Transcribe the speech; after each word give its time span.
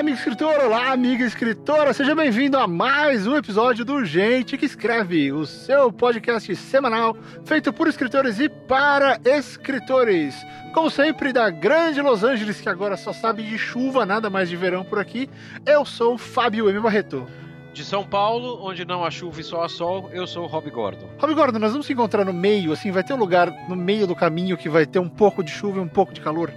amigo 0.00 0.16
escritor, 0.16 0.58
olá, 0.64 0.92
amiga 0.92 1.26
escritora, 1.26 1.92
seja 1.92 2.14
bem-vindo 2.14 2.56
a 2.56 2.66
mais 2.66 3.26
um 3.26 3.36
episódio 3.36 3.84
do 3.84 4.02
Gente 4.02 4.56
que 4.56 4.64
Escreve, 4.64 5.30
o 5.30 5.44
seu 5.44 5.92
podcast 5.92 6.56
semanal 6.56 7.14
feito 7.44 7.70
por 7.70 7.86
escritores 7.86 8.40
e 8.40 8.48
para 8.48 9.20
escritores. 9.26 10.34
Como 10.72 10.88
sempre, 10.88 11.34
da 11.34 11.50
grande 11.50 12.00
Los 12.00 12.24
Angeles, 12.24 12.62
que 12.62 12.68
agora 12.70 12.96
só 12.96 13.12
sabe 13.12 13.42
de 13.42 13.58
chuva, 13.58 14.06
nada 14.06 14.30
mais 14.30 14.48
de 14.48 14.56
verão 14.56 14.82
por 14.82 14.98
aqui, 14.98 15.28
eu 15.66 15.84
sou 15.84 16.16
Fábio 16.16 16.70
M. 16.70 16.80
Barreto. 16.80 17.26
De 17.74 17.84
São 17.84 18.02
Paulo, 18.02 18.58
onde 18.66 18.86
não 18.86 19.04
há 19.04 19.10
chuva 19.10 19.42
e 19.42 19.44
só 19.44 19.64
há 19.64 19.68
sol, 19.68 20.08
eu 20.14 20.26
sou 20.26 20.44
o 20.44 20.46
Rob 20.46 20.70
Gordon. 20.70 21.10
Rob 21.18 21.34
Gordon, 21.34 21.58
nós 21.58 21.72
vamos 21.72 21.86
se 21.86 21.92
encontrar 21.92 22.24
no 22.24 22.32
meio, 22.32 22.72
assim, 22.72 22.90
vai 22.90 23.04
ter 23.04 23.12
um 23.12 23.18
lugar 23.18 23.52
no 23.68 23.76
meio 23.76 24.06
do 24.06 24.16
caminho 24.16 24.56
que 24.56 24.70
vai 24.70 24.86
ter 24.86 24.98
um 24.98 25.10
pouco 25.10 25.44
de 25.44 25.50
chuva 25.50 25.76
e 25.76 25.82
um 25.82 25.88
pouco 25.88 26.14
de 26.14 26.22
calor, 26.22 26.50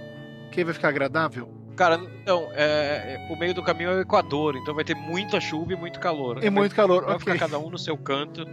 que 0.50 0.60
aí 0.60 0.64
vai 0.64 0.72
ficar 0.72 0.88
agradável. 0.88 1.63
Cara, 1.76 2.00
então, 2.22 2.48
é, 2.54 3.26
o 3.30 3.36
meio 3.36 3.52
do 3.52 3.62
caminho 3.62 3.90
é 3.90 3.94
o 3.96 4.00
Equador, 4.00 4.56
então 4.56 4.74
vai 4.74 4.84
ter 4.84 4.94
muita 4.94 5.40
chuva 5.40 5.72
e 5.72 5.76
muito 5.76 5.98
calor. 5.98 6.38
E 6.38 6.42
vai, 6.42 6.50
muito 6.50 6.74
calor, 6.74 7.04
Vai 7.04 7.18
ficar 7.18 7.36
cada 7.38 7.58
um 7.58 7.68
no 7.68 7.78
seu 7.78 7.96
canto. 7.96 8.44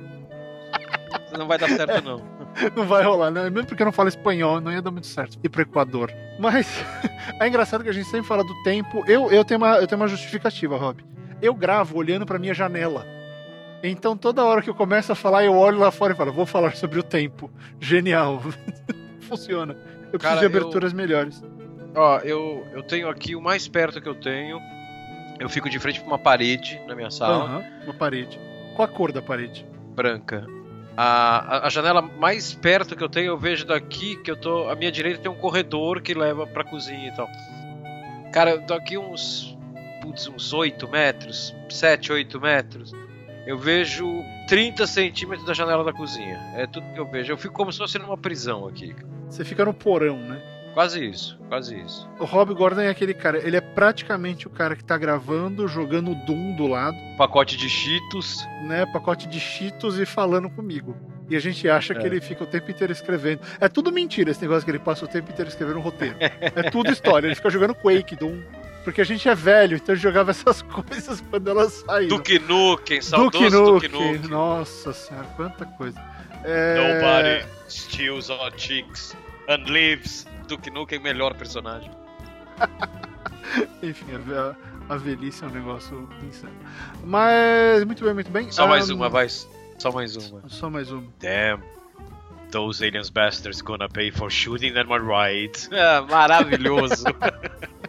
não 1.37 1.47
vai 1.47 1.57
dar 1.59 1.69
certo, 1.69 2.03
não. 2.03 2.41
Não 2.75 2.85
vai 2.85 3.01
rolar, 3.01 3.31
né? 3.31 3.49
Mesmo 3.49 3.65
porque 3.65 3.81
eu 3.81 3.85
não 3.85 3.93
falo 3.93 4.09
espanhol, 4.09 4.59
não 4.59 4.73
ia 4.73 4.81
dar 4.81 4.91
muito 4.91 5.07
certo. 5.07 5.39
Ir 5.41 5.47
pro 5.47 5.61
Equador. 5.61 6.11
Mas 6.37 6.83
é 7.39 7.47
engraçado 7.47 7.81
que 7.81 7.89
a 7.89 7.93
gente 7.93 8.09
sempre 8.09 8.27
fala 8.27 8.43
do 8.43 8.53
tempo. 8.63 9.05
Eu, 9.07 9.31
eu, 9.31 9.45
tenho, 9.45 9.57
uma, 9.57 9.77
eu 9.77 9.87
tenho 9.87 10.01
uma 10.01 10.07
justificativa, 10.07 10.75
Rob. 10.75 11.01
Eu 11.41 11.53
gravo 11.55 11.97
olhando 11.97 12.25
pra 12.25 12.37
minha 12.37 12.53
janela. 12.53 13.05
Então 13.81 14.17
toda 14.17 14.43
hora 14.43 14.61
que 14.61 14.69
eu 14.69 14.75
começo 14.75 15.13
a 15.13 15.15
falar, 15.15 15.45
eu 15.45 15.55
olho 15.55 15.79
lá 15.79 15.91
fora 15.91 16.11
e 16.11 16.15
falo, 16.15 16.33
vou 16.33 16.45
falar 16.45 16.75
sobre 16.75 16.99
o 16.99 17.03
tempo. 17.03 17.49
Genial. 17.79 18.41
Funciona. 19.21 19.71
Eu 20.11 20.19
preciso 20.19 20.35
Cara, 20.35 20.39
de 20.39 20.43
eu- 20.45 20.49
aberturas 20.49 20.91
melhores. 20.91 21.41
Ó, 21.95 22.19
eu, 22.19 22.65
eu 22.73 22.83
tenho 22.83 23.09
aqui 23.09 23.35
o 23.35 23.41
mais 23.41 23.67
perto 23.67 24.01
que 24.01 24.07
eu 24.07 24.15
tenho. 24.15 24.59
Eu 25.39 25.49
fico 25.49 25.69
de 25.69 25.79
frente 25.79 25.99
pra 25.99 26.07
uma 26.07 26.19
parede 26.19 26.79
na 26.87 26.95
minha 26.95 27.09
sala, 27.09 27.45
Aham, 27.45 27.63
uma 27.83 27.93
parede. 27.93 28.39
Qual 28.75 28.87
a 28.87 28.91
cor 28.91 29.11
da 29.11 29.21
parede? 29.21 29.65
branca. 29.93 30.45
A, 30.95 31.57
a, 31.57 31.67
a 31.67 31.69
janela 31.69 32.01
mais 32.01 32.53
perto 32.53 32.95
que 32.95 33.03
eu 33.03 33.09
tenho, 33.09 33.27
eu 33.27 33.37
vejo 33.37 33.65
daqui 33.65 34.15
que 34.17 34.29
eu 34.31 34.35
tô. 34.35 34.69
A 34.69 34.75
minha 34.75 34.91
direita 34.91 35.21
tem 35.21 35.31
um 35.31 35.35
corredor 35.35 36.01
que 36.01 36.13
leva 36.13 36.45
pra 36.47 36.63
cozinha 36.63 37.09
e 37.09 37.15
tal. 37.15 37.27
Cara, 38.31 38.57
daqui 38.57 38.97
uns. 38.97 39.57
Putz, 40.01 40.27
uns 40.27 40.51
8 40.51 40.87
metros, 40.87 41.55
7, 41.69 42.11
8 42.11 42.41
metros. 42.41 42.91
Eu 43.45 43.57
vejo 43.57 44.07
30 44.47 44.87
centímetros 44.87 45.45
da 45.45 45.53
janela 45.53 45.83
da 45.83 45.93
cozinha. 45.93 46.39
É 46.55 46.65
tudo 46.65 46.91
que 46.93 46.99
eu 46.99 47.05
vejo. 47.05 47.31
Eu 47.31 47.37
fico 47.37 47.53
como 47.53 47.71
se 47.71 47.77
fosse 47.77 47.99
numa 47.99 48.17
prisão 48.17 48.67
aqui. 48.67 48.95
Você 49.29 49.45
fica 49.45 49.63
no 49.63 49.73
porão, 49.73 50.17
né? 50.17 50.41
Quase 50.73 51.03
isso, 51.05 51.37
quase 51.49 51.75
isso. 51.79 52.09
O 52.17 52.23
Rob 52.25 52.53
Gordon 52.53 52.81
é 52.81 52.89
aquele 52.89 53.13
cara, 53.13 53.37
ele 53.45 53.57
é 53.57 53.61
praticamente 53.61 54.47
o 54.47 54.49
cara 54.49 54.75
que 54.75 54.83
tá 54.83 54.97
gravando, 54.97 55.67
jogando 55.67 56.15
Doom 56.25 56.55
do 56.55 56.65
lado. 56.67 56.95
Pacote 57.17 57.57
de 57.57 57.69
Cheetos. 57.69 58.45
né, 58.63 58.85
pacote 58.85 59.27
de 59.27 59.39
cheetos 59.39 59.99
e 59.99 60.05
falando 60.05 60.49
comigo. 60.49 60.95
E 61.29 61.35
a 61.35 61.39
gente 61.39 61.67
acha 61.69 61.93
que 61.95 62.03
É. 62.03 62.05
ele 62.05 62.21
fica 62.21 62.43
o 62.43 62.47
tempo 62.47 62.69
inteiro 62.71 62.91
escrevendo. 62.93 63.41
É 63.59 63.67
tudo 63.67 63.91
mentira 63.91 64.31
esse 64.31 64.41
negócio 64.41 64.63
que 64.63 64.71
ele 64.71 64.79
passa 64.79 65.03
o 65.05 65.07
tempo 65.07 65.31
inteiro 65.31 65.49
escrevendo 65.49 65.77
um 65.79 65.81
roteiro. 65.81 66.15
É 66.19 66.69
tudo 66.69 66.91
história. 66.91 67.27
Ele 67.27 67.35
fica 67.35 67.49
jogando 67.49 67.73
Quake, 67.75 68.15
Doom. 68.15 68.41
Porque 68.83 68.99
a 69.01 69.03
gente 69.03 69.27
é 69.29 69.35
velho, 69.35 69.75
então 69.77 69.95
jogava 69.95 70.31
essas 70.31 70.61
coisas 70.63 71.21
quando 71.29 71.49
elas 71.49 71.83
saíram. 71.85 72.17
Duke 72.17 72.39
Nukem, 72.39 72.97
Duke 72.99 73.01
saudoso 73.05 73.49
Duke 73.73 73.87
Nukem. 73.87 74.13
Nukem. 74.13 74.29
Nossa 74.29 74.91
senhora, 74.93 75.27
quanta 75.35 75.65
coisa. 75.65 76.01
É... 76.43 76.75
Nobody 76.75 77.45
steals 77.69 78.29
our 78.29 78.51
chicks 78.57 79.15
and 79.47 79.63
lives. 79.71 80.25
Duke 80.51 80.69
Nukem, 80.69 80.99
melhor 80.99 81.33
personagem. 81.33 81.89
Enfim, 83.81 84.05
a, 84.35 84.93
a 84.93 84.97
velhice 84.97 85.45
é 85.45 85.47
um 85.47 85.49
negócio 85.49 86.09
insano. 86.21 86.53
Mas, 87.05 87.85
muito 87.85 88.03
bem, 88.03 88.13
muito 88.13 88.29
bem. 88.29 88.51
Só 88.51 88.67
mais 88.67 88.89
Ahn, 88.89 88.95
uma, 88.95 89.09
vai. 89.09 89.29
Só 89.29 89.91
mais 89.93 90.17
uma. 90.17 90.43
Só 90.49 90.69
mais 90.69 90.91
uma. 90.91 91.07
Damn. 91.19 91.63
Those 92.51 92.85
aliens 92.85 93.09
bastards 93.09 93.61
gonna 93.61 93.87
pay 93.87 94.11
for 94.11 94.29
shooting 94.29 94.73
them 94.73 94.89
right. 94.89 95.69
Ah, 95.71 96.01
maravilhoso. 96.01 97.05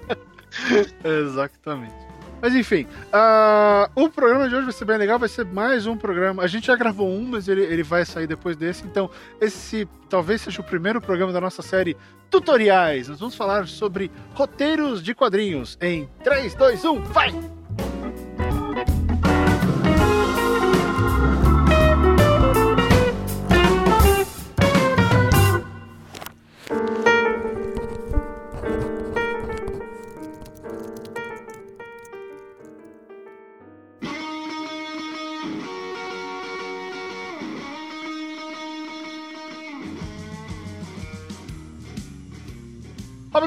Exatamente. 1.04 2.11
Mas 2.42 2.56
enfim, 2.56 2.88
ah, 3.12 3.88
o 3.94 4.08
programa 4.08 4.48
de 4.48 4.56
hoje 4.56 4.64
vai 4.64 4.72
ser 4.72 4.84
bem 4.84 4.98
legal, 4.98 5.16
vai 5.16 5.28
ser 5.28 5.44
mais 5.46 5.86
um 5.86 5.96
programa. 5.96 6.42
A 6.42 6.48
gente 6.48 6.66
já 6.66 6.74
gravou 6.74 7.08
um, 7.08 7.22
mas 7.22 7.46
ele, 7.46 7.62
ele 7.62 7.84
vai 7.84 8.04
sair 8.04 8.26
depois 8.26 8.56
desse. 8.56 8.84
Então, 8.84 9.08
esse 9.40 9.88
talvez 10.10 10.40
seja 10.40 10.60
o 10.60 10.64
primeiro 10.64 11.00
programa 11.00 11.32
da 11.32 11.40
nossa 11.40 11.62
série 11.62 11.96
Tutoriais. 12.28 13.06
Nós 13.06 13.20
vamos 13.20 13.36
falar 13.36 13.68
sobre 13.68 14.10
roteiros 14.34 15.00
de 15.00 15.14
quadrinhos 15.14 15.78
em 15.80 16.08
3, 16.24 16.56
2, 16.56 16.84
1, 16.84 17.02
vai! 17.04 17.61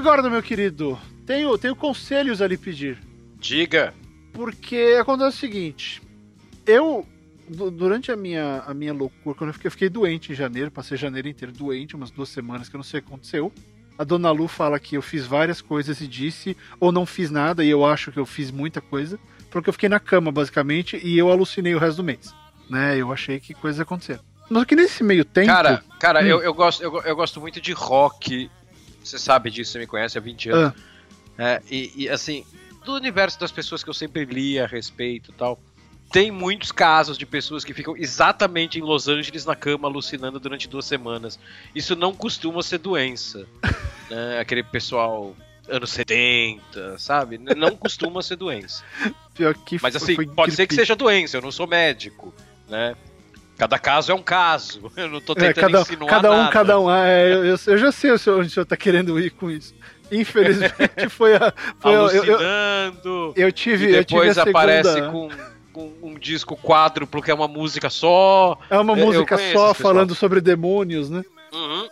Gordon, 0.06 0.30
meu 0.30 0.44
querido, 0.44 0.98
tenho, 1.26 1.58
tenho 1.58 1.76
conselhos 1.76 2.42
a 2.42 2.48
lhe 2.48 2.58
pedir. 2.58 2.98
Diga. 3.40 3.94
Porque 4.32 4.98
acontece 5.00 5.38
o 5.38 5.40
seguinte: 5.40 6.02
eu, 6.66 7.06
du- 7.50 7.72
durante 7.72 8.12
a 8.12 8.16
minha, 8.16 8.64
a 8.68 8.74
minha 8.74 8.94
loucura, 8.94 9.36
quando 9.36 9.50
eu 9.50 9.54
fiquei, 9.56 9.68
eu 9.68 9.72
fiquei 9.72 9.90
doente 9.90 10.32
em 10.32 10.36
janeiro, 10.36 10.70
passei 10.70 10.96
janeiro 10.98 11.28
inteiro 11.28 11.52
doente, 11.52 11.96
umas 11.96 12.12
duas 12.12 12.30
semanas 12.30 12.70
que 12.70 12.76
eu 12.76 12.78
não 12.80 12.84
sei 12.84 13.00
o 13.00 13.04
que 13.04 13.08
aconteceu. 13.10 13.52
A 13.98 14.04
dona 14.04 14.30
Lu 14.30 14.48
fala 14.48 14.78
que 14.80 14.96
eu 14.96 15.02
fiz 15.02 15.26
várias 15.26 15.62
coisas 15.62 16.02
e 16.02 16.08
disse, 16.08 16.56
ou 16.80 16.92
não 16.92 17.06
fiz 17.06 17.32
nada, 17.32 17.64
e 17.64 17.70
eu 17.70 17.86
acho 17.86 18.12
que 18.12 18.20
eu 18.20 18.26
fiz 18.26 18.52
muita 18.52 18.82
coisa, 18.82 19.18
porque 19.50 19.70
eu 19.70 19.74
fiquei 19.74 19.88
na 19.90 20.00
cama, 20.02 20.32
basicamente, 20.32 21.00
e 21.02 21.18
eu 21.18 21.32
alucinei 21.32 21.74
o 21.74 21.80
resto 21.80 21.98
do 21.98 22.04
mês. 22.04 22.34
Né? 22.70 22.98
Eu 22.98 23.12
achei 23.14 23.40
que 23.40 23.54
coisas 23.54 23.80
aconteceram. 23.80 24.22
Mas 24.50 24.66
que 24.66 24.76
nesse 24.76 25.02
meio 25.04 25.24
tempo. 25.26 25.48
Cara, 25.48 25.82
cara, 26.00 26.20
Hum. 26.22 26.26
eu, 26.26 26.42
eu, 26.44 26.54
gosto, 26.54 26.84
eu, 26.84 27.02
eu 27.04 27.16
gosto 27.16 27.40
muito 27.40 27.62
de 27.62 27.72
rock. 27.72 28.52
Você 29.06 29.20
sabe 29.20 29.52
disso, 29.52 29.72
você 29.72 29.80
me 29.80 29.88
conhece 29.88 30.18
há 30.18 30.22
20 30.22 30.50
anos. 30.50 30.74
É, 31.38 31.62
e, 31.70 31.92
e, 31.96 32.10
assim, 32.10 32.46
do 32.84 32.94
universo 32.94 33.40
das 33.40 33.52
pessoas 33.52 33.84
que 33.84 33.90
eu 33.90 33.94
sempre 33.94 34.26
li 34.26 34.60
a 34.60 34.66
respeito 34.66 35.32
e 35.32 35.34
tal. 35.34 35.60
Tem 36.12 36.32
muitos 36.32 36.72
casos 36.72 37.18
de 37.18 37.26
pessoas 37.26 37.64
que 37.66 37.74
ficam 37.74 37.98
exatamente 37.98 38.80
em 38.80 38.82
Los 38.82 39.08
Angeles 39.08 39.44
na 39.44 39.56
cama 39.56 39.88
alucinando 39.88 40.40
durante 40.40 40.68
duas 40.68 40.86
semanas. 40.86 41.38
Isso 41.74 41.96
não 41.96 42.14
costuma 42.14 42.62
ser 42.62 42.78
doença. 42.78 43.46
né? 44.10 44.40
Aquele 44.40 44.64
pessoal 44.64 45.36
anos 45.68 45.90
70, 45.92 46.98
sabe? 47.00 47.38
Não 47.38 47.76
costuma 47.76 48.22
ser 48.22 48.36
doença. 48.36 48.84
pior 49.34 49.56
que 49.56 49.80
Mas 49.82 49.96
assim, 49.96 50.16
pode 50.28 50.54
ser 50.54 50.68
que 50.68 50.76
gripe. 50.76 50.82
seja 50.82 50.96
doença, 50.96 51.38
eu 51.38 51.42
não 51.42 51.52
sou 51.52 51.68
médico, 51.68 52.34
né? 52.70 52.96
Cada 53.58 53.80
caso 53.80 54.12
é 54.12 54.16
um 54.16 54.22
caso. 54.22 54.92
Eu 54.98 55.10
não 55.10 55.22
tô 55.22 55.34
É, 55.34 55.36
tentando 55.54 55.72
cada, 55.72 55.82
insinuar 55.82 56.10
cada 56.10 56.32
um, 56.32 56.38
nada. 56.38 56.52
cada 56.52 56.80
um. 56.80 56.90
Ah, 56.90 57.08
é, 57.08 57.34
eu, 57.34 57.46
eu- 57.46 57.58
eu 57.68 57.78
já 57.78 57.92
sei 57.92 58.12
onde 58.12 58.48
o 58.48 58.50
senhor 58.50 58.66
tá 58.66 58.76
querendo 58.76 59.20
ir 59.20 59.30
com 59.32 59.50
isso. 59.50 59.74
Infelizmente 60.12 61.10
foi 61.10 61.36
a. 61.36 61.54
Foi 61.80 61.92
a 61.92 61.96
eu, 61.96 62.10
eu, 62.10 62.36
Alucinando. 62.36 63.34
eu 63.36 63.52
tive, 63.52 63.88
e 63.92 63.96
eu 63.96 64.04
tive 64.06 64.20
a 64.22 64.24
depois 64.24 64.34
segunda. 64.36 64.50
aparece 64.60 65.02
com, 65.74 65.92
um 66.02 66.14
disco 66.20 66.56
quádruplo 66.56 67.22
que 67.22 67.32
é 67.32 67.34
uma 67.34 67.48
música 67.48 67.90
só. 67.90 68.58
É 68.70 68.78
uma 68.78 68.98
eu 68.98 69.06
música 69.06 69.38
só 69.52 69.74
falando 69.74 70.14
sobre 70.16 70.40
demônios, 70.42 71.10
né? 71.10 71.24
Uhum. 71.54 71.88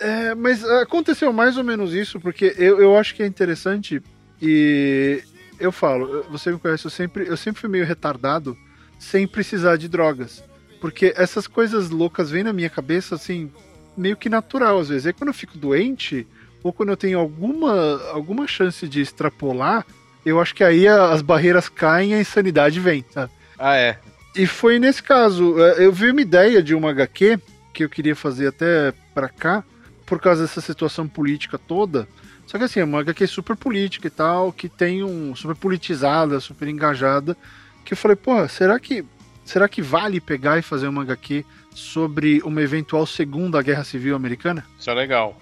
É, 0.00 0.34
mas 0.34 0.64
aconteceu 0.64 1.32
mais 1.32 1.56
ou 1.56 1.62
menos 1.64 1.92
isso, 1.94 2.18
porque 2.18 2.54
eu, 2.58 2.80
eu 2.80 2.96
acho 2.98 3.14
que 3.14 3.22
é 3.22 3.26
interessante 3.26 4.02
e 4.42 5.22
eu 5.60 5.70
falo, 5.70 6.24
você 6.30 6.50
me 6.50 6.58
conhece, 6.58 6.84
eu 6.86 6.90
sempre, 6.90 7.26
eu 7.28 7.36
sempre 7.36 7.60
fui 7.60 7.70
meio 7.70 7.84
retardado 7.86 8.56
sem 8.98 9.26
precisar 9.26 9.76
de 9.76 9.88
drogas. 9.88 10.42
Porque 10.84 11.14
essas 11.16 11.46
coisas 11.46 11.88
loucas 11.88 12.30
vêm 12.30 12.44
na 12.44 12.52
minha 12.52 12.68
cabeça, 12.68 13.14
assim, 13.14 13.50
meio 13.96 14.18
que 14.18 14.28
natural 14.28 14.78
às 14.78 14.90
vezes. 14.90 15.06
Aí 15.06 15.14
quando 15.14 15.28
eu 15.28 15.34
fico 15.34 15.56
doente, 15.56 16.26
ou 16.62 16.74
quando 16.74 16.90
eu 16.90 16.96
tenho 16.96 17.18
alguma, 17.18 18.02
alguma 18.10 18.46
chance 18.46 18.86
de 18.86 19.00
extrapolar, 19.00 19.86
eu 20.26 20.38
acho 20.38 20.54
que 20.54 20.62
aí 20.62 20.86
as 20.86 21.22
barreiras 21.22 21.70
caem 21.70 22.10
e 22.10 22.14
a 22.14 22.20
insanidade 22.20 22.80
vem, 22.80 23.02
sabe? 23.10 23.32
Ah, 23.58 23.76
é. 23.76 23.98
E 24.36 24.46
foi 24.46 24.78
nesse 24.78 25.02
caso, 25.02 25.58
é, 25.58 25.86
eu 25.86 25.90
vi 25.90 26.10
uma 26.10 26.20
ideia 26.20 26.62
de 26.62 26.74
uma 26.74 26.90
HQ 26.90 27.38
que 27.72 27.82
eu 27.82 27.88
queria 27.88 28.14
fazer 28.14 28.48
até 28.48 28.92
pra 29.14 29.30
cá, 29.30 29.64
por 30.04 30.20
causa 30.20 30.42
dessa 30.42 30.60
situação 30.60 31.08
política 31.08 31.56
toda. 31.56 32.06
Só 32.46 32.58
que 32.58 32.64
assim, 32.64 32.80
é 32.80 32.84
uma 32.84 33.00
HQ 33.00 33.26
super 33.26 33.56
política 33.56 34.08
e 34.08 34.10
tal, 34.10 34.52
que 34.52 34.68
tem 34.68 35.02
um 35.02 35.34
super 35.34 35.56
politizada, 35.56 36.40
super 36.40 36.68
engajada, 36.68 37.34
que 37.86 37.94
eu 37.94 37.96
falei, 37.96 38.16
pô, 38.16 38.46
será 38.48 38.78
que 38.78 39.02
será 39.44 39.68
que 39.68 39.82
vale 39.82 40.20
pegar 40.20 40.58
e 40.58 40.62
fazer 40.62 40.88
uma 40.88 41.02
HQ 41.02 41.44
sobre 41.74 42.40
uma 42.44 42.62
eventual 42.62 43.06
segunda 43.06 43.60
guerra 43.62 43.84
civil 43.84 44.16
americana? 44.16 44.64
Isso 44.78 44.90
é 44.90 44.94
legal. 44.94 45.40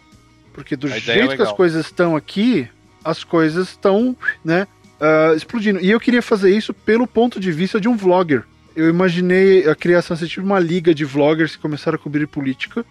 Porque 0.52 0.76
do 0.76 0.86
A 0.86 0.98
jeito 0.98 1.32
é 1.32 1.36
que 1.36 1.42
as 1.42 1.52
coisas 1.52 1.86
estão 1.86 2.14
aqui, 2.14 2.68
as 3.04 3.24
coisas 3.24 3.68
estão, 3.68 4.16
né, 4.44 4.66
uh, 5.00 5.34
explodindo. 5.34 5.80
E 5.80 5.90
eu 5.90 6.00
queria 6.00 6.22
fazer 6.22 6.54
isso 6.54 6.74
pelo 6.74 7.06
ponto 7.06 7.40
de 7.40 7.50
vista 7.50 7.80
de 7.80 7.88
um 7.88 7.96
vlogger. 7.96 8.44
Eu 8.74 8.88
imaginei 8.88 9.68
a 9.68 9.74
criação, 9.74 10.14
assim, 10.14 10.26
tipo 10.26 10.44
uma 10.44 10.58
liga 10.58 10.94
de 10.94 11.04
vloggers 11.04 11.56
que 11.56 11.62
começaram 11.62 11.96
a 11.96 11.98
cobrir 11.98 12.26
política. 12.26 12.84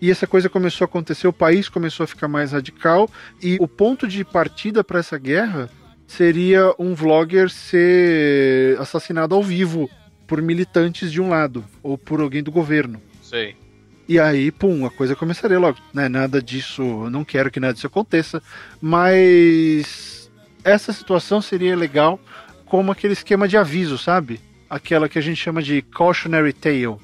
E 0.00 0.10
essa 0.10 0.26
coisa 0.26 0.48
começou 0.48 0.84
a 0.84 0.86
acontecer, 0.86 1.26
o 1.26 1.32
país 1.32 1.68
começou 1.68 2.04
a 2.04 2.06
ficar 2.06 2.28
mais 2.28 2.52
radical. 2.52 3.08
E 3.42 3.56
o 3.60 3.66
ponto 3.66 4.06
de 4.06 4.24
partida 4.24 4.82
para 4.82 5.00
essa 5.00 5.18
guerra 5.18 5.68
seria 6.06 6.72
um 6.78 6.94
vlogger 6.94 7.50
ser 7.50 8.78
assassinado 8.80 9.34
ao 9.34 9.42
vivo 9.42 9.90
por 10.28 10.42
militantes 10.42 11.10
de 11.10 11.20
um 11.20 11.30
lado, 11.30 11.64
ou 11.82 11.96
por 11.98 12.20
alguém 12.20 12.42
do 12.42 12.52
governo. 12.52 13.02
Sei. 13.22 13.56
E 14.06 14.20
aí, 14.20 14.52
pum, 14.52 14.86
a 14.86 14.90
coisa 14.90 15.16
começaria 15.16 15.58
logo. 15.58 15.78
Né? 15.92 16.08
Nada 16.08 16.40
disso, 16.40 16.82
não 17.10 17.24
quero 17.24 17.50
que 17.50 17.58
nada 17.58 17.72
disso 17.72 17.86
aconteça, 17.86 18.42
mas 18.80 20.30
essa 20.62 20.92
situação 20.92 21.40
seria 21.40 21.74
legal 21.74 22.20
como 22.66 22.92
aquele 22.92 23.14
esquema 23.14 23.48
de 23.48 23.56
aviso, 23.56 23.96
sabe? 23.96 24.38
Aquela 24.68 25.08
que 25.08 25.18
a 25.18 25.22
gente 25.22 25.38
chama 25.38 25.62
de 25.62 25.80
cautionary 25.80 26.52
tale, 26.52 26.96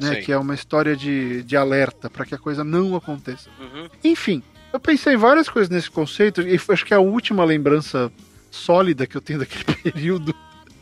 né? 0.00 0.16
Que 0.16 0.32
é 0.32 0.38
uma 0.38 0.54
história 0.54 0.96
de, 0.96 1.42
de 1.42 1.56
alerta 1.56 2.08
para 2.08 2.24
que 2.24 2.34
a 2.34 2.38
coisa 2.38 2.64
não 2.64 2.96
aconteça. 2.96 3.50
Uhum. 3.60 3.88
Enfim, 4.02 4.42
eu 4.72 4.80
pensei 4.80 5.14
em 5.14 5.18
várias 5.18 5.50
coisas 5.50 5.68
nesse 5.68 5.90
conceito 5.90 6.40
e 6.40 6.58
acho 6.68 6.84
que 6.84 6.94
é 6.94 6.96
a 6.96 7.00
última 7.00 7.44
lembrança 7.44 8.10
sólida 8.50 9.06
que 9.06 9.16
eu 9.16 9.20
tenho 9.20 9.40
daquele 9.40 9.64
período 9.64 10.34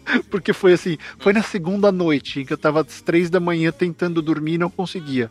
porque 0.30 0.52
foi 0.52 0.72
assim, 0.72 0.98
foi 1.18 1.32
na 1.32 1.42
segunda 1.42 1.90
noite 1.92 2.40
em 2.40 2.44
que 2.44 2.52
eu 2.52 2.58
tava 2.58 2.80
às 2.80 3.00
três 3.00 3.30
da 3.30 3.40
manhã 3.40 3.72
tentando 3.72 4.22
dormir 4.22 4.54
e 4.54 4.58
não 4.58 4.70
conseguia 4.70 5.30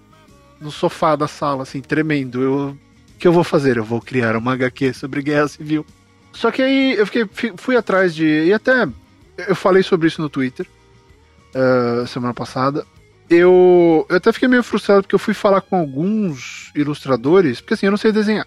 no 0.59 0.71
sofá 0.71 1.15
da 1.15 1.27
sala, 1.27 1.63
assim, 1.63 1.81
tremendo. 1.81 2.41
Eu, 2.41 2.53
o 2.69 2.77
que 3.19 3.27
eu 3.27 3.33
vou 3.33 3.44
fazer? 3.44 3.77
Eu 3.77 3.83
vou 3.83 4.00
criar 4.00 4.35
uma 4.35 4.53
HQ 4.53 4.94
sobre 4.94 5.21
guerra 5.21 5.47
civil. 5.47 5.85
Só 6.31 6.51
que 6.51 6.62
aí 6.62 6.94
eu 6.94 7.06
fiquei, 7.06 7.27
fui 7.57 7.75
atrás 7.75 8.15
de. 8.15 8.25
E 8.25 8.53
até 8.53 8.88
eu 9.47 9.56
falei 9.56 9.83
sobre 9.83 10.07
isso 10.07 10.21
no 10.21 10.29
Twitter 10.29 10.68
uh, 11.56 12.07
semana 12.07 12.33
passada. 12.33 12.85
Eu, 13.29 14.06
eu 14.09 14.17
até 14.17 14.31
fiquei 14.31 14.47
meio 14.47 14.63
frustrado 14.63 15.03
porque 15.03 15.15
eu 15.15 15.19
fui 15.19 15.33
falar 15.33 15.62
com 15.62 15.77
alguns 15.77 16.71
ilustradores, 16.75 17.62
porque 17.62 17.74
assim, 17.74 17.85
eu 17.85 17.91
não 17.91 17.97
sei 17.97 18.12
desenhar. 18.12 18.45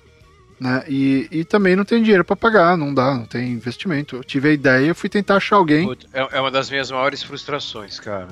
Né? 0.60 0.84
E, 0.88 1.28
e 1.30 1.44
também 1.44 1.74
não 1.76 1.84
tem 1.84 2.02
dinheiro 2.02 2.24
para 2.24 2.36
pagar, 2.36 2.76
não 2.76 2.94
dá, 2.94 3.14
não 3.14 3.26
tem 3.26 3.52
investimento. 3.52 4.16
Eu 4.16 4.24
tive 4.24 4.48
a 4.48 4.52
ideia, 4.52 4.94
fui 4.94 5.08
tentar 5.08 5.36
achar 5.36 5.56
alguém. 5.56 5.90
É, 6.12 6.36
é 6.36 6.40
uma 6.40 6.50
das 6.50 6.70
minhas 6.70 6.90
maiores 6.90 7.22
frustrações, 7.22 7.98
cara. 7.98 8.28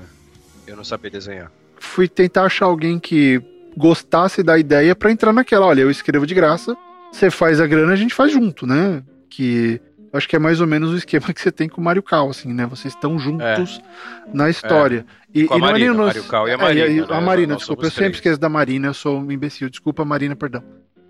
Eu 0.66 0.76
não 0.76 0.84
saber 0.84 1.10
desenhar. 1.10 1.50
Fui 1.78 2.08
tentar 2.08 2.44
achar 2.44 2.66
alguém 2.66 2.98
que 2.98 3.42
gostasse 3.76 4.42
da 4.42 4.58
ideia 4.58 4.94
para 4.94 5.10
entrar 5.10 5.32
naquela. 5.32 5.66
Olha, 5.66 5.80
eu 5.80 5.90
escrevo 5.90 6.26
de 6.26 6.34
graça, 6.34 6.76
você 7.10 7.30
faz 7.30 7.60
a 7.60 7.66
grana, 7.66 7.92
a 7.92 7.96
gente 7.96 8.14
faz 8.14 8.32
junto, 8.32 8.66
né? 8.66 9.02
Que 9.28 9.80
acho 10.12 10.28
que 10.28 10.36
é 10.36 10.38
mais 10.38 10.60
ou 10.60 10.66
menos 10.66 10.90
o 10.90 10.96
esquema 10.96 11.32
que 11.32 11.40
você 11.40 11.50
tem 11.50 11.68
com 11.68 11.80
o 11.80 11.84
Mario 11.84 12.02
Cal, 12.02 12.28
assim, 12.30 12.52
né? 12.52 12.66
Vocês 12.66 12.94
estão 12.94 13.18
juntos 13.18 13.80
é. 13.80 14.30
na 14.32 14.48
história. 14.50 15.06
É. 15.34 15.40
E, 15.40 15.40
a 15.42 15.44
e 15.44 15.48
não 15.48 15.58
Marina, 15.58 15.86
é 15.86 15.88
nem 15.88 16.06
Mario 16.06 16.24
Cal 16.24 16.48
e 16.48 16.52
a 16.52 16.58
Marina. 16.58 16.86
É, 16.86 16.92
e, 16.92 17.00
né? 17.00 17.06
a 17.08 17.20
Marina, 17.20 17.56
desculpa, 17.56 17.86
eu 17.86 17.90
sempre 17.90 18.14
esqueço 18.14 18.38
da 18.38 18.48
Marina, 18.48 18.88
eu 18.88 18.94
sou 18.94 19.20
um 19.20 19.32
imbecil. 19.32 19.70
Desculpa, 19.70 20.04
Marina, 20.04 20.36
perdão. 20.36 20.62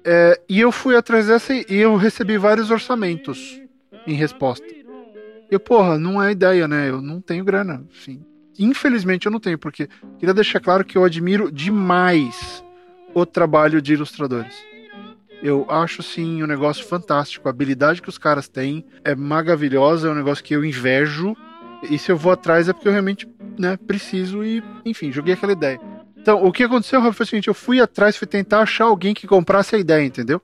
É, 0.05 0.41
e 0.49 0.61
eu 0.61 0.73
fui 0.73 0.97
atrás 0.97 1.27
dessa 1.27 1.55
e 1.55 1.65
eu 1.69 1.97
recebi 1.97 2.37
vários 2.37 2.71
orçamentos 2.71 3.61
em 4.07 4.15
resposta. 4.15 4.67
Eu, 5.51 5.61
porra, 5.61 5.99
não 5.99 6.23
é 6.23 6.33
ideia, 6.33 6.67
né? 6.67 6.89
Eu 6.89 7.01
não 7.01 7.21
tenho 7.21 7.45
grana, 7.45 7.85
enfim. 7.91 8.25
Infelizmente 8.59 9.27
eu 9.27 9.33
não 9.33 9.41
tenho, 9.41 9.59
porque 9.59 9.89
queria 10.19 10.35
deixar 10.35 10.61
claro 10.61 10.85
que 10.85 10.97
eu 10.97 11.05
admiro 11.05 11.51
demais 11.51 12.65
o 13.15 13.25
trabalho 13.27 13.81
de 13.81 13.95
ilustradores. 13.95 14.55
Eu 15.43 15.67
acho 15.69 16.03
sim 16.03 16.43
um 16.43 16.47
negócio 16.47 16.85
fantástico. 16.85 17.49
A 17.49 17.51
habilidade 17.51 18.01
que 18.01 18.09
os 18.09 18.17
caras 18.17 18.49
têm 18.49 18.85
é 19.05 19.15
maravilhosa, 19.15 20.09
é 20.09 20.11
um 20.11 20.15
negócio 20.15 20.45
que 20.45 20.55
eu 20.55 20.65
invejo. 20.65 21.37
E 21.91 21.99
se 21.99 22.13
eu 22.13 22.17
vou 22.17 22.33
atrás 22.33 22.69
é 22.69 22.73
porque 22.73 22.87
eu 22.87 22.93
realmente 22.93 23.29
né, 23.59 23.77
preciso 23.77 24.45
e, 24.45 24.63
enfim, 24.85 25.11
joguei 25.11 25.35
aquela 25.35 25.53
ideia. 25.53 25.81
Então, 26.23 26.45
o 26.45 26.53
que 26.53 26.63
aconteceu, 26.63 27.01
Rafa, 27.01 27.13
foi 27.13 27.25
o 27.25 27.29
seguinte: 27.29 27.49
eu 27.49 27.55
fui 27.55 27.81
atrás, 27.81 28.17
fui 28.17 28.29
tentar 28.29 28.61
achar 28.61 28.85
alguém 28.85 29.13
que 29.13 29.27
comprasse 29.27 29.75
a 29.75 29.79
ideia, 29.79 30.05
entendeu? 30.05 30.41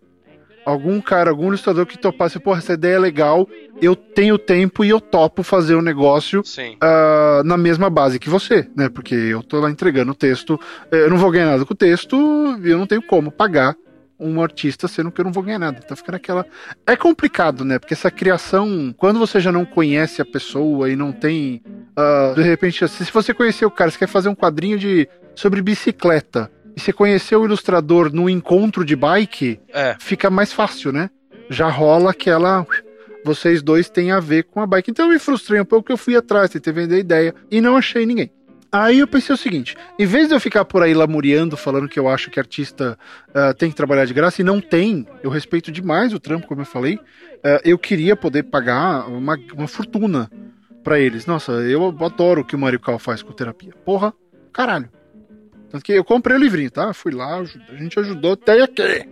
algum 0.68 1.00
cara, 1.00 1.30
algum 1.30 1.48
ilustrador 1.48 1.86
que 1.86 1.96
topasse, 1.96 2.38
porra, 2.38 2.58
essa 2.58 2.74
ideia 2.74 2.96
é 2.96 2.98
legal, 2.98 3.48
eu 3.80 3.96
tenho 3.96 4.36
tempo 4.36 4.84
e 4.84 4.90
eu 4.90 5.00
topo 5.00 5.42
fazer 5.42 5.74
o 5.74 5.78
um 5.78 5.82
negócio 5.82 6.42
uh, 6.42 7.42
na 7.42 7.56
mesma 7.56 7.88
base 7.88 8.18
que 8.18 8.28
você, 8.28 8.68
né? 8.76 8.90
Porque 8.90 9.14
eu 9.14 9.42
tô 9.42 9.60
lá 9.60 9.70
entregando 9.70 10.12
o 10.12 10.14
texto, 10.14 10.60
eh, 10.92 11.04
eu 11.04 11.10
não 11.10 11.16
vou 11.16 11.30
ganhar 11.30 11.46
nada 11.46 11.64
com 11.64 11.72
o 11.72 11.76
texto, 11.76 12.16
eu 12.62 12.76
não 12.76 12.86
tenho 12.86 13.00
como 13.00 13.30
pagar 13.30 13.74
um 14.20 14.42
artista 14.42 14.88
sendo 14.88 15.10
que 15.10 15.20
eu 15.20 15.24
não 15.24 15.32
vou 15.32 15.42
ganhar 15.42 15.60
nada. 15.60 15.80
Então 15.82 15.96
fica 15.96 16.12
naquela. 16.12 16.44
É 16.86 16.96
complicado, 16.96 17.64
né? 17.64 17.78
Porque 17.78 17.94
essa 17.94 18.10
criação, 18.10 18.92
quando 18.96 19.18
você 19.18 19.38
já 19.38 19.52
não 19.52 19.64
conhece 19.64 20.20
a 20.20 20.24
pessoa 20.24 20.90
e 20.90 20.96
não 20.96 21.12
tem. 21.12 21.62
Uh, 21.96 22.34
de 22.34 22.42
repente, 22.42 22.86
se 22.88 23.12
você 23.12 23.32
conhecer 23.32 23.64
o 23.64 23.70
cara, 23.70 23.90
você 23.90 23.98
quer 23.98 24.08
fazer 24.08 24.28
um 24.28 24.34
quadrinho 24.34 24.76
de 24.76 25.08
sobre 25.38 25.62
bicicleta 25.62 26.50
e 26.76 26.80
você 26.80 26.92
conhecer 26.92 27.36
o 27.36 27.44
ilustrador 27.44 28.12
no 28.12 28.28
encontro 28.28 28.84
de 28.84 28.96
bike, 28.96 29.60
é. 29.72 29.96
fica 30.00 30.28
mais 30.28 30.52
fácil, 30.52 30.92
né? 30.92 31.10
Já 31.48 31.68
rola 31.68 32.10
aquela. 32.10 32.66
Vocês 33.24 33.62
dois 33.62 33.88
têm 33.88 34.10
a 34.10 34.18
ver 34.18 34.44
com 34.44 34.60
a 34.60 34.66
bike. 34.66 34.90
Então 34.90 35.06
eu 35.06 35.12
me 35.12 35.18
frustrei 35.18 35.60
um 35.60 35.64
pouco 35.64 35.84
porque 35.84 35.92
eu 35.92 35.96
fui 35.96 36.16
atrás, 36.16 36.50
tentei 36.50 36.72
vender 36.72 36.96
a 36.96 36.98
ideia 36.98 37.34
e 37.50 37.60
não 37.60 37.76
achei 37.76 38.04
ninguém. 38.04 38.32
Aí 38.70 38.98
eu 38.98 39.06
pensei 39.06 39.32
o 39.32 39.38
seguinte: 39.38 39.76
em 39.96 40.06
vez 40.06 40.26
de 40.26 40.34
eu 40.34 40.40
ficar 40.40 40.64
por 40.64 40.82
aí 40.82 40.92
lamuriando, 40.92 41.56
falando 41.56 41.88
que 41.88 42.00
eu 42.00 42.08
acho 42.08 42.30
que 42.30 42.40
artista 42.40 42.98
uh, 43.28 43.54
tem 43.54 43.70
que 43.70 43.76
trabalhar 43.76 44.06
de 44.06 44.14
graça, 44.14 44.42
e 44.42 44.44
não 44.44 44.60
tem, 44.60 45.06
eu 45.22 45.30
respeito 45.30 45.70
demais 45.70 46.12
o 46.12 46.18
trampo, 46.18 46.48
como 46.48 46.62
eu 46.62 46.66
falei, 46.66 46.96
uh, 46.96 47.60
eu 47.64 47.78
queria 47.78 48.16
poder 48.16 48.42
pagar 48.42 49.06
uma, 49.08 49.38
uma 49.54 49.68
fortuna 49.68 50.28
para 50.82 50.98
eles. 50.98 51.26
Nossa, 51.26 51.52
eu 51.52 51.86
adoro 52.04 52.40
o 52.40 52.44
que 52.44 52.56
o 52.56 52.58
Mario 52.58 52.80
Cal 52.80 52.98
faz 52.98 53.22
com 53.22 53.32
terapia. 53.32 53.72
Porra, 53.84 54.12
caralho. 54.52 54.97
Tanto 55.70 55.84
que 55.84 55.92
eu 55.92 56.04
comprei 56.04 56.36
o 56.36 56.40
livrinho, 56.40 56.70
tá? 56.70 56.92
Fui 56.92 57.12
lá, 57.12 57.38
a 57.38 57.74
gente 57.76 57.98
ajudou 57.98 58.32
até 58.32 58.62
aqui. 58.62 59.08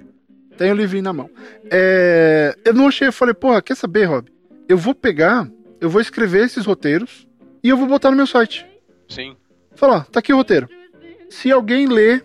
Tem 0.57 0.73
o 0.73 0.75
livrinho 0.75 1.05
na 1.05 1.13
mão. 1.13 1.31
É, 1.71 2.57
eu 2.65 2.73
não 2.73 2.89
achei, 2.89 3.09
eu 3.09 3.13
falei, 3.13 3.35
porra, 3.35 3.61
quer 3.61 3.75
saber, 3.75 4.05
Rob? 4.07 4.31
Eu 4.69 4.79
vou 4.79 4.95
pegar, 4.95 5.49
eu 5.81 5.91
vou 5.91 6.01
escrever 6.01 6.47
esses 6.47 6.65
roteiros 6.65 7.27
e 7.63 7.69
eu 7.69 7.77
vou 7.77 7.87
botar 7.87 8.11
no 8.11 8.17
meu 8.17 8.27
site. 8.27 8.67
Sim. 9.09 9.37
Falar, 9.75 10.07
tá 10.07 10.21
aqui 10.21 10.33
o 10.33 10.37
roteiro. 10.37 10.69
Se 11.29 11.53
alguém 11.53 11.87
ler, 11.87 12.25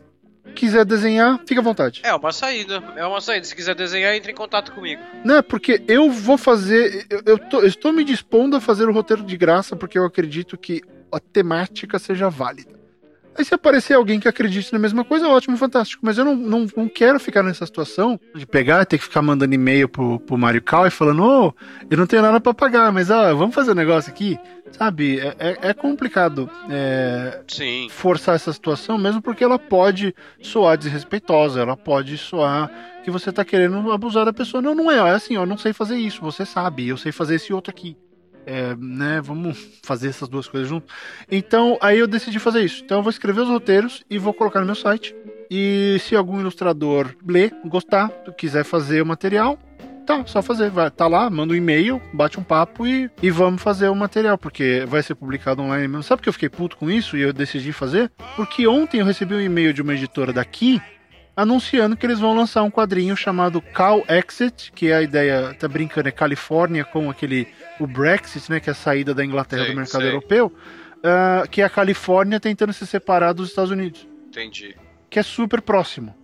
quiser 0.56 0.86
desenhar, 0.86 1.42
fica 1.46 1.60
à 1.60 1.64
vontade. 1.64 2.02
É 2.04 2.14
uma 2.14 2.32
saída, 2.32 2.82
é 2.96 3.06
uma 3.06 3.20
saída. 3.20 3.46
Se 3.46 3.56
quiser 3.56 3.76
desenhar, 3.76 4.16
entre 4.16 4.32
em 4.32 4.36
contato 4.36 4.72
comigo. 4.72 5.02
Não, 5.26 5.38
é 5.38 5.42
porque 5.42 5.84
eu 5.88 6.10
vou 6.10 6.38
fazer. 6.38 7.06
Eu, 7.10 7.22
eu, 7.26 7.38
tô, 7.38 7.60
eu 7.60 7.68
estou 7.68 7.92
me 7.92 8.04
dispondo 8.04 8.56
a 8.56 8.62
fazer 8.62 8.88
o 8.88 8.94
roteiro 8.94 9.24
de 9.24 9.36
graça 9.36 9.76
porque 9.76 9.98
eu 9.98 10.06
acredito 10.06 10.58
que 10.58 10.82
a 11.12 11.20
temática 11.20 12.00
seja 12.00 12.30
válida. 12.30 12.81
Aí 13.38 13.46
se 13.46 13.54
aparecer 13.54 13.94
alguém 13.94 14.20
que 14.20 14.28
acredite 14.28 14.74
na 14.74 14.80
mesma 14.80 15.06
coisa, 15.06 15.28
ótimo, 15.28 15.56
fantástico. 15.56 16.06
Mas 16.06 16.18
eu 16.18 16.26
não, 16.26 16.36
não, 16.36 16.68
não 16.76 16.90
quero 16.90 17.20
ficar 17.20 17.42
nessa 17.42 17.66
situação 17.66 18.20
de 18.36 18.46
pegar, 18.46 18.86
ter 18.86 18.98
que 18.98 19.06
ficar 19.06 19.22
mandando 19.22 19.56
e-mail 19.56 19.88
pro, 19.88 20.20
pro 20.20 20.38
Mario 20.38 20.62
Cal 20.62 20.86
e 20.86 20.92
falando, 20.92 21.24
ô, 21.24 21.48
oh, 21.48 21.54
eu 21.90 21.98
não 21.98 22.06
tenho 22.06 22.22
nada 22.22 22.42
para 22.42 22.54
pagar, 22.54 22.92
mas 22.92 23.10
ó, 23.10 23.34
vamos 23.34 23.56
fazer 23.56 23.72
um 23.72 23.76
negócio 23.76 24.12
aqui. 24.12 24.38
Sabe, 24.72 25.20
é, 25.20 25.36
é, 25.38 25.58
é 25.70 25.74
complicado 25.74 26.50
é, 26.70 27.42
forçar 27.90 28.36
essa 28.36 28.54
situação, 28.54 28.98
mesmo 28.98 29.22
porque 29.22 29.44
ela 29.44 29.60
pode 29.60 30.16
soar 30.42 30.78
desrespeitosa, 30.78 31.62
ela 31.62 31.76
pode 31.76 32.18
soar 32.18 32.72
que 33.04 33.12
você 33.12 33.32
tá 33.32 33.44
querendo 33.44 33.92
abusar 33.92 34.26
da 34.26 34.32
pessoa. 34.32 34.62
Não, 34.62 34.74
não 34.74 34.90
é, 34.90 34.98
é 34.98 35.14
assim, 35.14 35.36
ó, 35.36 35.42
eu 35.42 35.46
não 35.46 35.58
sei 35.58 35.74
fazer 35.74 35.98
isso, 35.98 36.22
você 36.22 36.46
sabe, 36.46 36.88
eu 36.88 36.98
sei 36.98 37.12
fazer 37.12 37.36
esse 37.36 37.52
outro 37.52 37.72
aqui 37.72 37.98
é, 38.46 38.76
né, 38.76 39.22
vamos 39.22 39.80
fazer 39.84 40.10
essas 40.10 40.30
duas 40.30 40.48
coisas 40.48 40.68
junto. 40.68 40.92
Então, 41.30 41.78
aí 41.82 42.00
eu 42.00 42.08
decidi 42.08 42.40
fazer 42.40 42.64
isso. 42.64 42.84
Então, 42.84 43.00
eu 43.00 43.04
vou 43.04 43.10
escrever 43.10 43.42
os 43.42 43.50
roteiros 43.50 44.04
e 44.10 44.18
vou 44.18 44.34
colocar 44.34 44.60
no 44.60 44.66
meu 44.66 44.76
site. 44.76 45.16
E 45.50 45.98
se 46.00 46.16
algum 46.16 46.40
ilustrador 46.40 47.14
ler, 47.28 47.54
gostar, 47.66 48.10
quiser 48.38 48.64
fazer 48.64 49.02
o 49.02 49.06
material, 49.06 49.60
tá, 50.06 50.26
só 50.26 50.42
fazer. 50.42 50.70
Vai, 50.70 50.90
tá 50.90 51.08
lá, 51.08 51.30
manda 51.30 51.54
um 51.54 51.56
e-mail, 51.56 52.02
bate 52.14 52.40
um 52.40 52.44
papo 52.44 52.86
e, 52.86 53.10
e 53.22 53.30
vamos 53.30 53.62
fazer 53.62 53.90
o 53.90 53.96
material, 53.96 54.38
porque 54.38 54.86
vai 54.88 55.04
ser 55.04 55.16
publicado 55.16 55.62
online 55.62 55.88
mesmo. 55.88 56.04
Sabe 56.04 56.22
que 56.22 56.30
eu 56.30 56.34
fiquei 56.34 56.50
puto 56.50 56.78
com 56.78 56.90
isso 56.90 57.18
e 57.18 57.22
eu 57.22 57.34
decidi 57.34 57.72
fazer? 57.72 58.12
Porque 58.36 58.68
ontem 58.68 59.00
eu 59.00 59.06
recebi 59.06 59.34
um 59.34 59.42
e-mail 59.42 59.74
de 59.74 59.82
uma 59.82 59.94
editora 59.94 60.34
daqui 60.34 60.82
anunciando 61.36 61.96
que 61.96 62.06
eles 62.06 62.20
vão 62.20 62.36
lançar 62.36 62.64
um 62.64 62.72
quadrinho 62.72 63.16
chamado 63.16 63.62
Cal 63.62 64.04
Exit, 64.08 64.72
que 64.74 64.88
é 64.88 64.96
a 64.96 65.02
ideia, 65.02 65.54
tá 65.54 65.68
brincando, 65.68 66.10
é 66.10 66.12
Califórnia 66.12 66.84
com 66.84 67.10
aquele 67.10 67.48
o 67.80 67.88
Brexit, 67.88 68.52
né, 68.52 68.60
que 68.60 68.70
é 68.70 68.74
a 68.74 68.76
saída 68.76 69.14
da 69.14 69.26
Inglaterra 69.26 69.66
do 69.66 69.76
mercado 69.76 70.06
europeu, 70.06 70.54
uh, 70.98 71.48
que 71.50 71.62
é 71.62 71.66
a 71.66 71.70
Califórnia 71.70 72.40
tentando 72.40 72.74
se 72.74 72.86
separar 72.86 73.34
dos 73.34 73.50
Estados 73.50 73.72
Unidos. 73.72 74.08
Entendi. 74.28 74.76
Que 75.10 75.20
é 75.20 75.24
super 75.24 75.62
próximo. 75.62 76.16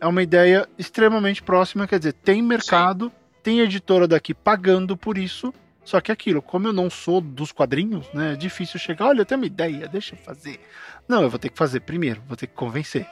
É 0.00 0.06
uma 0.06 0.22
ideia 0.22 0.68
extremamente 0.78 1.42
próxima, 1.42 1.86
quer 1.86 1.98
dizer, 1.98 2.12
tem 2.12 2.42
mercado, 2.42 3.06
sim. 3.06 3.12
tem 3.42 3.60
editora 3.60 4.08
daqui 4.08 4.34
pagando 4.34 4.96
por 4.96 5.16
isso, 5.16 5.54
só 5.84 6.00
que 6.00 6.10
aquilo, 6.10 6.42
como 6.42 6.66
eu 6.66 6.72
não 6.72 6.90
sou 6.90 7.20
dos 7.20 7.52
quadrinhos, 7.52 8.06
né, 8.12 8.32
é 8.32 8.36
difícil 8.36 8.78
chegar, 8.80 9.06
olha, 9.06 9.20
eu 9.20 9.26
tenho 9.26 9.40
uma 9.40 9.46
ideia, 9.46 9.86
deixa 9.86 10.14
eu 10.14 10.18
fazer. 10.18 10.58
Não, 11.06 11.22
eu 11.22 11.30
vou 11.30 11.38
ter 11.38 11.48
que 11.48 11.56
fazer 11.56 11.80
primeiro, 11.80 12.22
vou 12.26 12.36
ter 12.36 12.46
que 12.46 12.54
convencer. 12.54 13.06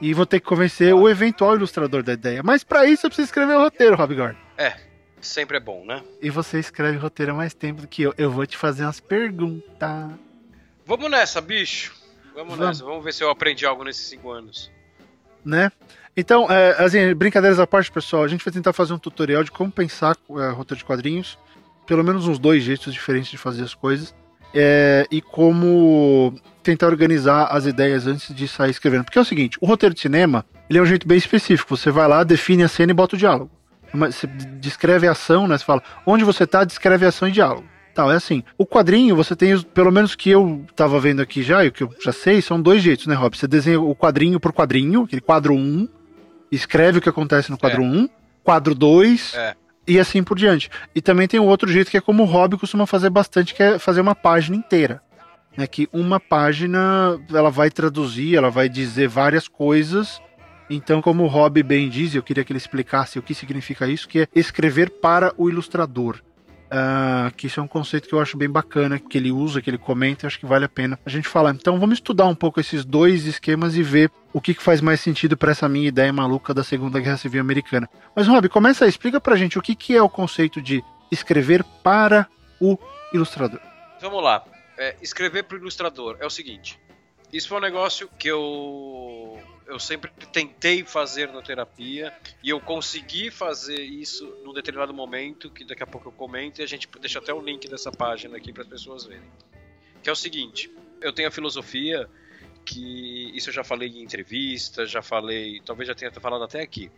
E 0.00 0.12
vou 0.12 0.26
ter 0.26 0.40
que 0.40 0.46
convencer 0.46 0.94
o 0.94 1.08
eventual 1.08 1.56
ilustrador 1.56 2.02
da 2.02 2.12
ideia. 2.12 2.42
Mas 2.42 2.62
para 2.62 2.84
isso 2.86 3.06
eu 3.06 3.10
preciso 3.10 3.26
escrever 3.26 3.54
o 3.54 3.60
roteiro, 3.60 3.96
Rob 3.96 4.14
Gordon. 4.14 4.38
É. 4.58 4.74
sempre 5.20 5.56
é 5.56 5.60
bom, 5.60 5.84
né? 5.84 6.02
E 6.20 6.30
você 6.30 6.58
escreve 6.58 6.98
roteiro 6.98 7.32
há 7.32 7.34
mais 7.34 7.54
tempo 7.54 7.80
do 7.80 7.88
que 7.88 8.02
eu. 8.02 8.14
Eu 8.18 8.30
vou 8.30 8.46
te 8.46 8.56
fazer 8.56 8.84
umas 8.84 9.00
perguntas. 9.00 10.10
Vamos 10.84 11.10
nessa, 11.10 11.40
bicho. 11.40 11.94
Vamos, 12.34 12.56
Vamos. 12.56 12.66
nessa. 12.66 12.84
Vamos 12.84 13.04
ver 13.04 13.12
se 13.12 13.24
eu 13.24 13.30
aprendi 13.30 13.64
algo 13.64 13.82
nesses 13.84 14.06
cinco 14.06 14.30
anos. 14.30 14.70
Né? 15.44 15.70
Então, 16.16 16.50
é, 16.50 16.82
assim, 16.82 17.14
brincadeiras 17.14 17.58
à 17.58 17.66
parte, 17.66 17.90
pessoal, 17.90 18.24
a 18.24 18.28
gente 18.28 18.44
vai 18.44 18.52
tentar 18.52 18.72
fazer 18.72 18.92
um 18.92 18.98
tutorial 18.98 19.42
de 19.44 19.50
como 19.50 19.70
pensar 19.70 20.16
é, 20.30 20.48
roteiro 20.50 20.78
de 20.78 20.84
quadrinhos. 20.84 21.38
Pelo 21.86 22.02
menos 22.02 22.26
uns 22.26 22.38
dois 22.38 22.62
jeitos 22.62 22.92
diferentes 22.92 23.30
de 23.30 23.38
fazer 23.38 23.62
as 23.62 23.74
coisas. 23.74 24.14
É, 24.58 25.06
e 25.10 25.20
como 25.20 26.34
tentar 26.62 26.86
organizar 26.86 27.44
as 27.50 27.66
ideias 27.66 28.06
antes 28.06 28.34
de 28.34 28.48
sair 28.48 28.70
escrevendo. 28.70 29.04
Porque 29.04 29.18
é 29.18 29.22
o 29.22 29.24
seguinte, 29.24 29.58
o 29.60 29.66
roteiro 29.66 29.94
de 29.94 30.00
cinema, 30.00 30.44
ele 30.68 30.78
é 30.78 30.82
um 30.82 30.86
jeito 30.86 31.06
bem 31.06 31.18
específico. 31.18 31.76
Você 31.76 31.90
vai 31.90 32.08
lá, 32.08 32.24
define 32.24 32.64
a 32.64 32.68
cena 32.68 32.90
e 32.90 32.94
bota 32.94 33.14
o 33.14 33.18
diálogo. 33.18 33.50
Você 33.94 34.26
descreve 34.26 35.06
a 35.06 35.12
ação, 35.12 35.46
né? 35.46 35.56
Você 35.56 35.64
fala 35.64 35.82
onde 36.04 36.24
você 36.24 36.46
tá, 36.46 36.64
descreve 36.64 37.06
a 37.06 37.08
ação 37.08 37.28
e 37.28 37.32
diálogo. 37.32 37.64
Tal, 37.94 38.12
é 38.12 38.16
assim. 38.16 38.42
O 38.58 38.66
quadrinho, 38.66 39.16
você 39.16 39.34
tem, 39.34 39.58
pelo 39.58 39.90
menos 39.90 40.14
que 40.14 40.28
eu 40.28 40.66
tava 40.74 41.00
vendo 41.00 41.22
aqui 41.22 41.42
já, 41.42 41.64
e 41.64 41.68
o 41.68 41.72
que 41.72 41.82
eu 41.82 41.90
já 42.04 42.12
sei, 42.12 42.42
são 42.42 42.60
dois 42.60 42.82
jeitos, 42.82 43.06
né, 43.06 43.14
Rob? 43.14 43.36
Você 43.36 43.48
desenha 43.48 43.80
o 43.80 43.94
quadrinho 43.94 44.38
por 44.38 44.52
quadrinho, 44.52 45.04
aquele 45.04 45.22
quadro 45.22 45.54
1, 45.54 45.56
um, 45.56 45.88
escreve 46.52 46.98
o 46.98 47.00
que 47.00 47.08
acontece 47.08 47.50
no 47.50 47.56
quadro 47.56 47.82
1, 47.82 47.84
é. 47.84 47.88
um, 47.88 48.08
quadro 48.44 48.74
2, 48.74 49.32
é. 49.34 49.54
E 49.86 49.98
assim 49.98 50.22
por 50.22 50.36
diante. 50.36 50.70
E 50.94 51.00
também 51.00 51.28
tem 51.28 51.40
o 51.40 51.44
outro 51.44 51.70
jeito 51.70 51.90
que 51.90 51.96
é 51.96 52.00
como 52.00 52.22
o 52.22 52.26
Rob 52.26 52.56
costuma 52.56 52.86
fazer 52.86 53.10
bastante, 53.10 53.54
que 53.54 53.62
é 53.62 53.78
fazer 53.78 54.00
uma 54.00 54.14
página 54.14 54.56
inteira. 54.56 55.00
Né, 55.56 55.66
que 55.66 55.88
uma 55.90 56.20
página 56.20 57.18
ela 57.32 57.50
vai 57.50 57.70
traduzir, 57.70 58.36
ela 58.36 58.50
vai 58.50 58.68
dizer 58.68 59.08
várias 59.08 59.48
coisas. 59.48 60.20
Então, 60.68 61.00
como 61.00 61.24
o 61.24 61.28
Rob 61.28 61.62
bem 61.62 61.88
diz, 61.88 62.14
eu 62.14 62.22
queria 62.22 62.44
que 62.44 62.52
ele 62.52 62.58
explicasse 62.58 63.18
o 63.18 63.22
que 63.22 63.32
significa 63.32 63.86
isso, 63.86 64.08
que 64.08 64.20
é 64.20 64.28
escrever 64.34 64.90
para 64.90 65.32
o 65.38 65.48
ilustrador. 65.48 66.20
Uh, 66.66 67.32
que 67.36 67.46
isso 67.46 67.60
é 67.60 67.62
um 67.62 67.68
conceito 67.68 68.08
que 68.08 68.14
eu 68.14 68.20
acho 68.20 68.36
bem 68.36 68.50
bacana, 68.50 68.98
que 68.98 69.16
ele 69.16 69.30
usa, 69.30 69.62
que 69.62 69.70
ele 69.70 69.78
comenta, 69.78 70.26
acho 70.26 70.38
que 70.38 70.44
vale 70.44 70.64
a 70.64 70.68
pena 70.68 70.98
a 71.06 71.08
gente 71.08 71.28
falar. 71.28 71.54
Então 71.54 71.78
vamos 71.78 71.98
estudar 71.98 72.26
um 72.26 72.34
pouco 72.34 72.58
esses 72.58 72.84
dois 72.84 73.24
esquemas 73.24 73.76
e 73.76 73.82
ver 73.84 74.10
o 74.36 74.40
que, 74.40 74.52
que 74.52 74.62
faz 74.62 74.82
mais 74.82 75.00
sentido 75.00 75.34
para 75.34 75.52
essa 75.52 75.66
minha 75.66 75.88
ideia 75.88 76.12
maluca 76.12 76.52
da 76.52 76.62
Segunda 76.62 77.00
Guerra 77.00 77.16
Civil 77.16 77.40
Americana. 77.40 77.88
Mas 78.14 78.28
Rob, 78.28 78.46
começa 78.50 78.84
aí, 78.84 78.90
explica 78.90 79.18
pra 79.18 79.34
gente 79.34 79.58
o 79.58 79.62
que, 79.62 79.74
que 79.74 79.96
é 79.96 80.02
o 80.02 80.10
conceito 80.10 80.60
de 80.60 80.84
escrever 81.10 81.64
para 81.82 82.28
o 82.60 82.76
ilustrador. 83.14 83.58
Vamos 83.98 84.22
lá. 84.22 84.44
É, 84.76 84.94
escrever 85.00 85.44
para 85.44 85.56
o 85.56 85.58
ilustrador 85.58 86.18
é 86.20 86.26
o 86.26 86.28
seguinte. 86.28 86.78
Isso 87.32 87.48
foi 87.48 87.56
um 87.56 87.62
negócio 87.62 88.10
que 88.18 88.28
eu 88.28 89.40
eu 89.66 89.80
sempre 89.80 90.12
tentei 90.30 90.84
fazer 90.84 91.32
na 91.32 91.40
terapia 91.40 92.12
e 92.44 92.50
eu 92.50 92.60
consegui 92.60 93.30
fazer 93.30 93.80
isso 93.80 94.26
num 94.44 94.52
determinado 94.52 94.92
momento, 94.92 95.48
que 95.48 95.64
daqui 95.64 95.82
a 95.82 95.86
pouco 95.86 96.08
eu 96.08 96.12
comento 96.12 96.60
e 96.60 96.62
a 96.62 96.66
gente 96.66 96.86
deixa 97.00 97.20
até 97.20 97.32
o 97.32 97.40
link 97.40 97.66
dessa 97.70 97.90
página 97.90 98.36
aqui 98.36 98.52
para 98.52 98.64
as 98.64 98.68
pessoas 98.68 99.06
verem. 99.06 99.32
Que 100.02 100.10
é 100.10 100.12
o 100.12 100.16
seguinte, 100.16 100.70
eu 101.00 101.10
tenho 101.10 101.26
a 101.26 101.32
filosofia 101.32 102.06
que 102.66 103.30
isso 103.34 103.48
eu 103.50 103.54
já 103.54 103.62
falei 103.64 103.88
em 103.88 104.02
entrevistas, 104.02 104.90
já 104.90 105.00
falei, 105.00 105.62
talvez 105.64 105.88
já 105.88 105.94
tenha 105.94 106.10
falado 106.10 106.42
até 106.42 106.60
aqui. 106.60 106.90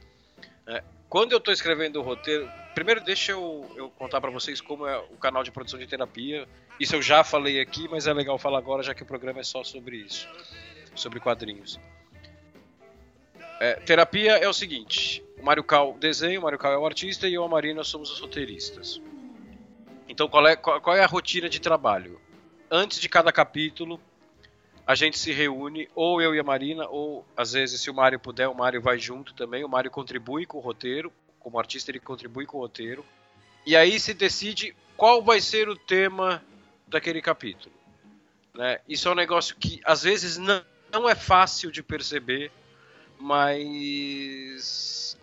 É, 0.67 0.83
quando 1.09 1.33
eu 1.33 1.39
estou 1.39 1.53
escrevendo 1.53 2.01
o 2.01 2.03
roteiro, 2.03 2.51
primeiro 2.75 3.03
deixa 3.03 3.33
eu, 3.33 3.71
eu 3.77 3.91
contar 3.91 4.21
para 4.21 4.31
vocês 4.31 4.61
como 4.61 4.87
é 4.87 4.99
o 4.99 5.17
canal 5.17 5.43
de 5.45 5.51
produção 5.51 5.79
de 5.79 5.87
terapia. 5.87 6.49
Isso 6.81 6.97
eu 6.97 7.03
já 7.03 7.23
falei 7.23 7.61
aqui, 7.61 7.87
mas 7.89 8.07
é 8.07 8.13
legal 8.13 8.39
falar 8.39 8.59
agora 8.59 8.83
já 8.83 8.95
que 8.95 9.03
o 9.03 9.07
programa 9.07 9.41
é 9.41 9.45
só 9.45 9.63
sobre 9.63 9.99
isso, 9.99 10.27
sobre 10.95 11.21
quadrinhos. 11.21 11.79
É, 13.61 13.75
terapia 13.75 14.33
é 14.39 14.49
o 14.49 14.53
seguinte: 14.55 15.23
o 15.39 15.45
Mario 15.45 15.65
Cal 15.65 15.97
desenha, 15.99 16.39
o 16.39 16.43
Mario 16.43 16.59
Cal 16.59 16.73
é 16.73 16.79
o 16.79 16.87
artista 16.87 17.29
e 17.29 17.35
eu 17.35 17.45
a 17.45 17.49
Marina 17.49 17.85
somos 17.85 18.11
os 18.11 18.21
roteiristas. 18.21 19.01
Então, 20.09 20.29
qual 20.29 20.47
é, 20.49 20.57
qual 20.57 20.97
é 20.97 21.05
a 21.05 21.07
rotina 21.07 21.49
de 21.49 21.61
trabalho? 21.61 22.19
Antes 22.71 22.99
de 22.99 23.09
cada 23.09 23.31
capítulo, 23.31 24.01
a 24.89 24.95
gente 24.95 25.19
se 25.19 25.33
reúne, 25.33 25.89
ou 25.95 26.21
eu 26.21 26.35
e 26.35 26.41
a 26.41 26.43
Marina, 26.43 26.89
ou 26.89 27.25
às 27.37 27.53
vezes, 27.53 27.81
se 27.81 27.91
o 27.91 27.95
Mário 27.95 28.19
puder, 28.19 28.49
o 28.49 28.55
Mário 28.55 28.81
vai 28.81 28.99
junto 28.99 29.35
também. 29.35 29.63
O 29.63 29.69
Mário 29.69 29.91
contribui 29.91 30.47
com 30.47 30.59
o 30.59 30.63
roteiro, 30.63 31.13
como 31.39 31.59
artista, 31.59 31.91
ele 31.91 32.01
contribui 32.01 32.47
com 32.47 32.57
o 32.57 32.61
roteiro. 32.61 33.05
E 33.67 33.77
aí 33.77 34.01
se 34.01 34.15
decide 34.15 34.75
qual 34.97 35.23
vai 35.23 35.41
ser 35.41 35.69
o 35.69 35.77
tema 35.77 36.43
daquele 36.87 37.21
capítulo. 37.21 37.75
Né? 38.55 38.81
Isso 38.89 39.07
é 39.07 39.13
um 39.13 39.15
negócio 39.15 39.55
que 39.57 39.79
às 39.85 40.03
vezes 40.03 40.39
não, 40.39 40.65
não 40.91 41.09
é 41.09 41.15
fácil 41.15 41.71
de 41.71 41.83
perceber 41.83 42.51
mas 43.19 45.19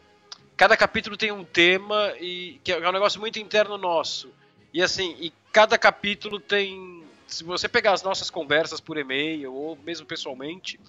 cada 0.57 0.75
capítulo 0.75 1.15
tem 1.15 1.31
um 1.31 1.43
tema 1.43 2.13
e 2.19 2.59
que 2.63 2.71
é 2.71 2.89
um 2.89 2.91
negócio 2.91 3.19
muito 3.19 3.39
interno 3.39 3.77
nosso. 3.77 4.29
E 4.73 4.81
assim, 4.81 5.15
e 5.19 5.31
cada 5.51 5.77
capítulo 5.77 6.39
tem 6.39 7.04
se 7.27 7.43
você 7.43 7.67
pegar 7.67 7.93
as 7.93 8.03
nossas 8.03 8.29
conversas 8.29 8.79
por 8.79 8.97
e-mail 8.97 9.53
ou 9.53 9.77
mesmo 9.77 10.05
pessoalmente, 10.05 10.79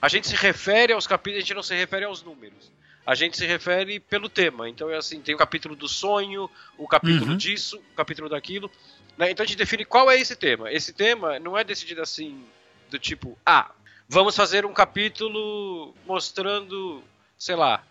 a 0.00 0.08
gente 0.08 0.28
se 0.28 0.36
refere 0.36 0.92
aos 0.92 1.06
capítulos, 1.06 1.38
a 1.38 1.40
gente 1.46 1.54
não 1.54 1.62
se 1.62 1.74
refere 1.74 2.04
aos 2.04 2.22
números. 2.22 2.72
A 3.04 3.14
gente 3.14 3.36
se 3.36 3.46
refere 3.46 4.00
pelo 4.00 4.28
tema. 4.28 4.68
Então 4.68 4.90
é 4.90 4.96
assim, 4.96 5.20
tem 5.20 5.34
o 5.34 5.38
capítulo 5.38 5.76
do 5.76 5.88
sonho, 5.88 6.50
o 6.76 6.88
capítulo 6.88 7.32
uhum. 7.32 7.36
disso, 7.36 7.78
o 7.92 7.96
capítulo 7.96 8.28
daquilo. 8.28 8.70
Né? 9.16 9.30
Então 9.30 9.44
a 9.44 9.46
gente 9.46 9.58
define 9.58 9.84
qual 9.84 10.10
é 10.10 10.18
esse 10.18 10.34
tema. 10.34 10.72
Esse 10.72 10.92
tema 10.92 11.38
não 11.38 11.56
é 11.56 11.62
decidido 11.62 12.02
assim, 12.02 12.44
do 12.90 12.98
tipo, 12.98 13.38
ah, 13.46 13.70
Vamos 14.08 14.36
fazer 14.36 14.64
um 14.64 14.72
capítulo 14.72 15.92
mostrando, 16.06 17.02
sei 17.36 17.56
lá, 17.56 17.82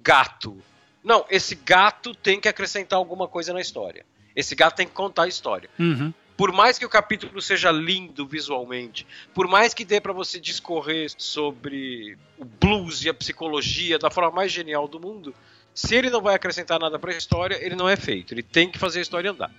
gato. 0.00 0.62
Não, 1.02 1.26
esse 1.28 1.56
gato 1.56 2.14
tem 2.14 2.40
que 2.40 2.48
acrescentar 2.48 2.96
alguma 2.96 3.26
coisa 3.26 3.52
na 3.52 3.60
história. 3.60 4.06
Esse 4.36 4.54
gato 4.54 4.76
tem 4.76 4.86
que 4.86 4.92
contar 4.92 5.24
a 5.24 5.28
história. 5.28 5.68
Uhum. 5.78 6.14
Por 6.42 6.50
mais 6.50 6.76
que 6.76 6.84
o 6.84 6.88
capítulo 6.88 7.40
seja 7.40 7.70
lindo 7.70 8.26
visualmente, 8.26 9.06
por 9.32 9.46
mais 9.46 9.72
que 9.72 9.84
dê 9.84 10.00
para 10.00 10.12
você 10.12 10.40
discorrer 10.40 11.08
sobre 11.16 12.18
o 12.36 12.44
blues 12.44 13.04
e 13.04 13.08
a 13.08 13.14
psicologia 13.14 13.96
da 13.96 14.10
forma 14.10 14.32
mais 14.32 14.50
genial 14.50 14.88
do 14.88 14.98
mundo, 14.98 15.32
se 15.72 15.94
ele 15.94 16.10
não 16.10 16.20
vai 16.20 16.34
acrescentar 16.34 16.80
nada 16.80 16.98
para 16.98 17.12
a 17.12 17.16
história, 17.16 17.64
ele 17.64 17.76
não 17.76 17.88
é 17.88 17.94
feito. 17.94 18.34
Ele 18.34 18.42
tem 18.42 18.68
que 18.68 18.76
fazer 18.76 18.98
a 18.98 19.02
história 19.02 19.30
andar. 19.30 19.52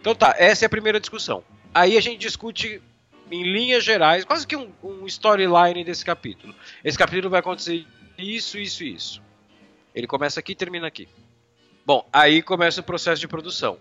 Então 0.00 0.14
tá, 0.14 0.34
essa 0.38 0.64
é 0.64 0.66
a 0.66 0.70
primeira 0.70 0.98
discussão. 0.98 1.44
Aí 1.74 1.98
a 1.98 2.00
gente 2.00 2.20
discute 2.20 2.80
em 3.30 3.42
linhas 3.42 3.84
gerais, 3.84 4.24
quase 4.24 4.46
que 4.46 4.56
um, 4.56 4.72
um 4.82 5.06
storyline 5.06 5.84
desse 5.84 6.02
capítulo. 6.02 6.54
Esse 6.82 6.96
capítulo 6.96 7.28
vai 7.28 7.40
acontecer 7.40 7.86
isso, 8.16 8.56
isso 8.56 8.82
e 8.82 8.94
isso. 8.94 9.22
Ele 9.94 10.06
começa 10.06 10.40
aqui 10.40 10.52
e 10.52 10.56
termina 10.56 10.86
aqui. 10.86 11.06
Bom, 11.84 12.08
aí 12.10 12.40
começa 12.40 12.80
o 12.80 12.84
processo 12.84 13.20
de 13.20 13.28
produção. 13.28 13.78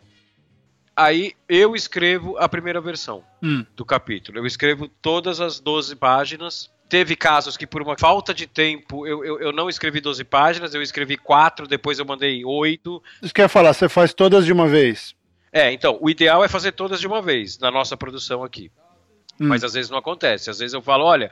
Aí 0.96 1.34
eu 1.48 1.76
escrevo 1.76 2.38
a 2.38 2.50
primeira 2.50 2.82
versão 2.82 3.24
hum. 3.42 3.66
do 3.76 3.86
capítulo. 3.86 4.38
Eu 4.38 4.46
escrevo 4.46 4.88
todas 5.02 5.40
as 5.40 5.60
12 5.60 5.96
páginas. 5.96 6.70
Teve 6.90 7.16
casos 7.16 7.56
que, 7.56 7.66
por 7.66 7.82
uma 7.82 7.98
falta 7.98 8.34
de 8.34 8.46
tempo, 8.46 9.08
eu, 9.08 9.24
eu, 9.24 9.40
eu 9.40 9.52
não 9.54 9.70
escrevi 9.70 10.02
12 10.02 10.26
páginas, 10.26 10.76
eu 10.76 10.82
escrevi 10.82 11.16
4, 11.16 11.66
depois 11.66 12.00
eu 12.00 12.06
mandei 12.06 12.44
8. 12.44 13.04
Isso 13.22 13.34
quer 13.34 13.48
falar, 13.48 13.74
você 13.74 13.88
faz 13.88 14.14
todas 14.14 14.46
de 14.46 14.52
uma 14.52 14.68
vez? 14.68 15.16
É, 15.54 15.72
então, 15.72 15.98
o 16.02 16.10
ideal 16.10 16.44
é 16.44 16.50
fazer 16.50 16.74
todas 16.74 17.00
de 17.00 17.08
uma 17.08 17.22
vez, 17.22 17.58
na 17.60 17.72
nossa 17.72 17.96
produção 17.96 18.44
aqui. 18.44 18.70
Hum. 19.40 19.48
Mas 19.48 19.64
às 19.64 19.74
vezes 19.74 19.90
não 19.90 19.98
acontece. 19.98 20.50
Às 20.50 20.60
vezes 20.60 20.74
eu 20.74 20.82
falo, 20.82 21.06
olha, 21.06 21.32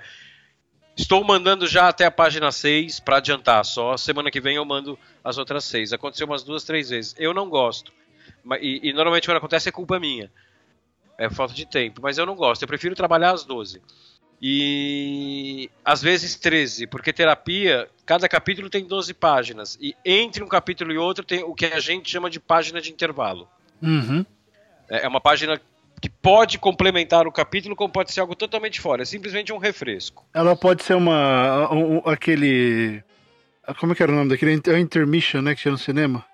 estou 0.97 1.23
mandando 1.23 1.67
já 1.67 1.87
até 1.87 2.05
a 2.05 2.11
página 2.11 2.51
6 2.51 2.99
para 2.99 3.17
adiantar 3.17 3.63
só. 3.65 3.95
Semana 3.97 4.31
que 4.31 4.41
vem 4.41 4.55
eu 4.55 4.65
mando 4.65 4.97
as 5.23 5.37
outras 5.37 5.65
6. 5.65 5.93
Aconteceu 5.93 6.25
umas 6.25 6.43
duas, 6.43 6.63
três 6.63 6.89
vezes. 6.89 7.15
Eu 7.17 7.33
não 7.33 7.49
gosto. 7.49 7.93
E, 8.61 8.89
e 8.89 8.93
normalmente 8.93 9.27
quando 9.27 9.37
acontece 9.37 9.69
é 9.69 9.71
culpa 9.71 9.99
minha. 9.99 10.31
É 11.17 11.29
falta 11.29 11.53
de 11.53 11.65
tempo. 11.65 12.01
Mas 12.01 12.17
eu 12.17 12.25
não 12.25 12.35
gosto. 12.35 12.61
Eu 12.61 12.67
prefiro 12.67 12.95
trabalhar 12.95 13.31
às 13.31 13.43
12. 13.43 13.81
E 14.41 15.69
às 15.83 16.01
vezes 16.01 16.35
13, 16.35 16.87
porque 16.87 17.11
terapia, 17.11 17.89
cada 18.05 18.29
capítulo 18.29 18.69
tem 18.69 18.85
12 18.85 19.13
páginas. 19.13 19.77
E 19.81 19.93
entre 20.05 20.43
um 20.43 20.47
capítulo 20.47 20.93
e 20.93 20.97
outro 20.97 21.25
tem 21.25 21.43
o 21.43 21.53
que 21.53 21.65
a 21.65 21.79
gente 21.79 22.09
chama 22.09 22.29
de 22.29 22.39
página 22.39 22.79
de 22.79 22.91
intervalo. 22.91 23.49
Uhum. 23.81 24.25
É, 24.89 25.05
é 25.05 25.07
uma 25.07 25.19
página 25.19 25.59
que 25.99 26.09
pode 26.09 26.57
complementar 26.57 27.27
o 27.27 27.31
capítulo, 27.31 27.75
como 27.75 27.91
pode 27.91 28.13
ser 28.13 28.21
algo 28.21 28.35
totalmente 28.35 28.79
fora. 28.79 29.01
É 29.01 29.05
simplesmente 29.05 29.51
um 29.51 29.57
refresco. 29.57 30.25
Ela 30.33 30.55
pode 30.55 30.83
ser 30.83 30.95
uma. 30.95 31.71
Um, 31.73 31.97
aquele. 32.05 33.03
Como 33.77 33.91
é 33.91 33.95
que 33.95 34.01
era 34.01 34.11
o 34.11 34.15
nome 34.15 34.29
daquele? 34.29 34.59
É 34.67 34.79
intermission, 34.79 35.41
né? 35.41 35.53
Que 35.53 35.61
tinha 35.61 35.71
no 35.73 35.77
cinema. 35.77 36.25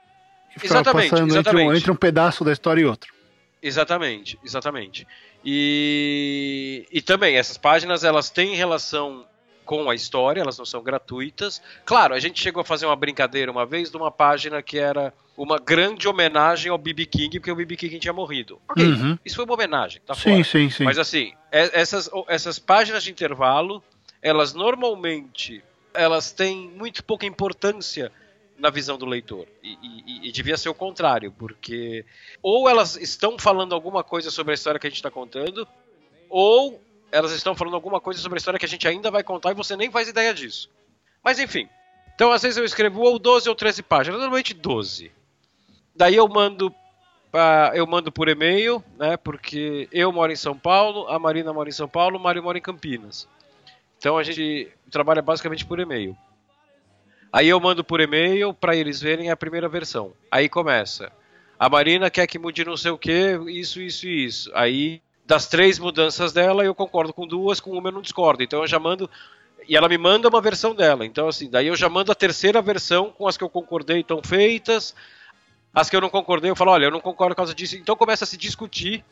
Exatamente, 0.64 1.10
passando 1.10 1.32
exatamente. 1.32 1.64
Entre, 1.64 1.74
um, 1.74 1.76
entre 1.76 1.92
um 1.92 1.96
pedaço 1.96 2.44
da 2.44 2.52
história 2.52 2.82
e 2.82 2.86
outro. 2.86 3.14
Exatamente, 3.62 4.38
exatamente. 4.44 5.08
E, 5.44 6.86
e 6.92 7.02
também, 7.02 7.36
essas 7.36 7.58
páginas 7.58 8.04
elas 8.04 8.30
têm 8.30 8.56
relação 8.56 9.26
com 9.66 9.90
a 9.90 9.96
história, 9.96 10.42
elas 10.42 10.58
não 10.58 10.66
são 10.66 10.84
gratuitas. 10.84 11.62
Claro, 11.84 12.14
a 12.14 12.20
gente 12.20 12.42
chegou 12.42 12.62
a 12.62 12.66
fazer 12.66 12.86
uma 12.86 12.96
brincadeira 12.96 13.52
uma 13.52 13.66
vez 13.66 13.90
de 13.90 13.98
uma 13.98 14.12
página 14.12 14.62
que 14.62 14.78
era 14.78 15.12
uma 15.36 15.58
grande 15.58 16.08
homenagem 16.08 16.72
ao 16.72 16.78
BB 16.78 17.08
King, 17.08 17.40
porque 17.40 17.52
o 17.52 17.56
BB 17.56 17.76
King 17.76 18.00
tinha 18.00 18.14
morrido. 18.14 18.62
Ok, 18.70 18.86
uhum. 18.86 19.18
isso 19.26 19.36
foi 19.36 19.46
uma 19.46 19.56
homenagem, 19.56 20.02
tá 20.06 20.14
sim, 20.14 20.22
fora. 20.22 20.44
Sim, 20.44 20.70
sim. 20.70 20.84
Mas 20.84 20.98
assim, 20.98 21.34
é, 21.52 21.82
essas, 21.82 22.10
essas 22.28 22.60
páginas 22.60 23.04
de 23.04 23.12
intervalo, 23.12 23.84
elas 24.22 24.54
normalmente 24.54 25.64
elas 25.94 26.32
têm 26.32 26.70
muito 26.76 27.04
pouca 27.04 27.26
importância 27.26 28.12
na 28.58 28.70
visão 28.70 28.98
do 28.98 29.06
leitor. 29.06 29.48
E, 29.62 29.78
e, 29.82 30.28
e, 30.28 30.32
devia 30.32 30.58
ser 30.58 30.70
o 30.70 30.74
contrário, 30.74 31.32
porque 31.32 32.06
ou 32.42 32.70
elas 32.70 32.96
estão 32.96 33.38
falando 33.38 33.74
alguma 33.74 34.04
coisa 34.04 34.32
sobre 34.32 34.52
a 34.52 34.56
história 34.56 34.80
que 34.80 34.88
a 34.88 34.90
gente 34.90 34.98
está 34.98 35.12
contando, 35.12 35.68
ou 36.30 36.82
elas 37.12 37.32
estão 37.32 37.56
falando 37.56 37.76
alguma 37.76 38.00
coisa 38.00 38.20
sobre 38.20 38.38
a 38.38 38.40
história 38.40 38.60
que 38.60 38.66
a 38.66 38.70
gente 38.70 38.88
ainda 38.88 39.12
vai 39.12 39.24
contar 39.24 39.52
e 39.52 39.56
você 39.56 39.76
nem 39.76 39.92
faz 39.92 40.08
ideia 40.08 40.34
disso. 40.34 40.70
Mas 41.24 41.40
enfim. 41.40 41.70
Então 42.14 42.32
às 42.32 42.42
vezes 42.42 42.58
eu 42.58 42.66
escrevo 42.66 43.02
ou 43.02 43.20
12 43.20 43.50
ou 43.50 43.56
13 43.56 43.84
páginas, 43.84 44.20
normalmente 44.20 44.54
12. 44.54 45.12
Daí 45.96 46.16
eu 46.16 46.28
mando 46.28 46.74
eu 47.74 47.86
mando 47.86 48.14
por 48.14 48.30
e-mail, 48.30 48.82
né? 48.98 49.18
Porque 49.18 49.90
eu 49.92 50.10
moro 50.12 50.32
em 50.32 50.38
São 50.38 50.58
Paulo, 50.58 51.06
a 51.10 51.20
Marina 51.20 51.52
mora 51.52 51.68
em 51.68 51.74
São 51.74 51.88
Paulo, 51.88 52.18
o 52.18 52.20
Mário 52.20 52.42
mora 52.42 52.58
em 52.58 52.62
Campinas. 52.62 53.28
Então 53.98 54.18
a 54.18 54.24
gente 54.24 54.72
trabalha 54.90 55.22
basicamente 55.22 55.66
por 55.66 55.80
e-mail. 55.80 56.16
Aí 57.32 57.50
eu 57.50 57.60
mando 57.60 57.84
por 57.84 58.00
e-mail 58.00 58.54
para 58.54 58.76
eles 58.76 59.02
verem 59.02 59.30
a 59.30 59.36
primeira 59.36 59.68
versão. 59.68 60.14
Aí 60.32 60.48
começa. 60.48 61.12
A 61.60 61.70
Marina 61.70 62.10
quer 62.10 62.28
que 62.28 62.40
mude 62.40 62.66
não 62.66 62.78
sei 62.78 62.92
o 62.92 62.98
que, 62.98 63.40
isso, 63.48 63.82
isso 63.82 64.08
e 64.08 64.26
isso. 64.26 64.52
Aí, 64.54 65.02
das 65.26 65.48
três 65.48 65.80
mudanças 65.80 66.34
dela, 66.34 66.64
eu 66.64 66.76
concordo 66.76 67.14
com 67.14 67.26
duas, 67.26 67.60
com 67.60 67.72
uma 67.72 67.90
eu 67.90 67.94
não 67.94 68.02
discordo. 68.02 68.44
Então 68.44 68.62
eu 68.62 68.68
já 68.68 68.80
mando. 68.80 69.10
E 69.68 69.76
ela 69.76 69.90
me 69.90 69.98
manda 69.98 70.30
uma 70.30 70.42
versão 70.42 70.76
dela. 70.76 71.06
Então, 71.06 71.28
assim, 71.28 71.50
daí 71.50 71.68
eu 71.68 71.76
já 71.76 71.90
mando 71.90 72.12
a 72.12 72.16
terceira 72.16 72.62
versão 72.62 73.12
com 73.12 73.28
as 73.28 73.36
que 73.38 73.44
eu 73.44 73.50
concordei 73.50 74.02
estão 74.02 74.22
feitas. 74.24 74.94
As 75.74 75.90
que 75.90 75.96
eu 75.96 76.02
não 76.02 76.10
concordei, 76.10 76.52
eu 76.52 76.56
falo, 76.56 76.72
olha, 76.72 76.86
eu 76.86 76.92
não 76.92 77.02
concordo 77.02 77.34
por 77.34 77.38
causa 77.38 77.54
disso. 77.54 77.76
Então 77.76 77.96
começa 77.96 78.24
a 78.24 78.28
se 78.28 78.38
discutir. 78.38 79.04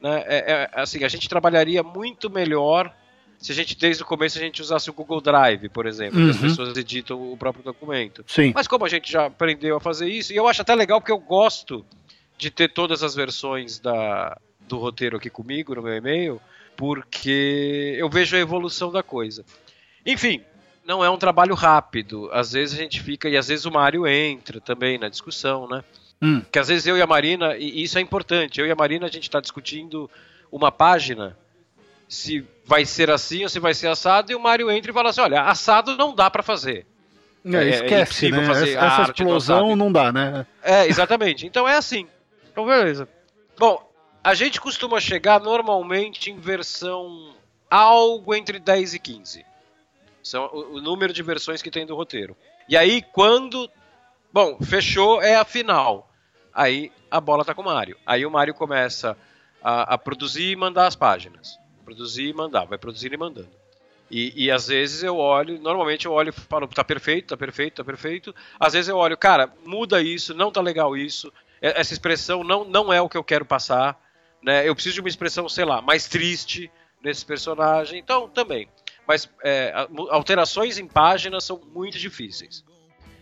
Né? 0.00 0.22
É, 0.26 0.52
é, 0.52 0.70
assim, 0.74 1.04
a 1.04 1.08
gente 1.08 1.28
trabalharia 1.28 1.82
muito 1.82 2.28
melhor 2.28 2.94
se 3.42 3.50
a 3.50 3.54
gente 3.54 3.76
desde 3.76 4.04
o 4.04 4.06
começo 4.06 4.38
a 4.38 4.40
gente 4.40 4.62
usasse 4.62 4.88
o 4.88 4.92
Google 4.92 5.20
Drive, 5.20 5.68
por 5.68 5.84
exemplo, 5.84 6.18
uhum. 6.18 6.26
que 6.26 6.30
as 6.30 6.38
pessoas 6.38 6.76
editam 6.76 7.32
o 7.32 7.36
próprio 7.36 7.64
documento. 7.64 8.24
Sim. 8.28 8.52
Mas 8.54 8.68
como 8.68 8.86
a 8.86 8.88
gente 8.88 9.10
já 9.10 9.26
aprendeu 9.26 9.76
a 9.76 9.80
fazer 9.80 10.08
isso, 10.08 10.32
e 10.32 10.36
eu 10.36 10.46
acho 10.46 10.62
até 10.62 10.72
legal 10.76 11.00
porque 11.00 11.10
eu 11.10 11.18
gosto 11.18 11.84
de 12.38 12.50
ter 12.50 12.68
todas 12.68 13.02
as 13.02 13.16
versões 13.16 13.80
da, 13.80 14.38
do 14.68 14.78
roteiro 14.78 15.16
aqui 15.16 15.28
comigo 15.28 15.74
no 15.74 15.82
meu 15.82 15.92
e-mail, 15.92 16.40
porque 16.76 17.96
eu 17.98 18.08
vejo 18.08 18.36
a 18.36 18.38
evolução 18.38 18.92
da 18.92 19.02
coisa. 19.02 19.44
Enfim, 20.06 20.40
não 20.84 21.04
é 21.04 21.10
um 21.10 21.18
trabalho 21.18 21.54
rápido. 21.54 22.30
Às 22.32 22.52
vezes 22.52 22.78
a 22.78 22.82
gente 22.82 23.00
fica, 23.00 23.28
e 23.28 23.36
às 23.36 23.48
vezes 23.48 23.64
o 23.64 23.72
Mário 23.72 24.06
entra 24.06 24.60
também 24.60 24.98
na 24.98 25.08
discussão, 25.08 25.68
né? 25.68 25.82
Hum. 26.22 26.42
Que 26.52 26.60
às 26.60 26.68
vezes 26.68 26.86
eu 26.86 26.96
e 26.96 27.02
a 27.02 27.06
Marina, 27.08 27.56
e 27.56 27.82
isso 27.82 27.98
é 27.98 28.00
importante, 28.00 28.60
eu 28.60 28.66
e 28.68 28.70
a 28.70 28.76
Marina 28.76 29.06
a 29.06 29.10
gente 29.10 29.24
está 29.24 29.40
discutindo 29.40 30.08
uma 30.50 30.70
página 30.70 31.36
se 32.12 32.46
vai 32.66 32.84
ser 32.84 33.10
assim 33.10 33.42
ou 33.42 33.48
se 33.48 33.58
vai 33.58 33.72
ser 33.72 33.88
assado, 33.88 34.30
e 34.30 34.34
o 34.34 34.40
Mario 34.40 34.70
entra 34.70 34.90
e 34.90 34.94
fala 34.94 35.08
assim: 35.08 35.22
olha, 35.22 35.42
assado 35.44 35.96
não 35.96 36.14
dá 36.14 36.30
para 36.30 36.42
fazer. 36.42 36.86
É, 37.42 37.56
é 37.56 37.68
esquece, 37.70 38.26
é 38.26 38.30
né? 38.30 38.44
Fazer 38.44 38.76
essa, 38.76 38.86
essa 38.86 39.02
explosão 39.12 39.74
não 39.74 39.90
dá, 39.90 40.12
né? 40.12 40.46
É, 40.62 40.86
exatamente. 40.86 41.46
Então 41.46 41.66
é 41.66 41.74
assim. 41.74 42.06
Então, 42.50 42.66
beleza. 42.66 43.08
Bom, 43.58 43.90
a 44.22 44.34
gente 44.34 44.60
costuma 44.60 45.00
chegar 45.00 45.40
normalmente 45.40 46.30
em 46.30 46.38
versão 46.38 47.34
algo 47.70 48.34
entre 48.34 48.58
10 48.58 48.92
e 48.92 48.98
15. 48.98 49.46
São 50.22 50.50
o, 50.52 50.76
o 50.76 50.80
número 50.82 51.14
de 51.14 51.22
versões 51.22 51.62
que 51.62 51.70
tem 51.70 51.86
do 51.86 51.96
roteiro. 51.96 52.36
E 52.68 52.76
aí, 52.76 53.00
quando. 53.00 53.70
Bom, 54.30 54.58
fechou, 54.62 55.22
é 55.22 55.34
a 55.34 55.46
final. 55.46 56.10
Aí 56.52 56.92
a 57.10 57.20
bola 57.22 57.42
tá 57.42 57.54
com 57.54 57.62
o 57.62 57.64
Mario. 57.64 57.96
Aí 58.04 58.26
o 58.26 58.30
Mario 58.30 58.52
começa 58.52 59.16
a, 59.62 59.94
a 59.94 59.98
produzir 59.98 60.50
e 60.50 60.56
mandar 60.56 60.86
as 60.86 60.94
páginas 60.94 61.61
produzir 61.82 62.28
e 62.28 62.32
mandar, 62.32 62.64
vai 62.64 62.78
produzindo 62.78 63.14
e 63.14 63.18
mandando. 63.18 63.50
E, 64.10 64.44
e, 64.44 64.50
às 64.50 64.68
vezes 64.68 65.02
eu 65.02 65.16
olho, 65.16 65.58
normalmente 65.58 66.04
eu 66.04 66.12
olho 66.12 66.28
e 66.28 66.32
falo, 66.32 66.68
tá 66.68 66.84
perfeito, 66.84 67.28
tá 67.28 67.36
perfeito, 67.36 67.76
tá 67.76 67.84
perfeito. 67.84 68.34
Às 68.60 68.74
vezes 68.74 68.88
eu 68.88 68.96
olho, 68.96 69.16
cara, 69.16 69.50
muda 69.64 70.02
isso, 70.02 70.34
não 70.34 70.52
tá 70.52 70.60
legal 70.60 70.94
isso, 70.94 71.32
essa 71.62 71.94
expressão 71.94 72.44
não, 72.44 72.64
não 72.64 72.92
é 72.92 73.00
o 73.00 73.08
que 73.08 73.16
eu 73.16 73.24
quero 73.24 73.46
passar, 73.46 73.98
né? 74.42 74.68
Eu 74.68 74.74
preciso 74.74 74.96
de 74.96 75.00
uma 75.00 75.08
expressão, 75.08 75.48
sei 75.48 75.64
lá, 75.64 75.80
mais 75.80 76.08
triste 76.08 76.70
nesse 77.02 77.24
personagem, 77.24 77.98
então 77.98 78.28
também. 78.28 78.68
Mas 79.06 79.28
é, 79.42 79.72
alterações 80.10 80.78
em 80.78 80.86
páginas 80.86 81.44
são 81.44 81.60
muito 81.72 81.98
difíceis. 81.98 82.64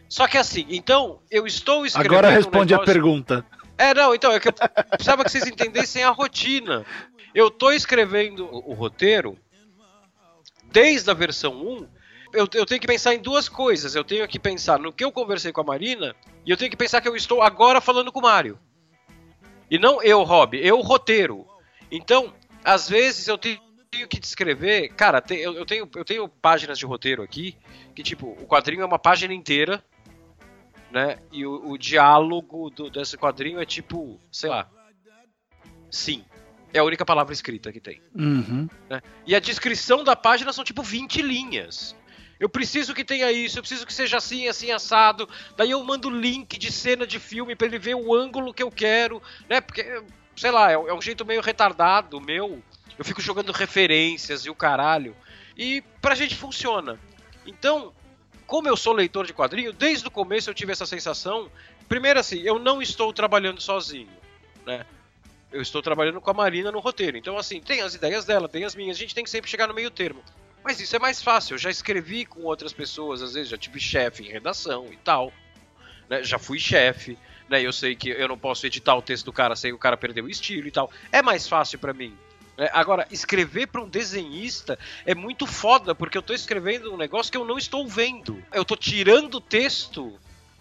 Só 0.08 0.26
que 0.26 0.38
assim, 0.38 0.66
então, 0.68 1.20
eu 1.30 1.46
estou 1.46 1.86
escrevendo. 1.86 2.12
Agora 2.12 2.30
responde 2.30 2.74
um 2.74 2.78
negócio... 2.78 2.82
a 2.82 2.94
pergunta. 2.94 3.46
É, 3.78 3.94
não, 3.94 4.14
então, 4.14 4.32
é 4.32 4.40
que 4.40 4.48
eu 4.48 4.52
precisava 4.52 5.24
que 5.24 5.30
vocês 5.30 5.46
entendessem 5.46 6.02
a 6.02 6.10
rotina. 6.10 6.84
Eu 7.34 7.50
tô 7.50 7.70
escrevendo 7.70 8.46
o, 8.46 8.70
o 8.70 8.74
roteiro 8.74 9.38
desde 10.64 11.10
a 11.10 11.14
versão 11.14 11.54
1. 11.54 11.88
Eu, 12.32 12.48
eu, 12.54 12.66
tenho 12.66 12.80
que 12.80 12.86
pensar 12.86 13.14
em 13.14 13.20
duas 13.20 13.48
coisas. 13.48 13.94
Eu 13.94 14.04
tenho 14.04 14.26
que 14.28 14.38
pensar 14.38 14.78
no 14.78 14.92
que 14.92 15.04
eu 15.04 15.12
conversei 15.12 15.52
com 15.52 15.60
a 15.60 15.64
Marina 15.64 16.14
e 16.44 16.50
eu 16.50 16.56
tenho 16.56 16.70
que 16.70 16.76
pensar 16.76 17.00
que 17.00 17.08
eu 17.08 17.16
estou 17.16 17.42
agora 17.42 17.80
falando 17.80 18.12
com 18.12 18.20
o 18.20 18.22
Mário. 18.22 18.58
E 19.70 19.78
não 19.78 20.02
eu, 20.02 20.22
Rob, 20.22 20.58
eu, 20.58 20.80
roteiro. 20.80 21.46
Então, 21.90 22.34
às 22.64 22.88
vezes 22.88 23.28
eu 23.28 23.38
tenho 23.38 23.60
que 24.08 24.18
descrever. 24.18 24.88
Cara, 24.90 25.22
eu, 25.30 25.66
tenho, 25.66 25.88
eu 25.94 26.04
tenho 26.04 26.28
páginas 26.28 26.78
de 26.78 26.86
roteiro 26.86 27.22
aqui 27.22 27.56
que, 27.94 28.02
tipo, 28.02 28.28
o 28.28 28.46
quadrinho 28.46 28.82
é 28.82 28.86
uma 28.86 28.98
página 28.98 29.32
inteira, 29.32 29.82
né? 30.90 31.18
E 31.30 31.46
o, 31.46 31.70
o 31.70 31.78
diálogo 31.78 32.70
do, 32.70 32.90
desse 32.90 33.16
quadrinho 33.16 33.60
é 33.60 33.66
tipo, 33.66 34.20
sei 34.32 34.50
lá, 34.50 34.68
sim. 35.90 36.24
É 36.72 36.78
a 36.78 36.84
única 36.84 37.04
palavra 37.04 37.32
escrita 37.32 37.72
que 37.72 37.80
tem. 37.80 38.00
Uhum. 38.14 38.68
Né? 38.88 39.02
E 39.26 39.34
a 39.34 39.40
descrição 39.40 40.04
da 40.04 40.14
página 40.14 40.52
são 40.52 40.64
tipo 40.64 40.82
20 40.82 41.22
linhas. 41.22 41.96
Eu 42.38 42.48
preciso 42.48 42.94
que 42.94 43.04
tenha 43.04 43.30
isso, 43.30 43.58
eu 43.58 43.62
preciso 43.62 43.86
que 43.86 43.92
seja 43.92 44.16
assim, 44.16 44.48
assim, 44.48 44.70
assado. 44.70 45.28
Daí 45.56 45.72
eu 45.72 45.84
mando 45.84 46.08
link 46.08 46.58
de 46.58 46.72
cena 46.72 47.06
de 47.06 47.18
filme 47.18 47.54
para 47.54 47.66
ele 47.66 47.78
ver 47.78 47.94
o 47.94 48.14
ângulo 48.14 48.54
que 48.54 48.62
eu 48.62 48.70
quero, 48.70 49.22
né? 49.46 49.60
Porque, 49.60 50.02
sei 50.34 50.50
lá, 50.50 50.70
é, 50.70 50.74
é 50.74 50.94
um 50.94 51.02
jeito 51.02 51.24
meio 51.26 51.42
retardado 51.42 52.18
meu. 52.18 52.62
Eu 52.98 53.04
fico 53.04 53.20
jogando 53.20 53.52
referências 53.52 54.46
e 54.46 54.50
o 54.50 54.54
caralho. 54.54 55.14
E 55.56 55.82
pra 56.00 56.14
gente 56.14 56.34
funciona. 56.34 56.98
Então, 57.46 57.92
como 58.46 58.68
eu 58.68 58.76
sou 58.76 58.94
leitor 58.94 59.26
de 59.26 59.34
quadrinho, 59.34 59.72
desde 59.72 60.08
o 60.08 60.10
começo 60.10 60.48
eu 60.48 60.54
tive 60.54 60.72
essa 60.72 60.86
sensação. 60.86 61.50
Primeiro 61.88 62.18
assim, 62.18 62.40
eu 62.40 62.58
não 62.58 62.80
estou 62.80 63.12
trabalhando 63.12 63.60
sozinho, 63.60 64.08
né? 64.64 64.86
Eu 65.52 65.60
estou 65.60 65.82
trabalhando 65.82 66.20
com 66.20 66.30
a 66.30 66.34
Marina 66.34 66.70
no 66.70 66.78
roteiro. 66.78 67.16
Então, 67.16 67.36
assim, 67.36 67.60
tem 67.60 67.80
as 67.80 67.94
ideias 67.94 68.24
dela, 68.24 68.48
tem 68.48 68.64
as 68.64 68.74
minhas, 68.74 68.96
a 68.96 69.00
gente 69.00 69.14
tem 69.14 69.24
que 69.24 69.30
sempre 69.30 69.50
chegar 69.50 69.66
no 69.66 69.74
meio 69.74 69.90
termo. 69.90 70.22
Mas 70.62 70.80
isso 70.80 70.94
é 70.94 70.98
mais 70.98 71.22
fácil, 71.22 71.54
eu 71.54 71.58
já 71.58 71.70
escrevi 71.70 72.26
com 72.26 72.42
outras 72.42 72.72
pessoas, 72.72 73.22
às 73.22 73.32
vezes 73.34 73.48
já 73.48 73.56
tive 73.56 73.80
chefe 73.80 74.22
em 74.22 74.30
redação 74.30 74.86
e 74.92 74.96
tal. 74.96 75.32
Né? 76.08 76.22
Já 76.22 76.38
fui 76.38 76.58
chefe, 76.58 77.16
né? 77.48 77.62
Eu 77.62 77.72
sei 77.72 77.96
que 77.96 78.10
eu 78.10 78.28
não 78.28 78.38
posso 78.38 78.66
editar 78.66 78.94
o 78.94 79.02
texto 79.02 79.24
do 79.24 79.32
cara 79.32 79.56
sem 79.56 79.72
o 79.72 79.78
cara 79.78 79.96
perder 79.96 80.22
o 80.22 80.28
estilo 80.28 80.68
e 80.68 80.70
tal. 80.70 80.90
É 81.10 81.22
mais 81.22 81.48
fácil 81.48 81.78
para 81.78 81.94
mim. 81.94 82.16
Né? 82.58 82.68
Agora, 82.72 83.06
escrever 83.10 83.68
para 83.68 83.80
um 83.80 83.88
desenhista 83.88 84.78
é 85.06 85.14
muito 85.14 85.46
foda, 85.46 85.94
porque 85.94 86.18
eu 86.18 86.22
tô 86.22 86.34
escrevendo 86.34 86.92
um 86.92 86.96
negócio 86.96 87.32
que 87.32 87.38
eu 87.38 87.44
não 87.44 87.56
estou 87.56 87.88
vendo. 87.88 88.42
Eu 88.52 88.64
tô 88.64 88.76
tirando 88.76 89.36
o 89.36 89.40
texto 89.40 90.18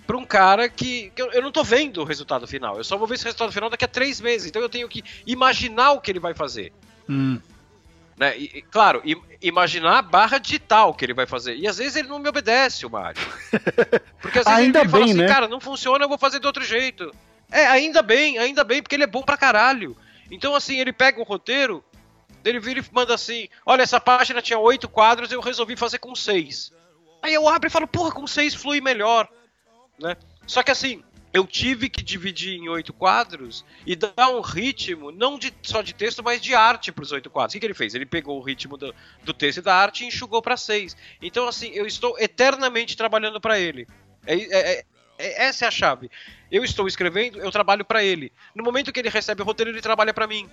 para 0.09 0.17
um 0.17 0.25
cara 0.25 0.67
que, 0.67 1.11
que 1.15 1.21
eu, 1.21 1.31
eu, 1.33 1.41
não 1.43 1.51
tô 1.51 1.63
vendo 1.63 2.01
o 2.01 2.03
resultado 2.03 2.47
final. 2.47 2.77
Eu 2.77 2.83
só 2.83 2.97
vou 2.97 3.05
ver 3.05 3.13
esse 3.13 3.25
resultado 3.25 3.51
final 3.51 3.69
daqui 3.69 3.85
a 3.85 3.87
três 3.87 4.19
meses. 4.19 4.47
Então 4.47 4.59
eu 4.59 4.67
tenho 4.67 4.89
que 4.89 5.03
imaginar 5.23 5.91
o 5.91 6.01
que 6.01 6.09
ele 6.09 6.19
vai 6.19 6.33
fazer. 6.33 6.73
Hum. 7.07 7.39
Né? 8.17 8.35
E, 8.35 8.63
claro, 8.71 9.03
imaginar 9.39 9.99
a 9.99 10.01
barra 10.01 10.39
digital 10.39 10.95
que 10.95 11.05
ele 11.05 11.13
vai 11.13 11.27
fazer. 11.27 11.57
E 11.57 11.67
às 11.67 11.77
vezes 11.77 11.95
ele 11.95 12.07
não 12.07 12.17
me 12.17 12.27
obedece, 12.27 12.87
o 12.87 12.89
Mario. 12.89 13.21
Porque 14.19 14.39
às 14.39 14.45
vezes 14.45 14.59
ainda 14.59 14.79
ele 14.79 14.87
bem, 14.87 14.91
fala 14.91 15.05
assim, 15.05 15.13
né? 15.13 15.27
cara, 15.27 15.47
não 15.47 15.59
funciona, 15.59 16.03
eu 16.03 16.09
vou 16.09 16.17
fazer 16.17 16.39
de 16.39 16.47
outro 16.47 16.63
jeito. 16.63 17.13
É, 17.51 17.67
ainda 17.67 18.01
bem, 18.01 18.39
ainda 18.39 18.63
bem, 18.63 18.81
porque 18.81 18.95
ele 18.95 19.03
é 19.03 19.07
bom 19.07 19.21
pra 19.21 19.37
caralho. 19.37 19.95
Então, 20.31 20.55
assim, 20.55 20.79
ele 20.79 20.91
pega 20.91 21.21
o 21.21 21.23
roteiro, 21.23 21.83
ele 22.43 22.59
vira 22.59 22.79
e 22.79 22.85
manda 22.91 23.13
assim: 23.13 23.47
olha, 23.63 23.83
essa 23.83 24.01
página 24.01 24.41
tinha 24.41 24.57
oito 24.57 24.89
quadros, 24.89 25.31
eu 25.31 25.39
resolvi 25.39 25.75
fazer 25.75 25.99
com 25.99 26.15
seis. 26.15 26.73
Aí 27.21 27.31
eu 27.31 27.47
abro 27.47 27.67
e 27.67 27.71
falo, 27.71 27.87
porra, 27.87 28.11
com 28.11 28.25
seis 28.25 28.55
flui 28.55 28.81
melhor 28.81 29.29
né? 29.99 30.15
Só 30.45 30.63
que 30.63 30.71
assim, 30.71 31.03
eu 31.31 31.45
tive 31.45 31.89
que 31.89 32.03
dividir 32.03 32.57
em 32.57 32.69
oito 32.69 32.91
quadros 32.91 33.63
e 33.85 33.95
dar 33.95 34.29
um 34.29 34.41
ritmo, 34.41 35.11
não 35.11 35.37
de, 35.37 35.53
só 35.61 35.81
de 35.81 35.93
texto, 35.93 36.23
mas 36.23 36.41
de 36.41 36.55
arte 36.55 36.91
para 36.91 37.03
os 37.03 37.11
oito 37.11 37.29
quadros. 37.29 37.53
O 37.53 37.55
que, 37.55 37.59
que, 37.59 37.65
ele 37.67 37.73
fez? 37.73 37.93
Ele 37.93 38.05
pegou 38.05 38.39
o 38.39 38.41
ritmo 38.41 38.77
do, 38.77 38.93
do 39.23 39.33
texto 39.33 39.59
e 39.59 39.61
da 39.61 39.75
arte 39.75 40.03
e 40.03 40.07
enxugou 40.07 40.41
para 40.41 40.57
seis. 40.57 40.97
Então, 41.21 41.47
assim, 41.47 41.69
eu 41.73 41.85
estou 41.85 42.17
eternamente 42.19 42.97
trabalhando 42.97 43.39
para 43.39 43.59
ele. 43.59 43.87
É, 44.25 44.35
é, 44.35 44.71
é, 44.71 44.85
é, 45.19 45.45
essa 45.45 45.65
é 45.65 45.67
a 45.67 45.71
chave. 45.71 46.09
Eu 46.51 46.63
estou 46.63 46.87
escrevendo, 46.87 47.39
eu 47.39 47.51
trabalho 47.51 47.85
para 47.85 48.03
ele. 48.03 48.31
No 48.55 48.63
momento 48.63 48.91
que 48.91 48.99
ele 48.99 49.09
recebe 49.09 49.43
o 49.43 49.45
roteiro, 49.45 49.69
ele 49.69 49.81
trabalha 49.81 50.13
para 50.13 50.25
mim. 50.25 50.49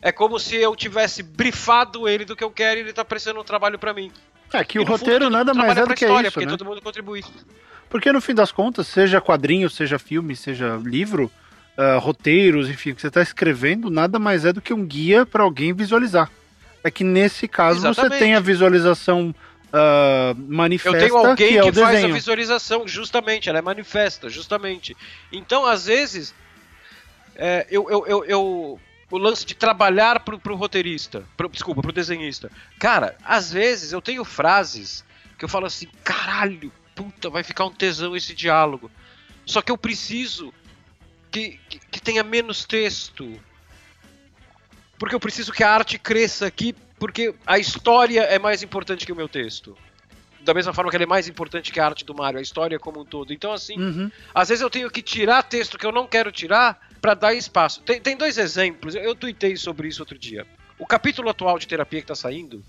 É 0.00 0.12
como 0.12 0.38
se 0.38 0.56
eu 0.56 0.74
tivesse 0.74 1.22
brifado 1.22 2.08
ele 2.08 2.24
do 2.24 2.36
que 2.36 2.44
eu 2.44 2.50
quero 2.50 2.78
e 2.78 2.82
ele 2.82 2.90
está 2.90 3.04
prestando 3.04 3.40
um 3.40 3.44
trabalho 3.44 3.78
para 3.78 3.92
mim. 3.92 4.10
É 4.52 4.64
que 4.64 4.78
e 4.78 4.80
o 4.80 4.84
roteiro 4.84 5.24
fundo, 5.24 5.36
nada 5.36 5.52
mais 5.52 5.76
é 5.76 5.84
do 5.84 5.94
que 5.94 6.04
história, 6.04 6.28
isso, 6.28 6.34
porque 6.34 6.46
né? 6.46 6.52
todo 6.52 6.64
mundo 6.64 6.80
contribui. 6.80 7.22
Porque 7.88 8.12
no 8.12 8.20
fim 8.20 8.34
das 8.34 8.50
contas, 8.50 8.86
seja 8.86 9.20
quadrinho, 9.20 9.70
seja 9.70 9.98
filme, 9.98 10.34
seja 10.34 10.76
livro, 10.82 11.30
uh, 11.76 11.98
roteiros, 11.98 12.68
enfim, 12.68 12.90
o 12.90 12.94
que 12.94 13.00
você 13.00 13.08
está 13.08 13.22
escrevendo 13.22 13.90
nada 13.90 14.18
mais 14.18 14.44
é 14.44 14.52
do 14.52 14.60
que 14.60 14.74
um 14.74 14.84
guia 14.84 15.24
para 15.24 15.42
alguém 15.42 15.72
visualizar. 15.72 16.30
É 16.82 16.90
que 16.90 17.04
nesse 17.04 17.48
caso 17.48 17.80
Exatamente. 17.80 18.12
você 18.12 18.18
tem 18.18 18.34
a 18.34 18.40
visualização 18.40 19.34
uh, 19.66 20.36
manifesta. 20.48 20.96
Eu 20.96 21.00
tenho 21.00 21.16
alguém 21.16 21.48
que, 21.48 21.52
que, 21.52 21.58
é 21.58 21.62
o 21.62 21.72
faz 21.72 21.94
desenho. 21.94 22.12
a 22.12 22.16
visualização, 22.16 22.88
justamente, 22.88 23.48
ela 23.48 23.58
é 23.58 23.62
manifesta, 23.62 24.28
justamente. 24.28 24.96
Então, 25.32 25.66
às 25.66 25.86
vezes, 25.86 26.34
é, 27.34 27.66
eu, 27.70 27.90
eu, 27.90 28.06
eu, 28.06 28.24
eu, 28.24 28.80
o 29.10 29.18
lance 29.18 29.44
de 29.44 29.54
trabalhar 29.54 30.20
pro, 30.20 30.38
pro 30.38 30.56
roteirista, 30.56 31.24
pro, 31.36 31.48
desculpa, 31.48 31.82
pro 31.82 31.92
desenhista. 31.92 32.50
Cara, 32.78 33.16
às 33.24 33.52
vezes 33.52 33.92
eu 33.92 34.00
tenho 34.00 34.24
frases 34.24 35.04
que 35.38 35.44
eu 35.44 35.48
falo 35.48 35.66
assim, 35.66 35.88
caralho, 36.02 36.72
puta, 36.96 37.30
vai 37.30 37.44
ficar 37.44 37.66
um 37.66 37.70
tesão 37.72 38.16
esse 38.16 38.34
diálogo. 38.34 38.90
Só 39.44 39.62
que 39.62 39.70
eu 39.70 39.78
preciso 39.78 40.52
que, 41.30 41.60
que, 41.68 41.78
que 41.78 42.00
tenha 42.00 42.24
menos 42.24 42.64
texto. 42.64 43.38
Porque 44.98 45.14
eu 45.14 45.20
preciso 45.20 45.52
que 45.52 45.62
a 45.62 45.70
arte 45.70 45.98
cresça 45.98 46.46
aqui, 46.46 46.74
porque 46.98 47.34
a 47.46 47.58
história 47.58 48.22
é 48.22 48.38
mais 48.38 48.62
importante 48.62 49.04
que 49.04 49.12
o 49.12 49.16
meu 49.16 49.28
texto. 49.28 49.76
Da 50.40 50.54
mesma 50.54 50.72
forma 50.72 50.90
que 50.90 50.96
ela 50.96 51.04
é 51.04 51.06
mais 51.06 51.28
importante 51.28 51.70
que 51.72 51.78
a 51.78 51.84
arte 51.84 52.04
do 52.04 52.14
Mario, 52.14 52.38
a 52.38 52.42
história 52.42 52.78
como 52.78 53.00
um 53.00 53.04
todo. 53.04 53.32
Então, 53.32 53.52
assim, 53.52 53.78
Uhum. 53.78 54.10
às 54.34 54.48
vezes 54.48 54.62
eu 54.62 54.70
tenho 54.70 54.90
que 54.90 55.02
tirar 55.02 55.42
texto 55.42 55.76
que 55.76 55.84
eu 55.84 55.92
não 55.92 56.06
quero 56.06 56.32
tirar 56.32 56.88
para 57.00 57.14
dar 57.14 57.34
espaço. 57.34 57.82
Tem, 57.82 58.00
tem 58.00 58.16
dois 58.16 58.38
exemplos, 58.38 58.94
eu, 58.94 59.02
eu 59.02 59.14
tuitei 59.14 59.56
sobre 59.56 59.88
isso 59.88 60.00
outro 60.00 60.18
dia. 60.18 60.46
O 60.78 60.86
capítulo 60.86 61.28
atual 61.28 61.58
de 61.58 61.66
terapia 61.66 62.00
que 62.00 62.06
tá 62.06 62.14
saindo, 62.14 62.64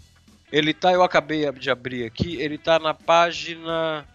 ele 0.51 0.73
tá, 0.73 0.91
eu 0.91 1.03
acabei 1.03 1.49
de 1.53 1.69
abrir 1.69 2.03
aqui, 2.05 2.35
ele 2.41 2.57
tá 2.57 2.79
na 2.79 2.93
página 2.93 4.05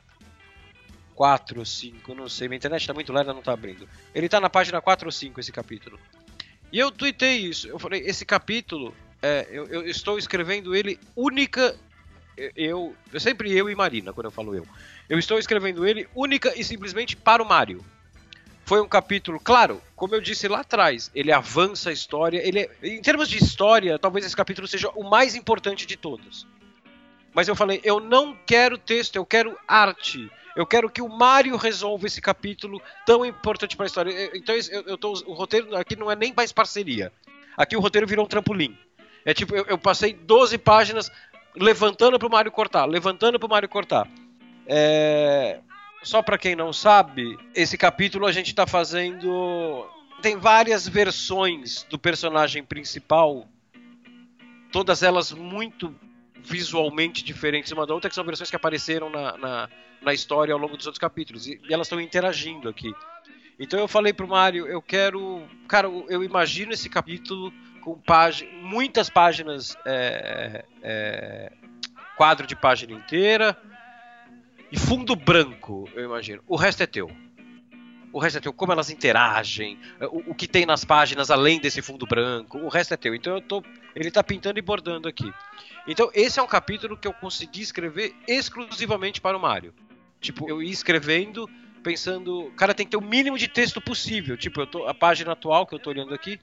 4 1.14 1.58
ou 1.58 1.64
5, 1.64 2.14
não 2.14 2.28
sei, 2.28 2.48
minha 2.48 2.56
internet 2.56 2.86
tá 2.86 2.94
muito 2.94 3.12
lenta, 3.12 3.32
não 3.32 3.42
tá 3.42 3.52
abrindo. 3.52 3.88
Ele 4.14 4.28
tá 4.28 4.40
na 4.40 4.50
página 4.50 4.80
4 4.80 5.06
ou 5.06 5.12
5 5.12 5.40
esse 5.40 5.52
capítulo. 5.52 5.98
E 6.72 6.78
eu 6.78 6.90
tuitei 6.90 7.38
isso, 7.38 7.68
eu 7.68 7.78
falei, 7.78 8.00
esse 8.00 8.24
capítulo, 8.24 8.94
é, 9.20 9.46
eu, 9.50 9.66
eu 9.66 9.86
estou 9.86 10.18
escrevendo 10.18 10.74
ele 10.74 10.98
única 11.14 11.76
eu, 12.56 12.96
eu 13.12 13.20
sempre 13.20 13.52
eu 13.52 13.68
e 13.68 13.74
Marina 13.74 14.12
quando 14.12 14.26
eu 14.26 14.30
falo 14.30 14.54
eu. 14.54 14.66
Eu 15.08 15.18
estou 15.18 15.38
escrevendo 15.38 15.86
ele 15.86 16.08
única 16.14 16.58
e 16.58 16.64
simplesmente 16.64 17.16
para 17.16 17.42
o 17.42 17.46
Mario. 17.46 17.84
Foi 18.64 18.80
um 18.80 18.88
capítulo, 18.88 19.40
claro, 19.40 19.82
como 19.96 20.14
eu 20.14 20.20
disse 20.20 20.46
lá 20.48 20.60
atrás, 20.60 21.10
ele 21.14 21.32
avança 21.32 21.90
a 21.90 21.92
história. 21.92 22.40
Ele 22.46 22.60
é- 22.60 22.70
em 22.82 23.02
termos 23.02 23.28
de 23.28 23.36
história, 23.36 23.98
talvez 23.98 24.24
esse 24.24 24.36
capítulo 24.36 24.66
seja 24.68 24.88
o 24.90 25.02
mais 25.08 25.34
importante 25.34 25.84
de 25.84 25.96
todos. 25.96 26.46
Mas 27.34 27.48
eu 27.48 27.56
falei, 27.56 27.80
eu 27.82 27.98
não 27.98 28.36
quero 28.46 28.78
texto, 28.78 29.16
eu 29.16 29.26
quero 29.26 29.58
arte. 29.66 30.30
Eu 30.56 30.66
quero 30.66 30.90
que 30.90 31.00
o 31.02 31.08
Mario 31.08 31.56
resolva 31.56 32.06
esse 32.06 32.20
capítulo 32.20 32.80
tão 33.06 33.24
importante 33.24 33.76
para 33.76 33.86
a 33.86 33.88
história. 33.88 34.10
Eu- 34.10 34.36
Então 34.36 34.54
eu, 34.54 34.82
eu 34.82 34.98
tô, 34.98 35.12
o 35.26 35.32
roteiro 35.32 35.74
aqui 35.76 35.96
não 35.96 36.10
é 36.10 36.16
nem 36.16 36.32
mais 36.36 36.52
parceria. 36.52 37.12
Aqui 37.56 37.76
o 37.76 37.80
roteiro 37.80 38.06
virou 38.06 38.24
um 38.24 38.28
trampolim. 38.28 38.76
É 39.24 39.32
tipo, 39.32 39.54
eu, 39.54 39.64
eu 39.68 39.78
passei 39.78 40.12
12 40.12 40.58
páginas 40.58 41.10
levantando 41.54 42.18
pro 42.18 42.30
Mario 42.30 42.50
cortar, 42.50 42.84
levantando 42.86 43.38
pro 43.38 43.48
Mario 43.48 43.68
cortar. 43.68 44.08
É... 44.66 45.60
Só 46.02 46.20
pra 46.20 46.36
quem 46.36 46.56
não 46.56 46.72
sabe, 46.72 47.38
esse 47.54 47.78
capítulo 47.78 48.26
a 48.26 48.32
gente 48.32 48.52
tá 48.54 48.66
fazendo. 48.66 49.86
Tem 50.20 50.36
várias 50.36 50.88
versões 50.88 51.84
do 51.88 51.98
personagem 51.98 52.64
principal, 52.64 53.46
todas 54.72 55.02
elas 55.02 55.32
muito 55.32 55.94
visualmente 56.44 57.22
diferentes 57.24 57.70
uma 57.72 57.86
da 57.86 57.94
outra, 57.94 58.08
que 58.08 58.14
são 58.16 58.24
versões 58.24 58.50
que 58.50 58.56
apareceram 58.56 59.08
na, 59.10 59.36
na, 59.38 59.68
na 60.02 60.12
história 60.12 60.52
ao 60.52 60.60
longo 60.60 60.76
dos 60.76 60.86
outros 60.86 61.00
capítulos. 61.00 61.46
E, 61.46 61.60
elas 61.70 61.86
estão 61.86 62.00
interagindo 62.00 62.68
aqui. 62.68 62.92
Então 63.58 63.78
eu 63.78 63.88
falei 63.88 64.12
pro 64.12 64.26
Mario, 64.26 64.66
eu 64.66 64.82
quero. 64.82 65.46
Cara, 65.68 65.88
eu 66.08 66.24
imagino 66.24 66.72
esse 66.72 66.88
capítulo 66.88 67.52
com 67.80 68.00
muitas 68.62 69.08
páginas. 69.10 69.76
é, 69.84 70.64
é, 70.82 71.52
quadro 72.16 72.46
de 72.46 72.54
página 72.54 72.92
inteira. 72.92 73.56
E 74.70 74.78
fundo 74.78 75.14
branco, 75.14 75.88
eu 75.94 76.04
imagino. 76.04 76.42
O 76.46 76.56
resto 76.56 76.82
é 76.82 76.86
teu. 76.86 77.10
O 78.12 78.18
resto 78.18 78.38
é 78.38 78.40
teu. 78.40 78.52
Como 78.52 78.72
elas 78.72 78.90
interagem, 78.90 79.78
o, 80.00 80.30
o 80.30 80.34
que 80.34 80.46
tem 80.46 80.64
nas 80.64 80.84
páginas 80.84 81.30
além 81.30 81.58
desse 81.58 81.82
fundo 81.82 82.06
branco, 82.06 82.58
o 82.58 82.68
resto 82.68 82.94
é 82.94 82.96
teu. 82.96 83.14
Então 83.14 83.34
eu 83.34 83.40
tô. 83.40 83.62
Ele 83.94 84.10
tá 84.10 84.22
pintando 84.22 84.58
e 84.58 84.62
bordando 84.62 85.08
aqui. 85.08 85.30
Então 85.86 86.10
esse 86.14 86.38
é 86.38 86.42
um 86.42 86.46
capítulo 86.46 86.96
que 86.96 87.08
eu 87.08 87.12
consegui 87.12 87.60
escrever 87.60 88.14
exclusivamente 88.26 89.20
para 89.20 89.36
o 89.36 89.40
Mario. 89.40 89.74
Tipo, 90.22 90.48
eu 90.48 90.62
ia 90.62 90.70
escrevendo 90.72 91.46
pensando, 91.82 92.50
cara, 92.56 92.72
tem 92.72 92.86
que 92.86 92.92
ter 92.92 92.96
o 92.96 93.00
mínimo 93.02 93.36
de 93.36 93.48
texto 93.48 93.80
possível. 93.80 94.36
Tipo, 94.36 94.60
eu 94.62 94.66
tô, 94.66 94.86
a 94.86 94.94
página 94.94 95.32
atual 95.32 95.66
que 95.66 95.74
eu 95.74 95.78
tô 95.78 95.90
olhando 95.90 96.14
aqui, 96.14 96.38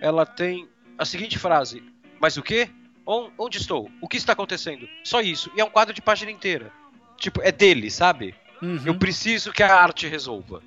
ela 0.00 0.24
tem 0.24 0.68
a 0.98 1.04
seguinte 1.04 1.38
frase: 1.38 1.82
Mas 2.20 2.36
o 2.36 2.42
quê? 2.42 2.68
On- 3.06 3.30
Onde 3.38 3.58
estou? 3.58 3.90
O 4.00 4.06
que 4.08 4.16
está 4.16 4.32
acontecendo? 4.34 4.86
Só 5.02 5.20
isso. 5.20 5.50
E 5.56 5.60
é 5.60 5.64
um 5.64 5.70
quadro 5.70 5.94
de 5.94 6.02
página 6.02 6.30
inteira. 6.30 6.70
Tipo, 7.18 7.40
é 7.42 7.50
dele, 7.50 7.90
sabe? 7.90 8.34
Uhum. 8.60 8.80
Eu 8.84 8.98
preciso 8.98 9.52
que 9.52 9.62
a 9.62 9.74
arte 9.74 10.06
resolva 10.06 10.62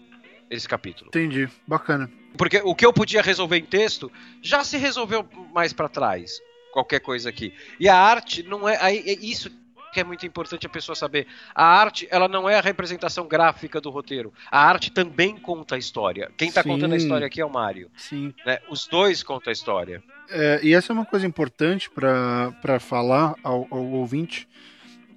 esse 0.49 0.67
capítulo. 0.67 1.09
Entendi, 1.09 1.47
bacana. 1.67 2.09
Porque 2.37 2.61
o 2.63 2.73
que 2.73 2.85
eu 2.85 2.93
podia 2.93 3.21
resolver 3.21 3.57
em 3.57 3.65
texto 3.65 4.11
já 4.41 4.63
se 4.63 4.77
resolveu 4.77 5.27
mais 5.53 5.73
pra 5.73 5.87
trás. 5.89 6.39
Qualquer 6.71 6.99
coisa 7.01 7.29
aqui. 7.29 7.53
E 7.79 7.87
a 7.89 7.95
arte 7.95 8.41
não 8.43 8.67
é. 8.69 8.77
aí 8.81 8.99
É 9.05 9.13
isso 9.13 9.51
que 9.91 9.99
é 9.99 10.03
muito 10.03 10.25
importante 10.25 10.65
a 10.65 10.69
pessoa 10.69 10.95
saber. 10.95 11.27
A 11.53 11.63
arte, 11.65 12.07
ela 12.11 12.27
não 12.27 12.49
é 12.49 12.57
a 12.57 12.61
representação 12.61 13.27
gráfica 13.27 13.79
do 13.81 13.89
roteiro. 13.89 14.33
A 14.51 14.63
arte 14.65 14.91
também 14.91 15.35
conta 15.37 15.75
a 15.75 15.77
história. 15.77 16.31
Quem 16.37 16.51
tá 16.51 16.61
Sim. 16.63 16.69
contando 16.69 16.93
a 16.93 16.97
história 16.97 17.25
aqui 17.27 17.41
é 17.41 17.45
o 17.45 17.49
Mário. 17.49 17.89
Sim. 17.95 18.33
Né? 18.45 18.59
Os 18.69 18.87
dois 18.87 19.23
contam 19.23 19.51
a 19.51 19.53
história. 19.53 20.03
É, 20.29 20.59
e 20.63 20.73
essa 20.73 20.91
é 20.91 20.93
uma 20.93 21.05
coisa 21.05 21.25
importante 21.25 21.89
para 21.89 22.79
falar 22.79 23.35
ao, 23.43 23.67
ao 23.71 23.83
ouvinte 23.85 24.47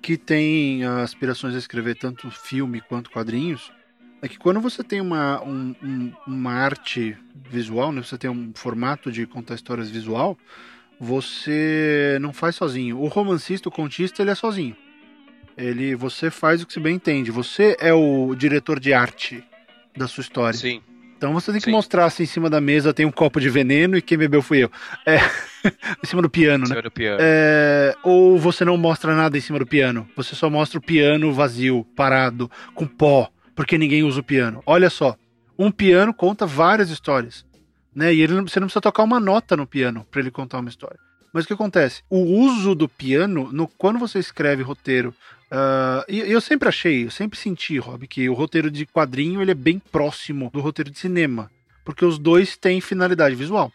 que 0.00 0.16
tem 0.16 0.84
aspirações 0.84 1.54
a 1.54 1.58
escrever 1.58 1.94
tanto 1.96 2.30
filme 2.30 2.80
quanto 2.80 3.10
quadrinhos. 3.10 3.70
É 4.20 4.28
que 4.28 4.38
quando 4.38 4.60
você 4.60 4.82
tem 4.84 5.00
uma, 5.00 5.42
um- 5.42 5.74
um- 5.82 6.12
uma 6.26 6.52
arte 6.52 7.16
visual, 7.34 7.92
né, 7.92 8.02
você 8.02 8.16
tem 8.16 8.30
um 8.30 8.52
formato 8.54 9.10
de 9.12 9.26
contar 9.26 9.54
histórias 9.54 9.90
visual, 9.90 10.38
você 11.02 12.16
não 12.20 12.32
faz 12.32 12.54
sozinho. 12.54 13.00
O 13.00 13.08
romancista, 13.08 13.68
o 13.68 13.72
contista, 13.72 14.22
ele 14.22 14.30
é 14.30 14.36
sozinho. 14.36 14.76
Ele, 15.58 15.96
você 15.96 16.30
faz 16.30 16.62
o 16.62 16.66
que 16.66 16.72
se 16.72 16.78
bem 16.78 16.94
entende. 16.94 17.32
Você 17.32 17.76
é 17.80 17.92
o 17.92 18.36
diretor 18.36 18.78
de 18.78 18.94
arte 18.94 19.42
da 19.96 20.06
sua 20.06 20.20
história. 20.20 20.56
Sim. 20.56 20.80
Então 21.18 21.32
você 21.32 21.50
tem 21.50 21.60
que 21.60 21.66
Sim. 21.66 21.72
mostrar 21.72 22.08
se 22.08 22.22
em 22.22 22.26
cima 22.26 22.48
da 22.48 22.60
mesa 22.60 22.94
tem 22.94 23.04
um 23.04 23.10
copo 23.10 23.40
de 23.40 23.50
veneno 23.50 23.96
e 23.96 24.02
quem 24.02 24.16
bebeu 24.16 24.40
fui 24.42 24.62
eu. 24.62 24.70
É, 25.04 25.16
em 26.02 26.06
cima 26.06 26.22
do 26.22 26.30
piano, 26.30 26.62
né? 26.62 26.68
Senhor 26.68 26.84
do 26.84 26.90
piano. 26.90 27.18
É, 27.20 27.96
ou 28.04 28.38
você 28.38 28.64
não 28.64 28.76
mostra 28.76 29.12
nada 29.16 29.36
em 29.36 29.40
cima 29.40 29.58
do 29.58 29.66
piano. 29.66 30.08
Você 30.14 30.36
só 30.36 30.48
mostra 30.48 30.78
o 30.78 30.82
piano 30.82 31.32
vazio, 31.32 31.84
parado, 31.96 32.48
com 32.74 32.86
pó, 32.86 33.28
porque 33.56 33.76
ninguém 33.76 34.04
usa 34.04 34.20
o 34.20 34.24
piano. 34.24 34.62
Olha 34.64 34.88
só, 34.88 35.16
um 35.58 35.70
piano 35.72 36.14
conta 36.14 36.46
várias 36.46 36.90
histórias, 36.90 37.44
né? 37.94 38.12
E 38.14 38.20
ele, 38.20 38.34
você 38.42 38.60
não 38.60 38.66
precisa 38.66 38.80
tocar 38.80 39.02
uma 39.02 39.20
nota 39.20 39.56
no 39.56 39.66
piano 39.66 40.06
para 40.10 40.20
ele 40.20 40.30
contar 40.30 40.58
uma 40.58 40.68
história. 40.68 40.98
Mas 41.32 41.44
o 41.44 41.46
que 41.46 41.54
acontece? 41.54 42.02
O 42.10 42.18
uso 42.18 42.74
do 42.74 42.88
piano, 42.88 43.50
no, 43.52 43.66
quando 43.66 43.98
você 43.98 44.18
escreve 44.18 44.62
roteiro, 44.62 45.14
ah, 45.50 46.04
e 46.08 46.18
eu 46.20 46.40
sempre 46.40 46.68
achei, 46.68 47.04
eu 47.04 47.10
sempre 47.10 47.38
senti, 47.38 47.78
Rob, 47.78 48.06
que 48.06 48.28
o 48.28 48.34
roteiro 48.34 48.70
de 48.70 48.86
quadrinho 48.86 49.42
ele 49.42 49.50
é 49.50 49.54
bem 49.54 49.78
próximo 49.78 50.50
do 50.52 50.60
roteiro 50.60 50.90
de 50.90 50.98
cinema, 50.98 51.50
porque 51.84 52.04
os 52.04 52.18
dois 52.18 52.56
têm 52.56 52.80
finalidade 52.80 53.34
visual. 53.34 53.72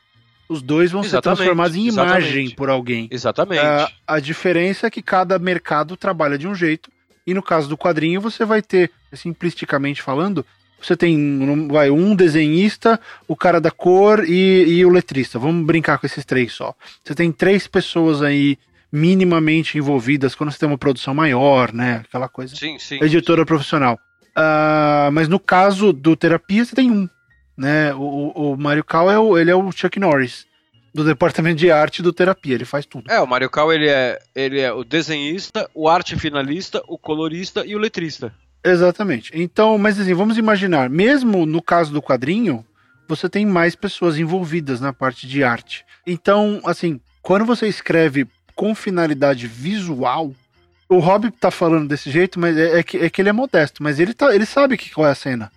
Os 0.49 0.62
dois 0.62 0.91
vão 0.91 1.03
ser 1.03 1.10
Exatamente, 1.10 1.38
transformados 1.38 1.75
em 1.75 1.88
imagem 1.88 2.30
exatamente. 2.30 2.56
por 2.56 2.69
alguém. 2.69 3.08
Exatamente. 3.12 3.60
Ah, 3.60 3.91
a 4.08 4.19
diferença 4.19 4.88
é 4.88 4.89
que 4.89 5.01
cada 5.01 5.38
mercado 5.38 5.97
trabalha 5.97 6.38
de 6.38 6.47
um 6.47 6.56
jeito. 6.56 6.89
E 7.25 7.34
no 7.34 7.43
caso 7.43 7.67
do 7.67 7.77
quadrinho, 7.77 8.21
você 8.21 8.45
vai 8.45 8.62
ter, 8.62 8.89
simplisticamente 9.12 10.01
falando, 10.01 10.45
você 10.82 10.96
tem 10.96 11.18
um- 11.18 11.68
vai, 11.68 11.90
um 11.90 12.16
desenhista, 12.16 13.00
o 13.28 13.36
cara 13.36 13.60
da 13.60 13.72
cor 13.72 14.24
e, 14.28 14.63
e 14.68 14.86
o 14.86 14.90
letrista. 14.90 15.38
Vamos 15.40 15.66
brincar 15.66 15.98
com 15.98 16.06
esses 16.06 16.24
três 16.26 16.54
só. 16.54 16.74
Você 17.04 17.13
tem 17.16 17.32
três 17.32 17.68
pessoas 17.68 18.22
aí 18.22 18.58
minimamente 18.92 19.78
envolvidas 19.78 20.34
quando 20.36 20.52
você 20.52 20.60
tem 20.60 20.68
uma 20.70 20.78
produção 20.78 21.13
maior, 21.13 21.74
né? 21.74 22.04
Aquela 22.08 22.28
coisa. 22.30 22.56
sim, 22.56 22.78
sim. 22.80 23.00
Editora 23.02 23.46
profissional. 23.46 24.00
Ah, 24.36 25.10
mas 25.12 25.28
no 25.28 25.40
caso 25.40 25.92
do 25.92 26.16
terapia, 26.16 26.63
você 26.63 26.76
tem 26.76 26.92
um. 26.92 27.10
Né? 27.58 27.94
O, 27.96 28.00
o, 28.36 28.52
o 28.54 28.58
Mario 28.58 28.84
Cal 28.84 29.10
é 29.10 29.18
o, 29.20 29.38
ele 29.38 29.50
é 29.52 29.56
o 29.56 29.72
Chuck 29.72 30.00
Norris 30.00 30.46
do 30.94 31.04
departamento 31.04 31.58
de 31.58 31.70
arte 31.72 32.02
do 32.02 32.13
terapia. 32.13 32.56
Ele 32.56 32.66
faz 32.66 32.86
tudo. 32.86 33.12
É, 33.12 33.20
o 33.20 33.28
Mario 33.28 33.50
Cal 33.50 33.72
ele 33.74 33.88
é, 33.88 34.18
ele 34.36 34.60
é 34.60 34.72
o 34.72 34.84
desenhista, 34.84 35.70
o 35.74 35.88
arte 35.90 36.16
finalista, 36.18 36.82
o 36.88 36.98
colorista 36.98 37.66
e 37.66 37.76
o 37.76 37.80
letrista. 37.80 38.34
Exatamente. 38.63 39.32
Então, 39.34 39.78
mas 39.78 40.00
assim, 40.00 40.13
vamos 40.13 40.38
imaginar, 40.38 40.89
mesmo 40.89 41.46
no 41.46 41.62
caso 41.62 41.91
do 41.91 42.02
quadrinho, 42.02 42.65
você 43.08 43.30
tem 43.30 43.46
mais 43.46 43.76
pessoas 43.76 44.17
envolvidas 44.17 44.82
na 44.82 44.91
parte 44.91 45.28
de 45.28 45.43
arte. 45.43 45.86
Então, 46.06 46.62
assim, 46.65 47.00
quando 47.22 47.46
você 47.46 47.67
escreve 47.67 48.28
com 48.56 48.74
finalidade 48.76 49.48
visual, 49.48 50.34
o 50.89 51.00
Rob 51.00 51.30
tá 51.32 51.52
falando 51.52 51.88
desse 51.88 52.10
jeito, 52.10 52.39
mas 52.39 52.58
é, 52.58 52.80
é 52.80 52.84
que, 52.84 52.98
é 52.98 53.10
que 53.10 53.22
ele 53.22 53.30
é 53.30 53.34
modesto, 53.34 53.84
mas 53.84 54.00
ele, 54.00 54.13
tá, 54.13 54.34
ele 54.34 54.46
sabe 54.46 54.78
que 54.78 54.89
qual 54.89 55.08
é 55.08 55.12
a 55.12 55.15
cena. 55.15 55.52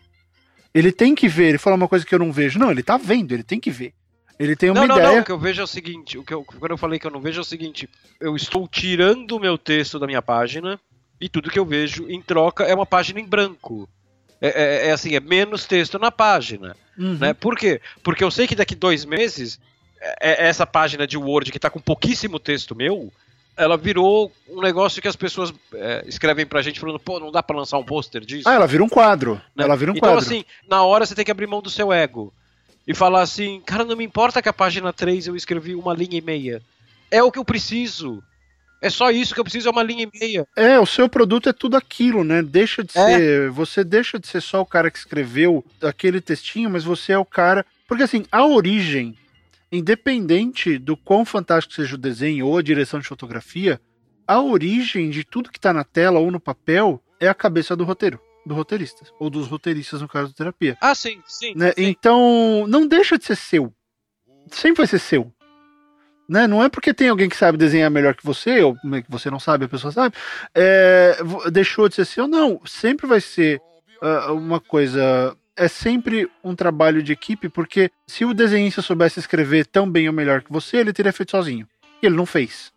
Ele 0.72 0.92
tem 0.92 1.14
que 1.14 1.28
ver, 1.28 1.48
ele 1.48 1.58
fala 1.58 1.76
uma 1.76 1.88
coisa 1.88 2.06
que 2.06 2.14
eu 2.14 2.18
não 2.18 2.30
vejo. 2.30 2.58
Não, 2.58 2.70
ele 2.70 2.82
tá 2.82 2.96
vendo, 2.96 3.32
ele 3.32 3.42
tem 3.42 3.58
que 3.58 3.70
ver. 3.70 3.92
Ele 4.38 4.56
tem 4.56 4.70
uma 4.70 4.86
não, 4.86 4.96
ideia. 4.96 5.08
Não, 5.08 5.14
não, 5.16 5.22
o 5.22 5.24
que 5.24 5.32
eu 5.32 5.38
vejo 5.38 5.60
é 5.60 5.64
o 5.64 5.66
seguinte, 5.66 6.16
o 6.16 6.24
que 6.24 6.32
eu, 6.32 6.44
quando 6.44 6.70
eu 6.70 6.78
falei 6.78 6.98
que 6.98 7.06
eu 7.06 7.10
não 7.10 7.20
vejo 7.20 7.40
é 7.40 7.42
o 7.42 7.44
seguinte, 7.44 7.88
eu 8.20 8.36
estou 8.36 8.66
tirando 8.68 9.32
o 9.32 9.40
meu 9.40 9.58
texto 9.58 9.98
da 9.98 10.06
minha 10.06 10.22
página 10.22 10.80
e 11.20 11.28
tudo 11.28 11.50
que 11.50 11.58
eu 11.58 11.66
vejo 11.66 12.08
em 12.08 12.22
troca 12.22 12.64
é 12.64 12.74
uma 12.74 12.86
página 12.86 13.20
em 13.20 13.26
branco. 13.26 13.88
É, 14.40 14.48
é, 14.48 14.88
é 14.88 14.92
assim, 14.92 15.14
é 15.14 15.20
menos 15.20 15.66
texto 15.66 15.98
na 15.98 16.10
página. 16.10 16.74
Uhum. 16.98 17.18
Né? 17.18 17.34
Por 17.34 17.56
quê? 17.56 17.80
Porque 18.02 18.24
eu 18.24 18.30
sei 18.30 18.46
que 18.46 18.54
daqui 18.54 18.74
dois 18.74 19.04
meses, 19.04 19.60
é, 20.00 20.44
é 20.44 20.48
essa 20.48 20.66
página 20.66 21.06
de 21.06 21.18
Word 21.18 21.50
que 21.50 21.58
está 21.58 21.68
com 21.68 21.80
pouquíssimo 21.80 22.38
texto 22.38 22.74
meu, 22.74 23.12
ela 23.56 23.76
virou 23.76 24.32
um 24.48 24.62
negócio 24.62 25.02
que 25.02 25.08
as 25.08 25.16
pessoas 25.16 25.52
é, 25.74 26.02
escrevem 26.06 26.46
pra 26.46 26.62
gente 26.62 26.80
falando, 26.80 26.98
pô, 26.98 27.20
não 27.20 27.30
dá 27.30 27.42
pra 27.42 27.56
lançar 27.56 27.76
um 27.76 27.84
pôster 27.84 28.24
disso. 28.24 28.48
Ah, 28.48 28.54
ela 28.54 28.66
vira 28.66 28.82
um 28.82 28.88
quadro. 28.88 29.34
Né? 29.54 29.64
Ela 29.64 29.76
vira 29.76 29.92
um 29.92 29.94
então, 29.94 30.08
quadro. 30.08 30.24
Então, 30.24 30.38
assim, 30.38 30.44
na 30.66 30.82
hora 30.82 31.04
você 31.04 31.14
tem 31.14 31.24
que 31.24 31.30
abrir 31.30 31.46
mão 31.46 31.60
do 31.60 31.68
seu 31.68 31.92
ego 31.92 32.32
e 32.86 32.94
falar 32.94 33.20
assim, 33.20 33.60
cara, 33.66 33.84
não 33.84 33.96
me 33.96 34.04
importa 34.04 34.40
que 34.40 34.48
a 34.48 34.52
página 34.52 34.92
3 34.92 35.26
eu 35.26 35.36
escrevi 35.36 35.74
uma 35.74 35.92
linha 35.92 36.16
e 36.16 36.22
meia. 36.22 36.62
É 37.10 37.22
o 37.22 37.30
que 37.30 37.38
eu 37.38 37.44
preciso. 37.44 38.22
É 38.80 38.88
só 38.88 39.10
isso 39.10 39.34
que 39.34 39.40
eu 39.40 39.44
preciso, 39.44 39.68
é 39.68 39.70
uma 39.70 39.82
linha 39.82 40.08
e 40.12 40.18
meia. 40.18 40.46
É, 40.56 40.78
o 40.80 40.86
seu 40.86 41.08
produto 41.08 41.48
é 41.48 41.52
tudo 41.52 41.76
aquilo, 41.76 42.24
né? 42.24 42.42
Deixa 42.42 42.82
de 42.82 42.96
é. 42.96 43.16
ser. 43.16 43.50
Você 43.50 43.84
deixa 43.84 44.18
de 44.18 44.26
ser 44.26 44.40
só 44.40 44.60
o 44.62 44.66
cara 44.66 44.90
que 44.90 44.98
escreveu 44.98 45.64
aquele 45.82 46.20
textinho, 46.20 46.70
mas 46.70 46.84
você 46.84 47.12
é 47.12 47.18
o 47.18 47.24
cara. 47.24 47.64
Porque 47.86 48.02
assim, 48.02 48.24
a 48.32 48.44
origem, 48.46 49.16
independente 49.70 50.78
do 50.78 50.96
quão 50.96 51.24
fantástico 51.24 51.74
seja 51.74 51.94
o 51.94 51.98
desenho 51.98 52.46
ou 52.46 52.56
a 52.56 52.62
direção 52.62 53.00
de 53.00 53.06
fotografia, 53.06 53.80
a 54.26 54.40
origem 54.40 55.10
de 55.10 55.24
tudo 55.24 55.50
que 55.50 55.60
tá 55.60 55.72
na 55.72 55.84
tela 55.84 56.18
ou 56.18 56.30
no 56.30 56.40
papel 56.40 57.02
é 57.18 57.28
a 57.28 57.34
cabeça 57.34 57.76
do 57.76 57.84
roteiro 57.84 58.18
do 58.46 58.54
roteirista, 58.54 59.04
ou 59.18 59.28
dos 59.28 59.46
roteiristas 59.46 60.00
no 60.00 60.08
caso 60.08 60.28
da 60.28 60.34
terapia. 60.34 60.76
Ah, 60.80 60.94
sim, 60.94 61.22
sim, 61.26 61.52
né? 61.54 61.72
sim. 61.72 61.84
Então, 61.84 62.64
não 62.66 62.86
deixa 62.86 63.18
de 63.18 63.24
ser 63.24 63.36
seu. 63.36 63.72
Sempre 64.50 64.78
vai 64.78 64.86
ser 64.86 64.98
seu. 64.98 65.32
Né? 66.30 66.46
Não 66.46 66.62
é 66.62 66.68
porque 66.68 66.94
tem 66.94 67.08
alguém 67.08 67.28
que 67.28 67.36
sabe 67.36 67.58
desenhar 67.58 67.90
melhor 67.90 68.14
que 68.14 68.24
você, 68.24 68.62
ou 68.62 68.76
que 68.76 69.10
você 69.10 69.28
não 69.28 69.40
sabe, 69.40 69.64
a 69.64 69.68
pessoa 69.68 69.92
sabe, 69.92 70.14
é, 70.54 71.18
deixou 71.50 71.88
de 71.88 71.96
ser 71.96 72.04
seu. 72.04 72.28
Não, 72.28 72.60
sempre 72.64 73.04
vai 73.04 73.20
ser 73.20 73.60
uh, 74.00 74.32
uma 74.32 74.60
coisa. 74.60 75.36
É 75.56 75.66
sempre 75.66 76.30
um 76.44 76.54
trabalho 76.54 77.02
de 77.02 77.12
equipe, 77.12 77.48
porque 77.48 77.90
se 78.06 78.24
o 78.24 78.32
desenhista 78.32 78.80
soubesse 78.80 79.18
escrever 79.18 79.66
tão 79.66 79.90
bem 79.90 80.06
ou 80.06 80.14
melhor 80.14 80.40
que 80.40 80.52
você, 80.52 80.76
ele 80.76 80.92
teria 80.92 81.12
feito 81.12 81.32
sozinho. 81.32 81.66
E 82.00 82.06
ele 82.06 82.14
não 82.14 82.24
fez. 82.24 82.72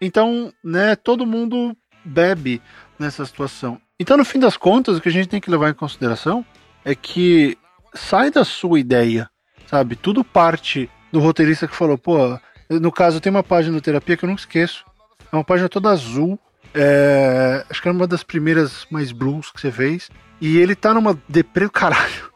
Então, 0.00 0.50
né, 0.64 0.96
todo 0.96 1.26
mundo 1.26 1.76
bebe 2.02 2.62
nessa 2.98 3.26
situação. 3.26 3.78
Então, 4.00 4.16
no 4.16 4.24
fim 4.24 4.38
das 4.38 4.56
contas, 4.56 4.96
o 4.96 5.00
que 5.02 5.10
a 5.10 5.12
gente 5.12 5.28
tem 5.28 5.42
que 5.42 5.50
levar 5.50 5.68
em 5.68 5.74
consideração 5.74 6.42
é 6.86 6.94
que 6.94 7.58
sai 7.94 8.30
da 8.30 8.46
sua 8.46 8.80
ideia, 8.80 9.28
sabe? 9.66 9.94
Tudo 9.94 10.24
parte 10.24 10.88
do 11.12 11.20
roteirista 11.20 11.66
que 11.66 11.76
falou, 11.76 11.98
pô, 11.98 12.38
no 12.70 12.92
caso, 12.92 13.20
tem 13.20 13.30
uma 13.30 13.42
página 13.42 13.74
do 13.74 13.80
Terapia 13.80 14.16
que 14.16 14.24
eu 14.24 14.28
nunca 14.28 14.42
esqueço. 14.42 14.84
É 15.32 15.36
uma 15.36 15.44
página 15.44 15.68
toda 15.68 15.90
azul. 15.90 16.38
É... 16.74 17.64
Acho 17.68 17.80
que 17.80 17.88
era 17.88 17.96
uma 17.96 18.06
das 18.06 18.22
primeiras 18.22 18.86
mais 18.90 19.12
blues 19.12 19.50
que 19.50 19.60
você 19.60 19.72
fez. 19.72 20.10
E 20.40 20.58
ele 20.58 20.74
tá 20.74 20.92
numa 20.94 21.18
deprê 21.28 21.68
caralho. 21.68 22.28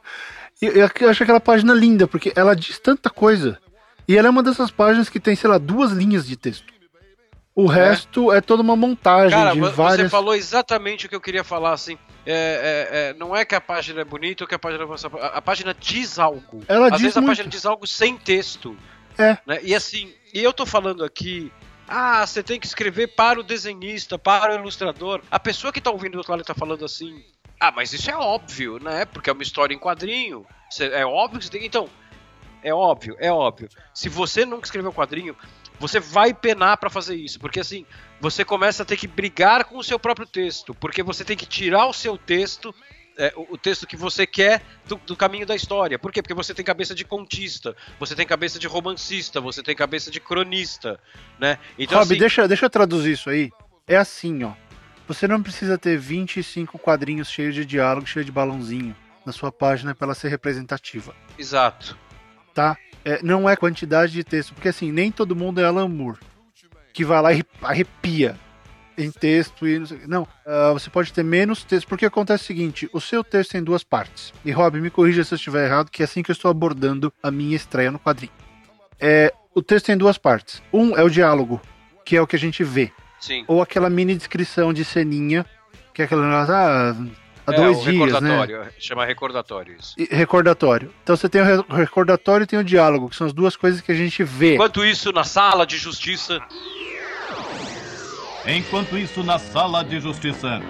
E 0.61 0.67
eu 0.67 1.09
acho 1.11 1.25
aquela 1.25 1.41
página 1.41 1.75
linda, 1.75 2.07
porque 2.07 2.33
ela 2.37 2.55
diz 2.55 2.79
tanta 2.79 3.11
coisa. 3.11 3.59
E 4.07 4.17
ela 4.17 4.29
é 4.29 4.31
uma 4.31 4.43
dessas 4.43 4.71
páginas 4.71 5.09
que 5.09 5.19
tem, 5.19 5.35
sei 5.35 5.51
lá, 5.51 5.59
duas 5.59 5.91
linhas 5.91 6.27
de 6.27 6.37
texto. 6.37 6.73
O 7.55 7.71
é. 7.71 7.75
resto 7.75 8.33
é 8.33 8.41
toda 8.41 8.63
uma 8.63 8.77
montagem 8.77 9.37
Cara, 9.37 9.53
de 9.53 9.61
várias. 9.61 10.07
Você 10.07 10.09
falou 10.09 10.35
exatamente 10.35 11.07
o 11.07 11.09
que 11.09 11.17
eu 11.17 11.21
queria 11.21 11.45
falar, 11.45 11.73
assim. 11.73 11.99
É, 12.25 12.89
é, 12.93 13.11
é, 13.11 13.15
não 13.15 13.37
é 13.37 13.45
que 13.45 13.55
a 13.55 13.61
página 13.61 14.01
é 14.01 14.05
bonita 14.05 14.45
ou 14.45 14.49
que 14.49 14.55
a 14.55 14.59
página. 14.59 14.85
A, 15.21 15.27
a 15.27 15.43
página 15.43 15.75
diz 15.79 16.19
algo. 16.19 16.63
Ela 16.67 16.87
Às 16.87 16.93
diz 16.93 17.03
vezes 17.03 17.17
muito. 17.17 17.27
a 17.27 17.31
página 17.31 17.49
diz 17.49 17.67
algo 17.67 17.87
sem 17.87 18.17
texto. 18.17 18.77
É. 19.19 19.39
Né? 19.47 19.61
E 19.63 19.75
assim, 19.75 20.13
e 20.33 20.43
eu 20.43 20.53
tô 20.53 20.65
falando 20.67 21.05
aqui. 21.05 21.53
Ah, 21.87 22.27
você 22.27 22.43
tem 22.43 22.59
que 22.59 22.67
escrever 22.67 23.09
para 23.09 23.39
o 23.39 23.43
desenhista, 23.43 24.19
para 24.19 24.53
o 24.53 24.59
ilustrador. 24.61 25.21
A 25.31 25.39
pessoa 25.39 25.73
que 25.73 25.81
tá 25.81 25.91
ouvindo 25.91 26.13
do 26.13 26.19
outro 26.19 26.33
lado 26.33 26.45
tá 26.45 26.55
falando 26.55 26.85
assim. 26.85 27.23
Ah, 27.61 27.71
mas 27.71 27.93
isso 27.93 28.11
é 28.11 28.17
óbvio, 28.17 28.79
né? 28.79 29.05
Porque 29.05 29.29
é 29.29 29.33
uma 29.33 29.43
história 29.43 29.75
em 29.75 29.79
quadrinho. 29.79 30.47
É 30.79 31.05
óbvio 31.05 31.39
que 31.39 31.45
você 31.45 31.51
tem. 31.51 31.67
Então, 31.67 31.89
é 32.63 32.73
óbvio, 32.73 33.17
é 33.19 33.31
óbvio. 33.31 33.69
Se 33.93 34.09
você 34.09 34.47
nunca 34.47 34.67
escreveu 34.67 34.93
quadrinho, 34.93 35.37
você 35.79 35.99
vai 35.99 36.33
penar 36.33 36.77
para 36.77 36.89
fazer 36.89 37.17
isso, 37.17 37.41
porque 37.41 37.59
assim, 37.59 37.85
você 38.21 38.45
começa 38.45 38.85
a 38.85 38.87
ter 38.87 38.97
que 38.97 39.09
brigar 39.09 39.65
com 39.65 39.77
o 39.77 39.83
seu 39.83 39.99
próprio 39.99 40.27
texto, 40.27 40.75
porque 40.75 41.03
você 41.03 41.25
tem 41.25 41.37
que 41.37 41.45
tirar 41.45 41.87
o 41.87 41.93
seu 41.93 42.17
texto 42.17 42.73
é, 43.17 43.33
o, 43.37 43.59
texto 43.59 43.87
que 43.87 43.97
você 43.97 44.27
quer 44.27 44.63
do, 44.87 44.97
do, 44.97 45.17
caminho 45.17 45.47
da 45.47 45.55
história. 45.55 45.99
Por 45.99 46.13
quê? 46.13 46.23
Porque 46.23 46.35
você 46.35 46.55
tem 46.55 46.65
cabeça 46.65 46.95
de 46.95 47.05
contista, 47.05 47.77
você 47.99 48.15
tem 48.15 48.27
cabeça 48.27 48.59
de 48.59 48.67
romancista, 48.67 49.41
você 49.41 49.63
tem 49.63 49.75
cabeça 49.75 50.11
de 50.11 50.21
cronista, 50.21 50.99
né? 51.39 51.59
Então, 51.79 51.99
Rob, 51.99 52.11
assim... 52.11 52.19
deixa, 52.19 52.49
deixa 52.49 52.67
eu 52.67 52.71
traduzir 52.71 53.13
isso 53.13 53.31
aí. 53.31 53.51
É 53.87 53.97
assim, 53.97 54.45
ó. 54.45 54.53
Você 55.09 55.27
não 55.27 55.43
precisa 55.43 55.77
ter 55.77 55.99
25 55.99 56.79
quadrinhos 56.79 57.29
cheios 57.29 57.55
de 57.55 57.65
diálogo, 57.65 58.07
cheios 58.07 58.25
de 58.25 58.33
balãozinho 58.33 58.97
na 59.27 59.33
sua 59.33 59.53
página 59.53 59.95
para 59.95 60.07
ela 60.07 60.15
ser 60.15 60.29
representativa. 60.29 61.15
Exato. 61.39 61.99
Tá? 62.55 62.77
é, 63.05 63.23
não 63.23 63.49
é 63.49 63.57
quantidade 63.57 64.13
de 64.13 64.25
texto, 64.25 64.55
porque 64.55 64.69
assim, 64.69 64.93
nem 64.93 65.11
todo 65.11 65.37
mundo 65.37 65.61
é 65.61 65.65
Alan 65.65 65.89
Moore, 65.89 66.19
que 66.93 67.05
vai 67.05 67.21
lá 67.21 67.33
e 67.33 67.45
arrepia 67.63 68.39
em 69.03 69.11
texto 69.11 69.67
e 69.67 69.79
não 69.79 69.87
sei, 69.87 70.01
Não, 70.07 70.23
uh, 70.23 70.73
você 70.73 70.89
pode 70.91 71.13
ter 71.13 71.23
menos 71.23 71.65
texto, 71.65 71.87
porque 71.87 72.07
acontece 72.07 72.45
o 72.45 72.47
seguinte: 72.47 72.89
o 72.93 73.01
seu 73.01 73.23
texto 73.23 73.53
tem 73.53 73.63
duas 73.63 73.85
partes. 73.85 74.33
E 74.45 74.51
Rob, 74.51 74.81
me 74.81 74.91
corrija 74.91 75.25
se 75.25 75.35
eu 75.35 75.37
estiver 75.37 75.67
errado, 75.67 75.91
que 75.91 76.03
é 76.03 76.05
assim 76.05 76.23
que 76.23 76.31
eu 76.31 76.35
estou 76.35 76.51
abordando 76.51 77.13
a 77.23 77.31
minha 77.31 77.57
estreia 77.57 77.91
no 77.91 77.99
quadrinho. 77.99 78.33
É, 79.01 79.33
o 79.55 79.63
texto 79.63 79.87
tem 79.87 79.97
duas 79.97 80.17
partes. 80.17 80.63
Um 80.73 80.97
é 80.97 81.03
o 81.03 81.11
diálogo, 81.11 81.61
que 82.05 82.17
é 82.17 82.23
o 82.23 82.27
que 82.27 82.37
a 82.37 82.39
gente 82.39 82.63
vê. 82.65 82.93
Sim. 83.21 83.45
Ou 83.47 83.63
aquela 83.63 83.89
mini 83.89 84.15
descrição 84.15 84.73
de 84.73 84.85
ceninha, 84.85 85.47
que 85.95 86.03
é 86.03 86.05
aquela. 86.05 86.25
Ah, 86.43 86.97
há 87.47 87.53
é, 87.53 87.57
dois 87.57 87.83
dias, 87.83 88.21
né? 88.21 88.71
Chama 88.79 89.05
recordatório 89.05 89.77
isso. 89.79 89.95
E, 89.99 90.09
recordatório. 90.11 90.93
Então 91.03 91.17
você 91.17 91.29
tem 91.29 91.41
o 91.41 91.75
recordatório 91.75 92.45
e 92.45 92.47
tem 92.47 92.59
o 92.59 92.65
diálogo, 92.65 93.09
que 93.09 93.17
são 93.17 93.27
as 93.27 93.33
duas 93.33 93.57
coisas 93.57 93.81
que 93.81 93.93
a 93.93 93.95
gente 93.95 94.25
vê. 94.25 94.55
Enquanto 94.55 94.85
isso, 94.85 95.13
na 95.13 95.25
sala 95.25 95.67
de 95.67 95.77
justiça. 95.77 96.41
Enquanto 98.47 98.99
isso, 98.99 99.23
na 99.23 99.39
sala 99.39 99.85
de 99.85 100.01
justiça. 100.01 100.61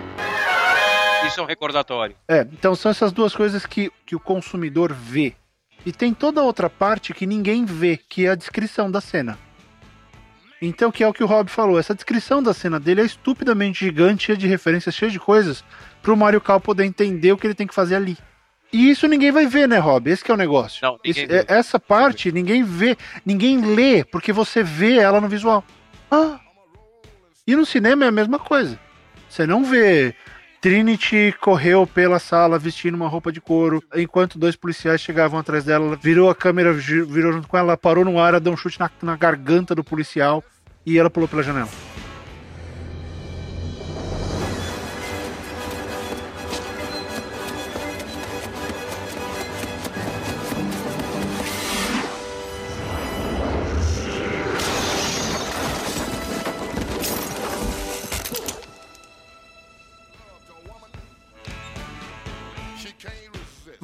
Isso 1.26 1.40
é 1.40 1.42
um 1.42 1.46
recordatório. 1.46 2.14
É, 2.28 2.40
então 2.52 2.74
são 2.74 2.90
essas 2.90 3.12
duas 3.12 3.34
coisas 3.34 3.64
que, 3.64 3.90
que 4.04 4.14
o 4.14 4.20
consumidor 4.20 4.92
vê. 4.92 5.34
E 5.86 5.90
tem 5.90 6.12
toda 6.12 6.40
a 6.40 6.44
outra 6.44 6.68
parte 6.68 7.14
que 7.14 7.26
ninguém 7.26 7.64
vê, 7.64 7.96
que 7.96 8.26
é 8.26 8.30
a 8.30 8.34
descrição 8.34 8.90
da 8.90 9.00
cena. 9.00 9.38
Então, 10.60 10.92
que 10.92 11.02
é 11.02 11.08
o 11.08 11.12
que 11.12 11.24
o 11.24 11.26
Rob 11.26 11.50
falou, 11.50 11.78
essa 11.78 11.94
descrição 11.94 12.40
da 12.42 12.54
cena 12.54 12.78
dele 12.78 13.00
é 13.00 13.04
estupidamente 13.04 13.84
gigante, 13.84 14.26
cheia 14.26 14.38
de 14.38 14.46
referências, 14.46 14.94
cheia 14.94 15.10
de 15.10 15.18
coisas, 15.18 15.64
pro 16.00 16.16
Mario 16.16 16.40
Cal 16.40 16.60
poder 16.60 16.84
entender 16.84 17.32
o 17.32 17.38
que 17.38 17.46
ele 17.46 17.54
tem 17.54 17.66
que 17.66 17.74
fazer 17.74 17.96
ali. 17.96 18.16
E 18.72 18.90
isso 18.90 19.08
ninguém 19.08 19.32
vai 19.32 19.46
ver, 19.46 19.66
né, 19.66 19.78
Rob? 19.78 20.08
Esse 20.08 20.30
é 20.30 20.34
o 20.34 20.36
negócio. 20.36 20.78
Não, 20.82 20.98
Esse, 21.02 21.24
é, 21.24 21.44
essa 21.48 21.80
parte 21.80 22.30
ninguém 22.30 22.62
vê, 22.62 22.96
ninguém 23.24 23.60
lê, 23.74 24.04
porque 24.04 24.32
você 24.32 24.62
vê 24.62 24.98
ela 24.98 25.20
no 25.20 25.28
visual. 25.28 25.64
Ah. 26.10 26.38
E 27.44 27.56
no 27.56 27.66
cinema 27.66 28.04
é 28.04 28.08
a 28.08 28.12
mesma 28.12 28.38
coisa. 28.38 28.78
Você 29.28 29.44
não 29.46 29.64
vê 29.64 30.14
Trinity 30.60 31.34
correu 31.40 31.84
pela 31.88 32.20
sala 32.20 32.56
vestindo 32.56 32.94
uma 32.94 33.08
roupa 33.08 33.32
de 33.32 33.40
couro, 33.40 33.82
enquanto 33.96 34.38
dois 34.38 34.54
policiais 34.54 35.00
chegavam 35.00 35.40
atrás 35.40 35.64
dela, 35.64 35.98
virou 36.00 36.30
a 36.30 36.36
câmera, 36.36 36.72
virou 36.72 37.32
junto 37.32 37.48
com 37.48 37.56
ela, 37.56 37.76
parou 37.76 38.04
no 38.04 38.20
ar, 38.20 38.38
deu 38.38 38.52
um 38.52 38.56
chute 38.56 38.78
na, 38.78 38.88
na 39.02 39.16
garganta 39.16 39.74
do 39.74 39.82
policial 39.82 40.44
e 40.86 40.96
ela 40.96 41.10
pulou 41.10 41.28
pela 41.28 41.42
janela. 41.42 41.91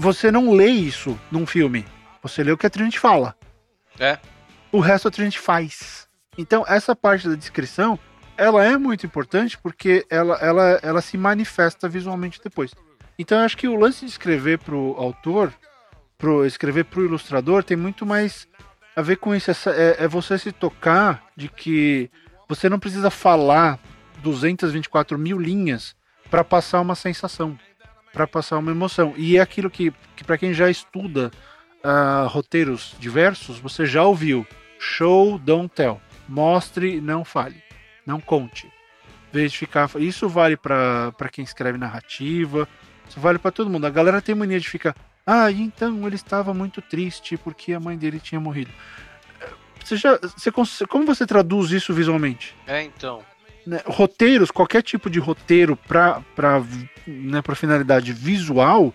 Você 0.00 0.30
não 0.30 0.52
lê 0.52 0.68
isso 0.68 1.18
num 1.28 1.44
filme. 1.44 1.84
Você 2.22 2.44
lê 2.44 2.52
o 2.52 2.56
que 2.56 2.64
a 2.64 2.70
Trinity 2.70 3.00
fala. 3.00 3.34
É. 3.98 4.16
O 4.70 4.78
resto 4.78 5.08
a 5.08 5.10
Trinity 5.10 5.40
faz. 5.40 6.06
Então, 6.38 6.64
essa 6.68 6.94
parte 6.94 7.28
da 7.28 7.34
descrição, 7.34 7.98
ela 8.36 8.64
é 8.64 8.78
muito 8.78 9.04
importante 9.04 9.58
porque 9.58 10.06
ela, 10.08 10.36
ela, 10.36 10.78
ela 10.84 11.00
se 11.00 11.18
manifesta 11.18 11.88
visualmente 11.88 12.40
depois. 12.42 12.72
Então, 13.18 13.38
eu 13.38 13.44
acho 13.44 13.56
que 13.56 13.66
o 13.66 13.74
lance 13.74 14.04
de 14.04 14.12
escrever 14.12 14.60
pro 14.60 14.94
autor, 14.96 15.52
pro, 16.16 16.46
escrever 16.46 16.84
pro 16.84 17.04
ilustrador, 17.04 17.64
tem 17.64 17.76
muito 17.76 18.06
mais 18.06 18.46
a 18.94 19.02
ver 19.02 19.16
com 19.16 19.34
isso. 19.34 19.50
Essa, 19.50 19.70
é, 19.72 20.04
é 20.04 20.06
você 20.06 20.38
se 20.38 20.52
tocar 20.52 21.24
de 21.36 21.48
que 21.48 22.08
você 22.48 22.68
não 22.68 22.78
precisa 22.78 23.10
falar 23.10 23.80
224 24.22 25.18
mil 25.18 25.40
linhas 25.40 25.96
para 26.30 26.44
passar 26.44 26.80
uma 26.80 26.94
sensação 26.94 27.58
para 28.18 28.26
passar 28.26 28.58
uma 28.58 28.72
emoção. 28.72 29.14
E 29.16 29.36
é 29.36 29.40
aquilo 29.40 29.70
que, 29.70 29.92
que 30.16 30.24
para 30.24 30.36
quem 30.36 30.52
já 30.52 30.68
estuda 30.68 31.30
uh, 31.84 32.26
roteiros 32.26 32.96
diversos, 32.98 33.60
você 33.60 33.86
já 33.86 34.02
ouviu 34.02 34.44
show, 34.76 35.38
don't 35.38 35.72
tell. 35.72 36.00
Mostre, 36.28 37.00
não 37.00 37.24
fale. 37.24 37.62
Não 38.04 38.20
conte. 38.20 38.68
Vez 39.32 39.52
de 39.52 39.58
ficar. 39.58 39.88
Isso 39.98 40.28
vale 40.28 40.56
para 40.56 41.12
quem 41.30 41.44
escreve 41.44 41.78
narrativa. 41.78 42.66
Isso 43.08 43.20
vale 43.20 43.38
para 43.38 43.52
todo 43.52 43.70
mundo. 43.70 43.86
A 43.86 43.90
galera 43.90 44.20
tem 44.20 44.34
mania 44.34 44.58
de 44.58 44.68
ficar. 44.68 44.96
Ah, 45.24 45.52
então 45.52 46.04
ele 46.04 46.16
estava 46.16 46.52
muito 46.52 46.82
triste 46.82 47.36
porque 47.36 47.72
a 47.72 47.78
mãe 47.78 47.96
dele 47.96 48.18
tinha 48.18 48.40
morrido. 48.40 48.72
Você 49.84 49.96
já, 49.96 50.18
você, 50.18 50.50
como 50.86 51.06
você 51.06 51.24
traduz 51.24 51.70
isso 51.70 51.94
visualmente? 51.94 52.56
É, 52.66 52.82
então. 52.82 53.22
Né, 53.68 53.82
roteiros, 53.84 54.50
qualquer 54.50 54.82
tipo 54.82 55.10
de 55.10 55.18
roteiro 55.18 55.76
para 55.76 56.22
né, 57.06 57.42
finalidade 57.54 58.14
visual, 58.14 58.94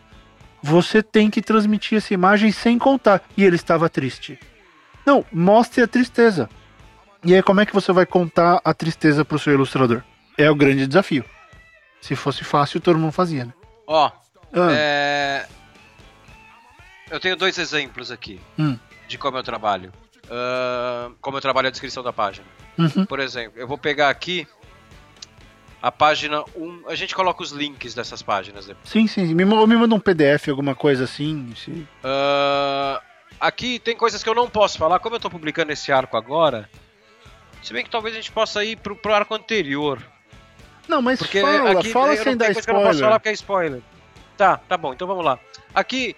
você 0.63 1.03
tem 1.03 1.29
que 1.29 1.43
transmitir 1.43 1.99
essa 1.99 2.11
imagem 2.11 2.51
sem 2.51 2.79
contar. 2.79 3.21
E 3.37 3.43
ele 3.43 3.55
estava 3.55 3.87
triste. 3.87 4.39
Não, 5.05 5.23
mostre 5.31 5.83
a 5.83 5.87
tristeza. 5.87 6.49
E 7.23 7.35
aí, 7.35 7.43
como 7.43 7.61
é 7.61 7.67
que 7.67 7.73
você 7.73 7.93
vai 7.93 8.07
contar 8.07 8.61
a 8.65 8.73
tristeza 8.73 9.23
para 9.23 9.35
o 9.35 9.39
seu 9.39 9.53
ilustrador? 9.53 10.01
É 10.35 10.49
o 10.49 10.55
grande 10.55 10.87
desafio. 10.87 11.23
Se 12.01 12.15
fosse 12.15 12.43
fácil, 12.43 12.81
todo 12.81 12.97
mundo 12.97 13.11
fazia, 13.11 13.45
né? 13.45 13.53
Ó, 13.85 14.11
ah. 14.53 14.71
é... 14.71 15.45
eu 17.11 17.19
tenho 17.19 17.35
dois 17.35 17.59
exemplos 17.59 18.09
aqui 18.09 18.41
hum. 18.57 18.75
de 19.07 19.19
como 19.19 19.37
eu 19.37 19.43
trabalho. 19.43 19.93
Uh, 20.25 21.13
como 21.21 21.37
eu 21.37 21.41
trabalho 21.41 21.67
a 21.67 21.71
descrição 21.71 22.01
da 22.01 22.11
página. 22.11 22.47
Uhum. 22.75 23.05
Por 23.05 23.19
exemplo, 23.19 23.59
eu 23.59 23.67
vou 23.67 23.77
pegar 23.77 24.09
aqui 24.09 24.47
a 25.83 25.91
página 25.91 26.45
1. 26.55 26.83
A 26.87 26.95
gente 26.95 27.13
coloca 27.13 27.43
os 27.43 27.51
links 27.51 27.93
dessas 27.93 28.21
páginas 28.21 28.65
depois. 28.65 28.89
Sim, 28.89 29.05
sim. 29.05 29.33
Me, 29.33 29.43
me 29.43 29.75
manda 29.75 29.93
um 29.93 29.99
PDF, 29.99 30.47
alguma 30.47 30.73
coisa 30.73 31.03
assim. 31.03 31.53
Uh, 31.69 33.01
aqui 33.37 33.79
tem 33.79 33.93
coisas 33.93 34.23
que 34.23 34.29
eu 34.29 34.33
não 34.33 34.49
posso 34.49 34.77
falar. 34.77 34.99
Como 34.99 35.15
eu 35.15 35.17
estou 35.17 35.29
publicando 35.29 35.73
esse 35.73 35.91
arco 35.91 36.15
agora, 36.15 36.69
se 37.61 37.73
bem 37.73 37.83
que 37.83 37.89
talvez 37.89 38.15
a 38.15 38.17
gente 38.17 38.31
possa 38.31 38.63
ir 38.63 38.77
pro, 38.77 38.95
pro 38.95 39.13
arco 39.13 39.35
anterior. 39.35 40.01
Não, 40.87 41.01
mas 41.01 41.19
porque 41.19 41.41
fala, 41.41 41.71
aqui, 41.71 41.89
fala 41.89 42.15
sem 42.15 42.37
dar 42.37 42.51
spoiler. 42.51 42.63
Que 42.63 42.71
eu 42.71 42.75
não 42.75 42.83
posso 42.83 42.99
falar 43.01 43.19
porque 43.19 43.29
é 43.29 43.33
spoiler. 43.33 43.81
Tá, 44.37 44.57
tá 44.57 44.77
bom, 44.77 44.93
então 44.93 45.05
vamos 45.05 45.25
lá. 45.25 45.37
Aqui, 45.75 46.15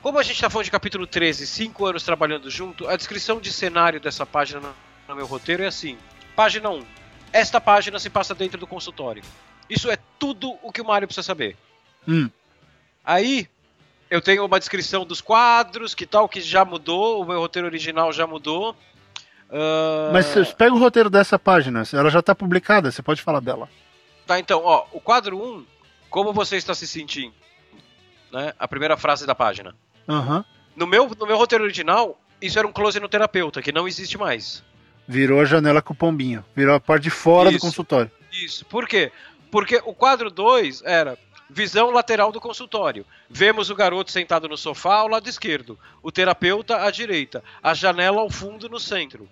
como 0.00 0.20
a 0.20 0.22
gente 0.22 0.40
tá 0.40 0.48
falando 0.48 0.66
de 0.66 0.70
capítulo 0.70 1.04
13, 1.04 1.48
5 1.48 1.84
anos 1.84 2.04
trabalhando 2.04 2.48
junto, 2.48 2.86
a 2.86 2.94
descrição 2.94 3.40
de 3.40 3.52
cenário 3.52 4.00
dessa 4.00 4.24
página 4.24 4.60
no, 4.60 4.74
no 5.08 5.16
meu 5.16 5.26
roteiro 5.26 5.64
é 5.64 5.66
assim. 5.66 5.98
Página 6.36 6.70
1. 6.70 6.97
Esta 7.32 7.60
página 7.60 7.98
se 7.98 8.10
passa 8.10 8.34
dentro 8.34 8.58
do 8.58 8.66
consultório. 8.66 9.22
Isso 9.68 9.90
é 9.90 9.98
tudo 10.18 10.58
o 10.62 10.72
que 10.72 10.80
o 10.80 10.84
Mario 10.84 11.06
precisa 11.06 11.26
saber. 11.26 11.56
Hum. 12.06 12.30
Aí, 13.04 13.48
eu 14.10 14.20
tenho 14.20 14.44
uma 14.44 14.58
descrição 14.58 15.04
dos 15.04 15.20
quadros, 15.20 15.94
que 15.94 16.06
tal, 16.06 16.28
que 16.28 16.40
já 16.40 16.64
mudou, 16.64 17.22
o 17.22 17.26
meu 17.26 17.40
roteiro 17.40 17.68
original 17.68 18.12
já 18.12 18.26
mudou. 18.26 18.74
Uh... 19.50 20.12
Mas 20.12 20.52
pega 20.54 20.74
o 20.74 20.78
roteiro 20.78 21.10
dessa 21.10 21.38
página, 21.38 21.82
ela 21.92 22.10
já 22.10 22.20
está 22.20 22.34
publicada, 22.34 22.90
você 22.90 23.02
pode 23.02 23.22
falar 23.22 23.40
dela. 23.40 23.68
Tá, 24.26 24.38
então, 24.38 24.62
ó, 24.64 24.86
o 24.92 25.00
quadro 25.00 25.42
1, 25.42 25.66
como 26.10 26.32
você 26.32 26.56
está 26.56 26.74
se 26.74 26.86
sentindo? 26.86 27.34
Né? 28.32 28.52
A 28.58 28.68
primeira 28.68 28.96
frase 28.96 29.26
da 29.26 29.34
página. 29.34 29.74
Uhum. 30.06 30.44
No, 30.76 30.86
meu, 30.86 31.10
no 31.18 31.26
meu 31.26 31.36
roteiro 31.36 31.64
original, 31.64 32.18
isso 32.40 32.58
era 32.58 32.68
um 32.68 32.72
close 32.72 33.00
no 33.00 33.08
terapeuta, 33.08 33.62
que 33.62 33.72
não 33.72 33.88
existe 33.88 34.16
mais. 34.18 34.62
Virou 35.08 35.40
a 35.40 35.44
janela 35.46 35.80
com 35.80 35.94
o 35.94 35.96
pombinho. 35.96 36.44
Virou 36.54 36.74
a 36.74 36.80
parte 36.80 37.04
de 37.04 37.10
fora 37.10 37.48
isso, 37.48 37.58
do 37.58 37.62
consultório. 37.62 38.10
Isso. 38.30 38.66
Por 38.66 38.86
quê? 38.86 39.10
Porque 39.50 39.80
o 39.86 39.94
quadro 39.94 40.30
2 40.30 40.82
era 40.84 41.18
visão 41.48 41.90
lateral 41.90 42.30
do 42.30 42.40
consultório. 42.40 43.06
Vemos 43.30 43.70
o 43.70 43.74
garoto 43.74 44.12
sentado 44.12 44.46
no 44.48 44.56
sofá 44.56 44.96
ao 44.96 45.08
lado 45.08 45.26
esquerdo, 45.26 45.78
o 46.02 46.12
terapeuta 46.12 46.84
à 46.84 46.90
direita, 46.90 47.42
a 47.62 47.72
janela 47.72 48.20
ao 48.20 48.28
fundo 48.28 48.68
no 48.68 48.78
centro. 48.78 49.26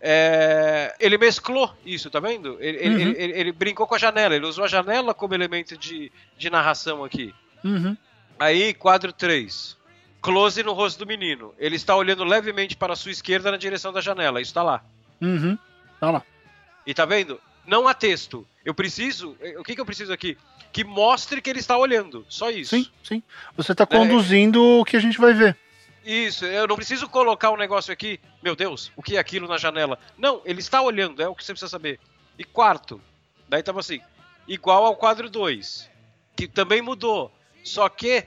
É, 0.00 0.94
ele 0.98 1.18
mesclou 1.18 1.74
isso, 1.84 2.08
tá 2.08 2.20
vendo? 2.20 2.56
Ele, 2.60 2.78
uhum. 2.78 3.00
ele, 3.00 3.22
ele, 3.22 3.32
ele, 3.40 3.52
brincou 3.52 3.86
com 3.86 3.94
a 3.94 3.98
janela, 3.98 4.34
ele 4.34 4.46
usou 4.46 4.64
a 4.64 4.68
janela 4.68 5.12
como 5.12 5.34
elemento 5.34 5.76
de, 5.76 6.10
de 6.38 6.48
narração 6.48 7.04
aqui. 7.04 7.34
Uhum. 7.62 7.96
Aí, 8.38 8.72
quadro 8.72 9.12
3. 9.12 9.76
Close 10.22 10.62
no 10.62 10.72
rosto 10.72 11.00
do 11.00 11.06
menino. 11.06 11.52
Ele 11.58 11.76
está 11.76 11.94
olhando 11.94 12.24
levemente 12.24 12.76
para 12.76 12.92
a 12.92 12.96
sua 12.96 13.10
esquerda 13.10 13.50
na 13.50 13.56
direção 13.56 13.92
da 13.92 14.00
janela. 14.00 14.40
Isso 14.40 14.50
está 14.50 14.62
lá. 14.62 14.82
Uhum. 15.20 15.58
Tá 15.98 16.10
lá. 16.10 16.22
E 16.86 16.94
tá 16.94 17.04
vendo? 17.04 17.40
Não 17.66 17.86
há 17.86 17.94
texto. 17.94 18.46
Eu 18.64 18.74
preciso. 18.74 19.36
O 19.58 19.62
que, 19.62 19.74
que 19.74 19.80
eu 19.80 19.86
preciso 19.86 20.12
aqui? 20.12 20.36
Que 20.72 20.84
mostre 20.84 21.40
que 21.40 21.50
ele 21.50 21.60
está 21.60 21.76
olhando. 21.76 22.24
Só 22.28 22.50
isso. 22.50 22.76
Sim, 22.76 22.86
sim. 23.02 23.22
Você 23.56 23.72
está 23.72 23.86
conduzindo 23.86 24.58
é... 24.58 24.80
o 24.80 24.84
que 24.84 24.96
a 24.96 25.00
gente 25.00 25.18
vai 25.18 25.32
ver. 25.32 25.56
Isso, 26.04 26.46
eu 26.46 26.66
não 26.66 26.76
preciso 26.76 27.08
colocar 27.08 27.50
um 27.50 27.56
negócio 27.56 27.92
aqui, 27.92 28.18
meu 28.42 28.56
Deus, 28.56 28.90
o 28.96 29.02
que 29.02 29.16
é 29.16 29.20
aquilo 29.20 29.46
na 29.46 29.58
janela? 29.58 29.98
Não, 30.16 30.40
ele 30.46 30.60
está 30.60 30.80
olhando, 30.80 31.22
é 31.22 31.28
o 31.28 31.34
que 31.34 31.44
você 31.44 31.52
precisa 31.52 31.68
saber. 31.68 32.00
E 32.38 32.44
quarto, 32.44 33.00
daí 33.48 33.62
tava 33.62 33.80
assim, 33.80 34.00
igual 34.48 34.86
ao 34.86 34.96
quadro 34.96 35.28
2, 35.28 35.90
que 36.34 36.48
também 36.48 36.80
mudou, 36.80 37.30
só 37.62 37.86
que 37.88 38.26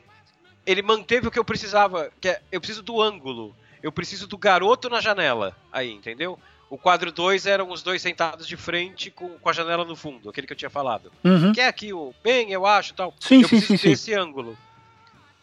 ele 0.67 0.84
manteve 0.84 1.27
o 1.27 1.32
que 1.32 1.39
eu 1.39 1.43
precisava, 1.43 2.12
que 2.21 2.29
é, 2.29 2.41
eu 2.51 2.62
preciso 2.62 2.84
do 2.84 3.01
ângulo, 3.01 3.56
eu 3.82 3.91
preciso 3.91 4.27
do 4.27 4.38
garoto 4.38 4.88
na 4.88 5.01
janela, 5.01 5.58
aí, 5.71 5.91
entendeu? 5.91 6.39
O 6.73 6.77
quadro 6.79 7.12
2 7.12 7.45
eram 7.45 7.69
os 7.69 7.83
dois 7.83 8.01
sentados 8.01 8.47
de 8.47 8.57
frente 8.57 9.12
com, 9.12 9.29
com 9.38 9.47
a 9.47 9.53
janela 9.53 9.86
no 9.86 9.95
fundo, 9.95 10.27
aquele 10.27 10.47
que 10.47 10.53
eu 10.53 10.57
tinha 10.57 10.71
falado. 10.71 11.12
Uhum. 11.23 11.53
Que 11.53 11.62
é 11.62 11.67
aqui 11.67 11.93
o 11.93 12.15
bem, 12.23 12.51
eu 12.51 12.65
acho 12.65 12.95
tal. 12.95 13.13
Sim, 13.19 13.43
eu 13.43 13.47
sim, 13.47 13.62
sim, 13.62 13.77
sim. 13.77 13.91
esse 13.91 14.12
ângulo. 14.15 14.57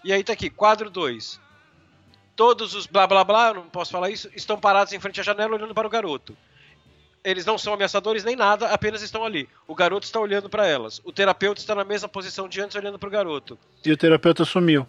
E 0.02 0.12
aí 0.12 0.24
tá 0.24 0.32
aqui, 0.32 0.50
quadro 0.50 0.90
2. 0.90 1.40
Todos 2.34 2.74
os 2.74 2.84
blá 2.84 3.06
blá 3.06 3.22
blá, 3.22 3.54
não 3.54 3.62
posso 3.62 3.92
falar 3.92 4.10
isso, 4.10 4.28
estão 4.34 4.58
parados 4.58 4.92
em 4.92 4.98
frente 4.98 5.20
à 5.20 5.22
janela 5.22 5.54
olhando 5.54 5.72
para 5.72 5.86
o 5.86 5.90
garoto. 5.90 6.36
Eles 7.22 7.46
não 7.46 7.56
são 7.56 7.74
ameaçadores 7.74 8.24
nem 8.24 8.34
nada, 8.34 8.66
apenas 8.66 9.00
estão 9.00 9.24
ali. 9.24 9.48
O 9.68 9.74
garoto 9.76 10.06
está 10.06 10.18
olhando 10.18 10.50
para 10.50 10.66
elas. 10.66 11.00
O 11.04 11.12
terapeuta 11.12 11.60
está 11.60 11.76
na 11.76 11.84
mesma 11.84 12.08
posição 12.08 12.48
de 12.48 12.60
antes 12.60 12.74
olhando 12.74 12.98
para 12.98 13.08
o 13.08 13.12
garoto. 13.12 13.56
E 13.86 13.92
o 13.92 13.96
terapeuta 13.96 14.44
sumiu. 14.44 14.84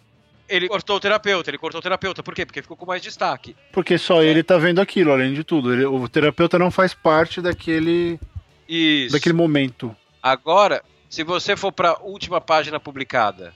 Ele 0.52 0.68
cortou 0.68 0.96
o 0.96 1.00
terapeuta, 1.00 1.48
ele 1.48 1.56
cortou 1.56 1.78
o 1.78 1.82
terapeuta. 1.82 2.22
Por 2.22 2.34
quê? 2.34 2.44
Porque 2.44 2.60
ficou 2.60 2.76
com 2.76 2.84
mais 2.84 3.00
destaque. 3.00 3.56
Porque 3.72 3.96
só 3.96 4.22
é. 4.22 4.26
ele 4.26 4.42
tá 4.42 4.58
vendo 4.58 4.82
aquilo, 4.82 5.10
além 5.10 5.32
de 5.32 5.42
tudo. 5.42 5.72
Ele, 5.72 5.86
o 5.86 6.06
terapeuta 6.06 6.58
não 6.58 6.70
faz 6.70 6.92
parte 6.92 7.40
daquele. 7.40 8.20
Isso. 8.68 9.14
Daquele 9.14 9.32
momento. 9.32 9.96
Agora, 10.22 10.84
se 11.08 11.24
você 11.24 11.56
for 11.56 11.72
pra 11.72 11.96
última 12.02 12.38
página 12.38 12.78
publicada. 12.78 13.54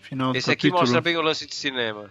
Final 0.00 0.32
do 0.32 0.38
esse 0.38 0.46
capítulo. 0.46 0.72
aqui 0.72 0.80
mostra 0.80 1.00
bem 1.02 1.18
o 1.18 1.20
lance 1.20 1.46
de 1.46 1.54
cinema. 1.54 2.10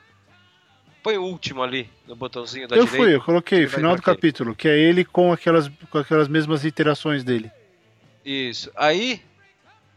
Põe 1.02 1.18
o 1.18 1.24
último 1.24 1.64
ali, 1.64 1.90
no 2.08 2.16
botãozinho 2.16 2.68
da 2.68 2.76
eu 2.76 2.86
direita. 2.86 3.04
Eu 3.04 3.08
fui, 3.08 3.16
eu 3.16 3.22
coloquei, 3.22 3.68
final 3.68 3.96
do 3.96 4.04
capítulo, 4.04 4.56
que 4.56 4.68
é 4.68 4.78
ele 4.78 5.04
com 5.04 5.34
aquelas, 5.34 5.68
com 5.90 5.98
aquelas 5.98 6.28
mesmas 6.28 6.64
iterações 6.64 7.24
dele. 7.24 7.52
Isso. 8.24 8.72
Aí, 8.76 9.20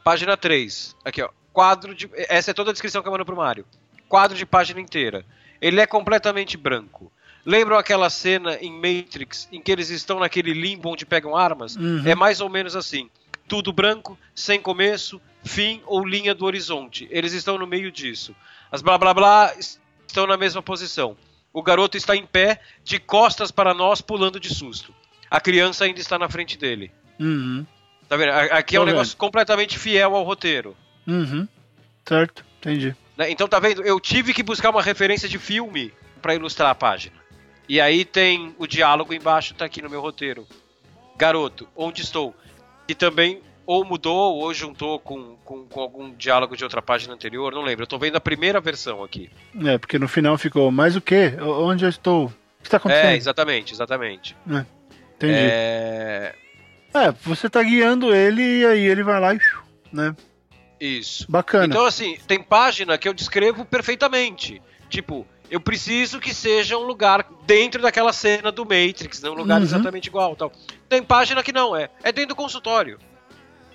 página 0.02 0.34
3. 0.34 0.96
Aqui, 1.04 1.20
ó. 1.20 1.28
Quadro 1.52 1.94
de. 1.94 2.08
Essa 2.14 2.52
é 2.52 2.54
toda 2.54 2.70
a 2.70 2.72
descrição 2.72 3.02
que 3.02 3.08
eu 3.08 3.12
mando 3.12 3.24
pro 3.26 3.36
Mário 3.36 3.66
quadro 4.08 4.36
de 4.36 4.46
página 4.46 4.80
inteira. 4.80 5.24
Ele 5.60 5.80
é 5.80 5.86
completamente 5.86 6.56
branco. 6.56 7.12
Lembram 7.44 7.78
aquela 7.78 8.10
cena 8.10 8.56
em 8.60 8.72
Matrix 8.72 9.48
em 9.50 9.60
que 9.60 9.72
eles 9.72 9.90
estão 9.90 10.20
naquele 10.20 10.52
limbo 10.52 10.90
onde 10.90 11.06
pegam 11.06 11.36
armas? 11.36 11.76
Uhum. 11.76 12.02
É 12.06 12.14
mais 12.14 12.40
ou 12.40 12.48
menos 12.48 12.76
assim. 12.76 13.08
Tudo 13.46 13.72
branco, 13.72 14.18
sem 14.34 14.60
começo, 14.60 15.20
fim 15.42 15.80
ou 15.86 16.06
linha 16.06 16.34
do 16.34 16.44
horizonte. 16.44 17.08
Eles 17.10 17.32
estão 17.32 17.56
no 17.56 17.66
meio 17.66 17.90
disso. 17.90 18.34
As 18.70 18.82
blá 18.82 18.98
blá 18.98 19.14
blá 19.14 19.54
estão 19.58 20.26
na 20.26 20.36
mesma 20.36 20.62
posição. 20.62 21.16
O 21.52 21.62
garoto 21.62 21.96
está 21.96 22.14
em 22.14 22.26
pé, 22.26 22.60
de 22.84 22.98
costas 22.98 23.50
para 23.50 23.72
nós, 23.72 24.00
pulando 24.00 24.38
de 24.38 24.54
susto. 24.54 24.94
A 25.30 25.40
criança 25.40 25.84
ainda 25.84 26.00
está 26.00 26.18
na 26.18 26.28
frente 26.28 26.58
dele. 26.58 26.90
Uhum. 27.18 27.66
Tá 28.08 28.16
vendo? 28.16 28.30
Aqui 28.30 28.76
é 28.76 28.80
um 28.80 28.84
negócio 28.84 29.16
completamente 29.16 29.78
fiel 29.78 30.14
ao 30.14 30.22
roteiro. 30.22 30.76
Uhum. 31.06 31.48
Certo, 32.06 32.44
entendi. 32.58 32.94
Né? 33.18 33.30
Então 33.32 33.48
tá 33.48 33.58
vendo? 33.58 33.82
Eu 33.82 33.98
tive 33.98 34.32
que 34.32 34.44
buscar 34.44 34.70
uma 34.70 34.80
referência 34.80 35.28
de 35.28 35.38
filme 35.38 35.92
para 36.22 36.36
ilustrar 36.36 36.70
a 36.70 36.74
página. 36.74 37.16
E 37.68 37.80
aí 37.80 38.04
tem 38.04 38.54
o 38.56 38.66
diálogo 38.66 39.12
embaixo, 39.12 39.54
tá 39.54 39.64
aqui 39.64 39.82
no 39.82 39.90
meu 39.90 40.00
roteiro. 40.00 40.46
Garoto, 41.16 41.68
onde 41.76 42.00
estou? 42.00 42.34
E 42.88 42.94
também 42.94 43.42
ou 43.66 43.84
mudou 43.84 44.36
ou 44.36 44.54
juntou 44.54 44.98
com, 44.98 45.36
com, 45.44 45.66
com, 45.66 45.80
algum 45.80 46.14
diálogo 46.14 46.56
de 46.56 46.64
outra 46.64 46.80
página 46.80 47.12
anterior, 47.12 47.52
não 47.52 47.62
lembro. 47.62 47.82
Eu 47.82 47.86
tô 47.86 47.98
vendo 47.98 48.16
a 48.16 48.20
primeira 48.20 48.60
versão 48.60 49.04
aqui. 49.04 49.28
É, 49.62 49.76
porque 49.76 49.98
no 49.98 50.08
final 50.08 50.38
ficou, 50.38 50.70
mas 50.70 50.96
o 50.96 51.00
quê? 51.00 51.34
Onde 51.38 51.84
eu 51.84 51.90
estou? 51.90 52.26
O 52.26 52.62
que 52.62 52.68
está 52.68 52.78
acontecendo? 52.78 53.10
É, 53.10 53.16
exatamente, 53.16 53.74
exatamente. 53.74 54.36
É, 54.50 54.64
entendi. 55.16 55.34
É... 55.34 56.34
é, 56.94 57.12
você 57.22 57.50
tá 57.50 57.62
guiando 57.62 58.14
ele 58.14 58.60
e 58.60 58.64
aí 58.64 58.84
ele 58.84 59.02
vai 59.02 59.20
lá 59.20 59.34
e. 59.34 59.40
né? 59.92 60.16
Isso. 60.80 61.26
Bacana. 61.30 61.66
Então, 61.66 61.84
assim, 61.84 62.18
tem 62.26 62.42
página 62.42 62.96
que 62.96 63.08
eu 63.08 63.14
descrevo 63.14 63.64
perfeitamente. 63.64 64.62
Tipo, 64.88 65.26
eu 65.50 65.60
preciso 65.60 66.20
que 66.20 66.34
seja 66.34 66.76
um 66.76 66.82
lugar 66.82 67.26
dentro 67.46 67.80
daquela 67.80 68.12
cena 68.12 68.52
do 68.52 68.64
Matrix, 68.64 69.20
não 69.20 69.32
um 69.32 69.36
lugar 69.36 69.58
uhum. 69.58 69.64
exatamente 69.64 70.06
igual 70.06 70.36
tal. 70.36 70.52
Tem 70.88 71.02
página 71.02 71.42
que 71.42 71.52
não 71.52 71.74
é. 71.74 71.88
É 72.02 72.12
dentro 72.12 72.30
do 72.30 72.36
consultório. 72.36 72.98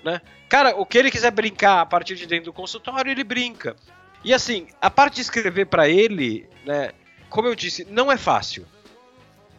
Né? 0.04 0.20
Cara, 0.48 0.76
o 0.76 0.86
que 0.86 0.98
ele 0.98 1.10
quiser 1.10 1.30
brincar 1.30 1.80
a 1.80 1.86
partir 1.86 2.14
de 2.14 2.26
dentro 2.26 2.46
do 2.46 2.52
consultório, 2.52 3.10
ele 3.10 3.24
brinca. 3.24 3.74
E 4.22 4.32
assim, 4.32 4.68
a 4.80 4.90
parte 4.90 5.16
de 5.16 5.22
escrever 5.22 5.66
para 5.66 5.88
ele, 5.88 6.48
né, 6.64 6.92
como 7.28 7.48
eu 7.48 7.54
disse, 7.54 7.86
não 7.90 8.10
é 8.10 8.16
fácil. 8.16 8.66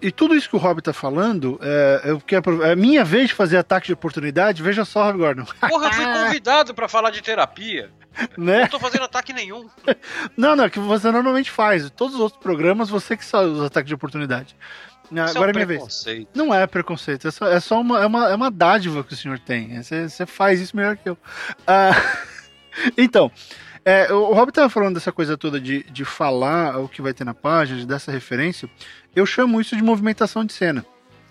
E 0.02 0.12
tudo 0.12 0.36
isso 0.36 0.50
que 0.50 0.56
o 0.56 0.60
Rob 0.60 0.82
tá 0.82 0.94
falando, 0.94 1.60
é, 1.62 2.02
eu 2.06 2.20
quero, 2.20 2.64
é 2.64 2.76
minha 2.76 3.04
vez 3.04 3.30
de 3.30 3.34
fazer 3.34 3.58
ataque 3.58 3.88
de 3.88 3.94
oportunidade. 3.94 4.62
Veja 4.62 4.86
só, 4.86 5.06
Rob 5.06 5.20
Gordon. 5.20 5.46
Porra, 5.68 5.88
eu 5.88 5.94
fui 5.94 6.06
convidado 6.06 6.74
para 6.74 6.88
falar 6.88 7.10
de 7.10 7.22
terapia. 7.22 7.90
Né? 8.38 8.62
Não 8.62 8.68
tô 8.68 8.80
fazendo 8.80 9.04
ataque 9.04 9.34
nenhum. 9.34 9.70
não, 10.38 10.56
não, 10.56 10.70
que 10.70 10.80
você 10.80 11.12
normalmente 11.12 11.52
faz. 11.52 11.90
Todos 11.90 12.16
os 12.16 12.22
outros 12.22 12.42
programas, 12.42 12.90
você 12.90 13.18
que 13.18 13.26
só 13.26 13.44
usa 13.44 13.66
ataque 13.66 13.88
de 13.88 13.94
oportunidade. 13.94 14.56
Isso 15.12 15.38
Agora 15.38 15.52
é, 15.52 15.54
um 15.56 15.62
é 15.62 15.66
minha 15.66 15.66
vez. 15.66 16.06
Não 16.34 16.54
é 16.54 16.66
preconceito, 16.66 17.28
é 17.28 17.32
só, 17.32 17.48
é 17.48 17.60
só 17.60 17.80
uma, 17.80 18.02
é 18.02 18.06
uma, 18.06 18.30
é 18.30 18.36
uma 18.36 18.50
dádiva 18.50 19.04
que 19.04 19.14
o 19.14 19.16
senhor 19.16 19.38
tem. 19.40 19.82
Você, 19.82 20.10
você 20.10 20.26
faz 20.26 20.60
isso 20.60 20.76
melhor 20.76 20.98
que 20.98 21.10
eu. 21.10 21.14
Uh, 21.14 22.26
então, 22.98 23.32
é, 23.86 24.12
o 24.12 24.34
Rob 24.34 24.50
estava 24.50 24.68
falando 24.68 24.96
dessa 24.96 25.12
coisa 25.12 25.38
toda 25.38 25.62
de, 25.62 25.84
de 25.84 26.04
falar 26.04 26.80
o 26.80 26.90
que 26.90 27.04
vai 27.04 27.14
ter 27.14 27.24
na 27.24 27.36
página, 27.36 27.80
de 27.80 27.86
dessa 27.86 28.12
referência. 28.12 28.68
Eu 29.16 29.28
chamo 29.28 29.62
isso 29.62 29.76
de 29.76 29.84
movimentação 29.84 30.44
de 30.44 30.54
cena. 30.54 30.84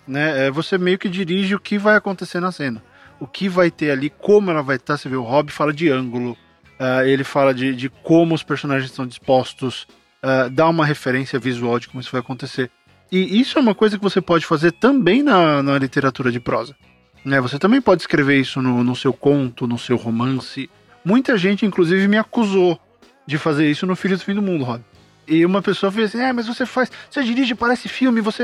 Né? 0.07 0.47
É, 0.47 0.51
você 0.51 0.77
meio 0.77 0.97
que 0.97 1.09
dirige 1.09 1.53
o 1.53 1.59
que 1.59 1.77
vai 1.77 1.97
acontecer 1.97 2.39
na 2.39 2.53
cena. 2.53 2.81
O 3.19 3.27
que 3.27 3.49
vai 3.49 3.69
ter 3.69 3.91
ali, 3.91 4.09
como 4.09 4.51
ela 4.51 4.61
vai 4.61 4.77
estar. 4.77 4.97
Você 4.97 5.09
vê, 5.09 5.17
o 5.17 5.21
Rob 5.21 5.51
fala 5.51 5.73
de 5.73 5.89
ângulo, 5.89 6.31
uh, 6.79 7.05
ele 7.05 7.25
fala 7.25 7.53
de, 7.53 7.75
de 7.75 7.89
como 7.89 8.33
os 8.33 8.43
personagens 8.43 8.89
estão 8.89 9.05
dispostos, 9.05 9.87
uh, 10.23 10.49
dá 10.49 10.67
uma 10.69 10.85
referência 10.85 11.37
visual 11.37 11.77
de 11.77 11.89
como 11.89 11.99
isso 11.99 12.11
vai 12.11 12.21
acontecer. 12.21 12.71
E 13.11 13.39
isso 13.39 13.57
é 13.57 13.61
uma 13.61 13.75
coisa 13.75 13.97
que 13.97 14.03
você 14.03 14.21
pode 14.21 14.45
fazer 14.45 14.71
também 14.71 15.21
na, 15.21 15.61
na 15.61 15.77
literatura 15.77 16.31
de 16.31 16.39
prosa. 16.39 16.75
Né? 17.23 17.39
Você 17.41 17.59
também 17.59 17.81
pode 17.81 18.01
escrever 18.01 18.39
isso 18.39 18.61
no, 18.61 18.83
no 18.83 18.95
seu 18.95 19.11
conto, 19.11 19.67
no 19.67 19.77
seu 19.77 19.97
romance. 19.97 20.69
Muita 21.05 21.37
gente, 21.37 21.65
inclusive, 21.65 22.07
me 22.07 22.17
acusou 22.17 22.79
de 23.27 23.37
fazer 23.37 23.69
isso 23.69 23.85
no 23.85 23.95
Filho 23.95 24.17
do 24.17 24.23
Fim 24.23 24.33
do 24.33 24.41
Mundo, 24.41 24.63
Rob. 24.63 24.83
E 25.27 25.45
uma 25.45 25.61
pessoa 25.61 25.91
fez 25.91 26.09
assim: 26.09 26.23
é, 26.23 26.33
mas 26.33 26.47
você 26.47 26.65
faz. 26.65 26.91
Você 27.09 27.23
dirige, 27.23 27.53
parece 27.53 27.87
filme, 27.87 28.21
você. 28.21 28.43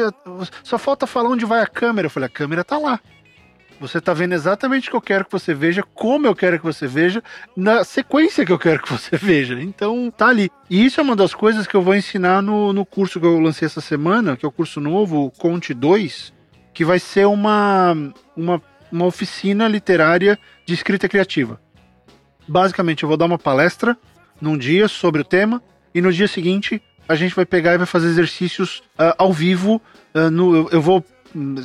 Só 0.64 0.78
falta 0.78 1.08
falar 1.08 1.30
onde 1.30 1.46
vai 1.46 1.62
a 1.62 1.68
câmera. 1.68 2.06
Eu 2.06 2.10
falei: 2.10 2.28
a 2.28 2.32
câmera 2.32 2.64
tá 2.64 2.78
lá. 2.78 3.00
Você 3.80 4.00
tá 4.00 4.14
vendo 4.14 4.34
exatamente 4.34 4.88
o 4.88 4.92
que 4.92 4.98
eu 4.98 5.02
quero 5.02 5.26
que 5.26 5.32
você 5.32 5.56
veja, 5.56 5.82
como 5.82 6.28
eu 6.28 6.36
quero 6.36 6.60
que 6.60 6.64
você 6.64 6.86
veja, 6.86 7.24
na 7.58 7.84
sequência 7.84 8.46
que 8.46 8.52
eu 8.52 8.60
quero 8.60 8.80
que 8.80 8.92
você 8.92 9.18
veja. 9.18 9.60
Então, 9.60 10.14
tá 10.16 10.28
ali. 10.28 10.52
E 10.70 10.86
isso 10.86 11.00
é 11.00 11.04
uma 11.04 11.16
das 11.16 11.34
coisas 11.34 11.66
que 11.66 11.74
eu 11.74 11.82
vou 11.82 11.96
ensinar 11.96 12.44
no, 12.44 12.72
no 12.72 12.86
curso 12.86 13.20
que 13.20 13.26
eu 13.26 13.40
lancei 13.40 13.66
essa 13.66 13.82
semana, 13.82 14.38
que 14.38 14.46
é 14.46 14.48
o 14.48 14.52
curso 14.52 14.80
novo, 14.80 15.34
Conte 15.40 15.74
2, 15.74 16.32
que 16.76 16.86
vai 16.86 17.00
ser 17.00 17.26
uma, 17.26 17.98
uma, 18.38 18.62
uma 18.92 19.06
oficina 19.06 19.68
literária 19.68 20.38
de 20.64 20.76
escrita 20.76 21.10
criativa. 21.10 21.60
Basicamente, 22.52 23.04
eu 23.04 23.08
vou 23.08 23.16
dar 23.16 23.28
uma 23.28 23.40
palestra 23.40 23.98
num 24.42 24.58
dia 24.58 24.90
sobre 24.90 25.22
o 25.22 25.24
tema 25.24 25.64
e 25.96 26.02
no 26.02 26.12
dia 26.12 26.28
seguinte 26.28 26.82
a 27.08 27.16
gente 27.16 27.34
vai 27.34 27.46
pegar 27.46 27.76
e 27.76 27.78
vai 27.78 27.88
fazer 27.88 28.08
exercícios 28.10 28.80
uh, 29.00 29.16
ao 29.18 29.32
vivo. 29.32 29.82
Uh, 30.14 30.30
no, 30.30 30.56
eu, 30.58 30.70
eu 30.74 30.82
vou. 30.82 31.02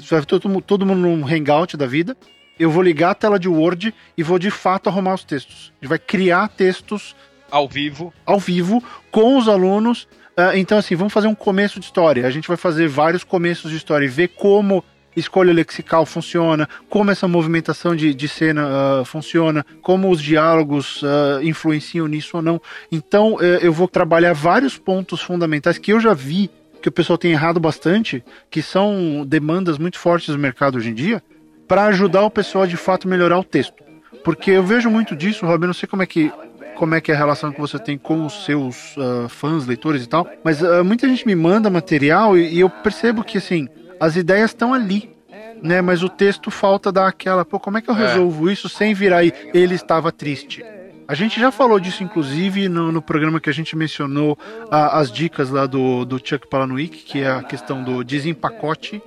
Vai 0.08 0.24
todo, 0.24 0.60
todo 0.60 0.86
mundo 0.86 1.00
num 1.00 1.26
hangout 1.26 1.76
da 1.76 1.86
vida. 1.86 2.16
Eu 2.56 2.70
vou 2.70 2.84
ligar 2.84 3.10
a 3.10 3.14
tela 3.16 3.36
de 3.36 3.48
Word 3.48 3.92
e 4.16 4.22
vou 4.22 4.38
de 4.38 4.48
fato 4.48 4.88
arrumar 4.88 5.14
os 5.14 5.24
textos. 5.24 5.72
A 5.72 5.74
gente 5.82 5.88
vai 5.88 5.98
criar 5.98 6.46
textos 6.50 7.16
ao 7.50 7.68
vivo. 7.68 8.14
Ao 8.24 8.38
vivo, 8.38 8.80
com 9.10 9.36
os 9.36 9.48
alunos. 9.48 10.04
Uh, 10.38 10.54
então, 10.54 10.78
assim, 10.78 10.94
vamos 10.94 11.12
fazer 11.12 11.26
um 11.26 11.34
começo 11.34 11.80
de 11.80 11.86
história. 11.86 12.24
A 12.24 12.30
gente 12.30 12.46
vai 12.46 12.56
fazer 12.56 12.86
vários 12.86 13.24
começos 13.24 13.72
de 13.72 13.76
história 13.76 14.04
e 14.04 14.08
ver 14.08 14.28
como 14.28 14.84
escolha 15.16 15.52
lexical 15.52 16.04
funciona, 16.04 16.68
como 16.88 17.10
essa 17.10 17.26
movimentação 17.26 17.96
de, 17.96 18.14
de 18.14 18.28
cena 18.28 18.68
uh, 19.00 19.04
funciona, 19.04 19.64
como 19.82 20.10
os 20.10 20.22
diálogos 20.22 21.02
uh, 21.02 21.42
influenciam 21.42 22.06
nisso 22.06 22.36
ou 22.36 22.42
não. 22.42 22.60
Então, 22.92 23.34
uh, 23.34 23.40
eu 23.40 23.72
vou 23.72 23.88
trabalhar 23.88 24.34
vários 24.34 24.76
pontos 24.76 25.22
fundamentais 25.22 25.78
que 25.78 25.92
eu 25.92 25.98
já 25.98 26.12
vi 26.12 26.50
que 26.82 26.88
o 26.88 26.92
pessoal 26.92 27.18
tem 27.18 27.32
errado 27.32 27.58
bastante, 27.58 28.22
que 28.50 28.62
são 28.62 29.24
demandas 29.26 29.78
muito 29.78 29.98
fortes 29.98 30.28
do 30.28 30.38
mercado 30.38 30.76
hoje 30.76 30.90
em 30.90 30.94
dia, 30.94 31.22
para 31.66 31.86
ajudar 31.86 32.22
o 32.22 32.30
pessoal 32.30 32.64
a 32.64 32.66
de 32.66 32.76
fato 32.76 33.08
melhorar 33.08 33.38
o 33.38 33.44
texto. 33.44 33.82
Porque 34.22 34.52
eu 34.52 34.62
vejo 34.62 34.90
muito 34.90 35.16
disso, 35.16 35.46
Robin, 35.46 35.66
não 35.66 35.74
sei 35.74 35.88
como 35.88 36.02
é 36.02 36.06
que 36.06 36.30
como 36.76 36.94
é 36.94 37.00
que 37.00 37.10
é 37.10 37.14
a 37.14 37.18
relação 37.18 37.50
que 37.50 37.60
você 37.60 37.78
tem 37.78 37.96
com 37.96 38.26
os 38.26 38.44
seus 38.44 38.94
uh, 38.98 39.28
fãs, 39.30 39.66
leitores 39.66 40.04
e 40.04 40.06
tal, 40.06 40.28
mas 40.44 40.60
uh, 40.60 40.84
muita 40.84 41.08
gente 41.08 41.26
me 41.26 41.34
manda 41.34 41.70
material 41.70 42.36
e, 42.36 42.54
e 42.54 42.60
eu 42.60 42.68
percebo 42.68 43.24
que 43.24 43.38
assim 43.38 43.66
as 44.00 44.16
ideias 44.16 44.50
estão 44.50 44.72
ali. 44.72 45.14
Né, 45.62 45.80
mas 45.80 46.02
o 46.02 46.08
texto 46.10 46.50
falta 46.50 46.92
dar 46.92 47.08
aquela, 47.08 47.42
pô, 47.42 47.58
como 47.58 47.78
é 47.78 47.80
que 47.80 47.88
eu 47.88 47.94
é. 47.94 48.08
resolvo 48.08 48.50
é. 48.50 48.52
isso 48.52 48.68
sem 48.68 48.92
virar 48.92 49.18
aí? 49.18 49.32
Ele 49.54 49.74
estava 49.74 50.12
triste. 50.12 50.62
A 51.08 51.14
gente 51.14 51.38
já 51.38 51.52
falou 51.52 51.78
disso, 51.78 52.02
inclusive, 52.02 52.68
no, 52.68 52.90
no 52.90 53.00
programa 53.00 53.40
que 53.40 53.48
a 53.48 53.52
gente 53.52 53.76
mencionou 53.76 54.36
a, 54.70 54.98
as 54.98 55.10
dicas 55.10 55.50
lá 55.50 55.64
do, 55.64 56.04
do 56.04 56.18
Chuck 56.18 56.48
Palahniuk, 56.48 57.04
que 57.04 57.22
é 57.22 57.30
a 57.30 57.42
questão 57.42 57.82
do 57.82 58.02
desempacote, 58.02 59.00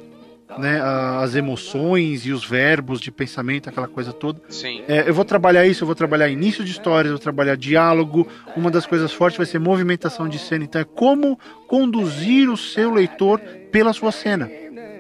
né, 0.58 0.80
a, 0.80 1.20
as 1.20 1.36
emoções 1.36 2.26
e 2.26 2.32
os 2.32 2.46
verbos 2.46 3.02
de 3.02 3.12
pensamento, 3.12 3.68
aquela 3.68 3.88
coisa 3.88 4.14
toda. 4.14 4.42
Sim. 4.48 4.82
É, 4.88 5.10
eu 5.10 5.14
vou 5.14 5.26
trabalhar 5.26 5.66
isso, 5.68 5.84
eu 5.84 5.86
vou 5.86 5.96
trabalhar 5.96 6.30
início 6.30 6.64
de 6.64 6.72
histórias, 6.72 7.08
eu 7.08 7.18
vou 7.18 7.24
trabalhar 7.24 7.58
diálogo. 7.58 8.26
Uma 8.56 8.72
das 8.72 8.86
coisas 8.86 9.12
fortes 9.12 9.38
vai 9.38 9.46
ser 9.46 9.60
movimentação 9.60 10.30
de 10.30 10.40
cena. 10.40 10.64
Então, 10.64 10.82
é 10.82 10.86
como 10.86 11.38
conduzir 11.68 12.50
o 12.50 12.56
seu 12.56 12.92
leitor 12.94 13.40
pela 13.72 13.92
sua 13.92 14.14
cena. 14.14 14.50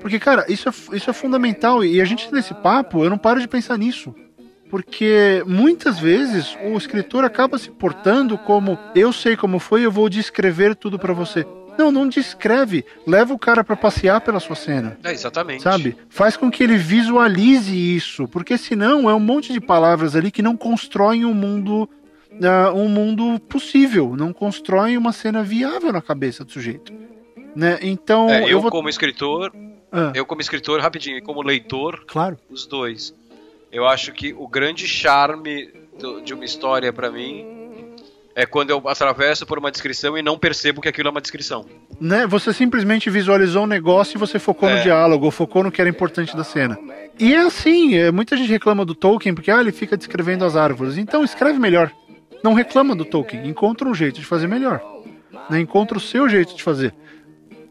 Porque, 0.02 0.20
cara, 0.20 0.46
isso 0.50 0.70
é, 0.70 0.96
isso 0.96 1.10
é 1.10 1.14
fundamental. 1.14 1.84
E 1.84 2.02
a 2.02 2.06
gente 2.06 2.32
nesse 2.34 2.54
papo, 2.54 3.04
eu 3.04 3.10
não 3.10 3.18
paro 3.18 3.40
de 3.40 3.48
pensar 3.48 3.78
nisso. 3.78 4.14
Porque 4.70 5.44
muitas 5.48 6.00
vezes 6.00 6.56
o 6.64 6.78
escritor 6.78 7.26
acaba 7.26 7.58
se 7.58 7.72
portando 7.72 8.38
como 8.38 8.78
eu 8.94 9.12
sei 9.12 9.36
como 9.36 9.58
foi, 9.60 9.84
eu 9.84 9.92
vou 9.92 10.08
descrever 10.08 10.76
tudo 10.76 11.00
para 11.00 11.14
você. 11.14 11.46
Não, 11.80 11.92
não 11.92 12.10
descreve. 12.10 12.84
Leva 13.08 13.34
o 13.34 13.40
cara 13.40 13.64
para 13.64 13.76
passear 13.76 14.20
pela 14.20 14.40
sua 14.42 14.56
cena. 14.56 14.98
É, 15.02 15.14
exatamente. 15.14 15.64
Sabe? 15.64 15.96
Faz 16.10 16.36
com 16.36 16.52
que 16.52 16.62
ele 16.62 16.78
visualize 16.78 17.74
isso. 17.74 18.28
Porque 18.28 18.58
senão 18.58 19.10
é 19.10 19.16
um 19.16 19.20
monte 19.20 19.54
de 19.54 19.62
palavras 19.62 20.14
ali 20.14 20.30
que 20.30 20.42
não 20.42 20.58
constroem 20.58 21.24
um 21.24 21.34
mundo. 21.34 21.90
Uh, 22.32 22.74
um 22.76 22.88
mundo 22.88 23.40
possível, 23.50 24.16
não 24.16 24.32
constroem 24.32 24.96
uma 24.98 25.12
cena 25.12 25.42
viável 25.42 25.92
na 25.92 26.02
cabeça 26.02 26.46
do 26.46 26.52
sujeito. 26.52 26.94
Né? 27.56 27.80
Então, 27.82 28.30
é, 28.30 28.44
eu, 28.44 28.48
eu 28.48 28.62
vou... 28.62 28.72
como 28.72 28.90
escritor, 28.90 29.52
ah. 29.92 30.12
Eu, 30.14 30.26
como 30.26 30.42
escritor, 30.42 30.80
rapidinho, 30.80 31.22
como 31.24 31.42
leitor, 31.42 32.04
claro. 32.06 32.38
os 32.50 32.66
dois. 32.66 33.14
Eu 33.72 33.88
acho 33.88 34.12
que 34.12 34.34
o 34.34 34.48
grande 34.48 34.88
charme 34.88 35.72
de 36.24 36.34
uma 36.34 36.46
história 36.46 36.94
para 36.94 37.12
mim 37.12 37.46
é 38.36 38.46
quando 38.46 38.70
eu 38.70 38.82
atravesso 38.88 39.46
por 39.46 39.58
uma 39.58 39.70
descrição 39.70 40.18
e 40.18 40.22
não 40.22 40.38
percebo 40.38 40.80
que 40.82 40.88
aquilo 40.88 41.10
é 41.10 41.12
uma 41.12 41.22
descrição. 41.22 41.66
Né? 42.00 42.26
Você 42.28 42.54
simplesmente 42.54 43.10
visualizou 43.10 43.64
um 43.64 43.68
negócio 43.68 44.16
e 44.16 44.20
você 44.20 44.40
focou 44.40 44.70
é. 44.70 44.78
no 44.78 44.84
diálogo, 44.84 45.26
ou 45.26 45.32
focou 45.32 45.64
no 45.64 45.72
que 45.72 45.82
era 45.82 45.90
importante 45.90 46.36
da 46.38 46.44
cena. 46.44 46.78
E 47.20 47.34
é 47.34 47.42
assim, 47.42 47.96
é, 47.96 48.12
muita 48.12 48.38
gente 48.38 48.50
reclama 48.50 48.86
do 48.86 48.96
Tolkien 48.96 49.36
porque 49.36 49.52
ah, 49.52 49.60
ele 49.60 49.72
fica 49.72 49.98
descrevendo 49.98 50.46
as 50.46 50.56
árvores. 50.56 50.98
Então 50.98 51.24
escreve 51.24 51.60
melhor. 51.60 51.92
Não 52.42 52.54
reclama 52.54 52.96
do 52.96 53.04
Tolkien, 53.04 53.46
encontra 53.48 53.88
um 53.90 53.94
jeito 53.94 54.20
de 54.20 54.26
fazer 54.26 54.48
melhor. 54.48 54.82
Né? 55.50 55.60
Encontra 55.60 55.98
o 55.98 56.02
seu 56.02 56.30
jeito 56.30 56.56
de 56.56 56.64
fazer. 56.64 56.94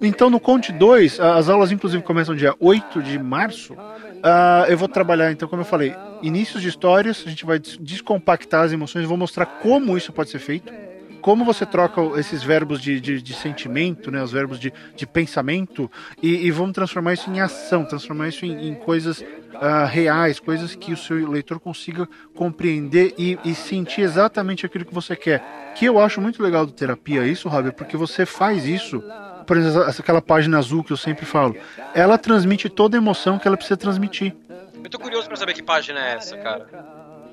Então, 0.00 0.30
no 0.30 0.38
Conte 0.38 0.70
2, 0.70 1.18
as 1.18 1.48
aulas 1.48 1.72
inclusive 1.72 2.02
começam 2.04 2.34
dia 2.34 2.54
8 2.60 3.02
de 3.02 3.18
março. 3.18 3.72
Uh, 3.74 4.66
eu 4.68 4.78
vou 4.78 4.88
trabalhar, 4.88 5.32
então, 5.32 5.48
como 5.48 5.62
eu 5.62 5.66
falei, 5.66 5.94
inícios 6.22 6.62
de 6.62 6.68
histórias, 6.68 7.24
a 7.26 7.28
gente 7.28 7.44
vai 7.44 7.58
descompactar 7.58 8.64
as 8.64 8.72
emoções, 8.72 9.06
vou 9.06 9.16
mostrar 9.16 9.46
como 9.46 9.96
isso 9.96 10.12
pode 10.12 10.30
ser 10.30 10.38
feito, 10.38 10.72
como 11.20 11.44
você 11.44 11.66
troca 11.66 12.00
esses 12.18 12.42
verbos 12.44 12.80
de, 12.80 13.00
de, 13.00 13.20
de 13.20 13.34
sentimento, 13.34 14.10
né, 14.10 14.22
os 14.22 14.30
verbos 14.30 14.58
de, 14.58 14.72
de 14.94 15.06
pensamento, 15.06 15.90
e, 16.22 16.46
e, 16.46 16.50
vamos 16.50 16.72
transformar 16.72 17.14
isso 17.14 17.28
em 17.28 17.40
ação, 17.40 17.84
transformar 17.84 18.28
isso 18.28 18.46
em, 18.46 18.68
em 18.68 18.74
coisas 18.74 19.20
uh, 19.20 19.86
reais, 19.88 20.38
coisas 20.38 20.76
que 20.76 20.92
o 20.92 20.96
seu 20.96 21.28
leitor 21.28 21.58
consiga 21.58 22.08
compreender 22.34 23.14
e, 23.18 23.36
e, 23.44 23.54
sentir 23.54 24.02
exatamente 24.02 24.64
aquilo 24.64 24.84
que 24.84 24.94
você 24.94 25.16
quer. 25.16 25.72
Que 25.74 25.86
eu 25.86 26.00
acho 26.00 26.20
muito 26.20 26.42
legal 26.42 26.64
do 26.64 26.72
terapia 26.72 27.26
isso, 27.26 27.48
Rob, 27.48 27.72
porque 27.72 27.96
você 27.96 28.24
faz 28.24 28.64
isso 28.64 29.02
por 29.48 29.56
exemplo, 29.56 29.82
aquela 29.82 30.20
página 30.20 30.58
azul 30.58 30.84
que 30.84 30.92
eu 30.92 30.96
sempre 30.96 31.24
falo, 31.24 31.56
ela 31.94 32.18
transmite 32.18 32.68
toda 32.68 32.98
a 32.98 32.98
emoção 32.98 33.38
que 33.38 33.48
ela 33.48 33.56
precisa 33.56 33.78
transmitir. 33.78 34.36
Eu 34.84 34.90
tô 34.90 34.98
curioso 34.98 35.26
para 35.26 35.36
saber 35.38 35.54
que 35.54 35.62
página 35.62 35.98
é 35.98 36.12
essa, 36.16 36.36
cara. 36.36 36.66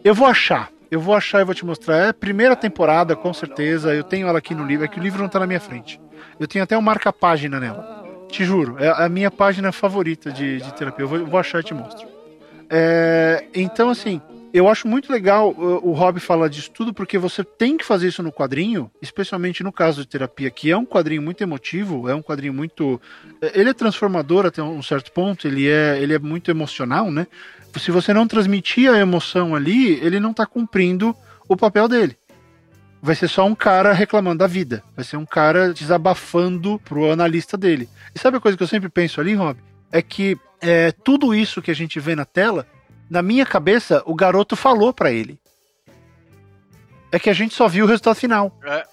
Eu 0.01 0.16
vou 0.16 0.26
achar. 0.26 0.70
Eu 0.89 1.01
vou 1.01 1.13
achar 1.13 1.41
e 1.41 1.43
vou 1.43 1.53
te 1.53 1.66
mostrar. 1.66 1.97
É 1.97 2.09
a 2.09 2.13
primeira 2.13 2.55
temporada, 2.55 3.18
com 3.18 3.34
certeza. 3.34 3.93
Eu 3.93 4.03
tenho 4.03 4.30
ela 4.30 4.38
aqui 4.38 4.55
no 4.55 4.66
livro. 4.66 4.86
É 4.86 4.88
que 4.88 4.97
o 4.97 5.03
livro 5.03 5.22
não 5.22 5.28
tá 5.28 5.39
na 5.39 5.45
minha 5.45 5.59
frente. 5.59 5.99
Eu 6.39 6.47
tenho 6.47 6.63
até 6.63 6.78
um 6.78 6.82
marca-página 6.82 7.59
nela. 7.59 8.05
Te 8.30 8.45
juro. 8.45 8.78
É 8.80 9.03
a 9.03 9.09
minha 9.09 9.30
página 9.30 9.74
favorita 9.74 10.32
de, 10.32 10.61
de 10.61 10.74
terapia. 10.74 11.03
Eu 11.03 11.09
vou, 11.09 11.18
eu 11.18 11.26
vou 11.26 11.39
achar 11.39 11.59
e 11.59 11.63
te 11.63 11.74
mostro. 11.74 12.07
É, 12.70 13.45
então, 13.53 13.89
assim, 13.89 14.22
eu 14.58 14.70
acho 14.70 14.88
muito 14.88 15.12
legal 15.12 15.51
o, 15.51 15.89
o 15.89 15.91
Rob 15.91 16.20
falar 16.20 16.47
disso 16.47 16.72
tudo, 16.72 16.93
porque 16.93 17.18
você 17.18 17.43
tem 17.43 17.76
que 17.76 17.84
fazer 17.84 18.08
isso 18.08 18.24
no 18.24 18.32
quadrinho, 18.32 18.89
especialmente 19.01 19.64
no 19.64 19.72
caso 19.72 20.01
de 20.01 20.08
terapia, 20.08 20.49
que 20.49 20.72
é 20.72 20.78
um 20.78 20.86
quadrinho 20.86 21.22
muito 21.22 21.41
emotivo, 21.41 22.08
é 22.08 22.16
um 22.16 22.22
quadrinho 22.22 22.53
muito. 22.53 23.01
É, 23.41 23.60
ele 23.60 23.70
é 23.70 23.74
transformador 23.74 24.45
até 24.45 24.64
um 24.64 24.82
certo 24.82 25.12
ponto, 25.12 25.45
ele 25.45 25.68
é, 25.68 25.99
ele 26.01 26.14
é 26.14 26.20
muito 26.20 26.49
emocional, 26.49 27.12
né? 27.12 27.28
Se 27.78 27.91
você 27.91 28.14
não 28.14 28.26
transmitir 28.26 28.89
a 28.89 28.97
emoção 28.97 29.53
ali, 29.53 29.99
ele 30.01 30.20
não 30.20 30.32
está 30.32 30.45
cumprindo 30.45 31.14
o 31.49 31.58
papel 31.58 31.89
dele. 31.89 32.18
vai 33.01 33.14
ser 33.14 33.28
só 33.28 33.45
um 33.45 33.53
cara 33.53 33.91
reclamando 33.91 34.39
da 34.39 34.47
vida. 34.47 34.82
Vai 34.95 35.03
ser 35.03 35.18
um 35.18 35.26
cara 35.26 35.74
desabafando 35.74 36.80
pro 36.80 37.12
analista 37.12 37.58
dele. 37.58 37.89
E 38.16 38.20
sabe 38.20 38.38
a 38.38 38.39
coisa 38.39 38.58
que 38.58 38.64
eu 38.64 38.68
sempre 38.68 38.88
penso 38.88 39.20
ali, 39.20 39.34
Rob? 39.36 39.60
É 39.91 40.01
que 40.01 40.38
é, 40.62 40.91
tudo 40.91 41.36
isso 41.36 41.62
que 41.62 41.70
a 41.70 41.76
gente 41.76 41.99
vê 41.99 42.16
na 42.16 42.26
tela, 42.26 42.66
na 43.10 43.22
minha 43.22 43.45
cabeça, 43.45 44.01
o 44.06 44.16
garoto 44.16 44.56
falou 44.56 44.93
para 44.93 45.12
ele. 45.12 45.39
É 47.12 47.20
que 47.20 47.30
a 47.30 47.34
gente 47.34 47.53
só 47.53 47.68
viu 47.68 47.86
o 47.86 47.88
resultado 47.88 48.16
final. 48.16 48.58
É. 48.64 48.84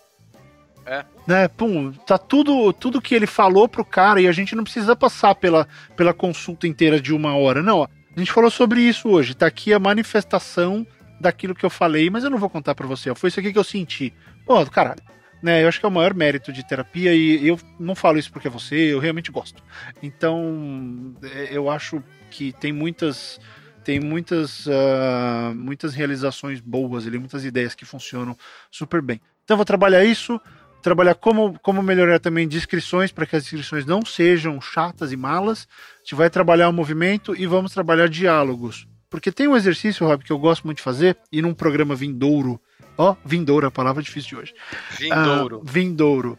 É. 0.84 1.04
Né, 1.26 1.46
pum, 1.48 1.92
tá 1.92 2.18
tudo, 2.18 2.72
tudo 2.72 3.00
que 3.00 3.14
ele 3.14 3.26
falou 3.26 3.68
pro 3.68 3.84
cara 3.84 4.20
e 4.20 4.26
a 4.26 4.32
gente 4.32 4.56
não 4.56 4.64
precisa 4.64 4.96
passar 4.96 5.34
pela, 5.36 5.68
pela 5.96 6.12
consulta 6.12 6.66
inteira 6.66 7.00
de 7.00 7.14
uma 7.14 7.36
hora. 7.36 7.62
Não, 7.62 7.84
a 7.84 8.18
gente 8.18 8.32
falou 8.32 8.50
sobre 8.50 8.80
isso 8.80 9.08
hoje. 9.08 9.34
Tá 9.34 9.46
aqui 9.46 9.72
a 9.72 9.78
manifestação 9.78 10.86
daquilo 11.20 11.54
que 11.54 11.64
eu 11.64 11.70
falei, 11.70 12.10
mas 12.10 12.24
eu 12.24 12.30
não 12.30 12.38
vou 12.38 12.50
contar 12.50 12.74
para 12.74 12.86
você. 12.86 13.14
Foi 13.14 13.28
isso 13.28 13.38
aqui 13.38 13.52
que 13.52 13.58
eu 13.58 13.64
senti. 13.64 14.12
Pô, 14.44 14.64
caralho. 14.66 15.00
Né, 15.40 15.64
eu 15.64 15.68
acho 15.68 15.80
que 15.80 15.86
é 15.86 15.88
o 15.88 15.92
maior 15.92 16.14
mérito 16.14 16.52
de 16.52 16.64
terapia 16.64 17.12
e 17.12 17.46
eu 17.46 17.58
não 17.78 17.96
falo 17.96 18.16
isso 18.16 18.30
porque 18.30 18.46
é 18.46 18.50
você, 18.50 18.76
eu 18.92 19.00
realmente 19.00 19.32
gosto. 19.32 19.60
Então, 20.00 21.16
é, 21.20 21.48
eu 21.50 21.68
acho 21.68 22.02
que 22.30 22.52
tem 22.52 22.72
muitas 22.72 23.40
tem 23.84 24.00
muitas 24.00 24.66
uh, 24.66 25.54
muitas 25.54 25.94
realizações 25.94 26.60
boas 26.60 27.06
ali, 27.06 27.18
muitas 27.18 27.44
ideias 27.44 27.74
que 27.74 27.84
funcionam 27.84 28.36
super 28.70 29.02
bem. 29.02 29.20
Então, 29.44 29.56
vou 29.56 29.66
trabalhar 29.66 30.04
isso 30.04 30.40
trabalhar 30.82 31.14
como, 31.14 31.58
como 31.60 31.82
melhorar 31.82 32.18
também 32.18 32.46
descrições 32.46 33.12
para 33.12 33.24
que 33.24 33.36
as 33.36 33.44
descrições 33.44 33.86
não 33.86 34.04
sejam 34.04 34.60
chatas 34.60 35.12
e 35.12 35.16
malas. 35.16 35.68
A 35.94 35.98
gente 36.00 36.14
vai 36.14 36.28
trabalhar 36.28 36.68
o 36.68 36.72
movimento 36.72 37.34
e 37.36 37.46
vamos 37.46 37.72
trabalhar 37.72 38.08
diálogos. 38.08 38.86
Porque 39.08 39.30
tem 39.30 39.46
um 39.46 39.56
exercício, 39.56 40.06
Rob, 40.06 40.24
que 40.24 40.32
eu 40.32 40.38
gosto 40.38 40.64
muito 40.64 40.78
de 40.78 40.82
fazer, 40.82 41.16
e 41.30 41.40
num 41.40 41.54
programa 41.54 41.94
vindouro. 41.94 42.60
Ó, 42.98 43.14
vindouro, 43.24 43.66
a 43.66 43.70
palavra 43.70 44.02
difícil 44.02 44.30
de 44.30 44.36
hoje. 44.36 44.54
Vindouro. 44.98 45.62
Ah, 45.64 45.70
vindouro. 45.70 46.38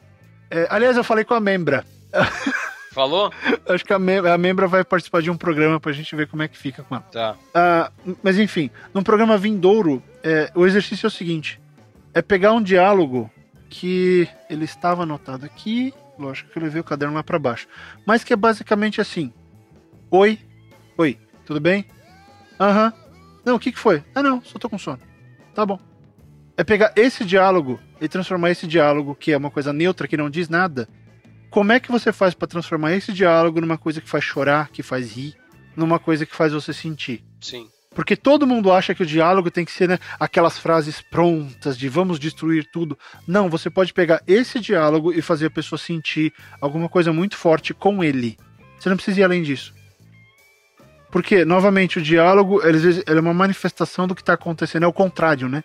É, 0.51 0.67
aliás, 0.69 0.97
eu 0.97 1.03
falei 1.03 1.23
com 1.23 1.33
a 1.33 1.39
membra. 1.39 1.85
Falou? 2.93 3.31
Acho 3.67 3.83
que 3.83 3.91
a, 3.91 3.97
mem 3.97 4.19
a 4.19 4.37
membra 4.37 4.67
vai 4.67 4.83
participar 4.83 5.21
de 5.21 5.31
um 5.31 5.35
programa 5.35 5.79
pra 5.79 5.91
gente 5.91 6.15
ver 6.15 6.27
como 6.27 6.43
é 6.43 6.47
que 6.47 6.57
fica 6.57 6.83
com 6.83 6.95
ela. 6.95 7.03
Tá. 7.11 7.35
Ah, 7.53 7.91
mas 8.21 8.37
enfim, 8.37 8.69
num 8.93 9.01
programa 9.01 9.37
vindouro, 9.37 10.01
é, 10.23 10.51
o 10.53 10.65
exercício 10.65 11.07
é 11.07 11.09
o 11.09 11.11
seguinte: 11.11 11.59
é 12.13 12.21
pegar 12.21 12.53
um 12.53 12.61
diálogo 12.61 13.29
que 13.67 14.27
ele 14.49 14.65
estava 14.65 15.03
anotado 15.03 15.45
aqui, 15.45 15.91
lógico 16.19 16.51
que 16.51 16.57
eu 16.59 16.63
levei 16.63 16.79
o 16.79 16.83
caderno 16.83 17.15
lá 17.15 17.23
para 17.23 17.39
baixo, 17.39 17.67
mas 18.05 18.23
que 18.23 18.31
é 18.31 18.35
basicamente 18.35 19.01
assim: 19.01 19.33
Oi, 20.11 20.37
oi, 20.95 21.17
tudo 21.45 21.59
bem? 21.59 21.85
Aham. 22.59 22.93
Uhum. 22.95 23.03
Não, 23.43 23.55
o 23.55 23.59
que, 23.59 23.71
que 23.71 23.79
foi? 23.79 24.03
Ah, 24.13 24.23
não, 24.23 24.41
só 24.41 24.57
tô 24.57 24.69
com 24.69 24.77
sono. 24.77 24.99
Tá 25.53 25.65
bom. 25.65 25.79
É 26.55 26.63
pegar 26.63 26.93
esse 26.95 27.25
diálogo 27.25 27.79
e 27.99 28.07
transformar 28.07 28.51
esse 28.51 28.67
diálogo, 28.67 29.15
que 29.15 29.31
é 29.31 29.37
uma 29.37 29.49
coisa 29.49 29.73
neutra, 29.73 30.07
que 30.07 30.15
não 30.15 30.29
diz 30.29 30.47
nada. 30.47 30.87
Como 31.53 31.71
é 31.71 31.79
que 31.79 31.91
você 31.91 32.11
faz 32.11 32.33
para 32.33 32.47
transformar 32.47 32.93
esse 32.93 33.13
diálogo 33.13 33.61
numa 33.61 33.77
coisa 33.77 34.01
que 34.01 34.09
faz 34.09 34.23
chorar, 34.23 34.69
que 34.69 34.81
faz 34.81 35.15
rir, 35.15 35.35
numa 35.75 35.99
coisa 35.99 36.25
que 36.25 36.35
faz 36.35 36.51
você 36.51 36.73
sentir? 36.73 37.23
Sim. 37.39 37.69
Porque 37.93 38.15
todo 38.15 38.47
mundo 38.47 38.71
acha 38.71 38.95
que 38.95 39.03
o 39.03 39.05
diálogo 39.05 39.51
tem 39.51 39.63
que 39.63 39.71
ser 39.71 39.87
né, 39.87 39.99
aquelas 40.19 40.57
frases 40.57 40.99
prontas 40.99 41.77
de 41.77 41.87
vamos 41.87 42.17
destruir 42.17 42.67
tudo. 42.73 42.97
Não, 43.27 43.51
você 43.51 43.69
pode 43.69 43.93
pegar 43.93 44.23
esse 44.25 44.59
diálogo 44.59 45.13
e 45.13 45.21
fazer 45.21 45.45
a 45.45 45.51
pessoa 45.51 45.77
sentir 45.77 46.33
alguma 46.59 46.89
coisa 46.89 47.13
muito 47.13 47.37
forte 47.37 47.71
com 47.71 48.03
ele. 48.03 48.35
Você 48.79 48.89
não 48.89 48.95
precisa 48.95 49.19
ir 49.19 49.23
além 49.23 49.43
disso. 49.43 49.75
Porque, 51.11 51.45
novamente, 51.45 51.99
o 51.99 52.01
diálogo 52.01 52.65
ele, 52.65 53.03
é 53.05 53.19
uma 53.19 53.31
manifestação 53.31 54.07
do 54.07 54.15
que 54.15 54.23
está 54.23 54.33
acontecendo, 54.33 54.85
é 54.85 54.87
o 54.87 54.93
contrário, 54.93 55.47
né? 55.47 55.63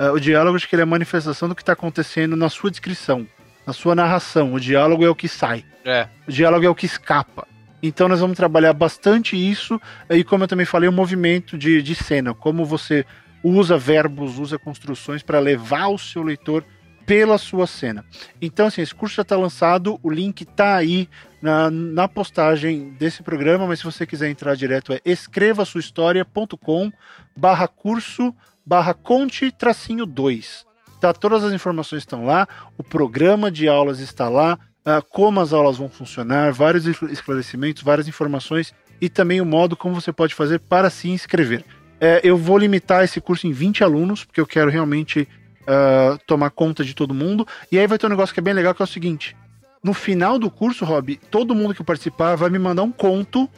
Uh, 0.00 0.12
o 0.12 0.18
diálogo 0.18 0.56
acho 0.56 0.66
que 0.66 0.74
ele 0.74 0.80
é 0.80 0.84
a 0.84 0.86
manifestação 0.86 1.46
do 1.46 1.54
que 1.54 1.60
está 1.60 1.74
acontecendo 1.74 2.36
na 2.36 2.48
sua 2.48 2.70
descrição, 2.70 3.26
na 3.66 3.72
sua 3.72 3.94
narração. 3.94 4.54
O 4.54 4.60
diálogo 4.60 5.04
é 5.04 5.08
o 5.08 5.14
que 5.14 5.28
sai. 5.28 5.64
É. 5.84 6.08
O 6.26 6.32
diálogo 6.32 6.64
é 6.64 6.68
o 6.68 6.74
que 6.74 6.86
escapa. 6.86 7.46
Então 7.82 8.08
nós 8.08 8.20
vamos 8.20 8.36
trabalhar 8.36 8.72
bastante 8.72 9.36
isso, 9.36 9.80
e 10.08 10.24
como 10.24 10.44
eu 10.44 10.48
também 10.48 10.66
falei, 10.66 10.88
o 10.88 10.92
movimento 10.92 11.58
de, 11.58 11.82
de 11.82 11.94
cena, 11.94 12.34
como 12.34 12.64
você 12.64 13.04
usa 13.44 13.76
verbos, 13.76 14.38
usa 14.38 14.58
construções 14.58 15.22
para 15.22 15.38
levar 15.38 15.88
o 15.88 15.98
seu 15.98 16.22
leitor 16.22 16.64
pela 17.04 17.38
sua 17.38 17.66
cena. 17.66 18.04
Então, 18.42 18.66
assim, 18.66 18.82
esse 18.82 18.94
curso 18.94 19.14
já 19.14 19.22
está 19.22 19.36
lançado, 19.36 20.00
o 20.02 20.10
link 20.10 20.40
está 20.40 20.74
aí 20.74 21.08
na, 21.40 21.70
na 21.70 22.08
postagem 22.08 22.90
desse 22.98 23.22
programa, 23.22 23.66
mas 23.66 23.78
se 23.78 23.84
você 23.84 24.04
quiser 24.04 24.28
entrar 24.28 24.56
direto 24.56 24.92
é 24.92 25.00
escrevasuahistoria.com 25.04 26.90
barra 27.36 27.68
curso 27.68 28.34
barra 28.64 28.92
conte 28.92 29.52
tracinho 29.52 30.04
2. 30.04 30.66
Tá, 31.00 31.12
todas 31.12 31.44
as 31.44 31.52
informações 31.52 32.02
estão 32.02 32.24
lá, 32.24 32.48
o 32.78 32.82
programa 32.82 33.50
de 33.50 33.68
aulas 33.68 34.00
está 34.00 34.28
lá, 34.28 34.58
uh, 34.86 35.04
como 35.10 35.40
as 35.40 35.52
aulas 35.52 35.76
vão 35.76 35.88
funcionar, 35.88 36.52
vários 36.52 36.86
esclarecimentos, 36.86 37.82
várias 37.82 38.08
informações 38.08 38.74
e 39.00 39.08
também 39.08 39.40
o 39.40 39.44
modo 39.44 39.76
como 39.76 39.94
você 39.94 40.12
pode 40.12 40.34
fazer 40.34 40.58
para 40.60 40.88
se 40.88 41.08
inscrever. 41.08 41.64
É, 42.00 42.20
eu 42.22 42.36
vou 42.36 42.58
limitar 42.58 43.04
esse 43.04 43.20
curso 43.20 43.46
em 43.46 43.52
20 43.52 43.82
alunos, 43.82 44.24
porque 44.24 44.40
eu 44.40 44.46
quero 44.46 44.70
realmente 44.70 45.28
uh, 45.62 46.18
tomar 46.26 46.50
conta 46.50 46.84
de 46.84 46.94
todo 46.94 47.14
mundo. 47.14 47.46
E 47.70 47.78
aí 47.78 47.86
vai 47.86 47.98
ter 47.98 48.06
um 48.06 48.10
negócio 48.10 48.34
que 48.34 48.40
é 48.40 48.42
bem 48.42 48.54
legal, 48.54 48.74
que 48.74 48.82
é 48.82 48.84
o 48.84 48.88
seguinte: 48.88 49.36
no 49.82 49.94
final 49.94 50.38
do 50.38 50.50
curso, 50.50 50.84
Rob, 50.84 51.16
todo 51.30 51.54
mundo 51.54 51.74
que 51.74 51.82
participar 51.82 52.36
vai 52.36 52.50
me 52.50 52.58
mandar 52.58 52.82
um 52.82 52.92
conto. 52.92 53.48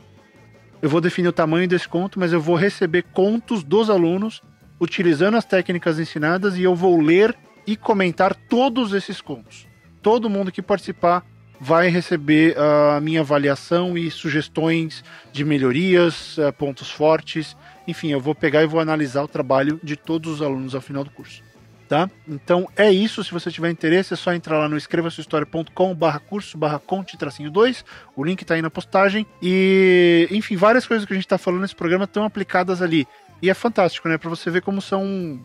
Eu 0.81 0.89
vou 0.89 1.01
definir 1.01 1.29
o 1.29 1.33
tamanho 1.33 1.67
desse 1.67 1.89
conto, 1.89 2.21
mas 2.21 2.33
eu 2.33 2.41
vou 2.41 2.55
receber 2.55 3.03
contos 3.13 3.65
dos 3.65 3.91
alunos 3.91 4.41
utilizando 4.81 5.37
as 5.37 5.45
técnicas 5.45 5.99
ensinadas 5.99 6.57
e 6.57 6.63
eu 6.63 6.75
vou 6.75 7.01
ler 7.01 7.37
e 7.67 7.77
comentar 7.77 8.35
todos 8.35 8.93
esses 8.93 9.21
contos 9.21 9.69
todo 10.03 10.31
mundo 10.31 10.53
que 10.53 10.63
participar 10.63 11.25
vai 11.61 11.89
receber 11.89 12.57
a 12.57 13.01
minha 13.01 13.21
avaliação 13.21 13.99
e 13.99 14.11
sugestões 14.11 15.05
de 15.33 15.45
melhorias, 15.45 16.39
eh, 16.39 16.53
pontos 16.53 16.91
fortes. 16.91 17.57
Enfim, 17.87 18.13
eu 18.13 18.21
vou 18.21 18.35
pegar 18.35 18.63
e 18.63 18.67
vou 18.67 18.81
analisar 18.81 19.23
o 19.23 19.29
trabalho 19.29 19.81
de 19.83 19.97
todos 19.97 20.35
os 20.35 20.43
alunos 20.43 20.75
ao 20.75 20.81
final 20.81 21.03
do 21.03 21.11
curso. 21.11 21.43
Tá? 21.89 22.09
Então 22.29 22.69
é 22.77 22.93
isso. 22.93 23.25
Se 23.25 23.33
você 23.33 23.51
tiver 23.51 23.71
interesse, 23.71 24.15
é 24.15 24.17
só 24.17 24.33
entrar 24.33 24.59
lá 24.59 24.69
no 24.69 24.77
escrevasuhistoria.com 24.77 25.95
barra 25.95 26.21
curso 26.21 26.57
barra 26.57 26.79
conte 26.79 27.17
tracinho 27.17 27.51
2. 27.51 27.85
O 28.15 28.23
link 28.23 28.43
está 28.43 28.55
aí 28.55 28.63
na 28.63 28.71
postagem. 28.71 29.27
E, 29.43 30.29
enfim, 30.31 30.55
várias 30.55 30.87
coisas 30.87 31.07
que 31.07 31.13
a 31.13 31.17
gente 31.17 31.27
está 31.27 31.39
falando 31.39 31.63
nesse 31.63 31.75
programa 31.75 32.05
estão 32.05 32.25
aplicadas 32.25 32.81
ali. 32.81 33.07
E 33.41 33.51
é 33.51 33.55
fantástico, 33.55 34.09
né? 34.09 34.19
Para 34.19 34.31
você 34.31 34.51
ver 34.51 34.63
como 34.63 34.81
são 34.81 35.41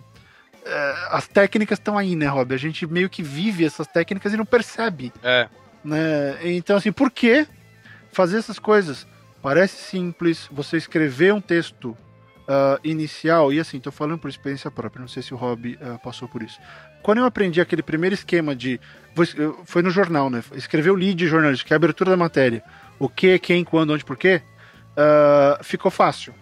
é, 0.66 0.96
as 1.10 1.28
técnicas 1.28 1.78
estão 1.78 1.98
aí, 1.98 2.16
né, 2.16 2.28
Rob? 2.28 2.54
A 2.54 2.58
gente 2.58 2.88
meio 2.88 3.10
que 3.10 3.22
vive 3.22 3.66
essas 3.66 3.88
técnicas 3.88 4.34
e 4.34 4.38
não 4.38 4.46
percebe. 4.46 5.12
É. 5.22 5.48
Né? 5.84 6.38
Então, 6.44 6.78
assim, 6.78 6.92
por 6.92 7.12
que 7.12 7.46
fazer 8.12 8.38
essas 8.38 8.60
coisas? 8.60 9.06
Parece 9.42 9.76
simples, 9.84 10.48
você 10.52 10.78
escrever 10.78 11.34
um 11.34 11.42
texto 11.42 11.98
uh, 12.44 12.80
inicial, 12.84 13.52
e 13.52 13.60
assim, 13.60 13.80
tô 13.80 13.92
falando 13.92 14.18
por 14.18 14.30
experiência 14.30 14.72
própria, 14.72 15.02
não 15.02 15.08
sei 15.08 15.22
se 15.22 15.34
o 15.34 15.38
Rob 15.38 15.78
uh, 15.82 16.00
passou 16.02 16.30
por 16.30 16.42
isso. 16.42 16.60
Quando 17.02 17.18
eu 17.18 17.26
aprendi 17.26 17.60
aquele 17.60 17.84
primeiro 17.84 18.14
esquema 18.14 18.56
de. 18.56 18.80
Foi 19.66 19.82
no 19.82 19.90
jornal, 19.90 20.30
né? 20.30 20.42
Escrever 20.54 20.92
o 20.92 20.96
lead 20.96 21.28
jornalístico, 21.28 21.68
que 21.68 21.74
é 21.74 21.76
a 21.76 21.78
abertura 21.78 22.12
da 22.12 22.18
matéria. 22.18 22.64
O 22.98 23.10
que, 23.10 23.38
quem, 23.40 23.66
quando, 23.66 23.94
onde, 23.94 24.06
porquê. 24.06 24.42
Uh, 24.94 25.62
ficou 25.62 25.92
fácil. 25.92 26.34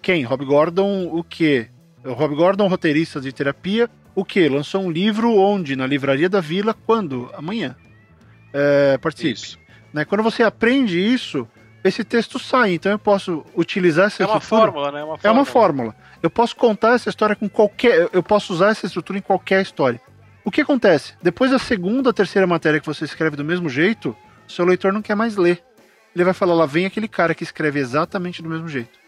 Quem? 0.00 0.22
Rob 0.22 0.44
Gordon, 0.44 1.08
o 1.12 1.22
que? 1.22 1.68
O 2.04 2.12
Rob 2.12 2.34
Gordon, 2.34 2.68
roteirista 2.68 3.20
de 3.20 3.32
terapia, 3.32 3.90
o 4.14 4.24
que? 4.24 4.48
Lançou 4.48 4.82
um 4.82 4.90
livro 4.90 5.36
onde? 5.36 5.76
Na 5.76 5.86
Livraria 5.86 6.28
da 6.28 6.40
Vila, 6.40 6.74
quando? 6.74 7.30
Amanhã. 7.34 7.76
É, 8.52 8.98
participe. 8.98 9.58
Né? 9.92 10.04
Quando 10.04 10.22
você 10.22 10.42
aprende 10.42 10.98
isso, 10.98 11.46
esse 11.84 12.04
texto 12.04 12.38
sai. 12.38 12.74
Então 12.74 12.92
eu 12.92 12.98
posso 12.98 13.44
utilizar 13.56 14.06
essa 14.06 14.22
é 14.22 14.26
uma 14.26 14.40
fórmula, 14.40 14.92
né? 14.92 15.00
É 15.00 15.04
uma 15.04 15.16
fórmula. 15.16 15.20
É 15.22 15.30
uma 15.30 15.44
fórmula. 15.44 15.96
Eu 16.22 16.30
posso 16.30 16.56
contar 16.56 16.94
essa 16.94 17.08
história 17.08 17.36
com 17.36 17.48
qualquer. 17.48 18.08
Eu 18.12 18.22
posso 18.22 18.52
usar 18.52 18.70
essa 18.70 18.86
estrutura 18.86 19.18
em 19.18 19.22
qualquer 19.22 19.62
história. 19.62 20.00
O 20.44 20.50
que 20.50 20.60
acontece? 20.60 21.14
Depois 21.22 21.50
da 21.50 21.58
segunda, 21.58 22.12
terceira 22.12 22.46
matéria 22.46 22.80
que 22.80 22.86
você 22.86 23.04
escreve 23.04 23.36
do 23.36 23.44
mesmo 23.44 23.68
jeito, 23.68 24.16
seu 24.46 24.64
leitor 24.64 24.92
não 24.92 25.02
quer 25.02 25.14
mais 25.14 25.36
ler. 25.36 25.62
Ele 26.14 26.24
vai 26.24 26.32
falar, 26.32 26.54
lá 26.54 26.66
vem 26.66 26.86
aquele 26.86 27.06
cara 27.06 27.34
que 27.34 27.44
escreve 27.44 27.78
exatamente 27.78 28.42
do 28.42 28.48
mesmo 28.48 28.66
jeito. 28.66 28.98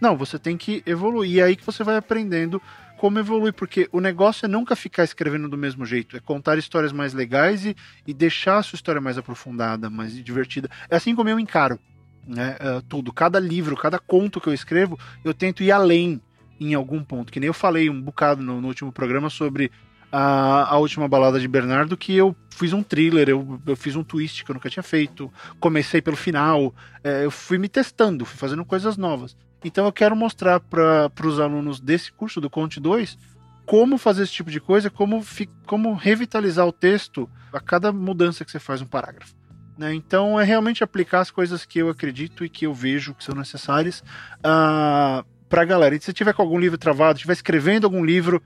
Não, 0.00 0.16
você 0.16 0.38
tem 0.38 0.56
que 0.56 0.82
evoluir. 0.86 1.40
É 1.40 1.44
aí 1.44 1.56
que 1.56 1.64
você 1.64 1.82
vai 1.82 1.96
aprendendo 1.96 2.60
como 2.96 3.18
evoluir, 3.18 3.52
porque 3.52 3.88
o 3.92 4.00
negócio 4.00 4.46
é 4.46 4.48
nunca 4.48 4.74
ficar 4.74 5.04
escrevendo 5.04 5.48
do 5.48 5.58
mesmo 5.58 5.84
jeito, 5.84 6.16
é 6.16 6.20
contar 6.20 6.56
histórias 6.58 6.92
mais 6.92 7.12
legais 7.12 7.66
e, 7.66 7.76
e 8.06 8.14
deixar 8.14 8.58
a 8.58 8.62
sua 8.62 8.76
história 8.76 9.00
mais 9.00 9.18
aprofundada, 9.18 9.90
mais 9.90 10.14
divertida. 10.22 10.70
É 10.88 10.96
assim 10.96 11.14
como 11.14 11.28
eu 11.28 11.38
encaro 11.38 11.78
né, 12.26 12.56
uh, 12.60 12.82
tudo. 12.82 13.12
Cada 13.12 13.38
livro, 13.38 13.76
cada 13.76 13.98
conto 13.98 14.40
que 14.40 14.48
eu 14.48 14.54
escrevo, 14.54 14.98
eu 15.24 15.34
tento 15.34 15.62
ir 15.62 15.70
além 15.70 16.20
em 16.60 16.74
algum 16.74 17.02
ponto. 17.02 17.32
Que 17.32 17.40
nem 17.40 17.48
eu 17.48 17.54
falei 17.54 17.90
um 17.90 18.00
bocado 18.00 18.42
no, 18.42 18.60
no 18.60 18.68
último 18.68 18.92
programa 18.92 19.28
sobre 19.28 19.70
a, 20.10 20.74
a, 20.74 20.78
última 20.78 21.08
balada 21.08 21.40
de 21.40 21.48
Bernardo, 21.48 21.96
que 21.96 22.14
eu 22.14 22.36
fiz 22.50 22.72
um 22.72 22.82
thriller, 22.82 23.28
eu, 23.28 23.60
eu 23.66 23.76
fiz 23.76 23.96
um 23.96 24.04
twist 24.04 24.44
que 24.44 24.50
eu 24.50 24.54
nunca 24.54 24.70
tinha 24.70 24.82
feito, 24.82 25.30
comecei 25.58 26.00
pelo 26.00 26.16
final, 26.16 26.72
é, 27.02 27.24
eu 27.24 27.30
fui 27.30 27.58
me 27.58 27.68
testando, 27.68 28.24
fui 28.24 28.38
fazendo 28.38 28.64
coisas 28.64 28.96
novas. 28.96 29.36
Então 29.64 29.86
eu 29.86 29.92
quero 29.92 30.14
mostrar 30.14 30.60
para 30.60 31.10
os 31.24 31.40
alunos 31.40 31.80
desse 31.80 32.12
curso 32.12 32.40
do 32.40 32.50
Conte 32.50 32.78
2 32.78 33.16
como 33.64 33.96
fazer 33.96 34.24
esse 34.24 34.32
tipo 34.32 34.50
de 34.50 34.60
coisa, 34.60 34.90
como, 34.90 35.24
como 35.66 35.94
revitalizar 35.94 36.66
o 36.66 36.72
texto 36.72 37.28
a 37.50 37.58
cada 37.58 37.90
mudança 37.90 38.44
que 38.44 38.50
você 38.50 38.58
faz 38.58 38.82
um 38.82 38.86
parágrafo. 38.86 39.34
Né? 39.78 39.94
Então 39.94 40.38
é 40.38 40.44
realmente 40.44 40.84
aplicar 40.84 41.20
as 41.20 41.30
coisas 41.30 41.64
que 41.64 41.78
eu 41.78 41.88
acredito 41.88 42.44
e 42.44 42.48
que 42.48 42.66
eu 42.66 42.74
vejo 42.74 43.14
que 43.14 43.24
são 43.24 43.34
necessárias 43.34 44.00
uh, 44.40 45.24
para 45.48 45.62
a 45.62 45.64
galera. 45.64 45.94
E 45.94 45.98
se 45.98 46.06
você 46.06 46.12
tiver 46.12 46.34
com 46.34 46.42
algum 46.42 46.58
livro 46.58 46.76
travado, 46.76 47.16
estiver 47.16 47.32
escrevendo 47.32 47.84
algum 47.84 48.04
livro, 48.04 48.42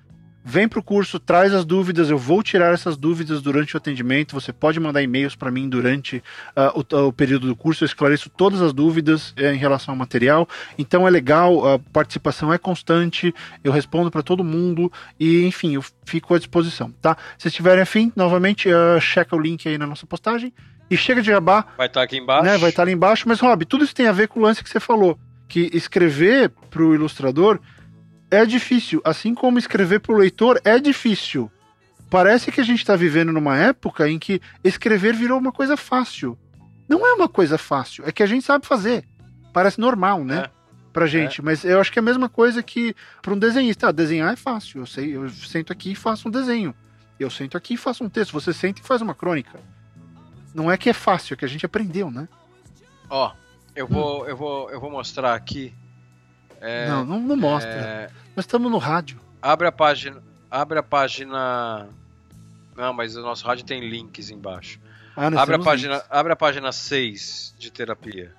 Vem 0.51 0.67
para 0.67 0.79
o 0.79 0.83
curso, 0.83 1.21
traz 1.21 1.53
as 1.53 1.63
dúvidas, 1.63 2.09
eu 2.09 2.17
vou 2.17 2.43
tirar 2.43 2.73
essas 2.73 2.97
dúvidas 2.97 3.43
durante 3.43 3.75
o 3.75 3.77
atendimento. 3.77 4.33
Você 4.33 4.51
pode 4.51 4.81
mandar 4.81 5.03
e-mails 5.03 5.37
para 5.37 5.51
mim 5.51 5.69
durante 5.69 6.25
uh, 6.57 6.73
o, 6.75 7.09
o, 7.09 7.13
período 7.13 7.49
do 7.49 7.55
curso, 7.55 7.85
eu 7.85 7.87
esclareço 7.87 8.31
todas 8.31 8.63
as 8.63 8.73
dúvidas 8.73 9.33
uh, 9.33 9.43
em 9.43 9.59
relação 9.59 9.93
ao 9.93 9.99
material. 9.99 10.49
Então 10.79 11.07
é 11.07 11.11
legal, 11.11 11.75
a 11.75 11.79
participação 11.79 12.51
é 12.51 12.57
constante, 12.57 13.35
eu 13.63 13.71
respondo 13.71 14.11
para 14.11 14.23
todo 14.23 14.43
mundo 14.43 14.91
e, 15.21 15.45
enfim, 15.45 15.75
eu 15.75 15.85
fico 16.07 16.35
à 16.35 16.39
disposição, 16.39 16.95
tá? 17.03 17.15
Se 17.37 17.49
estiverem 17.49 17.83
afim, 17.83 18.11
novamente, 18.17 18.71
uh, 18.71 18.99
checa 18.99 19.37
o 19.37 19.39
link 19.39 19.69
aí 19.69 19.77
na 19.77 19.87
nossa 19.87 20.07
postagem. 20.07 20.51
E 20.91 20.97
chega 20.97 21.21
de 21.21 21.27
jabá. 21.27 21.67
Vai 21.77 21.89
estar 21.89 22.01
tá 22.01 22.05
aqui 22.05 22.17
embaixo. 22.17 22.45
Né, 22.45 22.57
vai 22.57 22.71
estar 22.71 22.81
tá 22.81 22.85
ali 22.85 22.93
embaixo. 22.93 23.29
Mas, 23.29 23.39
Rob, 23.39 23.67
tudo 23.67 23.85
isso 23.85 23.95
tem 23.95 24.07
a 24.07 24.13
ver 24.13 24.29
com 24.29 24.41
o 24.41 24.43
lance 24.43 24.65
que 24.65 24.71
você 24.71 24.81
falou. 24.81 25.19
Que 25.47 25.69
escrever 25.75 26.51
para 26.71 26.83
o 26.83 26.95
ilustrador 26.95 27.61
é 28.31 28.45
difícil, 28.45 29.01
assim 29.05 29.35
como 29.35 29.59
escrever 29.59 30.01
para 30.01 30.13
o 30.13 30.19
leitor 30.19 30.61
é 30.65 30.79
difícil. 30.79 31.51
Parece 32.11 32.51
que 32.51 32.61
a 32.61 32.65
gente 32.65 32.79
está 32.79 32.97
vivendo 32.97 33.33
numa 33.33 33.57
época 33.57 34.09
em 34.09 34.19
que 34.19 34.41
escrever 34.65 35.15
virou 35.15 35.39
uma 35.39 35.53
coisa 35.53 35.77
fácil. 35.77 36.39
Não 36.89 37.07
é 37.07 37.13
uma 37.13 37.29
coisa 37.29 37.59
fácil, 37.59 38.05
é 38.07 38.13
que 38.13 38.23
a 38.23 38.27
gente 38.27 38.45
sabe 38.45 38.67
fazer. 38.67 39.05
Parece 39.53 39.79
normal, 39.79 40.25
né? 40.25 40.45
É. 40.45 40.59
Pra 40.93 41.07
gente, 41.07 41.41
é. 41.41 41.45
mas 41.45 41.65
eu 41.65 41.81
acho 41.81 41.93
que 41.93 41.99
é 41.99 42.03
a 42.03 42.05
mesma 42.05 42.29
coisa 42.29 42.63
que 42.63 42.95
para 43.21 43.33
um 43.33 43.39
desenhista. 43.39 43.89
Ah, 43.89 43.93
desenhar 43.93 44.33
é 44.33 44.37
fácil. 44.37 44.81
Eu 44.81 44.87
sei, 44.87 45.17
eu 45.17 45.29
sento 45.29 45.73
aqui 45.73 45.93
e 45.93 45.95
faço 45.95 46.29
um 46.29 46.31
desenho. 46.31 46.75
Eu 47.21 47.31
sento 47.31 47.57
aqui 47.57 47.75
e 47.75 47.77
faço 47.77 48.03
um 48.03 48.09
texto. 48.09 48.33
Você 48.33 48.53
senta 48.53 48.81
e 48.81 48.85
faz 48.85 49.03
uma 49.03 49.15
crônica. 49.15 49.61
Não 50.55 50.71
é 50.71 50.77
que 50.77 50.89
é 50.89 50.93
fácil, 50.93 51.35
é 51.35 51.37
que 51.37 51.45
a 51.45 51.49
gente 51.49 51.67
aprendeu, 51.67 52.11
né? 52.11 52.27
Ó, 53.11 53.33
eu 53.77 53.87
vou, 53.87 54.23
hum. 54.23 54.27
eu 54.27 54.37
vou, 54.37 54.71
eu 54.71 54.81
vou 54.81 54.91
mostrar 54.91 55.35
aqui 55.35 55.75
é, 56.61 56.89
não, 56.89 57.05
não, 57.05 57.21
não 57.21 57.37
mostra. 57.37 57.71
É... 57.71 58.11
Nós 58.35 58.45
estamos 58.45 58.71
no 58.71 58.79
rádio. 58.79 59.21
Abre 59.41 59.67
a 59.67 59.73
página. 59.73 60.23
Abre 60.51 60.79
a 60.79 60.83
página. 60.83 61.89
Não, 62.77 62.93
mas 62.93 63.17
o 63.17 63.23
nosso 63.23 63.47
rádio 63.47 63.65
tem 63.65 63.89
links 63.89 64.31
embaixo. 64.31 64.81
Ah, 65.17 65.27
abre, 65.27 65.57
a 65.57 65.59
página, 65.59 65.95
links. 65.95 66.09
abre 66.11 66.33
a 66.33 66.37
página 66.37 66.73
6 66.73 67.55
de 67.59 67.71
terapia. 67.73 68.33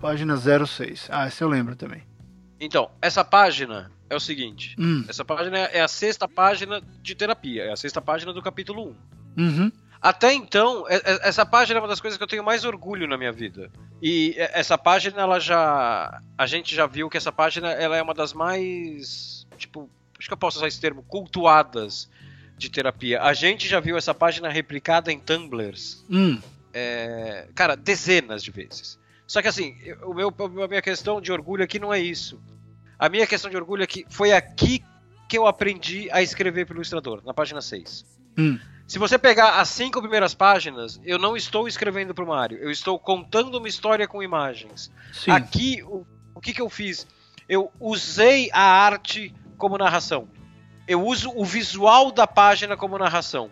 Página 0.00 0.36
06. 0.36 1.08
Ah, 1.10 1.26
essa 1.26 1.42
eu 1.44 1.48
lembro 1.48 1.74
também. 1.76 2.02
Então, 2.60 2.90
essa 3.02 3.24
página 3.24 3.90
é 4.08 4.14
o 4.14 4.20
seguinte: 4.20 4.76
hum. 4.78 5.04
essa 5.08 5.24
página 5.24 5.58
é 5.58 5.80
a 5.80 5.88
sexta 5.88 6.28
página 6.28 6.80
de 7.02 7.14
terapia, 7.14 7.64
é 7.64 7.72
a 7.72 7.76
sexta 7.76 8.00
página 8.00 8.32
do 8.32 8.42
capítulo 8.42 8.96
1. 9.36 9.42
Uhum. 9.42 9.72
Até 10.00 10.32
então, 10.32 10.86
essa 10.88 11.44
página 11.44 11.78
é 11.78 11.82
uma 11.82 11.88
das 11.88 12.00
coisas 12.00 12.16
que 12.16 12.22
eu 12.22 12.28
tenho 12.28 12.42
mais 12.42 12.64
orgulho 12.64 13.06
na 13.06 13.18
minha 13.18 13.32
vida. 13.32 13.70
E 14.00 14.34
essa 14.38 14.78
página, 14.78 15.20
ela 15.20 15.38
já. 15.38 16.22
A 16.38 16.46
gente 16.46 16.74
já 16.74 16.86
viu 16.86 17.10
que 17.10 17.18
essa 17.18 17.30
página 17.30 17.70
ela 17.72 17.96
é 17.96 18.02
uma 18.02 18.14
das 18.14 18.32
mais. 18.32 19.46
Tipo, 19.58 19.90
acho 20.18 20.26
que 20.26 20.32
eu 20.32 20.38
posso 20.38 20.56
usar 20.56 20.68
esse 20.68 20.80
termo, 20.80 21.02
cultuadas 21.02 22.08
de 22.56 22.70
terapia. 22.70 23.22
A 23.22 23.34
gente 23.34 23.68
já 23.68 23.78
viu 23.78 23.96
essa 23.96 24.14
página 24.14 24.48
replicada 24.48 25.12
em 25.12 25.18
Tumblrs. 25.18 26.04
Hum. 26.08 26.40
É, 26.72 27.48
cara, 27.54 27.76
dezenas 27.76 28.42
de 28.42 28.50
vezes. 28.50 28.98
Só 29.26 29.42
que 29.42 29.48
assim, 29.48 29.76
o 30.02 30.14
meu, 30.14 30.34
a 30.64 30.68
minha 30.68 30.82
questão 30.82 31.20
de 31.20 31.30
orgulho 31.30 31.62
aqui 31.62 31.78
não 31.78 31.92
é 31.92 32.00
isso. 32.00 32.40
A 32.98 33.08
minha 33.08 33.26
questão 33.26 33.50
de 33.50 33.56
orgulho 33.56 33.82
é 33.82 33.86
que 33.86 34.04
foi 34.08 34.32
aqui 34.32 34.82
que 35.28 35.38
eu 35.38 35.46
aprendi 35.46 36.10
a 36.10 36.20
escrever 36.20 36.66
pelo 36.66 36.78
ilustrador, 36.78 37.22
na 37.24 37.32
página 37.32 37.60
6. 37.60 38.04
Hum. 38.36 38.58
Se 38.90 38.98
você 38.98 39.16
pegar 39.16 39.60
as 39.60 39.68
cinco 39.68 40.00
primeiras 40.00 40.34
páginas, 40.34 41.00
eu 41.04 41.16
não 41.16 41.36
estou 41.36 41.68
escrevendo 41.68 42.12
para 42.12 42.24
o 42.24 42.26
Mario, 42.26 42.58
eu 42.58 42.72
estou 42.72 42.98
contando 42.98 43.56
uma 43.56 43.68
história 43.68 44.08
com 44.08 44.20
imagens. 44.20 44.90
Sim. 45.12 45.30
Aqui, 45.30 45.80
o, 45.84 46.04
o 46.34 46.40
que, 46.40 46.52
que 46.52 46.60
eu 46.60 46.68
fiz? 46.68 47.06
Eu 47.48 47.70
usei 47.78 48.50
a 48.52 48.60
arte 48.60 49.32
como 49.56 49.78
narração. 49.78 50.26
Eu 50.88 51.06
uso 51.06 51.30
o 51.36 51.44
visual 51.44 52.10
da 52.10 52.26
página 52.26 52.76
como 52.76 52.98
narração. 52.98 53.48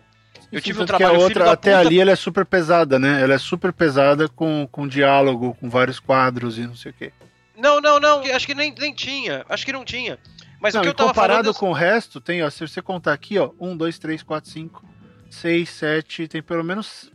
Eu 0.51 0.59
tive 0.59 0.83
um 0.83 0.85
trabalho 0.85 1.15
que 1.15 1.21
a 1.21 1.23
outra, 1.23 1.51
até 1.53 1.71
puta... 1.71 1.87
ali 1.87 2.01
ela 2.01 2.11
é 2.11 2.17
super 2.17 2.45
pesada, 2.45 2.99
né? 2.99 3.21
Ela 3.21 3.35
é 3.35 3.37
super 3.37 3.71
pesada 3.71 4.27
com, 4.27 4.67
com 4.69 4.85
diálogo, 4.85 5.55
com 5.57 5.69
vários 5.69 6.01
quadros 6.01 6.57
e 6.57 6.67
não 6.67 6.75
sei 6.75 6.91
o 6.91 6.93
quê. 6.93 7.13
Não, 7.57 7.79
não, 7.79 7.97
não. 7.97 8.23
Acho 8.23 8.45
que 8.45 8.53
nem, 8.53 8.75
nem 8.77 8.93
tinha. 8.93 9.45
Acho 9.47 9.65
que 9.65 9.71
não 9.71 9.85
tinha. 9.85 10.19
Mas 10.59 10.73
não, 10.73 10.81
o 10.81 10.83
que 10.83 10.89
eu 10.89 10.93
tava 10.93 11.11
comparado 11.11 11.53
falando... 11.53 11.59
com 11.59 11.69
o 11.69 11.73
resto, 11.73 12.19
tem, 12.19 12.43
ó, 12.43 12.49
se 12.49 12.67
você 12.67 12.81
contar 12.81 13.13
aqui, 13.13 13.39
ó, 13.39 13.51
um, 13.57 13.77
dois, 13.77 13.97
três, 13.97 14.21
quatro, 14.21 14.51
cinco, 14.51 14.83
6, 15.29 15.69
7, 15.69 16.27
tem 16.27 16.41
pelo 16.41 16.63
menos. 16.63 17.11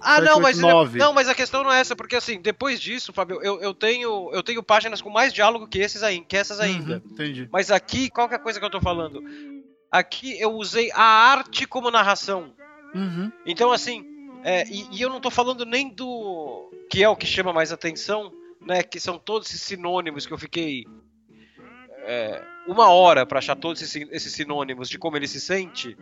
Ah, 0.00 0.16
7, 0.16 0.24
não, 0.24 0.36
8, 0.36 0.42
mas 0.42 0.58
9. 0.58 0.98
não, 0.98 1.12
mas 1.12 1.28
a 1.28 1.34
questão 1.34 1.62
não 1.62 1.72
é 1.72 1.80
essa, 1.80 1.96
porque 1.96 2.16
assim, 2.16 2.40
depois 2.40 2.80
disso, 2.80 3.12
Fábio, 3.12 3.42
eu, 3.42 3.60
eu 3.60 3.74
tenho 3.74 4.30
eu 4.32 4.42
tenho 4.42 4.62
páginas 4.62 5.02
com 5.02 5.10
mais 5.10 5.32
diálogo 5.32 5.66
que 5.66 5.78
esses 5.78 6.02
aí, 6.02 6.20
que 6.20 6.36
essas 6.36 6.60
ainda. 6.60 7.02
Uhum, 7.04 7.12
entendi. 7.12 7.48
Mas 7.52 7.70
aqui, 7.70 8.08
qual 8.08 8.28
que 8.28 8.34
é 8.34 8.36
a 8.36 8.40
coisa 8.40 8.58
que 8.58 8.64
eu 8.64 8.70
tô 8.70 8.80
falando? 8.80 9.22
Aqui 9.90 10.38
eu 10.40 10.52
usei 10.52 10.90
a 10.92 11.02
arte 11.02 11.66
como 11.66 11.90
narração. 11.90 12.52
Uhum. 12.94 13.30
Então, 13.44 13.72
assim, 13.72 14.04
é, 14.44 14.66
e, 14.68 14.86
e, 14.92 15.02
eu 15.02 15.08
não 15.08 15.20
tô 15.20 15.30
falando 15.30 15.64
nem 15.64 15.88
do. 15.88 16.70
que 16.90 17.02
é 17.02 17.08
o 17.08 17.16
que 17.16 17.26
chama 17.26 17.52
mais 17.52 17.72
atenção, 17.72 18.32
né? 18.60 18.82
Que 18.82 19.00
são 19.00 19.18
todos 19.18 19.48
esses 19.48 19.62
sinônimos 19.62 20.26
que 20.26 20.32
eu 20.32 20.38
fiquei. 20.38 20.84
É, 22.04 22.42
uma 22.66 22.90
hora 22.90 23.26
para 23.26 23.38
achar 23.38 23.56
todos 23.56 23.82
esses, 23.82 24.08
esses 24.10 24.32
sinônimos 24.32 24.88
de 24.88 24.98
como 24.98 25.16
ele 25.16 25.28
se 25.28 25.40
sente 25.40 25.96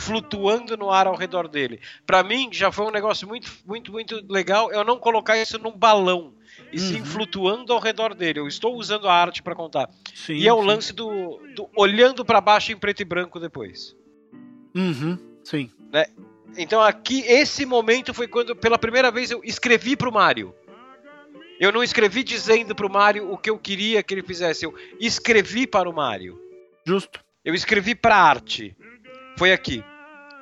flutuando 0.00 0.76
no 0.76 0.90
ar 0.90 1.06
ao 1.06 1.14
redor 1.14 1.46
dele. 1.46 1.80
Para 2.06 2.22
mim, 2.22 2.48
já 2.52 2.72
foi 2.72 2.86
um 2.86 2.90
negócio 2.90 3.28
muito, 3.28 3.50
muito, 3.66 3.92
muito 3.92 4.24
legal 4.28 4.72
eu 4.72 4.82
não 4.82 4.98
colocar 4.98 5.36
isso 5.36 5.58
num 5.58 5.76
balão, 5.76 6.32
e 6.72 6.78
uhum. 6.78 6.86
sim 6.86 7.04
flutuando 7.04 7.72
ao 7.72 7.80
redor 7.80 8.14
dele. 8.14 8.40
Eu 8.40 8.48
estou 8.48 8.76
usando 8.76 9.08
a 9.08 9.14
arte 9.14 9.42
para 9.42 9.54
contar. 9.54 9.88
Sim, 10.14 10.34
e 10.34 10.48
é 10.48 10.52
o 10.52 10.60
sim. 10.60 10.66
lance 10.66 10.92
do, 10.92 11.40
do 11.54 11.68
olhando 11.76 12.24
para 12.24 12.40
baixo 12.40 12.72
em 12.72 12.76
preto 12.76 13.00
e 13.00 13.04
branco 13.04 13.38
depois. 13.38 13.94
Uhum, 14.74 15.18
sim. 15.44 15.70
Né? 15.92 16.06
Então 16.56 16.80
aqui, 16.80 17.20
esse 17.26 17.64
momento 17.64 18.12
foi 18.12 18.26
quando 18.26 18.56
pela 18.56 18.78
primeira 18.78 19.10
vez 19.10 19.30
eu 19.30 19.40
escrevi 19.44 19.96
pro 19.96 20.12
Mario. 20.12 20.54
Eu 21.60 21.70
não 21.70 21.82
escrevi 21.82 22.22
dizendo 22.24 22.74
pro 22.74 22.90
Mario 22.90 23.30
o 23.30 23.36
que 23.36 23.50
eu 23.50 23.58
queria 23.58 24.02
que 24.02 24.14
ele 24.14 24.22
fizesse. 24.22 24.64
Eu 24.64 24.74
escrevi 24.98 25.66
para 25.66 25.90
o 25.90 25.92
Mario. 25.92 26.40
Justo. 26.86 27.20
Eu 27.44 27.54
escrevi 27.54 27.94
pra 27.94 28.16
arte. 28.16 28.74
Foi 29.36 29.52
aqui. 29.52 29.84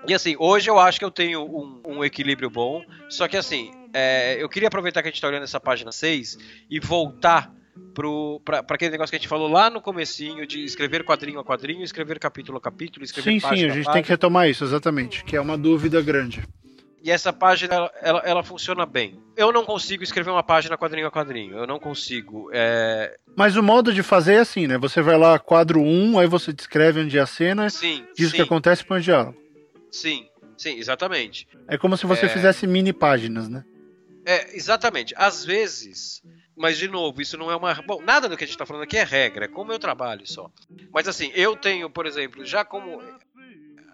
E 0.07 0.15
assim, 0.15 0.37
hoje 0.39 0.71
eu 0.71 0.79
acho 0.79 0.99
que 0.99 1.05
eu 1.05 1.11
tenho 1.11 1.43
um, 1.43 1.83
um 1.85 2.05
equilíbrio 2.05 2.51
bom. 2.51 2.83
Só 3.09 3.27
que 3.27 3.37
assim, 3.37 3.71
é, 3.93 4.37
eu 4.41 4.49
queria 4.49 4.69
aproveitar 4.69 5.03
que 5.03 5.09
a 5.09 5.11
gente 5.11 5.17
está 5.17 5.29
olhando 5.29 5.45
essa 5.45 5.61
página 5.61 5.93
6 5.93 6.39
e 6.71 6.81
voltar 6.81 7.53
para 7.95 8.75
aquele 8.75 8.93
negócio 8.93 9.11
que 9.11 9.17
a 9.17 9.19
gente 9.19 9.29
falou 9.29 9.49
lá 9.49 9.71
no 9.71 9.81
comecinho 9.81 10.47
de 10.47 10.65
escrever 10.65 11.05
quadrinho 11.05 11.41
a 11.41 11.45
quadrinho, 11.45 11.83
escrever 11.83 12.19
capítulo 12.19 12.59
a 12.59 12.61
capítulo, 12.61 13.05
escrever 13.05 13.33
Sim, 13.33 13.41
sim, 13.41 13.65
a 13.65 13.69
gente 13.69 13.89
a 13.89 13.93
tem 13.93 14.03
que 14.03 14.09
retomar 14.09 14.49
isso, 14.49 14.65
exatamente, 14.65 15.25
que 15.25 15.37
é 15.37 15.41
uma 15.41 15.57
dúvida 15.57 16.01
grande. 16.01 16.43
E 17.03 17.11
essa 17.11 17.33
página, 17.33 17.75
ela, 17.75 17.93
ela, 18.03 18.23
ela, 18.25 18.43
funciona 18.43 18.85
bem. 18.85 19.21
Eu 19.37 19.53
não 19.53 19.65
consigo 19.65 20.03
escrever 20.03 20.31
uma 20.31 20.43
página 20.43 20.77
quadrinho 20.77 21.07
a 21.07 21.11
quadrinho. 21.11 21.57
Eu 21.57 21.67
não 21.67 21.79
consigo. 21.79 22.51
É... 22.53 23.17
Mas 23.37 23.57
o 23.57 23.63
modo 23.63 23.95
de 23.95 24.03
fazer 24.03 24.35
é 24.35 24.39
assim, 24.41 24.67
né? 24.67 24.77
Você 24.79 25.01
vai 25.01 25.17
lá, 25.17 25.39
quadro 25.39 25.81
1, 25.81 26.19
aí 26.19 26.27
você 26.27 26.53
descreve 26.53 27.01
onde 27.01 27.17
é 27.17 27.21
a 27.21 27.27
cena, 27.27 27.71
sim, 27.71 28.05
diz 28.17 28.31
sim. 28.31 28.33
o 28.33 28.37
que 28.37 28.43
acontece 28.43 28.83
e 28.83 28.85
põe 28.85 28.99
o 28.99 29.03
diálogo. 29.03 29.48
Sim, 29.91 30.29
sim, 30.57 30.77
exatamente. 30.77 31.47
É 31.67 31.79
como 31.79 31.97
se 31.97 32.07
você 32.07 32.27
é... 32.27 32.29
fizesse 32.29 32.67
mini 32.67 32.93
páginas, 32.93 33.49
né? 33.49 33.65
É, 34.25 34.55
exatamente. 34.55 35.15
Às 35.17 35.45
vezes, 35.45 36.23
mas 36.55 36.77
de 36.77 36.89
novo, 36.89 37.23
isso 37.23 37.39
não 37.39 37.51
é 37.51 37.57
uma. 37.57 37.75
Bom, 37.83 38.03
nada 38.03 38.29
do 38.29 38.37
que 38.37 38.45
a 38.45 38.47
gente 38.47 38.55
está 38.55 38.67
falando 38.67 38.83
aqui 38.83 38.97
é 38.97 39.05
regra, 39.05 39.47
é 39.47 39.49
como 39.49 39.73
eu 39.73 39.79
trabalho 39.79 40.27
só. 40.27 40.51
Mas 40.93 41.09
assim, 41.09 41.31
eu 41.35 41.57
tenho, 41.57 41.89
por 41.89 42.05
exemplo, 42.05 42.45
já 42.45 42.65
como 42.65 43.01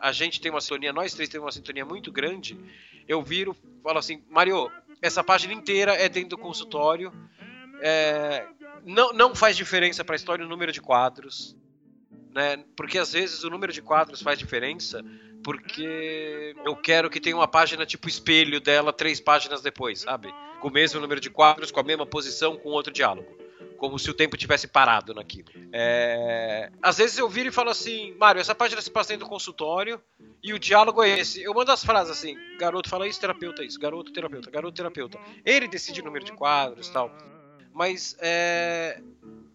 a 0.00 0.12
gente 0.12 0.40
tem 0.40 0.50
uma 0.50 0.60
sintonia, 0.60 0.92
nós 0.92 1.14
três 1.14 1.28
temos 1.28 1.44
uma 1.44 1.52
sintonia 1.52 1.84
muito 1.84 2.10
grande, 2.10 2.58
eu 3.06 3.22
viro, 3.22 3.56
falo 3.82 3.98
assim, 3.98 4.24
Mario, 4.28 4.70
essa 5.00 5.22
página 5.22 5.52
inteira 5.52 5.92
é 5.92 6.08
dentro 6.08 6.30
do 6.30 6.38
consultório. 6.38 7.12
É, 7.80 8.46
não, 8.84 9.12
não 9.12 9.34
faz 9.34 9.56
diferença 9.56 10.04
para 10.04 10.14
a 10.14 10.16
história 10.16 10.44
o 10.44 10.48
número 10.48 10.72
de 10.72 10.80
quadros, 10.80 11.56
né? 12.34 12.62
Porque 12.76 12.98
às 12.98 13.12
vezes 13.12 13.44
o 13.44 13.50
número 13.50 13.72
de 13.72 13.80
quadros 13.80 14.20
faz 14.20 14.38
diferença, 14.38 15.02
porque 15.42 16.54
eu 16.64 16.74
quero 16.74 17.08
que 17.08 17.20
tenha 17.20 17.36
uma 17.36 17.46
página 17.46 17.86
tipo 17.86 18.08
espelho 18.08 18.60
dela 18.60 18.92
três 18.92 19.20
páginas 19.20 19.62
depois, 19.62 20.00
sabe? 20.00 20.34
Com 20.60 20.68
o 20.68 20.72
mesmo 20.72 21.00
número 21.00 21.20
de 21.20 21.30
quadros, 21.30 21.70
com 21.70 21.80
a 21.80 21.84
mesma 21.84 22.04
posição, 22.04 22.56
com 22.56 22.70
outro 22.70 22.92
diálogo 22.92 23.44
como 23.76 23.98
se 23.98 24.10
o 24.10 24.14
tempo 24.14 24.36
tivesse 24.36 24.66
parado 24.66 25.12
naquilo. 25.12 25.48
É... 25.70 26.70
Às 26.80 26.96
vezes 26.96 27.18
eu 27.18 27.28
viro 27.28 27.50
e 27.50 27.52
falo 27.52 27.68
assim, 27.68 28.14
Mário, 28.18 28.40
essa 28.40 28.54
página 28.54 28.80
se 28.80 28.90
passa 28.90 29.10
dentro 29.10 29.26
do 29.26 29.28
consultório 29.28 30.00
e 30.42 30.54
o 30.54 30.58
diálogo 30.58 31.02
é 31.02 31.18
esse. 31.18 31.42
Eu 31.42 31.52
mando 31.52 31.70
as 31.70 31.84
frases 31.84 32.10
assim, 32.10 32.34
garoto 32.58 32.88
fala 32.88 33.06
isso, 33.06 33.20
terapeuta 33.20 33.62
isso, 33.62 33.78
garoto 33.78 34.10
terapeuta, 34.10 34.50
garoto 34.50 34.74
terapeuta. 34.74 35.18
Ele 35.44 35.68
decide 35.68 36.00
o 36.00 36.04
número 36.04 36.24
de 36.24 36.32
quadros 36.32 36.88
tal. 36.88 37.14
Mas 37.74 38.16
é... 38.20 39.02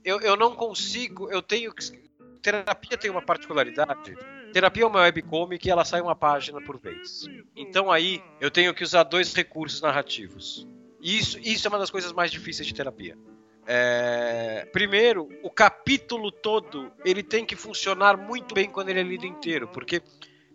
eu, 0.03 0.19
eu 0.19 0.35
não 0.35 0.53
consigo, 0.53 1.31
eu 1.31 1.41
tenho 1.41 1.73
que 1.73 2.08
terapia 2.41 2.97
tem 2.97 3.11
uma 3.11 3.21
particularidade. 3.21 4.15
Terapia 4.51 4.83
é 4.83 4.87
uma 4.87 5.01
webcomic 5.01 5.67
e 5.67 5.71
ela 5.71 5.85
sai 5.85 6.01
uma 6.01 6.15
página 6.15 6.61
por 6.61 6.77
vez. 6.77 7.25
Então 7.55 7.91
aí 7.91 8.21
eu 8.39 8.49
tenho 8.49 8.73
que 8.73 8.83
usar 8.83 9.03
dois 9.03 9.33
recursos 9.33 9.81
narrativos. 9.81 10.67
Isso, 11.01 11.39
isso 11.39 11.67
é 11.67 11.69
uma 11.69 11.79
das 11.79 11.91
coisas 11.91 12.11
mais 12.11 12.31
difíceis 12.31 12.67
de 12.67 12.73
terapia. 12.73 13.17
É... 13.65 14.67
Primeiro, 14.73 15.29
o 15.43 15.49
capítulo 15.49 16.31
todo 16.31 16.91
ele 17.05 17.21
tem 17.21 17.45
que 17.45 17.55
funcionar 17.55 18.17
muito 18.17 18.55
bem 18.55 18.69
quando 18.69 18.89
ele 18.89 18.99
é 18.99 19.03
lido 19.03 19.25
inteiro, 19.25 19.67
porque 19.67 20.01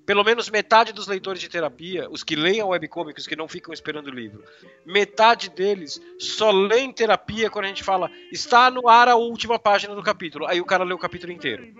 pelo 0.07 0.23
menos 0.23 0.51
metade 0.51 0.93
dos 0.93 1.07
leitores 1.07 1.41
de 1.41 1.49
terapia, 1.49 2.09
os 2.11 2.23
que 2.23 2.37
leem 2.37 2.61
a 2.61 2.67
webcomic, 2.67 3.19
os 3.19 3.27
que 3.27 3.37
não 3.37 3.49
ficam 3.49 3.73
esperando 3.73 4.09
o 4.09 4.15
livro, 4.15 4.45
metade 4.85 5.49
deles 5.49 6.01
só 6.19 6.51
leem 6.51 6.93
terapia 6.93 7.49
quando 7.49 7.65
a 7.65 7.69
gente 7.69 7.83
fala 7.83 8.11
está 8.31 8.71
no 8.71 8.89
ar 8.89 9.09
a 9.09 9.17
última 9.17 9.59
página 9.59 9.95
do 9.95 10.03
capítulo. 10.03 10.47
Aí 10.47 10.61
o 10.61 10.67
cara 10.67 10.85
lê 10.85 10.93
o 10.93 10.99
capítulo 10.99 11.33
inteiro. 11.33 11.75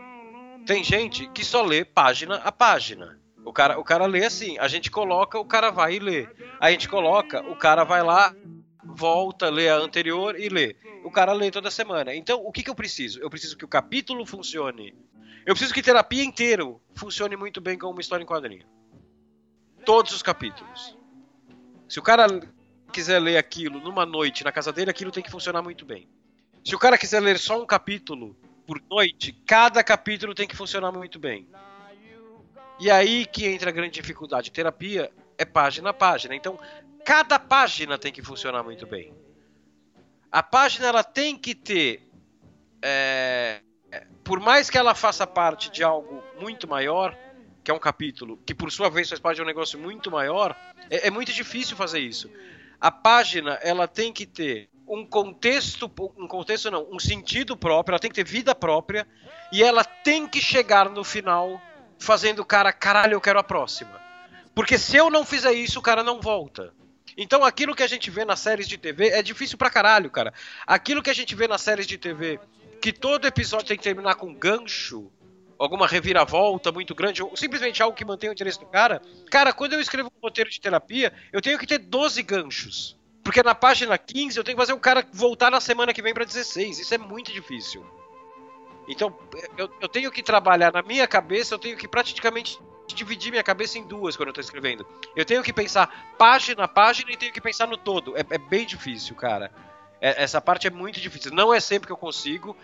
Tem 0.67 0.83
gente 0.83 1.29
que 1.29 1.45
só 1.45 1.63
lê 1.63 1.85
página 1.85 2.37
a 2.37 2.51
página. 2.51 3.19
O 3.45 3.53
cara, 3.53 3.79
o 3.79 3.85
cara 3.85 4.07
lê 4.07 4.25
assim, 4.25 4.59
a 4.59 4.67
gente 4.69 4.91
coloca, 4.91 5.39
o 5.39 5.45
cara 5.45 5.71
vai 5.71 5.97
e 5.97 5.99
lê. 5.99 6.27
A 6.59 6.71
gente 6.71 6.89
coloca, 6.89 7.43
o 7.51 7.55
cara 7.55 7.85
vai 7.85 8.03
lá, 8.03 8.35
volta, 8.83 9.51
lê 9.51 9.69
a 9.69 9.77
anterior 9.77 10.39
e 10.41 10.49
lê. 10.49 10.75
O 11.05 11.11
cara 11.11 11.35
lê 11.35 11.51
toda 11.51 11.71
semana. 11.71 12.15
Então, 12.15 12.41
o 12.43 12.51
que, 12.51 12.63
que 12.63 12.71
eu 12.71 12.75
preciso? 12.75 13.21
Eu 13.21 13.29
preciso 13.29 13.59
que 13.59 13.65
o 13.65 13.69
capítulo 13.69 14.25
funcione 14.25 14.95
eu 15.47 15.55
preciso 15.55 15.75
que 15.75 15.83
terapia 15.83 16.25
inteiro 16.25 16.81
funcione 16.95 17.37
muito 17.37 17.61
bem 17.61 17.79
como 17.79 17.93
uma 17.93 18.01
história 18.01 18.23
em 18.23 18.27
quadrinho. 18.27 18.67
Todos 19.85 20.13
os 20.13 20.23
capítulos. 20.23 20.97
Se 21.89 21.99
o 21.99 22.03
cara 22.03 22.27
quiser 22.93 23.19
ler 23.21 23.37
aquilo 23.37 23.81
numa 23.81 24.07
noite 24.07 24.45
na 24.45 24.53
casa 24.53 24.73
dele, 24.73 24.91
aquilo 24.91 25.11
tem 25.11 25.23
que 25.23 25.31
funcionar 25.31 25.63
muito 25.63 25.85
bem. 25.85 26.09
Se 26.65 26.75
o 26.75 26.79
cara 26.79 26.97
quiser 26.97 27.21
ler 27.21 27.39
só 27.39 27.61
um 27.61 27.67
capítulo 27.67 28.35
por 28.67 28.81
noite, 28.91 29.33
cada 29.47 29.85
capítulo 29.85 30.35
tem 30.35 30.49
que 30.49 30.57
funcionar 30.57 30.91
muito 30.91 31.19
bem. 31.19 31.47
E 32.81 32.91
aí 32.91 33.27
que 33.27 33.47
entra 33.47 33.71
a 33.71 33.73
grande 33.73 34.01
dificuldade. 34.01 34.51
Terapia 34.51 35.13
é 35.37 35.45
página 35.45 35.91
a 35.91 35.93
página. 35.93 36.35
Então, 36.35 36.59
cada 37.05 37.39
página 37.39 37.99
tem 37.99 38.13
que 38.13 38.23
funcionar 38.23 38.63
muito 38.63 38.87
bem. 38.87 39.13
A 40.33 40.43
página 40.43 40.89
ela 40.89 41.05
tem 41.05 41.37
que 41.37 41.55
ter 41.55 42.09
é, 42.83 43.61
por 44.23 44.41
mais 44.41 44.71
que 44.71 44.79
ela 44.79 44.95
faça 44.95 45.27
parte 45.27 45.71
de 45.71 45.83
algo 45.83 46.23
muito 46.41 46.67
maior, 46.69 47.17
que 47.63 47.71
é 47.71 47.75
um 47.75 47.79
capítulo, 47.79 48.39
que 48.45 48.55
por 48.55 48.71
sua 48.71 48.91
vez 48.91 49.09
faz 49.09 49.21
parte 49.21 49.37
de 49.37 49.43
um 49.43 49.47
negócio 49.47 49.79
muito 49.79 50.11
maior, 50.11 50.57
é, 50.91 51.09
é 51.09 51.11
muito 51.11 51.33
difícil 51.33 51.77
fazer 51.77 52.01
isso. 52.01 52.31
A 52.81 52.91
página, 52.91 53.55
ela 53.63 53.89
tem 53.89 54.13
que 54.13 54.27
ter 54.27 54.69
um 54.87 55.05
contexto, 55.07 55.91
um 56.17 56.29
contexto 56.29 56.71
não, 56.71 56.87
um 56.91 56.99
sentido 56.99 57.57
próprio, 57.57 57.95
ela 57.95 57.99
tem 57.99 58.11
que 58.11 58.17
ter 58.17 58.25
vida 58.25 58.55
própria 58.55 59.07
e 59.51 59.63
ela 59.63 59.83
tem 59.83 60.27
que 60.27 60.41
chegar 60.41 60.91
no 60.91 61.03
final 61.03 61.61
fazendo 61.99 62.41
o 62.41 62.45
cara, 62.45 62.73
caralho, 62.73 63.15
eu 63.15 63.21
quero 63.21 63.39
a 63.39 63.45
próxima. 63.45 64.01
Porque 64.55 64.79
se 64.79 64.97
eu 64.97 65.11
não 65.11 65.25
fizer 65.25 65.53
isso, 65.53 65.79
o 65.79 65.83
cara 65.83 66.03
não 66.03 66.21
volta. 66.21 66.73
Então 67.17 67.45
aquilo 67.45 67.75
que 67.75 67.83
a 67.83 67.87
gente 67.87 68.11
vê 68.11 68.25
nas 68.25 68.41
séries 68.41 68.69
de 68.69 68.77
TV 68.77 69.09
é 69.09 69.23
difícil 69.23 69.57
pra 69.57 69.71
caralho, 69.71 70.11
cara. 70.11 70.33
Aquilo 70.67 71.03
que 71.03 71.11
a 71.11 71.15
gente 71.15 71.35
vê 71.35 71.49
nas 71.49 71.63
séries 71.63 71.87
de 71.87 71.97
TV 71.97 72.39
que 72.85 72.93
todo 72.93 73.27
episódio 73.27 73.69
tem 73.69 73.79
que 73.79 73.83
terminar 73.83 74.15
com 74.17 74.27
um 74.27 74.35
gancho, 74.35 75.11
alguma 75.59 75.87
reviravolta 75.87 76.71
muito 76.71 76.95
grande, 76.95 77.23
ou 77.23 77.35
simplesmente 77.35 77.83
algo 77.83 77.97
que 77.97 78.05
mantém 78.05 78.29
o 78.29 78.35
interesse 78.35 78.61
do 78.61 78.67
cara. 78.67 79.01
Cara, 79.31 79.55
quando 79.55 79.73
eu 79.73 79.81
escrevo 79.81 80.13
um 80.15 80.27
roteiro 80.27 80.51
de 80.51 80.61
terapia, 80.61 81.11
eu 81.33 81.41
tenho 81.41 81.59
que 81.59 81.67
ter 81.67 81.79
12 81.79 82.23
ganchos. 82.23 83.01
Porque 83.23 83.43
na 83.43 83.55
página 83.55 83.97
15 83.97 84.37
eu 84.37 84.45
tenho 84.45 84.55
que 84.55 84.61
fazer 84.61 84.75
o 84.75 84.79
cara 84.79 85.03
voltar 85.15 85.51
na 85.51 85.63
semana 85.63 85.95
que 85.95 86.03
vem 86.03 86.13
para 86.13 86.27
16. 86.27 86.81
Isso 86.81 86.95
é 86.95 86.99
muito 86.99 87.33
difícil. 87.33 87.83
Então, 88.87 89.19
eu, 89.57 89.71
eu, 89.81 89.89
tenho 89.89 90.13
que 90.13 90.23
trabalhar 90.23 90.71
na 90.71 90.83
minha 90.83 91.09
cabeça, 91.09 91.55
eu 91.55 91.59
tenho 91.59 91.79
que 91.79 91.89
praticamente 91.89 92.59
dividir 92.87 93.31
minha 93.31 93.43
cabeça 93.43 93.79
em 93.79 93.87
duas 93.87 94.15
quando 94.15 94.29
eu 94.29 94.35
tô 94.35 94.43
escrevendo. 94.43 94.87
Eu 95.17 95.25
tenho 95.25 95.43
que 95.43 95.55
pensar 95.55 96.15
página 96.19 96.65
a 96.65 96.69
página 96.69 97.11
e 97.13 97.17
tenho 97.17 97.33
que 97.33 97.41
pensar 97.41 97.67
no 97.67 97.79
todo. 97.79 98.15
É, 98.15 98.27
é 98.29 98.37
bem 98.37 98.67
difícil, 98.67 99.17
cara. 99.17 99.51
É, 100.05 100.23
essa 100.23 100.39
parte 100.39 100.67
é 100.67 100.71
muito 100.71 101.01
difícil. 101.01 101.33
Não 101.33 101.55
é 101.55 101.59
sempre 101.59 101.87
que 101.87 101.93
eu 101.93 101.97
consigo, 101.97 102.55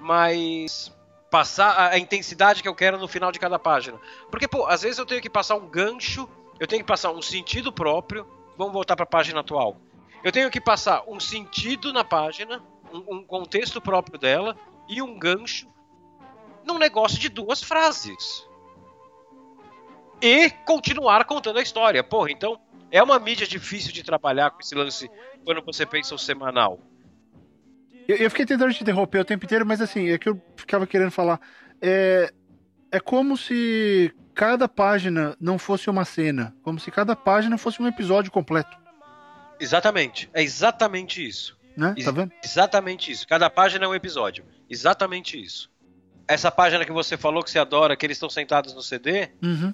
mas 0.00 0.92
passar 1.30 1.92
a, 1.92 1.98
intensidade 1.98 2.62
que 2.62 2.68
eu 2.68 2.74
quero 2.74 2.98
no 2.98 3.06
final 3.06 3.30
de 3.30 3.38
cada 3.38 3.58
página. 3.58 3.98
Porque, 4.30 4.48
pô, 4.48 4.66
às 4.66 4.82
vezes 4.82 4.98
eu 4.98 5.06
tenho 5.06 5.22
que 5.22 5.30
passar 5.30 5.54
um 5.54 5.68
gancho, 5.68 6.28
eu 6.58 6.66
tenho 6.66 6.82
que 6.82 6.88
passar 6.88 7.12
um 7.12 7.22
sentido 7.22 7.72
próprio. 7.72 8.26
Vamos 8.58 8.72
voltar 8.72 8.96
para 8.96 9.04
a 9.04 9.06
página 9.06 9.40
atual. 9.40 9.80
Eu 10.24 10.32
tenho 10.32 10.50
que 10.50 10.60
passar 10.60 11.04
um 11.06 11.20
sentido 11.20 11.92
na 11.92 12.04
página, 12.04 12.62
um, 12.92 13.16
um 13.16 13.24
contexto 13.24 13.80
próprio 13.80 14.18
dela 14.18 14.56
e 14.88 15.00
um 15.00 15.18
gancho 15.18 15.68
num 16.64 16.78
negócio 16.78 17.18
de 17.18 17.28
duas 17.28 17.62
frases. 17.62 18.46
E 20.20 20.50
continuar 20.66 21.24
contando 21.24 21.58
a 21.58 21.62
história. 21.62 22.04
Porra, 22.04 22.30
então 22.30 22.60
é 22.90 23.02
uma 23.02 23.18
mídia 23.18 23.46
difícil 23.46 23.92
de 23.92 24.02
trabalhar 24.02 24.50
com 24.50 24.60
esse 24.60 24.74
lance 24.74 25.10
quando 25.44 25.62
você 25.62 25.86
pensa 25.86 26.14
o 26.14 26.18
semanal. 26.18 26.78
Eu, 28.10 28.16
eu, 28.16 28.30
fiquei 28.30 28.44
tentando 28.44 28.74
te 28.74 28.82
interromper 28.82 29.20
o 29.20 29.24
tempo 29.24 29.44
inteiro, 29.44 29.64
mas 29.64 29.80
assim, 29.80 30.10
é 30.10 30.18
que 30.18 30.28
eu 30.28 30.40
ficava 30.56 30.86
querendo 30.86 31.12
falar. 31.12 31.40
É, 31.80 32.32
é 32.90 32.98
como 32.98 33.36
se 33.36 34.12
cada 34.34 34.68
página 34.68 35.36
não 35.40 35.58
fosse 35.58 35.88
uma 35.88 36.04
cena. 36.04 36.54
Como 36.62 36.80
se 36.80 36.90
cada 36.90 37.14
página 37.14 37.56
fosse 37.56 37.80
um 37.80 37.86
episódio 37.86 38.32
completo. 38.32 38.76
Exatamente. 39.60 40.28
É 40.34 40.42
exatamente 40.42 41.24
isso. 41.24 41.56
Né? 41.76 41.94
Tá 42.04 42.10
vendo? 42.10 42.32
Exatamente 42.44 43.12
isso. 43.12 43.28
Cada 43.28 43.48
página 43.48 43.84
é 43.84 43.88
um 43.88 43.94
episódio. 43.94 44.44
Exatamente 44.68 45.40
isso. 45.40 45.70
Essa 46.26 46.50
página 46.50 46.84
que 46.84 46.92
você 46.92 47.16
falou 47.16 47.44
que 47.44 47.50
você 47.50 47.58
adora, 47.58 47.96
que 47.96 48.04
eles 48.04 48.16
estão 48.16 48.30
sentados 48.30 48.74
no 48.74 48.82
CD, 48.82 49.30
uhum. 49.42 49.72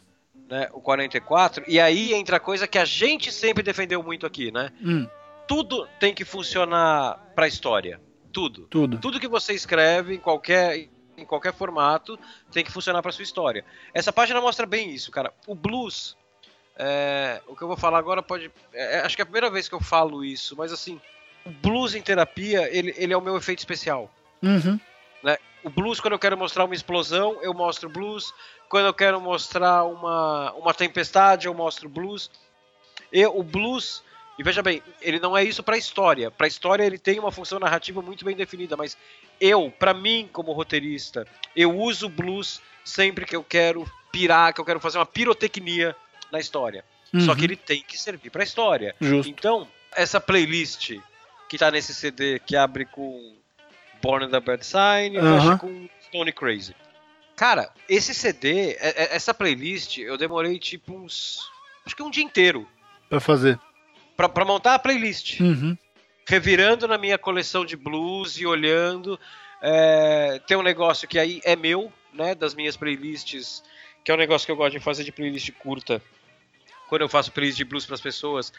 né, 0.48 0.68
o 0.72 0.80
44, 0.80 1.64
e 1.68 1.80
aí 1.80 2.12
entra 2.12 2.36
a 2.36 2.40
coisa 2.40 2.66
que 2.66 2.78
a 2.78 2.84
gente 2.84 3.32
sempre 3.32 3.62
defendeu 3.62 4.02
muito 4.02 4.26
aqui, 4.26 4.50
né? 4.50 4.70
Hum. 4.82 5.06
Tudo 5.46 5.86
tem 6.00 6.14
que 6.14 6.24
funcionar 6.24 7.18
pra 7.34 7.46
história. 7.46 8.00
Tudo. 8.36 8.66
Tudo. 8.68 8.98
Tudo 8.98 9.18
que 9.18 9.26
você 9.26 9.54
escreve 9.54 10.16
em 10.16 10.18
qualquer 10.18 10.90
em 11.16 11.24
qualquer 11.24 11.54
formato 11.54 12.18
tem 12.52 12.62
que 12.62 12.70
funcionar 12.70 13.00
para 13.00 13.10
sua 13.10 13.22
história. 13.22 13.64
Essa 13.94 14.12
página 14.12 14.42
mostra 14.42 14.66
bem 14.66 14.90
isso, 14.90 15.10
cara. 15.10 15.32
O 15.46 15.54
blues, 15.54 16.14
é, 16.76 17.40
o 17.46 17.56
que 17.56 17.62
eu 17.62 17.68
vou 17.68 17.78
falar 17.78 17.96
agora 17.96 18.22
pode, 18.22 18.52
é, 18.74 19.00
acho 19.00 19.16
que 19.16 19.22
é 19.22 19.24
a 19.24 19.26
primeira 19.26 19.48
vez 19.48 19.70
que 19.70 19.74
eu 19.74 19.80
falo 19.80 20.22
isso, 20.22 20.54
mas 20.54 20.70
assim, 20.70 21.00
o 21.46 21.50
blues 21.50 21.94
em 21.94 22.02
terapia 22.02 22.68
ele, 22.70 22.92
ele 22.98 23.14
é 23.14 23.16
o 23.16 23.22
meu 23.22 23.38
efeito 23.38 23.60
especial. 23.60 24.14
Uhum. 24.42 24.78
Né? 25.22 25.38
O 25.64 25.70
blues 25.70 25.98
quando 25.98 26.12
eu 26.12 26.18
quero 26.18 26.36
mostrar 26.36 26.66
uma 26.66 26.74
explosão 26.74 27.38
eu 27.40 27.54
mostro 27.54 27.88
blues. 27.88 28.34
Quando 28.68 28.84
eu 28.84 28.92
quero 28.92 29.18
mostrar 29.18 29.84
uma, 29.84 30.52
uma 30.52 30.74
tempestade 30.74 31.46
eu 31.46 31.54
mostro 31.54 31.88
blues. 31.88 32.30
E 33.10 33.24
o 33.24 33.42
blues 33.42 34.02
e 34.38 34.42
veja 34.42 34.62
bem, 34.62 34.82
ele 35.00 35.18
não 35.18 35.36
é 35.36 35.42
isso 35.42 35.62
para 35.62 35.76
a 35.76 35.78
história. 35.78 36.30
Para 36.30 36.46
a 36.46 36.48
história 36.48 36.84
ele 36.84 36.98
tem 36.98 37.18
uma 37.18 37.32
função 37.32 37.58
narrativa 37.58 38.02
muito 38.02 38.24
bem 38.24 38.36
definida, 38.36 38.76
mas 38.76 38.96
eu, 39.40 39.72
para 39.78 39.94
mim 39.94 40.28
como 40.32 40.52
roteirista, 40.52 41.26
eu 41.54 41.74
uso 41.74 42.08
blues 42.08 42.60
sempre 42.84 43.24
que 43.24 43.34
eu 43.34 43.42
quero 43.42 43.90
pirar, 44.12 44.52
que 44.52 44.60
eu 44.60 44.64
quero 44.64 44.80
fazer 44.80 44.98
uma 44.98 45.06
pirotecnia 45.06 45.96
na 46.30 46.38
história. 46.38 46.84
Uhum. 47.12 47.20
Só 47.20 47.34
que 47.34 47.44
ele 47.44 47.56
tem 47.56 47.82
que 47.82 47.98
servir 47.98 48.30
para 48.30 48.42
a 48.42 48.44
história. 48.44 48.94
Justo. 49.00 49.30
Então, 49.30 49.66
essa 49.94 50.20
playlist 50.20 50.98
que 51.48 51.56
tá 51.56 51.70
nesse 51.70 51.94
CD 51.94 52.38
que 52.40 52.56
abre 52.56 52.84
com 52.84 53.36
Born 54.02 54.26
in 54.26 54.30
the 54.30 54.40
Bad 54.40 54.66
Sign 54.66 55.16
e 55.16 55.18
uhum. 55.18 55.40
fecha 55.40 55.58
com 55.58 55.88
Stone 56.06 56.32
Crazy. 56.32 56.74
Cara, 57.34 57.70
esse 57.88 58.14
CD, 58.14 58.72
é, 58.72 58.78
é, 58.80 59.16
essa 59.16 59.32
playlist, 59.32 59.98
eu 59.98 60.16
demorei 60.16 60.58
tipo 60.58 60.94
uns. 60.94 61.50
Acho 61.84 61.94
que 61.94 62.02
um 62.02 62.10
dia 62.10 62.24
inteiro. 62.24 62.66
Pra 63.08 63.20
fazer 63.20 63.58
para 64.16 64.44
montar 64.44 64.74
a 64.74 64.78
playlist. 64.78 65.40
Uhum. 65.40 65.76
Revirando 66.26 66.88
na 66.88 66.98
minha 66.98 67.18
coleção 67.18 67.64
de 67.64 67.76
blues 67.76 68.38
e 68.38 68.46
olhando. 68.46 69.18
É, 69.62 70.40
tem 70.46 70.56
um 70.56 70.62
negócio 70.62 71.06
que 71.06 71.18
aí 71.18 71.40
é 71.44 71.54
meu, 71.54 71.92
né? 72.12 72.34
Das 72.34 72.54
minhas 72.54 72.76
playlists, 72.76 73.62
que 74.04 74.10
é 74.10 74.14
um 74.14 74.18
negócio 74.18 74.46
que 74.46 74.52
eu 74.52 74.56
gosto 74.56 74.72
de 74.72 74.80
fazer 74.80 75.04
de 75.04 75.12
playlist 75.12 75.50
curta. 75.52 76.02
Quando 76.88 77.02
eu 77.02 77.08
faço 77.08 77.32
playlist 77.32 77.56
de 77.56 77.64
blues 77.64 77.84
para 77.84 77.94
as 77.94 78.00
pessoas, 78.00 78.52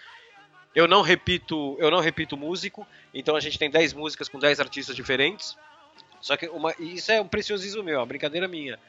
eu 0.75 0.87
não 0.87 1.01
repito, 1.01 1.75
eu 1.79 1.89
não 1.89 1.99
repito 1.99 2.37
músico, 2.37 2.85
então 3.13 3.35
a 3.35 3.39
gente 3.39 3.57
tem 3.57 3.69
10 3.69 3.93
músicas 3.93 4.29
com 4.29 4.37
10 4.37 4.59
artistas 4.59 4.95
diferentes. 4.95 5.57
Só 6.21 6.35
que 6.35 6.47
uma, 6.47 6.73
isso 6.79 7.11
é 7.11 7.21
um 7.21 7.27
preciosismo 7.27 7.83
meu, 7.83 7.95
é 7.95 7.97
uma 7.99 8.05
brincadeira 8.05 8.47
minha. 8.47 8.79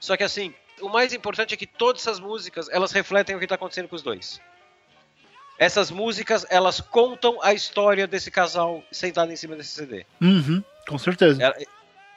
Só 0.00 0.16
que 0.16 0.24
assim, 0.24 0.54
o 0.80 0.88
mais 0.88 1.12
importante 1.12 1.54
é 1.54 1.56
que 1.56 1.66
todas 1.66 2.02
essas 2.02 2.20
músicas, 2.20 2.68
elas 2.68 2.92
refletem 2.92 3.34
o 3.34 3.38
que 3.38 3.44
está 3.44 3.54
acontecendo 3.54 3.88
com 3.88 3.96
os 3.96 4.02
dois. 4.02 4.40
Essas 5.58 5.90
músicas, 5.90 6.46
elas 6.48 6.80
contam 6.80 7.42
a 7.42 7.52
história 7.52 8.06
desse 8.06 8.30
casal 8.30 8.82
sentado 8.92 9.32
em 9.32 9.36
cima 9.36 9.56
desse 9.56 9.70
CD. 9.70 10.06
Uhum, 10.20 10.62
com 10.86 10.98
certeza. 10.98 11.52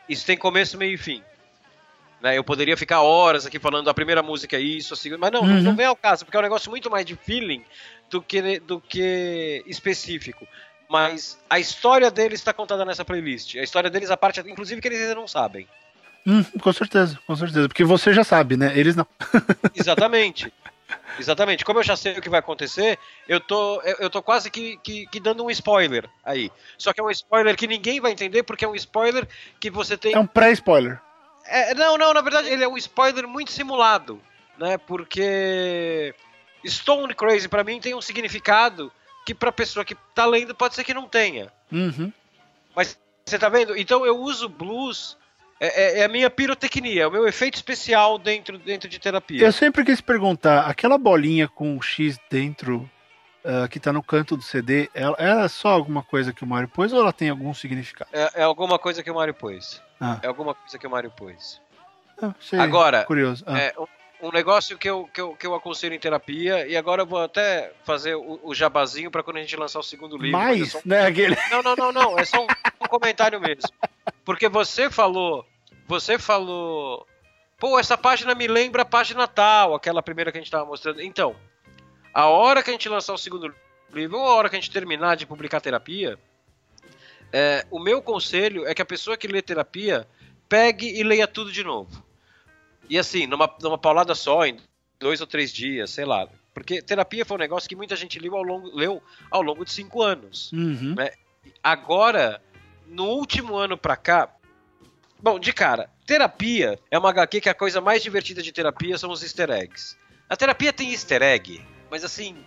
isso 0.08 0.26
tem 0.26 0.38
começo, 0.38 0.78
meio 0.78 0.94
e 0.94 0.98
fim. 0.98 1.24
Né? 2.22 2.38
Eu 2.38 2.44
poderia 2.44 2.78
ficar 2.78 3.02
horas 3.02 3.46
aqui 3.46 3.58
falando 3.58 3.90
a 3.90 3.94
primeira 3.94 4.22
música 4.22 4.56
é 4.56 4.60
isso, 4.60 4.94
a 4.94 4.98
segunda, 4.98 5.20
mas 5.20 5.32
não, 5.32 5.42
uhum. 5.42 5.62
não 5.62 5.76
vem 5.76 5.88
ao 5.88 5.96
caso, 5.96 6.24
porque 6.24 6.38
é 6.38 6.40
um 6.40 6.44
negócio 6.44 6.70
muito 6.70 6.90
mais 6.92 7.04
de 7.04 7.16
feeling 7.16 7.64
do 8.12 8.22
que, 8.22 8.60
do 8.60 8.80
que 8.80 9.64
específico. 9.66 10.48
Mas 10.88 11.40
a 11.50 11.58
história 11.58 12.12
deles 12.12 12.40
está 12.40 12.54
contada 12.54 12.86
nessa 12.86 13.04
playlist. 13.04 13.56
A 13.56 13.64
história 13.64 13.90
deles, 13.90 14.12
a 14.12 14.18
parte, 14.18 14.42
inclusive, 14.42 14.82
que 14.82 14.88
eles 14.90 15.00
ainda 15.00 15.16
não 15.16 15.28
sabem. 15.28 15.66
Hum, 16.28 16.44
com 16.44 16.74
certeza, 16.74 17.18
com 17.26 17.36
certeza. 17.36 17.68
Porque 17.68 17.84
você 17.84 18.14
já 18.14 18.24
sabe, 18.24 18.58
né? 18.58 18.74
Eles 18.78 18.96
não. 18.96 19.08
Exatamente. 19.74 20.54
Exatamente. 21.20 21.66
Como 21.66 21.80
eu 21.80 21.84
já 21.84 21.96
sei 21.96 22.18
o 22.18 22.22
que 22.22 22.30
vai 22.30 22.40
acontecer, 22.40 22.98
eu 23.28 23.40
tô, 23.40 23.82
eu, 23.82 24.10
tô 24.10 24.22
quase 24.22 24.50
que, 24.50 24.78
que, 24.78 25.06
que, 25.08 25.20
dando 25.20 25.44
um 25.44 25.50
spoiler 25.50 26.10
aí. 26.24 26.52
Só 26.78 26.94
que 26.94 27.00
é 27.00 27.04
um 27.04 27.12
spoiler 27.12 27.56
que 27.56 27.68
ninguém 27.68 28.00
vai 28.00 28.12
entender, 28.12 28.44
porque 28.44 28.66
é 28.66 28.68
um 28.68 28.76
spoiler 28.76 29.28
que 29.60 29.70
você 29.70 29.98
tem. 29.98 30.14
É 30.14 30.20
um 30.20 30.28
pré-spoiler. 30.28 31.00
É, 31.46 31.74
não, 31.74 31.98
não, 31.98 32.14
na 32.14 32.22
verdade 32.22 32.50
ele 32.50 32.64
é 32.64 32.68
um 32.68 32.78
spoiler 32.78 33.28
muito 33.28 33.52
simulado, 33.52 34.22
né? 34.58 34.78
Porque 34.78 36.14
Stone 36.66 37.14
Crazy 37.14 37.48
para 37.48 37.64
mim 37.64 37.80
tem 37.80 37.96
um 37.96 38.02
significado 38.02 38.92
que 39.26 39.34
pra 39.34 39.52
pessoa 39.52 39.84
que 39.84 39.96
tá 40.16 40.26
lendo 40.26 40.56
pode 40.56 40.76
ser 40.76 40.84
que 40.84 40.94
não 40.94 41.08
tenha. 41.08 41.52
Uhum. 41.72 42.12
Mas 42.76 42.98
você 43.26 43.38
tá 43.38 43.50
vendo? 43.50 43.78
Então 43.78 44.06
eu 44.06 44.18
uso 44.18 44.48
blues 44.48 45.18
é, 45.62 45.68
é, 45.68 46.00
é, 46.00 46.06
a 46.06 46.08
minha 46.08 46.28
pirotecnia, 46.28 47.04
é 47.04 47.08
o 47.08 47.12
meu 47.12 47.28
efeito 47.28 47.54
especial 47.54 48.18
dentro, 48.18 48.58
dentro 48.58 48.90
de 48.90 48.98
terapia. 48.98 49.46
Eu 49.46 49.52
sempre 49.52 49.86
quis 49.86 50.02
perguntar, 50.02 50.66
aquela 50.66 50.98
bolinha 50.98 51.48
com 51.48 51.78
o 51.78 51.82
X 51.84 52.18
dentro, 52.32 52.90
uh, 53.46 53.70
que 53.70 53.80
tá 53.80 53.94
no 53.94 54.02
canto 54.02 54.36
do 54.36 54.42
CD, 54.42 54.90
ela, 54.92 55.16
é 55.20 55.48
só 55.48 55.70
alguma 55.70 56.02
coisa 56.02 56.34
que 56.34 56.44
o 56.44 56.48
Mario 56.48 56.68
pôs 56.68 56.92
ou 56.92 57.00
ela 57.00 57.14
tem 57.14 57.30
algum 57.30 57.54
significado? 57.54 58.10
É, 58.12 58.42
é 58.42 58.44
alguma 58.44 58.80
coisa 58.80 59.04
que 59.04 59.12
o 59.12 59.14
Mario 59.14 59.36
pôs. 59.36 59.80
Ah. 60.00 60.20
É 60.24 60.28
alguma 60.28 60.56
coisa 60.56 60.80
que 60.80 60.88
o 60.88 60.90
Mario 60.90 61.12
pôs. 61.12 61.62
Ah, 62.20 62.34
Agora, 62.58 63.04
curioso. 63.04 63.44
Ah. 63.46 63.60
É, 63.60 63.74
um 64.20 64.32
negócio 64.32 64.76
que 64.80 64.90
eu, 64.90 65.08
que, 65.14 65.22
eu, 65.22 65.36
que 65.36 65.46
eu 65.46 65.54
aconselho 65.54 65.94
em 65.94 66.00
terapia, 66.00 66.68
e 66.68 66.76
agora 66.76 67.04
eu 67.04 67.08
vou 67.08 67.22
até 67.22 67.72
fazer 67.84 68.16
o, 68.16 68.40
o 68.42 68.56
jabazinho 68.56 69.12
para 69.12 69.22
quando 69.22 69.38
a 69.38 69.42
gente 69.42 69.56
lançar 69.56 69.80
o 69.80 69.84
segundo 69.84 70.18
livro. 70.18 70.40
Mais, 70.40 70.74
é 70.74 70.78
um... 70.80 70.82
né? 70.86 71.06
Aquele... 71.06 71.38
Não, 71.52 71.62
não, 71.62 71.76
não, 71.76 71.92
não. 71.92 72.20
É 72.20 72.26
só 72.26 72.42
um, 72.42 72.48
um 72.82 72.88
comentário 72.88 73.40
mesmo. 73.40 73.70
Porque 74.26 74.50
você 74.50 74.90
falou 74.90 75.46
você 75.92 76.18
falou, 76.18 77.06
pô, 77.60 77.78
essa 77.78 77.98
página 77.98 78.34
me 78.34 78.48
lembra 78.48 78.84
a 78.84 78.86
página 78.86 79.28
tal, 79.28 79.76
aquela 79.76 80.02
primeira 80.02 80.32
que 80.32 80.38
a 80.38 80.42
gente 80.42 80.48
estava 80.48 80.66
mostrando. 80.66 81.02
Então, 81.02 81.36
a 82.14 82.28
hora 82.28 82.64
que 82.64 82.70
a 82.70 82.74
gente 82.74 82.88
lançar 82.88 83.14
o 83.14 83.18
segundo 83.18 83.54
livro, 83.94 84.18
ou 84.18 84.26
a 84.26 84.36
hora 84.36 84.50
que 84.50 84.56
a 84.56 84.60
gente 84.60 84.72
terminar 84.72 85.18
de 85.18 85.26
publicar 85.26 85.60
terapia, 85.60 86.18
é, 87.34 87.66
o 87.70 87.78
meu 87.78 88.02
conselho 88.02 88.66
é 88.66 88.74
que 88.74 88.82
a 88.82 88.86
pessoa 88.86 89.18
que 89.18 89.28
lê 89.28 89.42
terapia 89.42 90.08
pegue 90.48 90.98
e 90.98 91.04
leia 91.04 91.28
tudo 91.28 91.52
de 91.52 91.62
novo. 91.62 92.02
E 92.90 92.98
assim, 92.98 93.28
numa, 93.28 93.54
numa 93.62 93.78
paulada 93.78 94.16
só, 94.16 94.46
em 94.46 94.58
dois 94.98 95.20
ou 95.20 95.28
três 95.28 95.52
dias, 95.52 95.90
sei 95.90 96.06
lá. 96.06 96.26
Porque 96.54 96.82
terapia 96.82 97.26
foi 97.26 97.36
um 97.36 97.42
negócio 97.42 97.68
que 97.68 97.76
muita 97.76 97.98
gente 97.98 98.18
leu 98.18 98.38
ao 98.38 98.44
longo, 98.44 98.74
leu 98.74 99.04
ao 99.30 99.42
longo 99.42 99.66
de 99.66 99.72
cinco 99.72 100.02
anos. 100.02 100.54
Uhum. 100.54 100.96
Né? 100.96 101.12
Agora, 101.62 102.42
no 102.88 103.08
último 103.08 103.58
ano 103.58 103.78
pra 103.78 103.98
cá, 103.98 104.34
Bom, 105.22 105.40
de 105.40 105.54
cara, 105.54 105.90
terapia 106.06 106.80
é 106.90 106.98
uma 106.98 107.10
HQ 107.10 107.42
que 107.42 107.50
a 107.50 107.54
coisa 107.54 107.80
mais 107.80 108.02
divertida 108.02 108.42
de 108.42 108.52
terapia 108.52 108.98
são 108.98 109.12
os 109.12 109.22
easter 109.22 109.52
eggs. 109.52 109.96
A 110.28 110.36
terapia 110.36 110.74
tem 110.74 110.92
easter 110.92 111.22
egg, 111.22 111.64
mas 111.90 112.04
assim. 112.04 112.38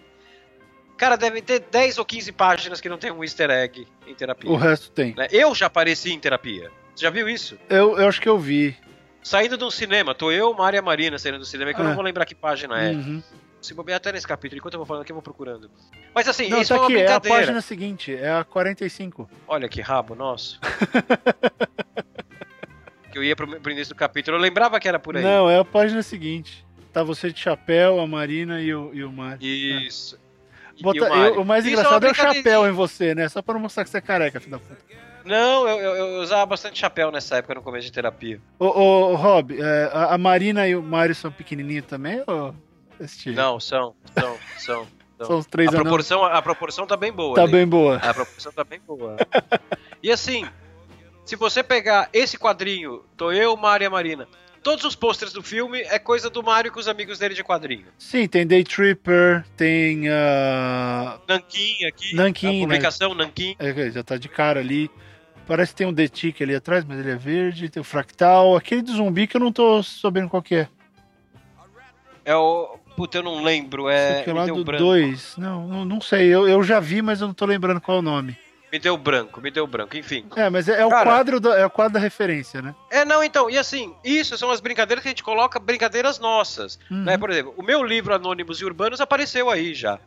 Cara, 0.96 1.16
devem 1.16 1.42
ter 1.42 1.60
10 1.60 1.98
ou 1.98 2.04
15 2.04 2.32
páginas 2.32 2.80
que 2.80 2.88
não 2.88 2.96
tem 2.96 3.10
um 3.10 3.22
easter 3.22 3.50
egg 3.50 3.86
em 4.06 4.14
terapia. 4.14 4.50
O 4.50 4.56
resto 4.56 4.90
tem. 4.90 5.14
Né? 5.14 5.28
Eu 5.30 5.54
já 5.54 5.66
apareci 5.66 6.12
em 6.12 6.18
terapia. 6.18 6.70
Você 6.94 7.02
já 7.02 7.10
viu 7.10 7.28
isso? 7.28 7.58
Eu, 7.68 7.98
eu 7.98 8.08
acho 8.08 8.20
que 8.20 8.28
eu 8.28 8.38
vi. 8.38 8.76
Saindo 9.22 9.56
de 9.56 9.64
um 9.64 9.70
cinema, 9.70 10.14
tô 10.14 10.30
eu, 10.30 10.52
Maria 10.54 10.82
Marina 10.82 11.18
saindo 11.18 11.38
do 11.38 11.44
cinema, 11.44 11.72
que 11.72 11.78
é. 11.78 11.80
eu 11.80 11.84
não 11.84 11.92
é. 11.92 11.94
vou 11.94 12.04
lembrar 12.04 12.24
que 12.26 12.34
página 12.34 12.80
é. 12.80 12.90
Uhum. 12.92 13.22
Se 13.60 13.72
bobear 13.72 13.96
até 13.96 14.12
nesse 14.12 14.26
capítulo, 14.26 14.58
enquanto 14.58 14.74
eu 14.74 14.78
vou 14.78 14.86
falando 14.86 15.02
aqui, 15.02 15.12
eu 15.12 15.16
vou 15.16 15.22
procurando. 15.22 15.70
Mas 16.14 16.28
assim, 16.28 16.48
não, 16.48 16.60
isso 16.60 16.68
tá 16.68 16.74
é 16.74 16.78
uma 16.78 16.84
aqui, 16.84 16.94
brincadeira. 16.96 17.34
É 17.34 17.38
a 17.38 17.40
página 17.40 17.60
seguinte, 17.62 18.14
é 18.14 18.30
a 18.30 18.44
45. 18.44 19.28
Olha 19.48 19.68
que 19.68 19.80
rabo, 19.80 20.14
nosso. 20.14 20.60
que 23.14 23.18
eu 23.18 23.22
ia 23.22 23.36
pro, 23.36 23.60
pro 23.60 23.70
início 23.70 23.94
do 23.94 23.96
capítulo. 23.96 24.36
Eu 24.36 24.40
lembrava 24.40 24.80
que 24.80 24.88
era 24.88 24.98
por 24.98 25.16
aí. 25.16 25.22
Não, 25.22 25.48
é 25.48 25.56
a 25.56 25.64
página 25.64 26.02
seguinte. 26.02 26.66
Tá 26.92 27.04
você 27.04 27.30
de 27.30 27.38
chapéu, 27.38 28.00
a 28.00 28.06
Marina 28.06 28.60
e 28.60 28.74
o, 28.74 28.90
e 28.92 29.04
o 29.04 29.12
Mário. 29.12 29.38
Isso. 29.40 30.18
É. 30.76 30.82
Bota, 30.82 30.98
o, 30.98 31.16
eu, 31.16 31.40
o, 31.40 31.44
mais 31.44 31.64
Isso 31.64 31.72
engraçado 31.72 32.04
é, 32.04 32.08
é, 32.08 32.10
o 32.10 32.14
chapéu 32.14 32.66
em 32.66 32.72
você, 32.72 33.14
né? 33.14 33.28
Só 33.28 33.40
pra 33.40 33.54
não 33.54 33.60
mostrar 33.60 33.84
que 33.84 33.90
você 33.90 33.98
é 33.98 34.00
careca, 34.00 34.40
filho 34.40 34.52
da 34.52 34.58
puta. 34.58 34.76
Não, 35.24 35.68
eu, 35.68 35.78
eu, 35.78 35.94
eu, 35.94 36.20
usava 36.20 36.44
bastante 36.44 36.78
chapéu 36.78 37.12
nessa 37.12 37.36
época 37.36 37.54
no 37.54 37.62
começo 37.62 37.86
de 37.86 37.92
terapia. 37.92 38.40
Ô, 38.58 38.66
ô, 38.66 39.14
Rob, 39.14 39.56
é, 39.56 39.90
a, 39.92 40.14
a, 40.14 40.18
Marina 40.18 40.66
e 40.66 40.74
o 40.74 40.82
Mário 40.82 41.14
são 41.14 41.30
pequenininhos 41.30 41.86
também? 41.86 42.22
Ou 42.26 42.54
Não, 43.26 43.60
são, 43.60 43.94
são, 44.18 44.36
são. 44.58 44.86
São 45.24 45.38
os 45.38 45.46
três 45.46 45.72
a 45.72 45.72
proporção, 45.72 46.24
a 46.24 46.42
proporção 46.42 46.86
tá 46.86 46.96
bem 46.96 47.12
boa. 47.12 47.36
Tá 47.36 47.42
ali. 47.42 47.52
bem 47.52 47.66
boa. 47.66 47.96
A 47.96 48.12
proporção 48.12 48.52
tá 48.52 48.64
bem 48.64 48.80
boa. 48.84 49.16
e 50.02 50.10
assim, 50.10 50.44
se 51.24 51.36
você 51.36 51.62
pegar 51.62 52.08
esse 52.12 52.38
quadrinho, 52.38 53.02
tô 53.16 53.32
eu, 53.32 53.56
Mario 53.56 53.84
e 53.84 53.88
a 53.88 53.90
Marina, 53.90 54.28
todos 54.62 54.84
os 54.84 54.94
posters 54.94 55.32
do 55.32 55.42
filme 55.42 55.80
é 55.82 55.98
coisa 55.98 56.28
do 56.28 56.42
Mario 56.42 56.72
com 56.72 56.80
os 56.80 56.88
amigos 56.88 57.18
dele 57.18 57.34
de 57.34 57.44
quadrinho. 57.44 57.86
Sim, 57.98 58.26
tem 58.26 58.46
Day 58.46 58.64
Tripper, 58.64 59.44
tem. 59.56 60.08
Uh... 60.08 61.20
Nankin 61.28 61.84
aqui. 61.86 62.14
Nankin, 62.14 62.60
a 62.60 62.64
publicação 62.64 63.14
né? 63.14 63.24
Nankin. 63.24 63.56
É, 63.58 63.90
já 63.90 64.02
tá 64.02 64.16
de 64.16 64.28
cara 64.28 64.60
ali. 64.60 64.90
Parece 65.46 65.72
que 65.72 65.76
tem 65.76 65.86
um 65.86 65.92
Detic 65.92 66.40
ali 66.40 66.54
atrás, 66.54 66.84
mas 66.84 66.98
ele 66.98 67.10
é 67.10 67.16
verde. 67.16 67.68
Tem 67.68 67.80
o 67.80 67.84
Fractal. 67.84 68.56
Aquele 68.56 68.80
do 68.82 68.92
zumbi 68.92 69.26
que 69.26 69.36
eu 69.36 69.40
não 69.40 69.52
tô 69.52 69.82
sabendo 69.82 70.28
qual 70.28 70.42
que 70.42 70.54
é. 70.54 70.68
É 72.24 72.34
o. 72.34 72.78
Puta, 72.96 73.18
eu 73.18 73.22
não 73.22 73.42
lembro. 73.42 73.88
É. 73.88 74.22
Esse 74.22 74.32
lá 74.32 74.46
do 74.46 74.64
2. 74.64 75.36
Não, 75.36 75.68
não, 75.68 75.84
não 75.84 76.00
sei. 76.00 76.28
Eu, 76.28 76.48
eu 76.48 76.62
já 76.62 76.80
vi, 76.80 77.02
mas 77.02 77.20
eu 77.20 77.26
não 77.26 77.34
tô 77.34 77.44
lembrando 77.44 77.80
qual 77.80 77.98
é 77.98 78.00
o 78.00 78.02
nome. 78.02 78.38
Me 78.74 78.80
deu 78.80 78.98
branco, 78.98 79.40
me 79.40 79.52
deu 79.52 79.68
branco, 79.68 79.96
enfim. 79.96 80.26
É, 80.34 80.50
mas 80.50 80.68
é, 80.68 80.80
é 80.80 80.84
o, 80.84 80.88
quadro 80.88 81.38
do, 81.38 81.52
é 81.52 81.64
o 81.64 81.70
quadro 81.70 81.94
da 81.94 82.00
referência, 82.00 82.60
né? 82.60 82.74
É, 82.90 83.04
não, 83.04 83.22
então, 83.22 83.48
e 83.48 83.56
assim, 83.56 83.94
isso 84.02 84.36
são 84.36 84.50
as 84.50 84.58
brincadeiras 84.60 85.00
que 85.00 85.06
a 85.06 85.12
gente 85.12 85.22
coloca, 85.22 85.60
brincadeiras 85.60 86.18
nossas. 86.18 86.76
Uhum. 86.90 87.04
Né? 87.04 87.16
Por 87.16 87.30
exemplo, 87.30 87.54
o 87.56 87.62
meu 87.62 87.84
livro 87.84 88.12
Anônimos 88.12 88.60
e 88.60 88.64
Urbanos 88.64 89.00
apareceu 89.00 89.48
aí 89.48 89.74
já. 89.74 90.00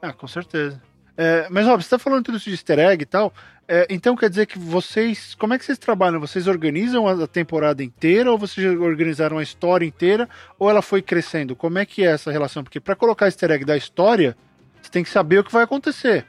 Ah, 0.00 0.14
com 0.14 0.26
certeza. 0.26 0.80
É, 1.14 1.46
mas, 1.50 1.66
Rob, 1.66 1.82
você 1.82 1.90
tá 1.90 1.98
falando 1.98 2.24
tudo 2.24 2.38
isso 2.38 2.46
de 2.46 2.52
easter 2.52 2.78
egg 2.78 3.02
e 3.02 3.04
tal. 3.04 3.34
É, 3.68 3.86
então 3.90 4.16
quer 4.16 4.30
dizer 4.30 4.46
que 4.46 4.58
vocês. 4.58 5.34
Como 5.34 5.52
é 5.52 5.58
que 5.58 5.66
vocês 5.66 5.76
trabalham? 5.76 6.18
Vocês 6.18 6.46
organizam 6.46 7.06
a 7.06 7.26
temporada 7.26 7.84
inteira 7.84 8.32
ou 8.32 8.38
vocês 8.38 8.66
organizaram 8.80 9.36
a 9.36 9.42
história 9.42 9.84
inteira? 9.84 10.26
Ou 10.58 10.70
ela 10.70 10.80
foi 10.80 11.02
crescendo? 11.02 11.54
Como 11.54 11.78
é 11.78 11.84
que 11.84 12.02
é 12.02 12.12
essa 12.12 12.32
relação? 12.32 12.64
Porque 12.64 12.80
para 12.80 12.96
colocar 12.96 13.26
easter 13.26 13.50
egg 13.50 13.66
da 13.66 13.76
história, 13.76 14.34
você 14.80 14.90
tem 14.90 15.04
que 15.04 15.10
saber 15.10 15.40
o 15.40 15.44
que 15.44 15.52
vai 15.52 15.64
acontecer, 15.64 16.24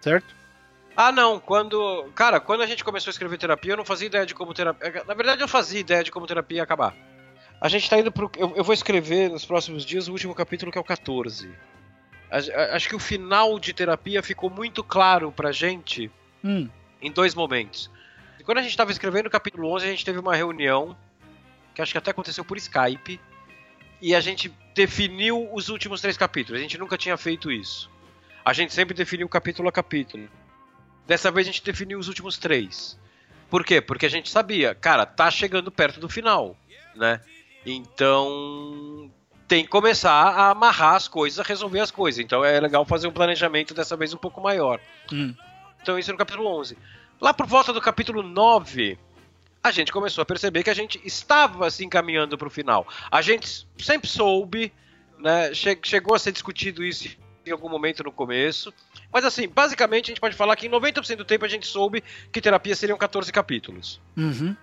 certo? 0.00 0.35
Ah, 0.96 1.12
não. 1.12 1.38
Quando. 1.38 2.10
Cara, 2.14 2.40
quando 2.40 2.62
a 2.62 2.66
gente 2.66 2.82
começou 2.82 3.10
a 3.10 3.12
escrever 3.12 3.36
terapia, 3.36 3.72
eu 3.72 3.76
não 3.76 3.84
fazia 3.84 4.06
ideia 4.06 4.24
de 4.24 4.34
como 4.34 4.54
terapia. 4.54 5.04
Na 5.06 5.14
verdade, 5.14 5.42
eu 5.42 5.48
fazia 5.48 5.80
ideia 5.80 6.02
de 6.02 6.10
como 6.10 6.26
terapia 6.26 6.58
ia 6.58 6.62
acabar. 6.62 6.94
A 7.60 7.68
gente 7.68 7.88
tá 7.88 7.98
indo 7.98 8.10
pro. 8.10 8.30
Eu, 8.36 8.54
eu 8.56 8.64
vou 8.64 8.72
escrever 8.72 9.30
nos 9.30 9.44
próximos 9.44 9.84
dias 9.84 10.08
o 10.08 10.12
último 10.12 10.34
capítulo, 10.34 10.72
que 10.72 10.78
é 10.78 10.80
o 10.80 10.84
14. 10.84 11.50
Acho 12.30 12.88
que 12.88 12.96
o 12.96 12.98
final 12.98 13.58
de 13.58 13.72
terapia 13.72 14.22
ficou 14.22 14.50
muito 14.50 14.82
claro 14.82 15.30
pra 15.30 15.52
gente 15.52 16.10
hum. 16.42 16.68
em 17.00 17.10
dois 17.10 17.34
momentos. 17.34 17.90
Quando 18.44 18.58
a 18.58 18.62
gente 18.62 18.76
tava 18.76 18.90
escrevendo 18.90 19.26
o 19.26 19.30
capítulo 19.30 19.68
11, 19.72 19.86
a 19.86 19.90
gente 19.90 20.04
teve 20.04 20.18
uma 20.18 20.34
reunião, 20.34 20.96
que 21.74 21.82
acho 21.82 21.92
que 21.92 21.98
até 21.98 22.10
aconteceu 22.10 22.44
por 22.44 22.56
Skype, 22.56 23.20
e 24.00 24.14
a 24.14 24.20
gente 24.20 24.52
definiu 24.74 25.52
os 25.52 25.68
últimos 25.68 26.00
três 26.00 26.16
capítulos. 26.16 26.60
A 26.60 26.62
gente 26.62 26.78
nunca 26.78 26.98
tinha 26.98 27.16
feito 27.16 27.50
isso. 27.50 27.90
A 28.44 28.52
gente 28.52 28.72
sempre 28.72 28.94
definiu 28.94 29.28
capítulo 29.28 29.68
a 29.68 29.72
capítulo. 29.72 30.28
Dessa 31.06 31.30
vez 31.30 31.46
a 31.46 31.50
gente 31.50 31.64
definiu 31.64 31.98
os 31.98 32.08
últimos 32.08 32.36
três. 32.36 32.98
Por 33.48 33.64
quê? 33.64 33.80
Porque 33.80 34.06
a 34.06 34.10
gente 34.10 34.28
sabia, 34.28 34.74
cara, 34.74 35.06
tá 35.06 35.30
chegando 35.30 35.70
perto 35.70 36.00
do 36.00 36.08
final, 36.08 36.56
né? 36.94 37.20
Então 37.64 39.10
tem 39.46 39.62
que 39.62 39.70
começar 39.70 40.12
a 40.12 40.50
amarrar 40.50 40.94
as 40.94 41.06
coisas, 41.06 41.38
a 41.38 41.42
resolver 41.42 41.80
as 41.80 41.90
coisas. 41.90 42.18
Então 42.18 42.44
é 42.44 42.58
legal 42.58 42.84
fazer 42.84 43.06
um 43.06 43.12
planejamento 43.12 43.72
dessa 43.72 43.96
vez 43.96 44.12
um 44.12 44.18
pouco 44.18 44.40
maior. 44.40 44.80
Hum. 45.12 45.34
Então 45.80 45.98
isso 45.98 46.10
no 46.10 46.18
capítulo 46.18 46.48
11. 46.58 46.76
Lá 47.20 47.32
por 47.32 47.46
volta 47.46 47.72
do 47.72 47.80
capítulo 47.80 48.22
9, 48.22 48.98
a 49.62 49.70
gente 49.70 49.92
começou 49.92 50.22
a 50.22 50.26
perceber 50.26 50.62
que 50.62 50.70
a 50.70 50.74
gente 50.74 51.00
estava 51.04 51.70
se 51.70 51.84
encaminhando 51.84 52.36
para 52.36 52.48
o 52.48 52.50
final. 52.50 52.86
A 53.10 53.22
gente 53.22 53.66
sempre 53.78 54.08
soube, 54.08 54.72
né? 55.18 55.54
Chegou 55.54 56.14
a 56.14 56.18
ser 56.18 56.32
discutido 56.32 56.84
isso 56.84 57.16
em 57.44 57.50
algum 57.50 57.68
momento 57.68 58.02
no 58.02 58.12
começo. 58.12 58.72
Mas 59.12 59.24
assim, 59.24 59.48
basicamente 59.48 60.06
a 60.06 60.08
gente 60.08 60.20
pode 60.20 60.36
falar 60.36 60.56
que 60.56 60.66
em 60.66 60.70
90% 60.70 61.16
do 61.16 61.24
tempo 61.24 61.44
a 61.44 61.48
gente 61.48 61.66
soube 61.66 62.02
que 62.30 62.40
terapia 62.40 62.74
seriam 62.74 62.98
14 62.98 63.32
capítulos. 63.32 64.00
Uhum. 64.16 64.56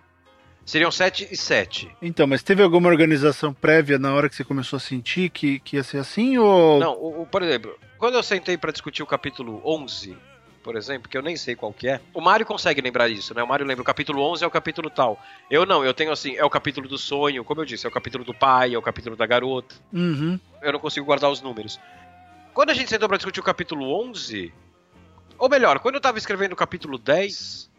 Seriam 0.65 0.91
7 0.91 1.27
e 1.29 1.35
7. 1.35 1.91
Então, 2.01 2.25
mas 2.25 2.41
teve 2.41 2.63
alguma 2.63 2.87
organização 2.87 3.53
prévia 3.53 3.99
na 3.99 4.13
hora 4.13 4.29
que 4.29 4.35
você 4.35 4.43
começou 4.43 4.77
a 4.77 4.79
sentir 4.79 5.29
que, 5.29 5.59
que 5.59 5.75
ia 5.75 5.83
ser 5.83 5.97
assim? 5.97 6.37
Ou... 6.37 6.79
Não, 6.79 6.93
o, 6.93 7.23
o, 7.23 7.25
por 7.25 7.43
exemplo, 7.43 7.77
quando 7.97 8.15
eu 8.15 8.23
sentei 8.23 8.57
para 8.57 8.71
discutir 8.71 9.03
o 9.03 9.05
capítulo 9.05 9.61
11, 9.65 10.15
por 10.63 10.77
exemplo, 10.77 11.09
que 11.09 11.17
eu 11.17 11.21
nem 11.21 11.35
sei 11.35 11.55
qual 11.55 11.73
que 11.73 11.89
é, 11.89 11.99
o 12.13 12.21
Mário 12.21 12.45
consegue 12.45 12.79
lembrar 12.79 13.09
isso, 13.09 13.35
né? 13.35 13.43
O 13.43 13.47
Mário 13.47 13.65
lembra 13.65 13.81
o 13.81 13.85
capítulo 13.85 14.21
11 14.21 14.45
é 14.45 14.47
o 14.47 14.51
capítulo 14.51 14.89
tal. 14.89 15.21
Eu 15.51 15.65
não, 15.65 15.83
eu 15.83 15.93
tenho 15.93 16.11
assim, 16.11 16.35
é 16.37 16.45
o 16.45 16.49
capítulo 16.49 16.87
do 16.87 16.97
sonho, 16.97 17.43
como 17.43 17.59
eu 17.59 17.65
disse, 17.65 17.85
é 17.85 17.89
o 17.89 17.91
capítulo 17.91 18.23
do 18.23 18.33
pai, 18.33 18.73
é 18.73 18.77
o 18.77 18.81
capítulo 18.81 19.17
da 19.17 19.25
garota. 19.25 19.75
Uhum. 19.91 20.39
Eu 20.61 20.71
não 20.71 20.79
consigo 20.79 21.05
guardar 21.05 21.29
os 21.29 21.41
números. 21.41 21.77
Quando 22.53 22.69
a 22.69 22.73
gente 22.73 22.89
sentou 22.89 23.07
pra 23.07 23.17
discutir 23.17 23.39
o 23.39 23.43
capítulo 23.43 23.99
11, 24.07 24.53
ou 25.37 25.49
melhor, 25.49 25.79
quando 25.79 25.95
eu 25.95 26.01
tava 26.01 26.17
escrevendo 26.17 26.53
o 26.53 26.55
capítulo 26.55 26.97
10, 26.97 27.69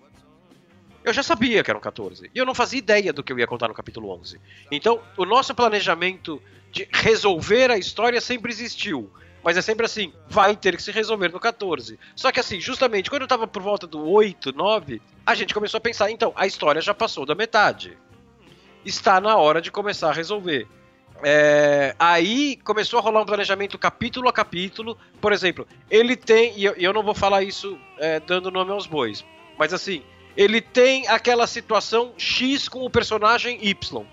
eu 1.04 1.12
já 1.12 1.22
sabia 1.22 1.62
que 1.62 1.70
eram 1.70 1.80
14. 1.80 2.30
E 2.34 2.38
eu 2.38 2.44
não 2.44 2.54
fazia 2.54 2.78
ideia 2.78 3.12
do 3.12 3.22
que 3.22 3.32
eu 3.32 3.38
ia 3.38 3.46
contar 3.46 3.68
no 3.68 3.74
capítulo 3.74 4.10
11. 4.10 4.40
Então, 4.72 5.00
o 5.16 5.24
nosso 5.24 5.54
planejamento 5.54 6.42
de 6.72 6.88
resolver 6.92 7.70
a 7.70 7.78
história 7.78 8.20
sempre 8.20 8.50
existiu. 8.50 9.10
Mas 9.44 9.56
é 9.56 9.62
sempre 9.62 9.84
assim, 9.84 10.12
vai 10.26 10.56
ter 10.56 10.74
que 10.74 10.82
se 10.82 10.90
resolver 10.90 11.28
no 11.28 11.38
14. 11.38 11.98
Só 12.16 12.32
que 12.32 12.40
assim, 12.40 12.58
justamente 12.58 13.10
quando 13.10 13.22
eu 13.22 13.28
tava 13.28 13.46
por 13.46 13.62
volta 13.62 13.86
do 13.86 14.02
8, 14.08 14.52
9, 14.52 15.00
a 15.24 15.34
gente 15.34 15.54
começou 15.54 15.78
a 15.78 15.82
pensar, 15.82 16.10
então, 16.10 16.32
a 16.34 16.46
história 16.46 16.80
já 16.80 16.94
passou 16.94 17.24
da 17.24 17.34
metade. 17.34 17.96
Está 18.84 19.20
na 19.20 19.36
hora 19.36 19.60
de 19.60 19.70
começar 19.70 20.08
a 20.08 20.14
resolver. 20.14 20.66
É, 21.22 21.94
aí 21.98 22.56
começou 22.64 22.98
a 22.98 23.02
rolar 23.02 23.22
um 23.22 23.26
planejamento 23.26 23.78
capítulo 23.78 24.28
a 24.28 24.32
capítulo. 24.32 24.98
Por 25.20 25.32
exemplo, 25.32 25.66
ele 25.90 26.16
tem, 26.16 26.58
e 26.58 26.64
eu, 26.64 26.74
eu 26.74 26.92
não 26.92 27.02
vou 27.02 27.14
falar 27.14 27.42
isso 27.42 27.78
é, 27.98 28.20
dando 28.20 28.50
nome 28.50 28.72
aos 28.72 28.86
bois, 28.86 29.24
mas 29.58 29.72
assim, 29.72 30.02
ele 30.36 30.60
tem 30.60 31.06
aquela 31.08 31.46
situação 31.46 32.12
X 32.16 32.68
com 32.68 32.84
o 32.84 32.90
personagem 32.90 33.58
Y. 33.62 34.04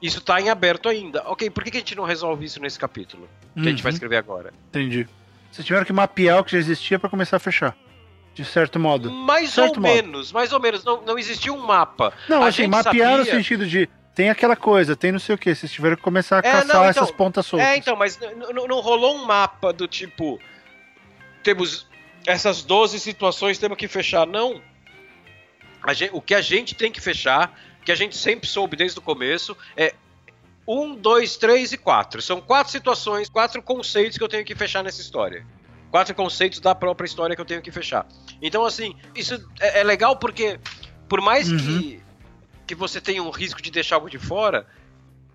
Isso 0.00 0.20
tá 0.20 0.40
em 0.40 0.48
aberto 0.50 0.88
ainda. 0.88 1.22
Ok, 1.26 1.48
por 1.50 1.64
que, 1.64 1.70
que 1.70 1.76
a 1.78 1.80
gente 1.80 1.94
não 1.94 2.04
resolve 2.04 2.44
isso 2.44 2.60
nesse 2.60 2.78
capítulo? 2.78 3.28
Que 3.54 3.60
uhum. 3.60 3.66
a 3.66 3.70
gente 3.70 3.82
vai 3.82 3.90
uhum. 3.90 3.94
escrever 3.94 4.16
agora. 4.16 4.52
Entendi. 4.68 5.08
Vocês 5.50 5.66
tiveram 5.66 5.86
que 5.86 5.92
mapear 5.92 6.40
o 6.40 6.44
que 6.44 6.52
já 6.52 6.58
existia 6.58 6.98
para 6.98 7.08
começar 7.08 7.36
a 7.36 7.40
fechar. 7.40 7.76
De 8.34 8.44
certo 8.44 8.78
modo. 8.78 9.10
Mais 9.10 9.50
certo 9.50 9.76
ou 9.76 9.82
modo. 9.82 9.94
menos, 9.94 10.30
mais 10.30 10.52
ou 10.52 10.60
menos. 10.60 10.84
Não, 10.84 11.00
não 11.00 11.18
existia 11.18 11.50
um 11.50 11.64
mapa. 11.64 12.12
Não, 12.28 12.42
a 12.42 12.48
assim, 12.48 12.66
mapear 12.66 13.16
sabia... 13.16 13.16
no 13.16 13.24
sentido 13.24 13.66
de. 13.66 13.88
Tem 14.16 14.30
aquela 14.30 14.56
coisa, 14.56 14.96
tem 14.96 15.12
não 15.12 15.20
sei 15.20 15.34
o 15.34 15.38
que. 15.38 15.54
Vocês 15.54 15.70
tiveram 15.70 15.94
que 15.94 16.02
começar 16.02 16.36
a 16.36 16.38
é, 16.38 16.42
caçar 16.42 16.66
não, 16.66 16.74
então, 16.74 16.84
essas 16.84 17.10
pontas 17.12 17.46
soltas. 17.46 17.68
É, 17.68 17.76
então, 17.76 17.94
mas 17.94 18.18
não 18.68 18.80
rolou 18.80 19.14
um 19.14 19.24
mapa 19.24 19.72
do 19.72 19.86
tipo. 19.86 20.40
Temos 21.42 21.86
essas 22.26 22.62
12 22.62 22.98
situações, 22.98 23.58
temos 23.58 23.76
que 23.76 23.86
fechar. 23.86 24.26
Não 24.26 24.60
gente, 25.92 26.10
o 26.12 26.20
que 26.20 26.34
a 26.34 26.40
gente 26.40 26.74
tem 26.74 26.90
que 26.90 27.00
fechar, 27.00 27.58
que 27.84 27.92
a 27.92 27.94
gente 27.94 28.16
sempre 28.16 28.48
soube 28.48 28.76
desde 28.76 28.98
o 28.98 29.02
começo, 29.02 29.56
é 29.76 29.94
um, 30.66 30.94
dois, 30.94 31.36
três 31.36 31.72
e 31.72 31.78
quatro. 31.78 32.20
São 32.20 32.40
quatro 32.40 32.72
situações, 32.72 33.28
quatro 33.28 33.62
conceitos 33.62 34.18
que 34.18 34.24
eu 34.24 34.28
tenho 34.28 34.44
que 34.44 34.54
fechar 34.54 34.82
nessa 34.82 35.00
história. 35.00 35.46
Quatro 35.90 36.14
conceitos 36.14 36.58
da 36.58 36.74
própria 36.74 37.06
história 37.06 37.36
que 37.36 37.40
eu 37.40 37.46
tenho 37.46 37.62
que 37.62 37.70
fechar. 37.70 38.06
Então, 38.42 38.64
assim, 38.64 38.96
isso 39.14 39.34
é, 39.60 39.80
é 39.80 39.84
legal 39.84 40.16
porque, 40.16 40.58
por 41.08 41.20
mais 41.20 41.50
uhum. 41.50 41.58
que, 41.58 42.02
que 42.66 42.74
você 42.74 43.00
tenha 43.00 43.22
um 43.22 43.30
risco 43.30 43.62
de 43.62 43.70
deixar 43.70 43.96
algo 43.96 44.10
de 44.10 44.18
fora, 44.18 44.66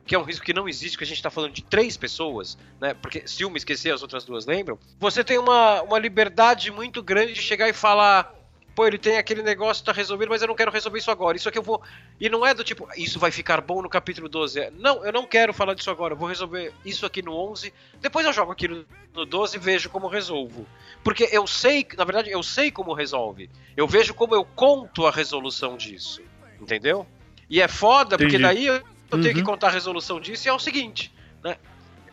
que 0.05 0.15
é 0.15 0.19
um 0.19 0.23
risco 0.23 0.45
que 0.45 0.53
não 0.53 0.67
existe, 0.67 0.97
que 0.97 1.03
a 1.03 1.07
gente 1.07 1.17
está 1.17 1.29
falando 1.29 1.53
de 1.53 1.63
três 1.63 1.95
pessoas, 1.95 2.57
né? 2.79 2.93
Porque 2.93 3.27
se 3.27 3.45
uma 3.45 3.57
esquecer, 3.57 3.93
as 3.93 4.01
outras 4.01 4.25
duas 4.25 4.45
lembram. 4.45 4.77
Você 4.99 5.23
tem 5.23 5.37
uma, 5.37 5.81
uma 5.83 5.97
liberdade 5.97 6.71
muito 6.71 7.01
grande 7.01 7.33
de 7.33 7.41
chegar 7.41 7.69
e 7.69 7.73
falar: 7.73 8.35
pô, 8.75 8.87
ele 8.87 8.97
tem 8.97 9.17
aquele 9.17 9.41
negócio, 9.41 9.85
tá 9.85 9.91
resolvido, 9.91 10.29
mas 10.29 10.41
eu 10.41 10.47
não 10.47 10.55
quero 10.55 10.71
resolver 10.71 10.99
isso 10.99 11.11
agora. 11.11 11.37
Isso 11.37 11.47
aqui 11.47 11.57
eu 11.57 11.63
vou. 11.63 11.81
E 12.19 12.29
não 12.29 12.45
é 12.45 12.53
do 12.53 12.63
tipo, 12.63 12.87
isso 12.97 13.19
vai 13.19 13.31
ficar 13.31 13.61
bom 13.61 13.81
no 13.81 13.89
capítulo 13.89 14.27
12. 14.27 14.59
É, 14.59 14.71
não, 14.71 15.05
eu 15.05 15.11
não 15.11 15.25
quero 15.25 15.53
falar 15.53 15.73
disso 15.73 15.91
agora, 15.91 16.13
eu 16.13 16.17
vou 16.17 16.27
resolver 16.27 16.73
isso 16.83 17.05
aqui 17.05 17.21
no 17.21 17.33
11. 17.33 17.73
Depois 18.01 18.25
eu 18.25 18.33
jogo 18.33 18.51
aqui 18.51 18.67
no, 18.67 18.85
no 19.13 19.25
12 19.25 19.55
e 19.55 19.59
vejo 19.59 19.89
como 19.89 20.07
resolvo. 20.07 20.65
Porque 21.03 21.29
eu 21.31 21.45
sei, 21.47 21.87
na 21.97 22.03
verdade, 22.03 22.29
eu 22.29 22.43
sei 22.43 22.71
como 22.71 22.93
resolve. 22.93 23.49
Eu 23.77 23.87
vejo 23.87 24.13
como 24.13 24.35
eu 24.35 24.43
conto 24.43 25.05
a 25.05 25.11
resolução 25.11 25.77
disso. 25.77 26.21
Entendeu? 26.59 27.07
E 27.51 27.59
é 27.59 27.67
foda, 27.67 28.15
Entendi. 28.15 28.31
porque 28.31 28.41
daí 28.41 28.65
eu, 28.65 28.75
uhum. 28.75 29.21
tenho 29.21 29.33
que 29.33 29.41
uhum. 29.41 29.45
contar 29.45 29.67
a 29.67 29.71
resolução 29.71 30.21
disso 30.21 30.47
e 30.47 30.49
é 30.49 30.53
o 30.53 30.57
seguinte, 30.57 31.13
né? 31.43 31.57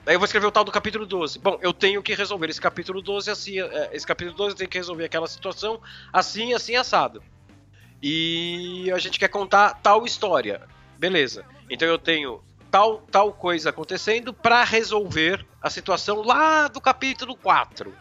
Aí 0.04 0.14
eu 0.14 0.18
vou 0.18 0.24
escrever 0.24 0.46
o 0.46 0.50
tal 0.50 0.64
do 0.64 0.72
capítulo 0.72 1.06
12. 1.06 1.38
Bom, 1.38 1.58
eu 1.62 1.72
tenho 1.72 2.02
que 2.02 2.12
resolver 2.12 2.50
esse 2.50 2.60
capítulo 2.60 3.00
12 3.00 3.30
assim. 3.30 3.60
É, 3.60 3.90
esse 3.92 4.06
capítulo 4.06 4.36
12 4.36 4.56
tem 4.56 4.66
que 4.66 4.76
resolver 4.76 5.04
aquela 5.04 5.28
situação 5.28 5.80
assim, 6.12 6.54
assim, 6.54 6.74
assado. 6.74 7.22
E 8.02 8.90
a 8.92 8.98
gente 8.98 9.16
quer 9.18 9.28
contar 9.28 9.74
tal 9.74 10.04
história. 10.04 10.62
Beleza. 10.98 11.44
Então 11.70 11.86
eu 11.86 11.98
tenho 11.98 12.42
tal, 12.68 13.02
tal 13.10 13.32
coisa 13.32 13.70
acontecendo 13.70 14.32
para 14.32 14.64
resolver 14.64 15.46
a 15.62 15.70
situação 15.70 16.22
lá 16.22 16.66
do 16.66 16.80
capítulo 16.80 17.36
4. 17.36 17.94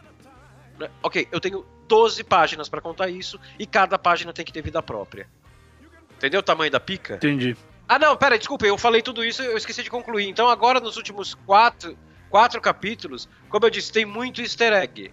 Né? 0.78 0.90
Ok, 1.02 1.28
eu 1.30 1.38
tenho 1.38 1.64
12 1.86 2.24
páginas 2.24 2.68
para 2.68 2.80
contar 2.80 3.08
isso 3.08 3.38
e 3.58 3.66
cada 3.66 3.96
página 3.96 4.32
tem 4.32 4.44
que 4.44 4.52
ter 4.52 4.62
vida 4.62 4.82
própria. 4.82 5.28
Entendeu 6.18 6.40
o 6.40 6.42
tamanho 6.42 6.70
da 6.70 6.80
pica? 6.80 7.14
Entendi. 7.14 7.56
Ah, 7.88 7.98
não, 7.98 8.16
pera, 8.16 8.36
desculpa, 8.36 8.66
eu 8.66 8.76
falei 8.76 9.00
tudo 9.00 9.24
isso 9.24 9.40
eu 9.40 9.56
esqueci 9.56 9.84
de 9.84 9.88
concluir. 9.88 10.28
Então, 10.28 10.48
agora 10.48 10.80
nos 10.80 10.96
últimos 10.96 11.34
quatro, 11.34 11.96
quatro 12.28 12.60
capítulos, 12.60 13.28
como 13.48 13.64
eu 13.64 13.70
disse, 13.70 13.92
tem 13.92 14.04
muito 14.04 14.42
easter 14.42 14.72
egg. 14.72 15.12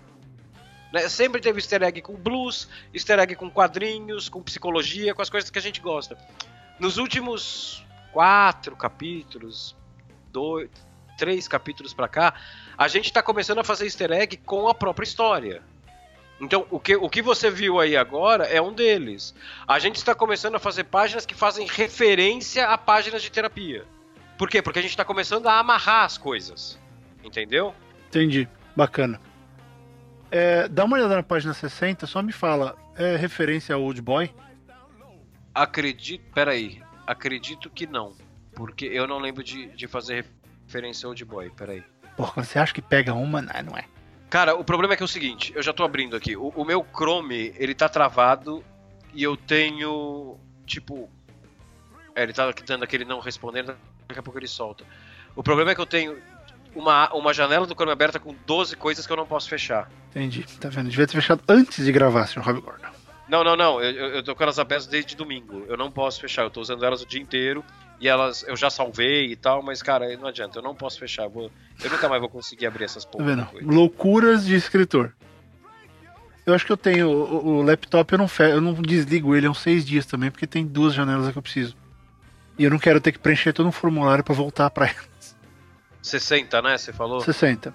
Né? 0.92 1.08
Sempre 1.08 1.40
teve 1.40 1.60
easter 1.60 1.84
egg 1.84 2.02
com 2.02 2.16
blues, 2.16 2.68
easter 2.92 3.20
egg 3.20 3.36
com 3.36 3.50
quadrinhos, 3.50 4.28
com 4.28 4.42
psicologia, 4.42 5.14
com 5.14 5.22
as 5.22 5.30
coisas 5.30 5.50
que 5.50 5.60
a 5.60 5.62
gente 5.62 5.80
gosta. 5.80 6.18
Nos 6.80 6.98
últimos 6.98 7.86
quatro 8.12 8.76
capítulos, 8.76 9.76
dois, 10.32 10.70
três 11.18 11.48
capítulos 11.48 11.94
pra 11.94 12.08
cá, 12.08 12.34
a 12.78 12.88
gente 12.88 13.14
tá 13.14 13.22
começando 13.22 13.60
a 13.60 13.64
fazer 13.64 13.86
easter 13.86 14.12
egg 14.12 14.38
com 14.38 14.68
a 14.68 14.74
própria 14.74 15.06
história. 15.06 15.64
Então, 16.40 16.68
o 16.70 16.80
que, 16.80 16.96
o 16.96 17.10
que 17.10 17.22
você 17.22 17.50
viu 17.50 17.80
aí 17.80 17.96
agora 17.96 18.46
é 18.46 18.62
um 18.62 18.74
deles. 18.74 19.34
A 19.68 19.80
gente 19.80 19.96
está 19.96 20.14
começando 20.14 20.56
a 20.56 20.60
fazer 20.60 20.84
páginas 20.84 21.26
que 21.26 21.34
fazem 21.34 21.66
referência 21.66 22.68
a 22.68 22.78
páginas 22.78 23.22
de 23.22 23.32
terapia. 23.32 23.86
Por 24.38 24.50
quê? 24.50 24.62
Porque 24.62 24.80
a 24.80 24.82
gente 24.82 24.92
está 24.92 25.06
começando 25.06 25.48
a 25.48 25.60
amarrar 25.60 26.04
as 26.04 26.18
coisas. 26.18 26.78
Entendeu? 27.24 27.74
Entendi. 28.10 28.48
Bacana. 28.76 29.20
É, 30.30 30.68
dá 30.68 30.84
uma 30.84 30.98
olhada 30.98 31.16
na 31.16 31.24
página 31.24 31.54
60, 31.54 32.06
só 32.06 32.22
me 32.22 32.34
fala, 32.34 32.76
é 32.98 33.16
referência 33.16 33.74
ao 33.74 33.82
Old 33.82 34.02
Boy? 34.02 34.34
Acredito. 35.54 36.24
Peraí. 36.34 36.82
Acredito 37.08 37.70
que 37.70 37.88
não. 37.88 38.14
Porque 38.54 38.86
eu 38.86 39.08
não 39.08 39.20
lembro 39.20 39.42
de, 39.42 39.68
de 39.68 39.88
fazer 39.88 40.26
referência 40.66 41.06
ao 41.08 41.12
Old 41.12 41.24
Boy. 41.24 41.50
Peraí. 41.52 41.82
Porra, 42.18 42.44
você 42.44 42.60
acha 42.60 42.74
que 42.74 42.82
pega 42.82 43.14
uma? 43.14 43.42
Não, 43.42 43.54
não 43.64 43.78
é. 43.78 43.86
Cara, 44.30 44.56
o 44.56 44.64
problema 44.64 44.94
é 44.94 44.98
que 44.98 45.04
é 45.04 45.06
o 45.06 45.10
seguinte, 45.10 45.54
eu 45.56 45.62
já 45.62 45.72
tô 45.72 45.84
abrindo 45.84 46.16
aqui. 46.16 46.36
O, 46.36 46.50
o, 46.50 46.66
meu 46.66 46.86
Chrome, 46.94 47.54
ele 47.58 47.74
tá 47.76 47.88
travado 47.88 48.64
e 49.14 49.24
eu 49.24 49.38
tenho. 49.38 50.38
Tipo. 50.66 51.10
É, 52.16 52.24
ele 52.24 52.34
tá 52.34 52.52
dando 52.66 52.84
aquele 52.84 53.06
não 53.06 53.20
respondendo, 53.20 53.76
daqui 54.08 54.20
a 54.20 54.24
pouco 54.24 54.40
ele 54.40 54.48
solta. 54.48 54.84
O 55.36 55.44
problema 55.44 55.72
é 55.72 55.76
que 55.76 55.82
eu 55.82 55.86
tenho 55.86 56.18
uma, 56.74 57.14
uma 57.14 57.34
janela 57.34 57.68
do 57.68 57.74
Chrome 57.74 57.92
aberta 57.92 58.20
com 58.20 58.36
12 58.46 58.76
coisas 58.76 59.06
que 59.06 59.12
eu 59.12 59.18
não 59.18 59.26
posso 59.26 59.50
fechar. 59.50 59.90
Entendi, 60.10 60.46
tá 60.60 60.70
vendo? 60.70 60.90
Devia 60.90 61.06
ter 61.06 61.14
fechado 61.14 61.42
antes 61.48 61.86
de 61.86 61.92
gravar, 61.92 62.28
Sr. 62.28 62.40
Rob 62.40 62.62
Gordon. 62.62 62.88
Não, 63.28 63.44
não, 63.44 63.56
não. 63.56 63.82
Eu, 63.82 63.92
eu, 63.92 64.08
eu 64.16 64.24
tô 64.24 64.36
com 64.36 64.44
elas 64.44 64.60
abertas 64.60 64.88
desde 64.88 65.16
domingo. 65.16 65.66
Eu 65.68 65.78
não 65.78 65.92
posso 65.92 66.22
fechar. 66.22 66.44
Eu 66.44 66.50
tô 66.50 66.62
usando 66.62 66.86
elas 66.86 67.02
o 67.02 67.06
dia 67.06 67.22
inteiro. 67.22 67.64
E 68.00 68.08
elas 68.08 68.44
eu 68.44 68.56
já 68.56 68.70
salvei 68.70 69.32
e 69.32 69.36
tal, 69.36 69.62
mas, 69.62 69.82
cara, 69.82 70.16
não 70.18 70.28
adianta. 70.28 70.60
Eu 70.60 70.64
não 70.64 70.76
posso 70.76 71.00
fechar. 71.00 71.24
Eu, 71.24 71.30
vou, 71.30 71.52
eu 71.84 71.90
nunca 71.90 72.10
mais 72.10 72.20
vou 72.20 72.30
conseguir 72.30 72.66
abrir 72.66 72.84
essas 72.84 73.06
porra. 73.06 73.38
Tá 73.38 73.52
Loucuras 73.62 74.46
de 74.46 74.56
escritor. 74.56 75.14
Eu 76.46 76.54
acho 76.54 76.66
que 76.66 76.72
eu 76.72 76.78
tenho 76.78 77.10
o, 77.10 77.58
o 77.58 77.62
laptop, 77.64 78.12
eu 78.12 78.20
não, 78.20 78.28
fe, 78.28 78.44
eu 78.44 78.62
não 78.62 78.74
desligo 78.74 79.36
ele 79.36 79.48
há 79.48 79.50
uns 79.50 79.62
seis 79.62 79.84
dias 79.84 80.06
também, 80.06 80.30
porque 80.30 80.46
tem 80.46 80.66
duas 80.66 80.94
janelas 80.94 81.32
que 81.32 81.38
eu 81.38 81.42
preciso. 81.42 81.76
E 82.58 82.64
eu 82.64 82.70
não 82.70 82.78
quero 82.78 83.02
ter 83.02 83.12
que 83.12 83.20
preencher 83.20 83.52
todo 83.52 83.68
um 83.68 83.72
formulário 83.72 84.24
para 84.24 84.36
voltar 84.36 84.70
para 84.70 84.88
elas. 84.88 85.36
60, 86.04 86.62
né? 86.62 86.78
Você 86.78 86.94
falou? 86.94 87.20
60. 87.22 87.74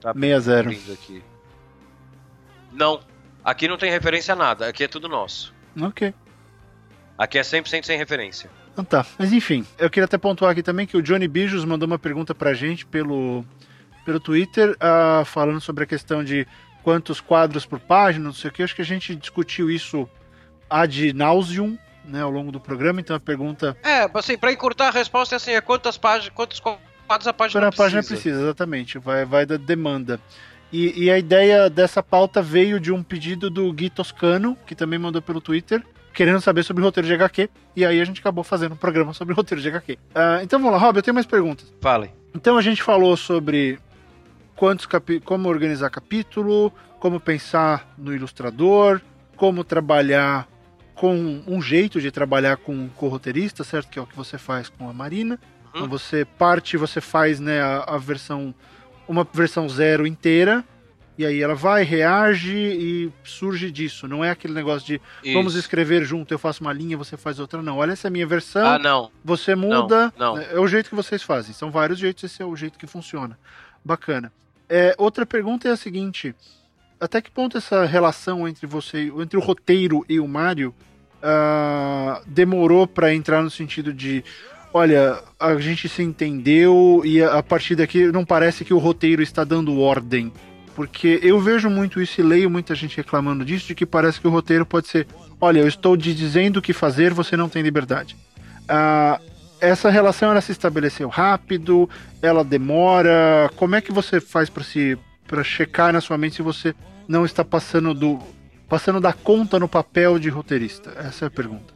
Tá 0.00 0.12
60. 0.12 0.92
Aqui. 0.92 1.22
Não, 2.72 3.00
Aqui 3.44 3.66
não 3.66 3.76
tem 3.76 3.90
referência 3.90 4.32
a 4.32 4.36
nada, 4.36 4.68
aqui 4.68 4.84
é 4.84 4.88
tudo 4.88 5.08
nosso. 5.08 5.52
Ok. 5.80 6.14
Aqui 7.18 7.38
é 7.38 7.42
100% 7.42 7.84
sem 7.84 7.98
referência. 7.98 8.48
Então 8.72 8.84
tá, 8.84 9.04
mas 9.18 9.32
enfim, 9.32 9.66
eu 9.78 9.90
queria 9.90 10.06
até 10.06 10.16
pontuar 10.16 10.52
aqui 10.52 10.62
também 10.62 10.86
que 10.86 10.96
o 10.96 11.02
Johnny 11.02 11.28
Bijos 11.28 11.64
mandou 11.64 11.86
uma 11.86 11.98
pergunta 11.98 12.34
pra 12.34 12.54
gente 12.54 12.86
pelo, 12.86 13.44
pelo 14.04 14.18
Twitter, 14.18 14.70
uh, 14.70 15.24
falando 15.24 15.60
sobre 15.60 15.84
a 15.84 15.86
questão 15.86 16.24
de 16.24 16.46
quantos 16.82 17.20
quadros 17.20 17.66
por 17.66 17.78
página, 17.78 18.24
não 18.24 18.32
sei 18.32 18.50
o 18.50 18.52
que. 18.52 18.62
Acho 18.62 18.74
que 18.74 18.82
a 18.82 18.84
gente 18.84 19.14
discutiu 19.14 19.70
isso 19.70 20.08
ad 20.70 21.12
nauseum, 21.12 21.78
né, 22.04 22.22
ao 22.22 22.30
longo 22.30 22.50
do 22.50 22.58
programa, 22.58 23.00
então 23.00 23.14
a 23.14 23.20
pergunta... 23.20 23.76
É, 23.82 24.08
assim, 24.14 24.38
pra 24.38 24.52
encurtar 24.52 24.88
a 24.88 24.90
resposta 24.90 25.34
é 25.34 25.36
assim, 25.36 25.52
é 25.52 25.60
quantas 25.60 25.98
páginas, 25.98 26.32
quantos 26.34 26.58
quadros 26.58 27.28
a 27.28 27.32
página 27.32 27.60
precisa. 27.60 27.66
a 27.66 27.72
página 27.72 28.02
precisa, 28.02 28.40
exatamente, 28.40 28.98
vai, 28.98 29.24
vai 29.24 29.44
da 29.44 29.56
demanda. 29.56 30.18
E, 30.72 31.04
e, 31.04 31.10
a 31.10 31.18
ideia 31.18 31.68
dessa 31.68 32.02
pauta 32.02 32.40
veio 32.40 32.80
de 32.80 32.90
um 32.90 33.02
pedido 33.02 33.50
do 33.50 33.70
Gui 33.74 33.90
Toscano, 33.90 34.56
que 34.66 34.74
também 34.74 34.98
mandou 34.98 35.20
pelo 35.20 35.38
Twitter, 35.38 35.84
querendo 36.12 36.40
saber 36.40 36.62
sobre 36.62 36.82
o 36.82 36.86
roteiro 36.86 37.06
de 37.06 37.14
HQ. 37.14 37.50
E 37.74 37.84
aí 37.84 38.00
a 38.00 38.04
gente 38.04 38.20
acabou 38.20 38.44
fazendo 38.44 38.72
um 38.72 38.76
programa 38.76 39.12
sobre 39.12 39.32
o 39.32 39.36
roteiro 39.36 39.60
de 39.60 39.68
HQ. 39.68 39.92
Uh, 39.92 39.98
ah, 40.14 40.40
então 40.42 40.58
vamos 40.58 40.74
lá, 40.74 40.86
Rob, 40.86 40.96
eu 40.96 41.02
tenho 41.02 41.14
mais 41.14 41.26
perguntas. 41.26 41.72
Fale. 41.80 42.10
Então 42.34 42.56
a 42.56 42.62
gente 42.62 42.82
falou 42.82 43.16
sobre 43.16 43.78
quantos 44.56 44.86
capi 44.86 45.20
como 45.20 45.48
organizar 45.48 45.90
capítulo, 45.90 46.72
como 46.98 47.18
pensar 47.18 47.92
no 47.98 48.14
ilustrador, 48.14 49.00
como 49.36 49.64
trabalhar 49.64 50.48
com 50.94 51.42
um 51.46 51.60
jeito 51.60 52.00
de 52.00 52.10
trabalhar 52.10 52.56
com 52.56 52.72
um 52.72 52.88
co-roteirista, 52.88 53.64
certo? 53.64 53.90
Que 53.90 53.98
é 53.98 54.02
o 54.02 54.06
que 54.06 54.16
você 54.16 54.38
faz 54.38 54.68
com 54.68 54.88
a 54.88 54.92
Marina. 54.92 55.34
Uhum. 55.34 55.70
Então 55.74 55.88
você 55.88 56.24
parte, 56.24 56.76
você 56.76 57.00
faz 57.00 57.40
né, 57.40 57.60
a, 57.60 57.84
a 57.94 57.98
versão 57.98 58.54
uma 59.08 59.26
versão 59.32 59.68
zero 59.68 60.06
inteira 60.06 60.64
E 61.16 61.26
aí 61.26 61.42
ela 61.42 61.54
vai, 61.54 61.84
reage 61.84 62.56
e 62.56 63.12
surge 63.22 63.70
disso. 63.70 64.08
Não 64.08 64.24
é 64.24 64.30
aquele 64.30 64.54
negócio 64.54 64.86
de 64.86 65.00
Isso. 65.22 65.34
vamos 65.34 65.54
escrever 65.54 66.04
junto, 66.04 66.32
eu 66.32 66.38
faço 66.38 66.62
uma 66.62 66.72
linha, 66.72 66.96
você 66.96 67.16
faz 67.16 67.38
outra. 67.38 67.62
Não, 67.62 67.76
olha 67.78 67.92
essa 67.92 68.06
é 68.06 68.10
a 68.10 68.12
minha 68.12 68.26
versão. 68.26 68.66
Ah, 68.66 68.78
não. 68.78 69.10
Você 69.22 69.54
muda. 69.54 70.12
Não, 70.18 70.36
não. 70.36 70.42
É 70.42 70.58
o 70.58 70.66
jeito 70.66 70.88
que 70.88 70.94
vocês 70.94 71.22
fazem. 71.22 71.52
São 71.52 71.70
vários 71.70 71.98
jeitos, 71.98 72.24
esse 72.24 72.42
é 72.42 72.46
o 72.46 72.56
jeito 72.56 72.78
que 72.78 72.86
funciona. 72.86 73.38
Bacana. 73.84 74.32
É, 74.68 74.94
outra 74.96 75.26
pergunta 75.26 75.68
é 75.68 75.72
a 75.72 75.76
seguinte: 75.76 76.34
até 76.98 77.20
que 77.20 77.30
ponto 77.30 77.58
essa 77.58 77.84
relação 77.84 78.48
entre 78.48 78.66
você, 78.66 79.12
entre 79.18 79.36
o 79.36 79.40
roteiro 79.40 80.04
e 80.08 80.18
o 80.18 80.26
Mario, 80.26 80.74
uh, 81.18 82.22
demorou 82.26 82.86
para 82.86 83.14
entrar 83.14 83.42
no 83.42 83.50
sentido 83.50 83.92
de 83.92 84.24
olha, 84.72 85.22
a 85.38 85.54
gente 85.56 85.88
se 85.88 86.02
entendeu 86.02 87.02
e 87.04 87.22
a 87.22 87.42
partir 87.42 87.76
daqui 87.76 88.10
não 88.10 88.24
parece 88.24 88.64
que 88.64 88.72
o 88.72 88.78
roteiro 88.78 89.22
está 89.22 89.44
dando 89.44 89.78
ordem. 89.78 90.32
Porque 90.74 91.20
eu 91.22 91.38
vejo 91.40 91.68
muito 91.68 92.00
isso 92.00 92.20
e 92.20 92.24
leio 92.24 92.50
muita 92.50 92.74
gente 92.74 92.96
reclamando 92.96 93.44
disso, 93.44 93.66
de 93.66 93.74
que 93.74 93.84
parece 93.84 94.20
que 94.20 94.26
o 94.26 94.30
roteiro 94.30 94.64
pode 94.64 94.88
ser: 94.88 95.06
olha, 95.40 95.60
eu 95.60 95.68
estou 95.68 95.96
te 95.96 96.14
dizendo 96.14 96.58
o 96.58 96.62
que 96.62 96.72
fazer, 96.72 97.12
você 97.12 97.36
não 97.36 97.48
tem 97.48 97.62
liberdade. 97.62 98.16
Ah, 98.68 99.20
essa 99.60 99.90
relação 99.90 100.30
ela 100.30 100.40
se 100.40 100.52
estabeleceu 100.52 101.08
rápido, 101.08 101.88
ela 102.20 102.42
demora. 102.42 103.50
Como 103.56 103.76
é 103.76 103.80
que 103.80 103.92
você 103.92 104.20
faz 104.20 104.50
para 104.50 104.64
se 104.64 104.98
para 105.26 105.44
checar 105.44 105.92
na 105.92 106.00
sua 106.00 106.18
mente 106.18 106.36
se 106.36 106.42
você 106.42 106.74
não 107.08 107.24
está 107.24 107.44
passando 107.44 107.94
do 107.94 108.18
passando 108.68 109.00
da 109.00 109.12
conta 109.12 109.58
no 109.58 109.68
papel 109.68 110.18
de 110.18 110.28
roteirista? 110.28 110.92
Essa 110.96 111.26
é 111.26 111.28
a 111.28 111.30
pergunta. 111.30 111.72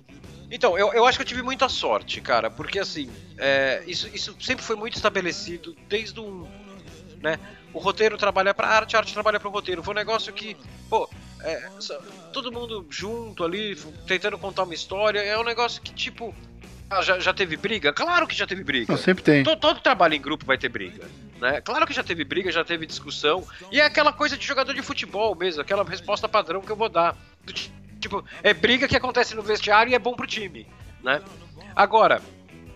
Então, 0.51 0.79
eu, 0.79 0.93
eu 0.93 1.07
acho 1.07 1.19
que 1.19 1.23
eu 1.23 1.27
tive 1.27 1.43
muita 1.43 1.69
sorte, 1.69 2.21
cara, 2.21 2.51
porque 2.51 2.79
assim, 2.79 3.11
é, 3.37 3.83
isso, 3.87 4.09
isso 4.15 4.37
sempre 4.41 4.65
foi 4.65 4.77
muito 4.77 4.95
estabelecido 4.95 5.77
desde 5.89 6.19
o. 6.21 6.47
Né, 7.23 7.39
o 7.73 7.79
roteiro 7.79 8.17
trabalha 8.17 8.55
pra 8.55 8.69
arte, 8.69 8.97
a 8.97 9.01
arte 9.01 9.13
trabalha 9.13 9.41
pro 9.41 9.51
roteiro. 9.51 9.83
Foi 9.83 9.93
um 9.95 9.97
negócio 9.97 10.33
que, 10.33 10.57
pô, 10.89 11.09
é, 11.41 11.69
todo 12.33 12.53
mundo 12.53 12.87
junto 12.91 13.45
ali, 13.45 13.77
tentando 14.07 14.39
contar 14.39 14.63
uma 14.63 14.75
história, 14.75 15.21
é 15.21 15.39
um 15.39 15.45
negócio 15.45 15.83
que, 15.83 15.93
tipo, 15.93 16.35
ah, 16.89 17.03
já, 17.03 17.19
já 17.19 17.35
teve 17.35 17.57
briga? 17.57 17.93
Claro 17.93 18.27
que 18.27 18.35
já 18.35 18.47
teve 18.47 18.63
briga. 18.63 18.93
Não, 18.93 18.99
sempre 18.99 19.25
tem. 19.25 19.43
Todo, 19.43 19.59
todo, 19.59 19.81
trabalho 19.81 20.15
em 20.15 20.21
grupo 20.21 20.47
vai 20.47 20.57
ter 20.57 20.69
briga. 20.69 21.05
Né? 21.41 21.61
Claro 21.61 21.87
que 21.87 21.93
já 21.93 22.03
teve 22.03 22.25
briga, 22.25 22.51
já 22.53 22.65
teve 22.65 22.87
discussão. 22.87 23.47
E 23.73 23.81
é 23.81 23.85
aquela 23.85 24.13
coisa 24.13 24.37
de 24.37 24.47
jogador 24.47 24.73
de 24.73 24.83
futebol 24.83 25.35
mesmo, 25.35 25.61
aquela 25.61 25.85
resposta 25.85 26.29
padrão 26.29 26.61
que 26.61 26.71
eu 26.71 26.77
vou 26.77 26.89
dar. 26.89 27.17
Tipo, 28.01 28.25
é 28.43 28.55
briga 28.55 28.87
que 28.87 28.97
acontece 28.97 29.35
no 29.35 29.43
vestiário 29.43 29.91
e 29.91 29.95
é 29.95 29.99
bom 29.99 30.15
pro 30.15 30.27
time. 30.27 30.67
Né? 31.03 31.21
Agora, 31.75 32.23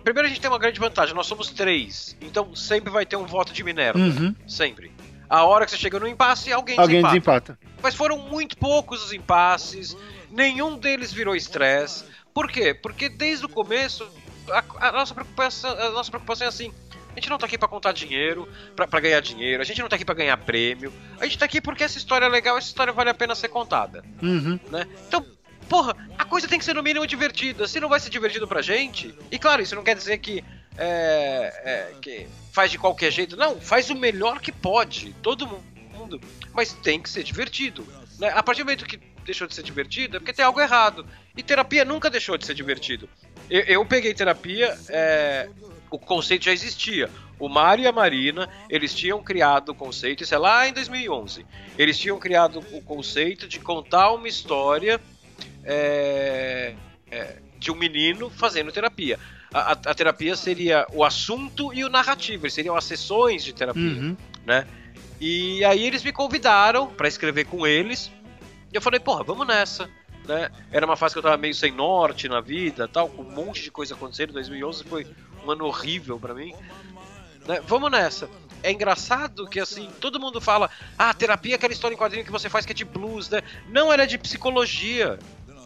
primeiro 0.03 0.26
a 0.26 0.28
gente 0.28 0.40
tem 0.40 0.51
uma 0.51 0.59
grande 0.59 0.80
vantagem, 0.80 1.14
nós 1.14 1.26
somos 1.26 1.51
três. 1.51 2.16
Então 2.20 2.55
sempre 2.55 2.90
vai 2.90 3.07
ter 3.07 3.16
um 3.16 3.26
voto 3.26 3.53
de 3.53 3.62
Minerva. 3.62 3.98
Uhum. 3.98 4.34
Sempre. 4.46 4.92
A 5.28 5.44
hora 5.44 5.64
que 5.64 5.70
você 5.70 5.76
chega 5.76 5.98
no 6.01 6.09
impasse, 6.09 6.53
alguém, 6.53 6.76
alguém 6.76 7.03
desempata. 7.03 7.55
desempata. 7.55 7.59
Mas 7.80 7.94
foram 7.94 8.18
muito 8.18 8.57
poucos 8.57 9.05
os 9.05 9.12
impasses, 9.12 9.96
nenhum 10.30 10.76
deles 10.76 11.12
virou 11.12 11.36
estresse. 11.36 12.05
Por 12.34 12.51
quê? 12.51 12.74
Porque 12.74 13.09
desde 13.09 13.46
o 13.46 13.48
começo, 13.48 14.09
a, 14.51 14.88
a, 14.88 14.92
nossa, 14.92 15.14
preocupação, 15.14 15.70
a 15.70 15.90
nossa 15.90 16.11
preocupação 16.11 16.46
é 16.46 16.48
assim. 16.48 16.72
A 17.11 17.14
gente 17.14 17.28
não 17.28 17.38
tá 17.38 17.46
aqui 17.46 17.59
para 17.59 17.68
contar 17.68 17.92
dinheiro, 17.92 18.48
para 18.74 19.01
ganhar 19.01 19.20
dinheiro, 19.20 19.61
a 19.61 19.64
gente 19.64 19.80
não 19.80 19.88
tá 19.88 19.96
aqui 19.96 20.05
para 20.05 20.14
ganhar 20.14 20.36
prêmio. 20.36 20.92
A 21.20 21.24
gente 21.24 21.38
tá 21.38 21.44
aqui 21.44 21.61
porque 21.61 21.82
essa 21.82 21.98
história 21.98 22.24
é 22.24 22.28
legal, 22.28 22.57
essa 22.57 22.68
história 22.68 22.92
vale 22.92 23.11
a 23.11 23.14
pena 23.14 23.34
ser 23.34 23.48
contada. 23.48 24.05
Uhum. 24.22 24.59
Né? 24.70 24.86
Então, 25.09 25.24
porra, 25.71 25.97
a 26.18 26.25
coisa 26.25 26.49
tem 26.49 26.59
que 26.59 26.64
ser 26.64 26.75
no 26.75 26.83
mínimo 26.83 27.07
divertida. 27.07 27.68
Se 27.68 27.79
não 27.79 27.89
vai 27.89 28.01
ser 28.01 28.11
divertido 28.11 28.47
pra 28.49 28.61
gente, 28.61 29.14
e 29.31 29.39
claro, 29.39 29.62
isso 29.62 29.77
não 29.77 29.85
quer 29.85 29.95
dizer 29.95 30.18
que, 30.18 30.45
é, 30.77 31.62
é, 31.64 31.95
que 32.03 32.27
faz 32.53 32.73
de 32.73 32.77
qualquer 32.77 33.12
jeito. 33.12 33.37
Não, 33.37 33.61
faz 33.61 33.89
o 33.89 33.95
melhor 33.95 34.41
que 34.41 34.51
pode. 34.51 35.14
Todo 35.23 35.47
mundo. 35.47 36.21
Mas 36.53 36.73
tem 36.73 37.01
que 37.01 37.09
ser 37.09 37.23
divertido. 37.23 37.87
Né? 38.18 38.31
A 38.35 38.43
partir 38.43 38.62
do 38.62 38.64
momento 38.64 38.85
que 38.85 38.99
deixou 39.25 39.47
de 39.47 39.55
ser 39.55 39.62
divertido, 39.62 40.16
é 40.16 40.21
porque 40.21 40.33
tem 40.33 40.45
algo 40.45 40.61
errado. 40.61 41.07
E 41.37 41.43
terapia 41.43 41.85
nunca 41.85 42.11
deixou 42.11 42.37
de 42.37 42.45
ser 42.45 42.55
divertido. 42.55 43.09
Eu, 43.49 43.61
eu 43.61 43.87
peguei 43.87 44.12
terapia, 44.12 44.77
é, 44.89 45.49
o 45.89 45.99
conceito 46.01 46.47
já 46.47 46.53
existia. 46.53 47.09
O 47.39 47.49
Mário 47.49 47.85
e 47.85 47.87
a 47.87 47.93
Marina, 47.93 48.51
eles 48.68 48.93
tinham 48.93 49.23
criado 49.23 49.71
o 49.71 49.75
conceito, 49.75 50.25
isso 50.25 50.35
é 50.35 50.39
lá 50.39 50.66
em 50.66 50.73
2011. 50.73 51.47
Eles 51.79 51.97
tinham 51.97 52.18
criado 52.18 52.59
o 52.73 52.83
conceito 52.83 53.47
de 53.47 53.61
contar 53.61 54.11
uma 54.12 54.29
história 54.29 55.01
é, 55.65 56.75
é, 57.11 57.37
de 57.59 57.71
um 57.71 57.75
menino 57.75 58.31
fazendo 58.31 58.73
terapia. 58.73 59.19
A, 59.53 59.73
a, 59.73 59.73
a, 59.73 59.95
terapia 59.95 60.37
seria 60.37 60.87
o 60.93 61.05
assunto 61.05 61.75
e 61.75 61.85
o 61.85 61.89
narrativo, 61.89 62.45
eles 62.45 62.55
seriam 62.55 62.77
as 62.77 62.85
sessões 62.85 63.43
de 63.43 63.53
terapia, 63.53 63.83
uhum. 63.83 64.17
né? 64.47 64.67
E 65.21 65.63
aí 65.65 65.87
eles 65.87 66.03
me 66.03 66.13
convidaram 66.13 66.87
para 66.87 67.07
escrever 67.07 67.45
com 67.45 67.67
eles. 67.67 68.11
E 68.73 68.77
eu 68.77 68.81
falei, 68.81 68.99
porra, 68.99 69.23
vamos 69.23 69.47
nessa. 69.47 69.91
Né? 70.27 70.51
Era 70.73 70.87
uma 70.87 70.97
fase 70.97 71.15
que 71.15 71.19
eu 71.19 71.23
tava 71.23 71.37
meio 71.37 71.55
sem 71.55 71.73
norte 71.73 72.29
na 72.29 72.41
vida, 72.41 72.89
tal, 72.89 73.09
com 73.09 73.23
um 73.23 73.31
monte 73.31 73.63
de 73.63 73.71
coisa 73.71 73.95
acontecendo. 73.95 74.33
2011 74.33 74.85
foi 74.85 75.07
um 75.45 75.51
ano 75.51 75.67
horrível 75.67 76.19
para 76.19 76.33
mim. 76.33 76.55
Né? 77.47 77.61
Vamos 77.67 77.91
nessa. 77.91 78.31
É 78.63 78.71
engraçado 78.71 79.47
que 79.47 79.59
assim, 79.59 79.89
todo 80.01 80.21
mundo 80.21 80.41
fala: 80.41 80.71
"Ah, 80.99 81.13
terapia 81.13 81.55
é 81.55 81.57
aquela 81.57 81.73
história 81.73 81.95
em 81.95 81.99
quadrinho 81.99 82.25
que 82.25 82.33
você 82.33 82.49
faz 82.49 82.65
que 82.65 82.73
é 82.73 82.75
de 82.75 82.85
blues", 82.85 83.29
né? 83.31 83.41
Não, 83.69 83.93
ela 83.93 84.03
é 84.03 84.07
de 84.07 84.19
psicologia. 84.19 85.19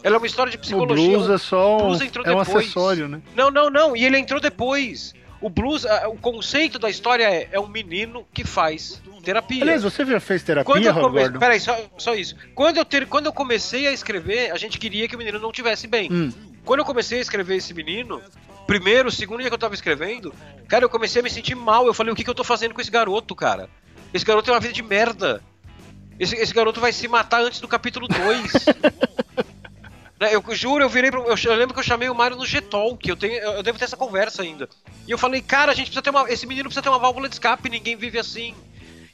Ela 0.05 0.17
é 0.17 0.17
uma 0.19 0.27
história 0.27 0.51
de 0.51 0.57
psicologia. 0.59 1.17
O 1.17 1.19
blues 1.19 1.29
é 1.31 1.37
só 1.39 1.77
um, 1.77 1.87
blues 1.87 2.01
entrou 2.01 2.23
é 2.23 2.31
um 2.31 2.37
depois. 2.37 2.65
acessório, 2.65 3.07
né? 3.07 3.21
Não, 3.35 3.49
não, 3.49 3.71
não. 3.71 3.97
E 3.97 4.05
ele 4.05 4.19
entrou 4.19 4.39
depois. 4.39 5.15
O 5.41 5.49
blues, 5.49 5.83
o 6.07 6.15
conceito 6.17 6.77
da 6.77 6.91
história 6.91 7.23
é, 7.23 7.49
é 7.51 7.59
um 7.59 7.67
menino 7.67 8.23
que 8.31 8.43
faz 8.43 9.01
terapia. 9.23 9.63
Aliás, 9.63 9.81
você 9.81 10.05
já 10.05 10.19
fez 10.19 10.43
terapia, 10.43 10.71
quando 10.71 10.85
eu 10.85 10.93
come... 10.93 11.39
Peraí, 11.39 11.59
só, 11.59 11.75
só 11.97 12.13
isso. 12.13 12.35
Quando 12.53 12.77
eu, 12.77 12.85
ter... 12.85 13.07
quando 13.07 13.25
eu 13.25 13.33
comecei 13.33 13.87
a 13.87 13.91
escrever, 13.91 14.51
a 14.51 14.57
gente 14.57 14.77
queria 14.77 15.07
que 15.07 15.15
o 15.15 15.17
menino 15.17 15.39
não 15.39 15.51
tivesse 15.51 15.87
bem. 15.87 16.07
Hum. 16.11 16.31
Quando 16.63 16.81
eu 16.81 16.85
comecei 16.85 17.17
a 17.17 17.21
escrever 17.21 17.55
esse 17.55 17.73
menino, 17.73 18.21
primeiro, 18.67 19.11
segundo 19.11 19.39
dia 19.39 19.49
que 19.49 19.55
eu 19.55 19.59
tava 19.59 19.73
escrevendo, 19.73 20.31
cara, 20.67 20.85
eu 20.85 20.89
comecei 20.89 21.19
a 21.19 21.23
me 21.23 21.31
sentir 21.31 21.55
mal. 21.55 21.87
Eu 21.87 21.95
falei, 21.95 22.13
o 22.13 22.15
que, 22.15 22.23
que 22.23 22.29
eu 22.29 22.35
tô 22.35 22.43
fazendo 22.43 22.75
com 22.75 22.81
esse 22.81 22.91
garoto, 22.91 23.35
cara? 23.35 23.69
Esse 24.13 24.23
garoto 24.23 24.45
tem 24.45 24.53
uma 24.53 24.59
vida 24.59 24.73
de 24.73 24.83
merda. 24.83 25.41
Esse, 26.19 26.35
esse 26.35 26.53
garoto 26.53 26.79
vai 26.79 26.93
se 26.93 27.07
matar 27.07 27.41
antes 27.41 27.59
do 27.59 27.67
capítulo 27.67 28.07
2. 28.07 28.65
Né, 30.19 30.33
eu 30.33 30.43
juro, 30.55 30.83
eu 30.83 30.89
virei 30.89 31.11
pro. 31.11 31.23
Eu, 31.23 31.55
lembro 31.55 31.73
que 31.73 31.79
eu 31.79 31.83
chamei 31.83 32.09
o 32.09 32.15
Mario 32.15 32.37
no 32.37 32.45
G-Talk. 32.45 33.07
Eu, 33.07 33.17
tenho, 33.17 33.33
eu 33.33 33.63
devo 33.63 33.77
ter 33.77 33.85
essa 33.85 33.97
conversa 33.97 34.41
ainda. 34.41 34.69
E 35.07 35.11
eu 35.11 35.17
falei, 35.17 35.41
cara, 35.41 35.71
a 35.71 35.75
gente 35.75 35.87
precisa 35.87 36.01
ter 36.01 36.09
uma. 36.09 36.29
Esse 36.31 36.47
menino 36.47 36.69
precisa 36.69 36.81
ter 36.81 36.89
uma 36.89 36.99
válvula 36.99 37.27
de 37.27 37.35
escape, 37.35 37.69
ninguém 37.69 37.95
vive 37.95 38.17
assim. 38.17 38.55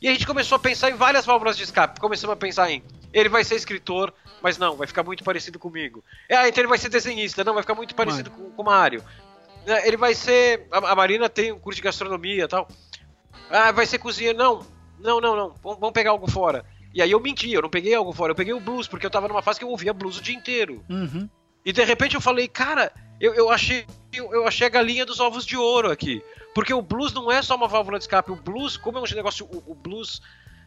E 0.02 0.08
a 0.08 0.12
gente 0.12 0.26
começou 0.26 0.56
a 0.56 0.60
pensar 0.60 0.90
em 0.90 0.96
várias 0.96 1.26
válvulas 1.26 1.58
de 1.58 1.64
escape. 1.64 2.00
Começamos 2.00 2.34
a 2.34 2.38
pensar 2.38 2.70
em 2.72 2.84
ele 3.14 3.30
vai 3.30 3.44
ser 3.44 3.56
escritor, 3.56 4.14
mas 4.42 4.58
não, 4.58 4.76
vai 4.76 4.88
ficar 4.88 5.04
muito 5.04 5.24
parecido 5.24 5.60
comigo. 5.60 6.04
Ah, 6.30 6.48
então 6.48 6.62
ele 6.62 6.70
vai 6.70 6.78
ser 6.78 6.90
desenhista, 6.90 7.44
não, 7.44 7.54
vai 7.54 7.64
ficar 7.64 7.76
muito 7.76 7.94
parecido 7.94 8.32
com, 8.32 8.52
com 8.52 8.62
o 8.62 8.66
Mario. 8.66 9.04
Né, 9.66 9.88
ele 9.88 9.98
vai 9.98 10.16
ser. 10.16 10.68
A, 10.72 10.78
a, 10.92 10.96
Marina 10.96 11.30
tem 11.30 11.52
um 11.52 11.60
curso 11.60 11.76
de 11.76 11.84
gastronomia 11.84 12.46
e 12.46 12.48
tal. 12.48 12.68
Ah, 13.50 13.72
vai 13.72 13.86
ser 13.86 14.00
cozinheiro. 14.00 14.38
Não, 14.38 14.66
não, 15.00 15.20
não, 15.20 15.36
não. 15.36 15.56
Vamos 15.62 15.92
pegar 15.92 16.12
algo 16.12 16.30
fora. 16.30 16.66
E 16.94 17.02
aí 17.02 17.12
eu 17.12 17.20
menti, 17.20 17.52
eu 17.52 17.62
não 17.62 17.70
peguei 17.70 17.94
algo 17.94 18.12
fora, 18.12 18.32
eu 18.32 18.36
peguei 18.36 18.54
o 18.54 18.60
blues, 18.60 18.88
porque 18.88 19.06
eu 19.06 19.10
tava 19.10 19.28
numa 19.28 19.42
fase 19.42 19.60
que 19.60 19.66
eu 19.66 19.70
ouvia 19.70 19.94
blues 19.94 20.18
o 20.18 20.22
dia 20.22 20.36
inteiro. 20.36 20.84
Uhum. 20.90 21.30
E 21.66 21.72
de 21.72 21.84
repente 21.84 22.16
eu 22.16 22.22
falei, 22.22 22.48
cara, 22.48 22.92
eu, 23.20 23.34
eu 23.36 23.50
achei. 23.50 23.86
Eu, 24.12 24.34
eu 24.34 24.48
achei 24.48 24.66
a 24.66 24.70
galinha 24.70 25.06
dos 25.06 25.20
ovos 25.20 25.46
de 25.46 25.56
ouro 25.56 25.92
aqui. 25.92 26.24
Porque 26.54 26.74
o 26.74 26.82
blues 26.82 27.14
não 27.14 27.32
é 27.32 27.42
só 27.42 27.56
uma 27.56 27.68
válvula 27.68 27.98
de 27.98 28.04
escape. 28.04 28.32
O 28.32 28.36
blues, 28.36 28.76
como 28.76 28.98
é 28.98 29.02
um 29.02 29.16
negócio. 29.16 29.46
O, 29.46 29.72
o 29.72 29.76
blues. 29.76 30.22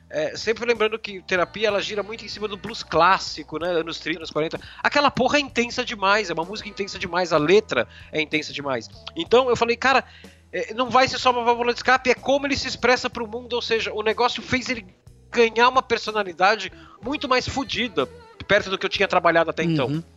É, 0.08 0.36
sempre 0.36 0.64
lembrando 0.64 0.98
que 0.98 1.22
terapia 1.22 1.66
ela 1.66 1.80
gira 1.80 2.02
muito 2.02 2.24
em 2.24 2.28
cima 2.28 2.46
do 2.46 2.56
blues 2.56 2.82
clássico, 2.82 3.58
né? 3.58 3.68
Anos 3.70 3.98
30, 3.98 4.20
anos 4.20 4.30
40. 4.30 4.60
Aquela 4.82 5.10
porra 5.10 5.38
é 5.38 5.40
intensa 5.40 5.84
demais, 5.84 6.30
é 6.30 6.34
uma 6.34 6.44
música 6.44 6.68
intensa 6.68 6.98
demais, 6.98 7.32
a 7.32 7.38
letra 7.38 7.88
é 8.12 8.20
intensa 8.20 8.52
demais. 8.52 8.88
Então 9.16 9.48
eu 9.48 9.56
falei, 9.56 9.76
cara, 9.76 10.04
é, 10.52 10.72
não 10.74 10.90
vai 10.90 11.08
ser 11.08 11.18
só 11.18 11.32
uma 11.32 11.42
válvula 11.42 11.72
de 11.72 11.78
escape, 11.78 12.10
é 12.10 12.14
como 12.14 12.46
ele 12.46 12.56
se 12.56 12.68
expressa 12.68 13.10
pro 13.10 13.26
mundo, 13.26 13.54
ou 13.54 13.62
seja, 13.62 13.92
o 13.92 14.02
negócio 14.02 14.42
fez 14.42 14.68
ele 14.68 14.86
ganhar 15.34 15.68
uma 15.68 15.82
personalidade 15.82 16.72
muito 17.02 17.28
mais 17.28 17.48
fodida, 17.48 18.06
perto 18.46 18.70
do 18.70 18.78
que 18.78 18.86
eu 18.86 18.90
tinha 18.90 19.08
trabalhado 19.08 19.50
até 19.50 19.64
então. 19.64 19.86
uhum. 19.86 19.96
então. 19.96 20.14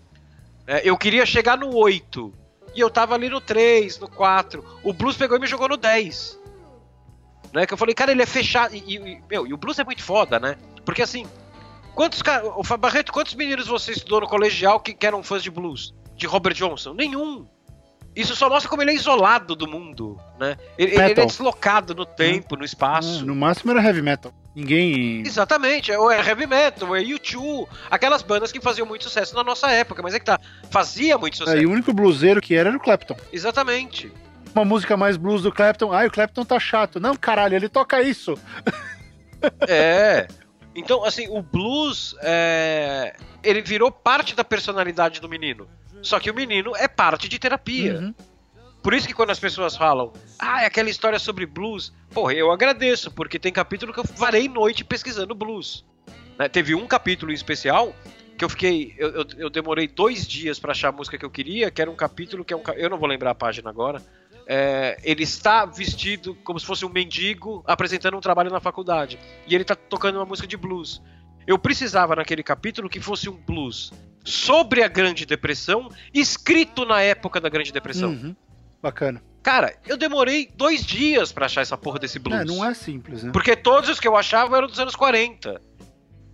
É, 0.67 0.81
eu 0.83 0.97
queria 0.97 1.25
chegar 1.25 1.57
no 1.57 1.73
8. 1.73 2.33
E 2.75 2.79
eu 2.79 2.89
tava 2.89 3.15
ali 3.15 3.29
no 3.29 3.39
3, 3.39 3.99
no 3.99 4.09
4. 4.09 4.63
O 4.83 4.91
Blues 4.91 5.15
pegou 5.15 5.37
e 5.37 5.39
me 5.39 5.47
jogou 5.47 5.69
no 5.69 5.77
10. 5.77 6.37
Né? 7.53 7.65
Que 7.65 7.73
eu 7.73 7.77
falei, 7.77 7.95
cara, 7.95 8.11
ele 8.11 8.21
é 8.21 8.25
fechado. 8.25 8.75
E, 8.75 8.95
e, 8.95 9.21
meu, 9.29 9.47
e 9.47 9.53
o 9.53 9.57
Blues 9.57 9.79
é 9.79 9.83
muito 9.83 10.03
foda, 10.03 10.37
né? 10.39 10.57
Porque 10.85 11.01
assim, 11.01 11.25
quantos 11.95 12.21
caras. 12.21 12.51
Barreto, 12.79 13.13
quantos 13.13 13.33
meninos 13.33 13.67
você 13.67 13.93
estudou 13.93 14.21
no 14.21 14.27
colegial 14.27 14.79
que, 14.79 14.93
que 14.93 15.07
eram 15.07 15.23
fãs 15.23 15.41
de 15.41 15.49
blues? 15.49 15.93
De 16.15 16.27
Robert 16.27 16.53
Johnson? 16.53 16.93
Nenhum. 16.93 17.47
Isso 18.15 18.35
só 18.35 18.49
mostra 18.49 18.69
como 18.69 18.81
ele 18.81 18.91
é 18.91 18.95
isolado 18.95 19.55
do 19.55 19.67
mundo, 19.67 20.19
né? 20.39 20.57
Ele, 20.77 20.95
ele 20.95 21.01
é 21.03 21.13
deslocado 21.13 21.93
no 21.93 22.05
tempo, 22.05 22.55
no 22.55 22.65
espaço. 22.65 23.25
No 23.25 23.35
máximo 23.35 23.71
era 23.71 23.83
heavy 23.83 24.01
metal. 24.01 24.33
Ninguém. 24.57 25.21
Exatamente, 25.23 25.91
ou 25.91 26.11
é 26.11 26.17
heavy 26.17 26.47
metal, 26.47 26.95
é 26.95 27.03
U2, 27.03 27.67
aquelas 27.91 28.23
bandas 28.23 28.51
que 28.51 28.59
faziam 28.59 28.87
muito 28.87 29.03
sucesso 29.03 29.35
na 29.35 29.43
nossa 29.43 29.69
época, 29.69 30.01
mas 30.01 30.15
é 30.15 30.19
que 30.19 30.25
tá, 30.25 30.39
fazia 30.71 31.15
muito 31.15 31.37
sucesso. 31.37 31.57
É, 31.57 31.61
e 31.61 31.67
o 31.67 31.71
único 31.71 31.93
bluseiro 31.93 32.41
que 32.41 32.55
era 32.55 32.69
era 32.69 32.75
o 32.75 32.79
Clapton. 32.79 33.15
Exatamente. 33.31 34.11
Uma 34.55 34.65
música 34.65 34.97
mais 34.97 35.15
blues 35.15 35.43
do 35.43 35.51
Clapton, 35.51 35.93
ai, 35.93 36.07
o 36.07 36.11
Clapton 36.11 36.43
tá 36.43 36.59
chato. 36.59 36.99
Não, 36.99 37.15
caralho, 37.15 37.55
ele 37.55 37.69
toca 37.69 38.01
isso. 38.01 38.33
É. 39.67 40.27
Então, 40.75 41.05
assim, 41.05 41.27
o 41.29 41.43
blues, 41.43 42.15
é... 42.23 43.15
ele 43.43 43.61
virou 43.61 43.91
parte 43.91 44.35
da 44.35 44.43
personalidade 44.43 45.21
do 45.21 45.29
menino. 45.29 45.69
Só 46.01 46.19
que 46.19 46.31
o 46.31 46.33
menino 46.33 46.75
é 46.75 46.87
parte 46.87 47.29
de 47.29 47.37
terapia. 47.37 47.99
Uhum. 47.99 48.15
Por 48.81 48.93
isso 48.93 49.07
que 49.07 49.13
quando 49.13 49.31
as 49.31 49.39
pessoas 49.39 49.75
falam, 49.75 50.13
ah, 50.39 50.63
é 50.63 50.65
aquela 50.65 50.89
história 50.89 51.19
sobre 51.19 51.45
blues, 51.45 51.91
porra, 52.11 52.33
eu 52.33 52.51
agradeço, 52.51 53.11
porque 53.11 53.37
tem 53.37 53.51
capítulo 53.51 53.91
que 53.91 53.99
eu 53.99 54.05
varei 54.15 54.47
noite 54.47 54.83
pesquisando 54.83 55.35
blues. 55.35 55.83
Né? 56.37 56.47
Teve 56.47 56.75
um 56.75 56.87
capítulo 56.87 57.31
em 57.31 57.35
especial 57.35 57.93
que 58.37 58.45
eu 58.45 58.49
fiquei. 58.49 58.93
Eu, 58.97 59.09
eu, 59.09 59.25
eu 59.37 59.49
demorei 59.49 59.87
dois 59.87 60.27
dias 60.27 60.59
para 60.59 60.71
achar 60.71 60.89
a 60.89 60.91
música 60.91 61.17
que 61.17 61.25
eu 61.25 61.29
queria, 61.29 61.71
que 61.71 61.81
era 61.81 61.89
um 61.89 61.95
capítulo 61.95 62.45
que 62.45 62.53
é 62.53 62.57
um. 62.57 62.61
Eu 62.75 62.89
não 62.89 62.97
vou 62.97 63.09
lembrar 63.09 63.31
a 63.31 63.35
página 63.35 63.69
agora. 63.69 64.01
É, 64.49 64.97
ele 65.03 65.23
está 65.23 65.65
vestido 65.65 66.35
como 66.35 66.57
se 66.57 66.65
fosse 66.65 66.85
um 66.85 66.89
mendigo 66.89 67.61
apresentando 67.67 68.15
um 68.15 68.21
trabalho 68.21 68.49
na 68.49 68.61
faculdade. 68.61 69.19
E 69.45 69.53
ele 69.53 69.63
está 69.63 69.75
tocando 69.75 70.15
uma 70.15 70.25
música 70.25 70.47
de 70.47 70.55
blues. 70.55 71.01
Eu 71.45 71.57
precisava 71.57 72.15
naquele 72.15 72.43
capítulo 72.43 72.89
que 72.89 73.01
fosse 73.01 73.29
um 73.29 73.35
blues 73.35 73.91
sobre 74.23 74.83
a 74.83 74.87
Grande 74.87 75.25
Depressão, 75.25 75.89
escrito 76.13 76.85
na 76.85 77.01
época 77.01 77.39
da 77.39 77.49
Grande 77.49 77.71
Depressão. 77.71 78.09
Uhum. 78.09 78.35
Bacana. 78.81 79.21
Cara, 79.47 79.77
eu 79.87 79.95
demorei 79.95 80.51
dois 80.55 80.85
dias 80.85 81.31
para 81.31 81.45
achar 81.45 81.61
essa 81.61 81.77
porra 81.77 81.99
desse 81.99 82.19
blues. 82.19 82.41
É, 82.41 82.43
não 82.43 82.65
é 82.65 82.73
simples, 82.73 83.23
né? 83.23 83.31
Porque 83.31 83.55
todos 83.55 83.89
os 83.89 83.97
que 83.99 84.05
eu 84.07 84.17
achava 84.17 84.57
eram 84.57 84.67
dos 84.67 84.77
anos 84.77 84.95
40. 84.95 85.61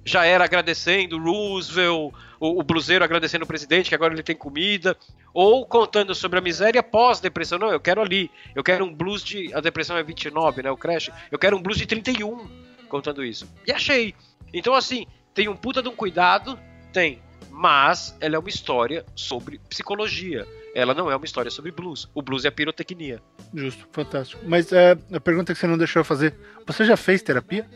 Já 0.05 0.25
era 0.25 0.43
agradecendo 0.43 1.17
Roosevelt, 1.17 2.11
o, 2.39 2.59
o 2.59 2.63
bluseiro 2.63 3.05
agradecendo 3.05 3.45
o 3.45 3.47
presidente, 3.47 3.87
que 3.87 3.95
agora 3.95 4.13
ele 4.13 4.23
tem 4.23 4.35
comida, 4.35 4.97
ou 5.31 5.65
contando 5.65 6.13
sobre 6.15 6.39
a 6.39 6.41
miséria 6.41 6.81
pós-depressão. 6.81 7.59
Não, 7.59 7.71
eu 7.71 7.79
quero 7.79 8.01
ali. 8.01 8.31
Eu 8.55 8.63
quero 8.63 8.83
um 8.83 8.91
blues 8.91 9.23
de. 9.23 9.53
A 9.53 9.61
depressão 9.61 9.95
é 9.95 10.03
29, 10.03 10.63
né? 10.63 10.71
O 10.71 10.75
crash. 10.75 11.11
Eu 11.31 11.37
quero 11.37 11.55
um 11.55 11.61
blues 11.61 11.77
de 11.77 11.85
31 11.85 12.49
contando 12.89 13.23
isso. 13.23 13.47
E 13.67 13.71
achei. 13.71 14.15
Então, 14.51 14.73
assim, 14.73 15.05
tem 15.35 15.47
um 15.47 15.55
puta 15.55 15.83
de 15.83 15.87
um 15.87 15.95
cuidado? 15.95 16.59
Tem. 16.91 17.21
Mas 17.51 18.17
ela 18.19 18.35
é 18.35 18.39
uma 18.39 18.49
história 18.49 19.05
sobre 19.15 19.59
psicologia 19.69 20.47
ela 20.73 20.93
não 20.93 21.09
é 21.11 21.15
uma 21.15 21.25
história 21.25 21.51
sobre 21.51 21.71
blues. 21.71 22.09
O 22.13 22.21
blues 22.21 22.45
é 22.45 22.47
a 22.47 22.51
pirotecnia. 22.51 23.21
Justo, 23.53 23.87
fantástico. 23.91 24.41
Mas 24.45 24.71
é, 24.71 24.97
a 25.13 25.19
pergunta 25.19 25.53
que 25.53 25.59
você 25.59 25.67
não 25.67 25.77
deixou 25.77 25.99
eu 25.99 26.05
fazer: 26.05 26.33
você 26.65 26.83
já 26.83 26.97
fez 26.97 27.21
terapia? 27.21 27.69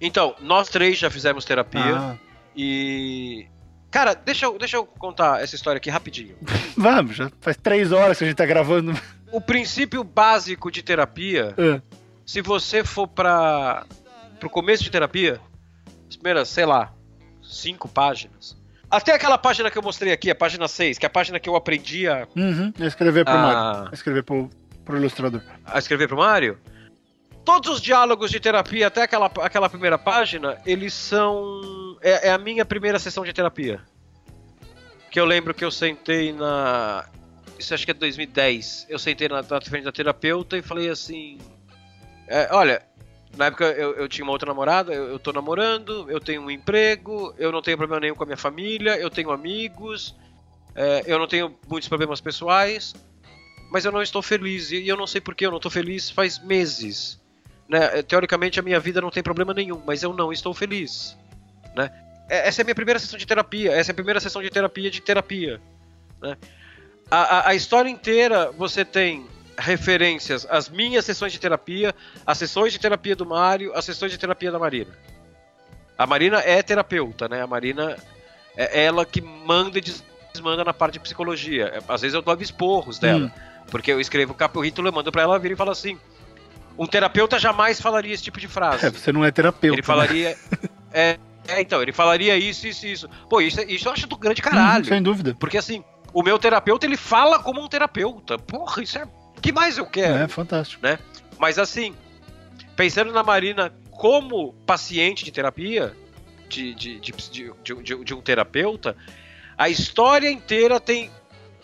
Então, 0.00 0.34
nós 0.40 0.68
três 0.68 0.98
já 0.98 1.10
fizemos 1.10 1.44
terapia. 1.44 1.96
Ah. 1.96 2.16
E. 2.56 3.46
Cara, 3.90 4.14
deixa 4.14 4.46
eu, 4.46 4.58
deixa 4.58 4.76
eu 4.76 4.84
contar 4.84 5.40
essa 5.40 5.54
história 5.54 5.78
aqui 5.78 5.88
rapidinho. 5.88 6.36
Vamos, 6.76 7.16
já 7.16 7.30
faz 7.40 7.56
três 7.56 7.92
horas 7.92 8.18
que 8.18 8.24
a 8.24 8.26
gente 8.26 8.36
tá 8.36 8.44
gravando. 8.44 8.92
O 9.30 9.40
princípio 9.40 10.02
básico 10.02 10.70
de 10.70 10.82
terapia, 10.82 11.54
é. 11.56 11.80
se 12.26 12.40
você 12.40 12.84
for 12.84 13.06
para 13.06 13.86
pro 14.40 14.50
começo 14.50 14.82
de 14.82 14.90
terapia, 14.90 15.40
as 16.08 16.16
primeiras, 16.16 16.48
sei 16.48 16.66
lá, 16.66 16.92
cinco 17.42 17.88
páginas, 17.88 18.56
até 18.90 19.14
aquela 19.14 19.38
página 19.38 19.70
que 19.70 19.78
eu 19.78 19.82
mostrei 19.82 20.12
aqui, 20.12 20.30
a 20.30 20.34
página 20.34 20.68
6, 20.68 20.98
que 20.98 21.06
é 21.06 21.08
a 21.08 21.10
página 21.10 21.40
que 21.40 21.48
eu 21.48 21.56
aprendi 21.56 22.08
a. 22.08 22.26
Uhum, 22.36 22.72
escrever 22.80 23.24
pro 23.24 23.34
a... 23.34 23.38
Mário. 23.38 23.88
A 23.90 23.94
escrever 23.94 24.22
pro, 24.22 24.50
pro 24.84 24.96
ilustrador. 24.96 25.42
A 25.64 25.78
escrever 25.78 26.08
pro 26.08 26.16
Mário? 26.16 26.58
Todos 27.44 27.70
os 27.70 27.80
diálogos 27.80 28.30
de 28.30 28.40
terapia, 28.40 28.86
até 28.86 29.02
aquela, 29.02 29.26
aquela 29.42 29.68
primeira 29.68 29.98
página, 29.98 30.58
eles 30.64 30.94
são. 30.94 31.98
É, 32.00 32.28
é 32.28 32.32
a 32.32 32.38
minha 32.38 32.64
primeira 32.64 32.98
sessão 32.98 33.24
de 33.24 33.32
terapia. 33.32 33.80
Que 35.10 35.20
eu 35.20 35.24
lembro 35.24 35.52
que 35.52 35.64
eu 35.64 35.70
sentei 35.70 36.32
na. 36.32 37.04
Isso 37.58 37.74
acho 37.74 37.84
que 37.84 37.90
é 37.90 37.94
2010. 37.94 38.86
Eu 38.88 38.98
sentei 38.98 39.28
na, 39.28 39.42
na 39.42 39.60
frente 39.60 39.84
da 39.84 39.92
terapeuta 39.92 40.56
e 40.56 40.62
falei 40.62 40.88
assim. 40.88 41.38
É, 42.26 42.48
olha, 42.50 42.82
na 43.36 43.46
época 43.46 43.64
eu, 43.64 43.94
eu 43.94 44.08
tinha 44.08 44.24
uma 44.24 44.32
outra 44.32 44.48
namorada, 44.48 44.92
eu, 44.92 45.08
eu 45.10 45.18
tô 45.18 45.32
namorando, 45.32 46.10
eu 46.10 46.20
tenho 46.20 46.42
um 46.42 46.50
emprego, 46.50 47.34
eu 47.38 47.50
não 47.50 47.62
tenho 47.62 47.76
problema 47.76 48.00
nenhum 48.00 48.14
com 48.14 48.22
a 48.22 48.26
minha 48.26 48.36
família, 48.36 48.98
eu 48.98 49.10
tenho 49.10 49.30
amigos, 49.30 50.14
é, 50.74 51.02
eu 51.06 51.18
não 51.18 51.26
tenho 51.26 51.54
muitos 51.68 51.88
problemas 51.88 52.20
pessoais, 52.20 52.94
mas 53.70 53.84
eu 53.84 53.92
não 53.92 54.02
estou 54.02 54.22
feliz 54.22 54.70
e 54.70 54.86
eu 54.86 54.96
não 54.96 55.06
sei 55.06 55.20
por 55.20 55.34
que 55.34 55.46
eu 55.46 55.50
não 55.50 55.58
estou 55.58 55.70
feliz 55.70 56.10
faz 56.10 56.38
meses. 56.38 57.20
Né? 57.68 57.98
É, 57.98 58.02
teoricamente 58.02 58.60
a 58.60 58.62
minha 58.62 58.78
vida 58.78 59.00
não 59.00 59.10
tem 59.10 59.22
problema 59.22 59.54
nenhum, 59.54 59.82
mas 59.84 60.02
eu 60.02 60.12
não 60.12 60.32
estou 60.32 60.54
feliz. 60.54 61.16
Né? 61.74 61.90
É, 62.28 62.48
essa 62.48 62.60
é 62.60 62.62
a 62.62 62.64
minha 62.64 62.74
primeira 62.74 62.98
sessão 62.98 63.18
de 63.18 63.26
terapia, 63.26 63.72
essa 63.72 63.90
é 63.90 63.92
a 63.92 63.94
primeira 63.94 64.20
sessão 64.20 64.42
de 64.42 64.50
terapia 64.50 64.90
de 64.90 65.00
terapia. 65.00 65.60
Né? 66.20 66.36
A, 67.10 67.16
a, 67.16 67.48
a 67.50 67.54
história 67.54 67.88
inteira 67.88 68.50
você 68.52 68.84
tem 68.84 69.26
referências 69.58 70.46
às 70.50 70.68
minhas 70.68 71.04
sessões 71.04 71.32
de 71.32 71.38
terapia, 71.38 71.94
às 72.26 72.38
sessões 72.38 72.72
de 72.72 72.78
terapia 72.78 73.16
do 73.16 73.26
Mário, 73.26 73.72
às 73.74 73.84
sessões 73.84 74.12
de 74.12 74.18
terapia 74.18 74.50
da 74.50 74.58
Marina. 74.58 74.90
A 75.96 76.06
Marina 76.06 76.40
é 76.40 76.62
terapeuta, 76.62 77.28
né? 77.28 77.42
A 77.42 77.46
Marina 77.46 77.96
é 78.56 78.84
ela 78.84 79.04
que 79.06 79.20
manda 79.20 79.78
e 79.78 79.82
desmanda 80.32 80.64
na 80.64 80.74
parte 80.74 80.94
de 80.94 81.00
psicologia. 81.00 81.66
É, 81.66 81.92
às 81.92 82.02
vezes 82.02 82.14
eu 82.14 82.22
dou 82.22 82.36
esporros 82.40 82.98
dela, 82.98 83.26
hum. 83.26 83.64
porque 83.70 83.92
eu 83.92 84.00
escrevo 84.00 84.32
o 84.32 84.36
capítulo, 84.36 84.88
eu 84.88 84.92
mando 84.92 85.12
para 85.12 85.22
ela 85.22 85.38
vir 85.38 85.52
e 85.52 85.56
fala 85.56 85.72
assim: 85.72 85.98
um 86.76 86.86
terapeuta 86.86 87.38
jamais 87.38 87.80
falaria 87.80 88.12
esse 88.12 88.22
tipo 88.22 88.40
de 88.40 88.48
frase. 88.48 88.86
É, 88.86 88.90
você 88.90 89.12
não 89.12 89.24
é 89.24 89.30
terapeuta. 89.30 89.76
Ele 89.76 89.82
falaria. 89.82 90.30
Né? 90.30 90.68
é, 90.92 91.18
é, 91.46 91.60
então, 91.60 91.80
ele 91.80 91.92
falaria 91.92 92.36
isso, 92.36 92.66
isso, 92.66 92.86
isso. 92.86 93.08
Pô, 93.28 93.40
isso, 93.40 93.60
isso 93.62 93.86
eu 93.88 93.92
acho 93.92 94.06
do 94.06 94.16
grande 94.16 94.42
caralho. 94.42 94.84
Hum, 94.84 94.88
sem 94.88 95.02
dúvida. 95.02 95.36
Porque 95.38 95.58
assim, 95.58 95.84
o 96.12 96.22
meu 96.22 96.38
terapeuta, 96.38 96.86
ele 96.86 96.96
fala 96.96 97.38
como 97.38 97.62
um 97.62 97.68
terapeuta. 97.68 98.38
Porra, 98.38 98.82
isso 98.82 98.98
é 98.98 99.06
que 99.44 99.52
mais 99.52 99.76
eu 99.76 99.84
quero? 99.84 100.14
É 100.14 100.26
fantástico. 100.26 100.82
Né? 100.82 100.98
Mas 101.38 101.58
assim, 101.58 101.94
pensando 102.74 103.12
na 103.12 103.22
Marina 103.22 103.74
como 103.90 104.54
paciente 104.64 105.22
de 105.22 105.30
terapia, 105.30 105.94
de, 106.48 106.74
de, 106.74 106.98
de, 106.98 107.52
de, 107.82 108.14
um 108.14 108.22
terapeuta, 108.22 108.96
a 109.58 109.68
história 109.68 110.30
inteira 110.30 110.80
tem 110.80 111.10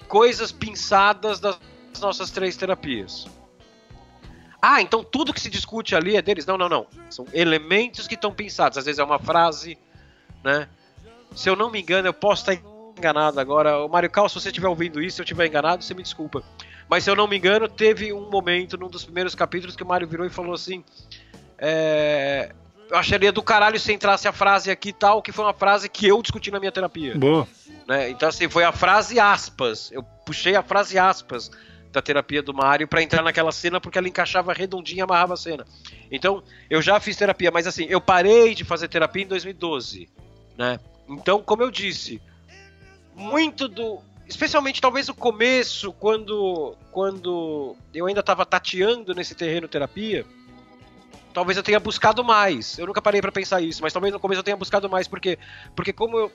coisas 0.08 0.52
pinçadas 0.52 1.40
das 1.40 1.58
nossas 2.02 2.30
três 2.30 2.54
terapias. 2.54 3.26
Ah, 4.60 4.82
então 4.82 5.02
tudo 5.02 5.32
que 5.32 5.40
se 5.40 5.48
discute 5.48 5.96
ali 5.96 6.16
é 6.16 6.22
deles? 6.22 6.44
Não, 6.44 6.58
não, 6.58 6.68
não. 6.68 6.86
São 7.08 7.26
elementos 7.32 8.06
que 8.06 8.14
estão 8.14 8.30
pinçados. 8.30 8.76
Às 8.76 8.84
vezes 8.84 8.98
é 8.98 9.04
uma 9.04 9.18
frase, 9.18 9.78
né? 10.44 10.68
Se 11.34 11.48
eu 11.48 11.56
não 11.56 11.70
me 11.70 11.80
engano, 11.80 12.08
eu 12.08 12.12
posso 12.12 12.42
estar 12.42 12.62
enganado 12.98 13.40
agora. 13.40 13.78
O 13.78 13.88
Mario 13.88 14.10
Cal, 14.10 14.28
se 14.28 14.34
você 14.34 14.48
estiver 14.48 14.68
ouvindo 14.68 15.00
isso, 15.00 15.16
se 15.16 15.22
eu 15.22 15.24
estiver 15.24 15.46
enganado, 15.46 15.82
você 15.82 15.94
me 15.94 16.02
desculpa. 16.02 16.44
Mas 16.90 17.04
se 17.04 17.10
eu 17.10 17.14
não 17.14 17.28
me 17.28 17.36
engano, 17.38 17.68
teve 17.68 18.12
um 18.12 18.28
momento 18.28 18.76
num 18.76 18.88
dos 18.88 19.04
primeiros 19.04 19.32
capítulos 19.32 19.76
que 19.76 19.82
o 19.84 19.86
Mario 19.86 20.08
virou 20.08 20.26
e 20.26 20.30
falou 20.30 20.54
assim: 20.54 20.82
é, 21.56 22.52
Eu 22.90 22.96
acharia 22.96 23.30
do 23.30 23.44
caralho 23.44 23.78
se 23.78 23.92
entrasse 23.92 24.26
a 24.26 24.32
frase 24.32 24.72
aqui 24.72 24.88
e 24.88 24.92
tal, 24.92 25.22
que 25.22 25.30
foi 25.30 25.44
uma 25.44 25.54
frase 25.54 25.88
que 25.88 26.08
eu 26.08 26.20
discuti 26.20 26.50
na 26.50 26.58
minha 26.58 26.72
terapia. 26.72 27.16
Boa. 27.16 27.46
Né? 27.86 28.10
Então, 28.10 28.28
assim, 28.28 28.48
foi 28.48 28.64
a 28.64 28.72
frase 28.72 29.20
aspas. 29.20 29.92
Eu 29.92 30.02
puxei 30.02 30.56
a 30.56 30.64
frase 30.64 30.98
aspas 30.98 31.52
da 31.92 32.02
terapia 32.02 32.42
do 32.42 32.52
Mario 32.52 32.88
para 32.88 33.02
entrar 33.02 33.22
naquela 33.22 33.52
cena 33.52 33.80
porque 33.80 33.96
ela 33.96 34.08
encaixava 34.08 34.52
redondinha 34.52 34.98
e 34.98 35.02
amarrava 35.02 35.34
a 35.34 35.36
cena. 35.36 35.64
Então, 36.10 36.42
eu 36.68 36.82
já 36.82 36.98
fiz 36.98 37.16
terapia, 37.16 37.52
mas 37.52 37.68
assim, 37.68 37.86
eu 37.88 38.00
parei 38.00 38.52
de 38.52 38.64
fazer 38.64 38.88
terapia 38.88 39.22
em 39.22 39.28
2012, 39.28 40.08
né? 40.58 40.80
Então, 41.08 41.40
como 41.40 41.62
eu 41.62 41.70
disse, 41.70 42.20
muito 43.14 43.68
do 43.68 44.00
especialmente 44.30 44.80
talvez 44.80 45.08
o 45.08 45.14
começo, 45.14 45.92
quando, 45.92 46.76
quando 46.90 47.76
eu 47.92 48.06
ainda 48.06 48.20
estava 48.20 48.46
tateando 48.46 49.14
nesse 49.14 49.34
terreno 49.34 49.68
terapia, 49.68 50.24
talvez 51.34 51.56
eu 51.56 51.62
tenha 51.62 51.80
buscado 51.80 52.22
mais. 52.22 52.78
Eu 52.78 52.86
nunca 52.86 53.02
parei 53.02 53.20
para 53.20 53.32
pensar 53.32 53.60
isso, 53.60 53.82
mas 53.82 53.92
talvez 53.92 54.12
no 54.12 54.20
começo 54.20 54.38
eu 54.38 54.44
tenha 54.44 54.56
buscado 54.56 54.88
mais, 54.88 55.08
porque, 55.08 55.38
porque 55.74 55.92
como 55.92 56.16
eu, 56.16 56.32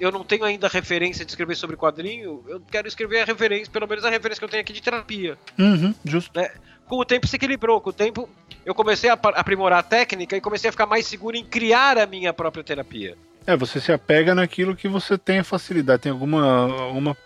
eu 0.00 0.10
não 0.10 0.24
tenho 0.24 0.44
ainda 0.44 0.68
referência 0.68 1.24
de 1.24 1.30
escrever 1.30 1.54
sobre 1.54 1.76
quadrinho, 1.76 2.44
eu 2.48 2.60
quero 2.70 2.88
escrever 2.88 3.20
a 3.20 3.24
referência, 3.24 3.72
pelo 3.72 3.86
menos 3.86 4.04
a 4.04 4.10
referência 4.10 4.40
que 4.40 4.44
eu 4.44 4.48
tenho 4.48 4.62
aqui 4.62 4.72
de 4.72 4.82
terapia. 4.82 5.38
Uhum, 5.56 5.94
justo. 6.04 6.38
Né? 6.38 6.50
Com 6.86 6.96
o 6.96 7.04
tempo 7.04 7.26
se 7.26 7.36
equilibrou, 7.36 7.80
com 7.80 7.90
o 7.90 7.92
tempo 7.92 8.28
eu 8.64 8.74
comecei 8.74 9.08
a 9.08 9.14
aprimorar 9.14 9.78
a 9.78 9.82
técnica 9.82 10.36
e 10.36 10.40
comecei 10.40 10.68
a 10.68 10.72
ficar 10.72 10.86
mais 10.86 11.06
seguro 11.06 11.36
em 11.36 11.44
criar 11.44 11.96
a 11.96 12.06
minha 12.06 12.32
própria 12.32 12.64
terapia. 12.64 13.16
É, 13.46 13.56
você 13.56 13.80
se 13.80 13.92
apega 13.92 14.34
naquilo 14.34 14.74
que 14.74 14.88
você 14.88 15.16
tem 15.16 15.42
facilidade, 15.44 16.02
tem 16.02 16.12
alguma, 16.12 16.72
alguma 16.82 17.16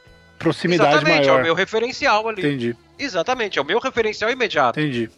proximidade 0.41 0.95
Exatamente, 0.97 1.27
maior. 1.27 1.39
é 1.39 1.41
o 1.41 1.45
meu 1.45 1.55
referencial 1.55 2.27
ali. 2.27 2.41
Entendi. 2.41 2.77
Exatamente, 2.99 3.59
é 3.59 3.62
o 3.62 3.65
meu 3.65 3.79
referencial 3.79 4.31
imediato. 4.31 4.81
Entendi. 4.81 5.09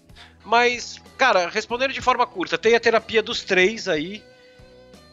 Mas, 0.44 1.00
cara, 1.16 1.48
respondendo 1.48 1.92
de 1.92 2.00
forma 2.00 2.26
curta, 2.26 2.58
tem 2.58 2.74
a 2.74 2.80
terapia 2.80 3.22
dos 3.22 3.42
três 3.42 3.88
aí. 3.88 4.22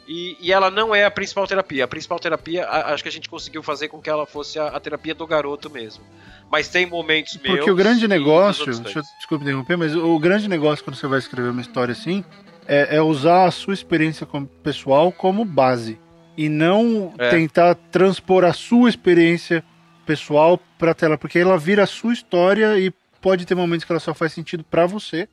E, 0.07 0.35
e 0.41 0.51
ela 0.51 0.71
não 0.71 0.95
é 0.95 1.05
a 1.05 1.11
principal 1.11 1.45
terapia. 1.45 1.85
A 1.85 1.87
principal 1.87 2.19
terapia, 2.19 2.65
a, 2.65 2.93
acho 2.93 3.03
que 3.03 3.09
a 3.09 3.11
gente 3.11 3.29
conseguiu 3.29 3.61
fazer 3.61 3.89
com 3.89 4.01
que 4.01 4.09
ela 4.09 4.25
fosse 4.25 4.57
a, 4.57 4.67
a 4.67 4.79
terapia 4.79 5.13
do 5.13 5.27
garoto 5.27 5.69
mesmo. 5.69 6.03
Mas 6.51 6.67
tem 6.67 6.87
momentos 6.87 7.33
Porque 7.33 7.47
meus. 7.47 7.59
Porque 7.59 7.71
o 7.71 7.75
grande 7.75 8.07
negócio. 8.07 8.65
Deixa 8.65 8.99
eu, 8.99 9.03
desculpa 9.19 9.43
interromper, 9.43 9.77
mas 9.77 9.95
o 9.95 10.17
grande 10.17 10.47
negócio 10.47 10.83
quando 10.83 10.95
você 10.95 11.05
vai 11.05 11.19
escrever 11.19 11.51
uma 11.51 11.61
história 11.61 11.91
assim 11.91 12.25
é, 12.67 12.97
é 12.97 13.01
usar 13.01 13.45
a 13.45 13.51
sua 13.51 13.73
experiência 13.75 14.25
como 14.25 14.47
pessoal 14.47 15.11
como 15.11 15.45
base. 15.45 15.99
E 16.35 16.49
não 16.49 17.13
é. 17.17 17.29
tentar 17.29 17.75
transpor 17.75 18.43
a 18.45 18.53
sua 18.53 18.89
experiência 18.89 19.63
pessoal 20.09 20.59
pra 20.79 20.95
tela, 20.95 21.19
porque 21.19 21.37
ela 21.37 21.55
vira 21.55 21.83
a 21.83 21.87
sua 21.87 22.13
história 22.13 22.79
e 22.79 22.91
pode 23.21 23.45
ter 23.45 23.53
momentos 23.53 23.85
que 23.85 23.91
ela 23.91 23.99
só 23.99 24.11
faz 24.11 24.33
sentido 24.33 24.63
para 24.63 24.87
você. 24.87 25.29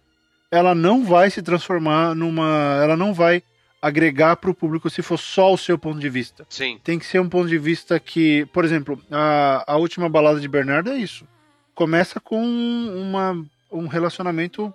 Ela 0.51 0.75
não 0.75 1.03
vai 1.03 1.31
se 1.31 1.41
transformar 1.41 2.15
numa. 2.15 2.79
Ela 2.83 2.95
não 2.95 3.15
vai 3.15 3.43
agregar 3.81 4.37
para 4.37 4.51
o 4.51 4.55
público 4.55 4.91
se 4.91 5.01
for 5.01 5.17
só 5.17 5.51
o 5.51 5.57
seu 5.57 5.79
ponto 5.79 5.99
de 5.99 6.11
vista. 6.11 6.47
Sim. 6.51 6.79
Tem 6.85 6.99
que 6.99 7.07
ser 7.07 7.21
um 7.21 7.29
ponto 7.29 7.49
de 7.49 7.57
vista 7.57 7.99
que, 7.99 8.45
por 8.53 8.67
exemplo, 8.67 9.01
a, 9.11 9.65
a 9.67 9.77
última 9.79 10.11
balada 10.11 10.41
de 10.41 10.49
Bernardo 10.49 10.91
é 10.91 10.99
isso. 10.99 11.27
Começa 11.75 12.21
com 12.21 12.43
uma, 12.45 13.43
um 13.73 13.87
relacionamento 13.87 14.73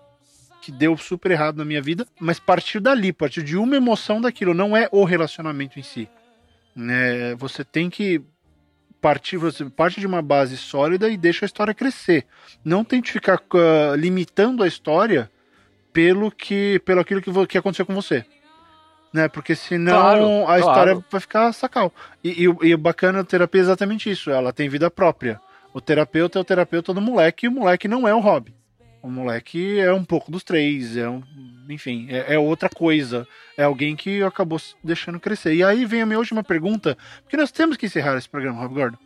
que 0.63 0.71
deu 0.71 0.97
super 0.97 1.29
errado 1.29 1.57
na 1.57 1.65
minha 1.65 1.81
vida, 1.81 2.07
mas 2.19 2.39
partir 2.39 2.79
dali, 2.79 3.13
partir 3.13 3.43
de 3.43 3.55
uma 3.55 3.75
emoção 3.75 4.19
daquilo, 4.19 4.53
não 4.53 4.75
é 4.75 4.89
o 4.91 5.03
relacionamento 5.03 5.79
em 5.79 5.83
si. 5.83 6.09
Né? 6.75 7.35
Você 7.35 7.63
tem 7.63 7.89
que 7.89 8.23
partir, 9.01 9.37
você 9.37 9.65
parte 9.65 9.99
de 9.99 10.05
uma 10.05 10.21
base 10.21 10.55
sólida 10.55 11.09
e 11.09 11.17
deixa 11.17 11.43
a 11.43 11.47
história 11.47 11.73
crescer. 11.73 12.25
Não 12.63 12.83
tente 12.83 13.11
ficar 13.11 13.39
uh, 13.39 13.95
limitando 13.95 14.63
a 14.63 14.67
história 14.67 15.29
pelo 15.91 16.31
que, 16.31 16.79
pelo 16.85 17.01
aquilo 17.01 17.21
que, 17.21 17.47
que 17.47 17.57
aconteceu 17.57 17.85
com 17.85 17.95
você. 17.95 18.23
Né? 19.11 19.27
Porque 19.27 19.55
senão 19.55 19.99
claro, 19.99 20.43
a 20.43 20.45
claro. 20.45 20.59
história 20.59 21.05
vai 21.09 21.19
ficar 21.19 21.51
sacal. 21.51 21.91
E, 22.23 22.45
e, 22.45 22.67
e 22.67 22.73
o 22.73 22.77
bacana 22.77 23.19
da 23.19 23.25
terapia 23.25 23.59
é 23.59 23.63
exatamente 23.63 24.09
isso. 24.09 24.29
Ela 24.29 24.53
tem 24.53 24.69
vida 24.69 24.89
própria. 24.89 25.41
O 25.73 25.81
terapeuta 25.81 26.37
é 26.37 26.41
o 26.41 26.45
terapeuta 26.45 26.93
do 26.93 27.01
moleque 27.01 27.45
e 27.45 27.49
o 27.49 27.51
moleque 27.51 27.87
não 27.87 28.07
é 28.07 28.13
o 28.13 28.19
hobby. 28.19 28.53
O 29.01 29.09
moleque 29.09 29.79
é 29.79 29.91
um 29.91 30.05
pouco 30.05 30.31
dos 30.31 30.43
três, 30.43 30.95
é 30.95 31.09
um, 31.09 31.23
enfim, 31.67 32.07
é, 32.09 32.35
é, 32.35 32.39
outra 32.39 32.69
coisa. 32.69 33.27
É 33.57 33.63
alguém 33.63 33.95
que 33.95 34.21
acabou 34.21 34.59
deixando 34.83 35.19
crescer. 35.19 35.55
E 35.55 35.63
aí 35.63 35.85
vem 35.85 36.01
a 36.01 36.05
minha 36.05 36.19
última 36.19 36.43
pergunta, 36.43 36.97
porque 37.23 37.37
nós 37.37 37.51
temos 37.51 37.77
que 37.77 37.87
encerrar 37.87 38.15
esse 38.17 38.29
programa, 38.29 38.61
Rob 38.61 38.75
Gordon. 38.75 38.97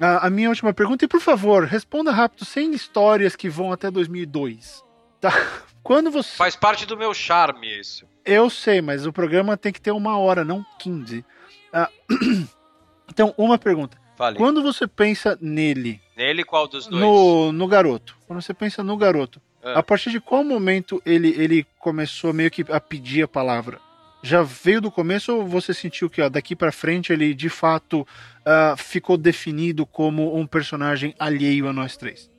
A, 0.00 0.26
a 0.26 0.30
minha 0.30 0.48
última 0.48 0.74
pergunta, 0.74 1.04
e 1.04 1.08
por 1.08 1.20
favor, 1.20 1.64
responda 1.64 2.10
rápido, 2.10 2.44
sem 2.44 2.72
histórias 2.74 3.36
que 3.36 3.48
vão 3.48 3.72
até 3.72 3.90
2002. 3.90 4.84
Tá? 5.20 5.30
Quando 5.82 6.10
você. 6.10 6.36
Faz 6.36 6.56
parte 6.56 6.84
do 6.84 6.96
meu 6.96 7.14
charme 7.14 7.78
isso. 7.78 8.06
Eu 8.24 8.50
sei, 8.50 8.82
mas 8.82 9.06
o 9.06 9.12
programa 9.12 9.56
tem 9.56 9.72
que 9.72 9.80
ter 9.80 9.92
uma 9.92 10.18
hora, 10.18 10.44
não 10.44 10.66
15. 10.80 11.24
Ah, 11.72 11.88
então, 13.08 13.32
uma 13.38 13.56
pergunta. 13.56 13.96
Vale. 14.18 14.36
Quando 14.36 14.62
você 14.62 14.86
pensa 14.88 15.38
nele, 15.40 16.00
Nele, 16.16 16.44
qual 16.44 16.66
dos 16.66 16.86
dois? 16.86 17.02
No, 17.02 17.52
no 17.52 17.68
garoto. 17.68 18.16
Quando 18.26 18.40
você 18.40 18.54
pensa 18.54 18.82
no 18.82 18.96
garoto, 18.96 19.40
ah. 19.62 19.80
a 19.80 19.82
partir 19.82 20.10
de 20.10 20.18
qual 20.18 20.42
momento 20.42 21.02
ele, 21.04 21.28
ele 21.36 21.66
começou 21.78 22.32
meio 22.32 22.50
que 22.50 22.64
a 22.70 22.80
pedir 22.80 23.22
a 23.22 23.28
palavra? 23.28 23.78
Já 24.22 24.42
veio 24.42 24.80
do 24.80 24.90
começo 24.90 25.36
ou 25.36 25.46
você 25.46 25.74
sentiu 25.74 26.08
que 26.08 26.22
ó, 26.22 26.28
daqui 26.28 26.56
para 26.56 26.72
frente 26.72 27.12
ele 27.12 27.34
de 27.34 27.50
fato 27.50 28.00
uh, 28.00 28.76
ficou 28.76 29.16
definido 29.16 29.84
como 29.84 30.36
um 30.36 30.46
personagem 30.46 31.14
alheio 31.18 31.68
a 31.68 31.72
nós 31.72 31.96
três? 31.96 32.30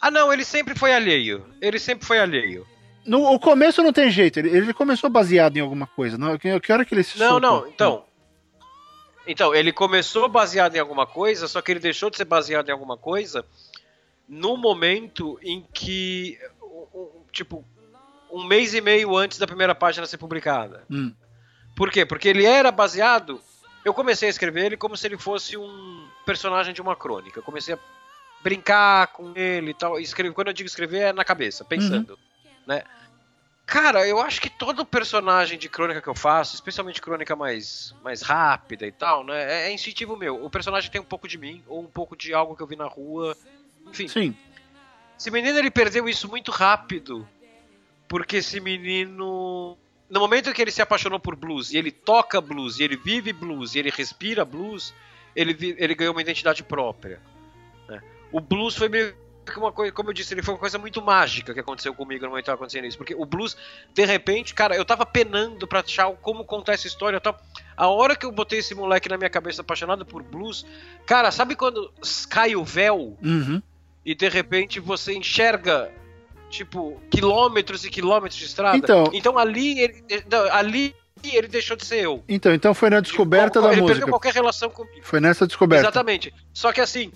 Ah, 0.00 0.10
não, 0.10 0.32
ele 0.32 0.44
sempre 0.44 0.76
foi 0.76 0.92
alheio. 0.92 1.46
Ele 1.60 1.78
sempre 1.78 2.06
foi 2.06 2.18
alheio. 2.18 2.66
No 3.06 3.22
o 3.22 3.38
começo 3.38 3.82
não 3.82 3.92
tem 3.92 4.10
jeito, 4.10 4.38
ele, 4.38 4.48
ele 4.48 4.72
começou 4.72 5.10
baseado 5.10 5.58
em 5.58 5.60
alguma 5.60 5.86
coisa. 5.86 6.16
Não, 6.16 6.38
que, 6.38 6.58
que 6.58 6.72
hora 6.72 6.84
que 6.84 6.94
ele 6.94 7.02
se 7.02 7.18
Não, 7.18 7.32
soltou? 7.32 7.50
não, 7.50 7.68
então. 7.68 8.04
Então, 9.26 9.54
ele 9.54 9.72
começou 9.72 10.28
baseado 10.28 10.76
em 10.76 10.78
alguma 10.78 11.06
coisa, 11.06 11.48
só 11.48 11.62
que 11.62 11.72
ele 11.72 11.80
deixou 11.80 12.10
de 12.10 12.16
ser 12.16 12.24
baseado 12.24 12.68
em 12.68 12.72
alguma 12.72 12.96
coisa 12.96 13.44
no 14.28 14.56
momento 14.56 15.38
em 15.42 15.66
que, 15.72 16.38
tipo, 17.30 17.64
um 18.30 18.44
mês 18.44 18.74
e 18.74 18.80
meio 18.80 19.16
antes 19.16 19.38
da 19.38 19.46
primeira 19.46 19.74
página 19.74 20.06
ser 20.06 20.18
publicada. 20.18 20.84
Hum. 20.90 21.12
Por 21.76 21.90
quê? 21.90 22.04
Porque 22.06 22.28
ele 22.28 22.44
era 22.44 22.70
baseado. 22.70 23.40
Eu 23.84 23.92
comecei 23.92 24.28
a 24.28 24.30
escrever 24.30 24.66
ele 24.66 24.76
como 24.76 24.96
se 24.96 25.06
ele 25.06 25.18
fosse 25.18 25.56
um 25.56 26.08
personagem 26.24 26.72
de 26.72 26.80
uma 26.80 26.96
crônica. 26.96 27.38
Eu 27.38 27.42
comecei 27.42 27.74
a 27.74 27.78
brincar 28.42 29.08
com 29.08 29.32
ele 29.36 29.70
e 29.70 29.74
tal. 29.74 29.98
Escrever, 29.98 30.34
quando 30.34 30.48
eu 30.48 30.54
digo 30.54 30.66
escrever, 30.66 31.00
é 31.00 31.12
na 31.12 31.24
cabeça, 31.24 31.64
pensando. 31.64 32.10
Uhum. 32.12 32.50
Né? 32.66 32.82
Cara, 33.66 34.06
eu 34.06 34.20
acho 34.20 34.40
que 34.40 34.50
todo 34.50 34.84
personagem 34.84 35.58
de 35.58 35.68
crônica 35.68 36.02
que 36.02 36.08
eu 36.08 36.14
faço, 36.14 36.54
especialmente 36.54 37.00
crônica 37.00 37.34
mais, 37.34 37.94
mais 38.04 38.20
rápida 38.20 38.86
e 38.86 38.92
tal, 38.92 39.24
né? 39.24 39.42
É, 39.52 39.68
é 39.68 39.72
instintivo 39.72 40.16
meu. 40.16 40.44
O 40.44 40.50
personagem 40.50 40.90
tem 40.90 41.00
um 41.00 41.04
pouco 41.04 41.26
de 41.26 41.38
mim, 41.38 41.62
ou 41.66 41.80
um 41.80 41.86
pouco 41.86 42.14
de 42.14 42.34
algo 42.34 42.54
que 42.54 42.62
eu 42.62 42.66
vi 42.66 42.76
na 42.76 42.86
rua. 42.86 43.36
Enfim. 43.88 44.06
Sim. 44.06 44.36
Esse 45.18 45.30
menino 45.30 45.58
ele 45.58 45.70
perdeu 45.70 46.08
isso 46.08 46.28
muito 46.28 46.50
rápido. 46.50 47.26
Porque 48.06 48.36
esse 48.36 48.60
menino. 48.60 49.78
No 50.10 50.20
momento 50.20 50.52
que 50.52 50.60
ele 50.60 50.70
se 50.70 50.82
apaixonou 50.82 51.18
por 51.18 51.34
blues, 51.34 51.72
e 51.72 51.78
ele 51.78 51.90
toca 51.90 52.40
blues, 52.40 52.78
e 52.78 52.84
ele 52.84 52.96
vive 52.96 53.32
blues, 53.32 53.74
e 53.74 53.78
ele 53.78 53.90
respira 53.90 54.44
blues, 54.44 54.94
ele, 55.34 55.74
ele 55.78 55.94
ganhou 55.94 56.14
uma 56.14 56.20
identidade 56.20 56.62
própria. 56.62 57.20
Né? 57.88 58.02
O 58.30 58.40
blues 58.40 58.76
foi 58.76 58.90
meio 58.90 59.16
uma 59.56 59.72
coisa, 59.72 59.92
como 59.92 60.10
eu 60.10 60.14
disse, 60.14 60.34
ele 60.34 60.42
foi 60.42 60.54
uma 60.54 60.60
coisa 60.60 60.78
muito 60.78 61.02
mágica 61.02 61.52
que 61.52 61.60
aconteceu 61.60 61.94
comigo 61.94 62.24
no 62.24 62.30
momento 62.30 62.46
que 62.46 62.50
acontecendo 62.50 62.86
isso. 62.86 62.96
Porque 62.96 63.14
o 63.14 63.24
blues, 63.24 63.56
de 63.92 64.04
repente, 64.04 64.54
cara, 64.54 64.76
eu 64.76 64.84
tava 64.84 65.04
penando 65.04 65.66
pra 65.66 65.80
achar 65.80 66.10
como 66.22 66.44
contar 66.44 66.74
essa 66.74 66.86
história 66.86 67.16
e 67.16 67.20
tal. 67.20 67.38
A 67.76 67.88
hora 67.88 68.16
que 68.16 68.24
eu 68.24 68.32
botei 68.32 68.60
esse 68.60 68.74
moleque 68.74 69.08
na 69.08 69.16
minha 69.16 69.30
cabeça 69.30 69.62
apaixonado 69.62 70.06
por 70.06 70.22
blues, 70.22 70.64
cara, 71.06 71.30
sabe 71.30 71.54
quando 71.56 71.92
cai 72.28 72.56
o 72.56 72.64
véu 72.64 73.16
uhum. 73.22 73.62
e 74.04 74.14
de 74.14 74.28
repente 74.28 74.80
você 74.80 75.12
enxerga, 75.14 75.90
tipo, 76.48 77.00
quilômetros 77.10 77.84
e 77.84 77.90
quilômetros 77.90 78.38
de 78.38 78.46
estrada? 78.46 78.76
Então, 78.76 79.10
então 79.12 79.38
ali, 79.38 79.80
ele, 79.80 80.04
ali 80.52 80.94
ele 81.32 81.48
deixou 81.48 81.76
de 81.76 81.84
ser 81.84 82.04
eu. 82.04 82.22
Então, 82.28 82.52
então 82.52 82.74
foi 82.74 82.90
na 82.90 83.00
descoberta 83.00 83.58
ele, 83.58 83.66
da 83.66 83.72
ele 83.72 83.80
música. 83.82 83.92
Ele 83.92 84.00
perdeu 84.00 84.12
qualquer 84.12 84.34
relação 84.34 84.70
comigo. 84.70 85.00
Foi 85.02 85.20
nessa 85.20 85.46
descoberta. 85.46 85.84
Exatamente. 85.84 86.34
Só 86.52 86.72
que 86.72 86.80
assim, 86.80 87.12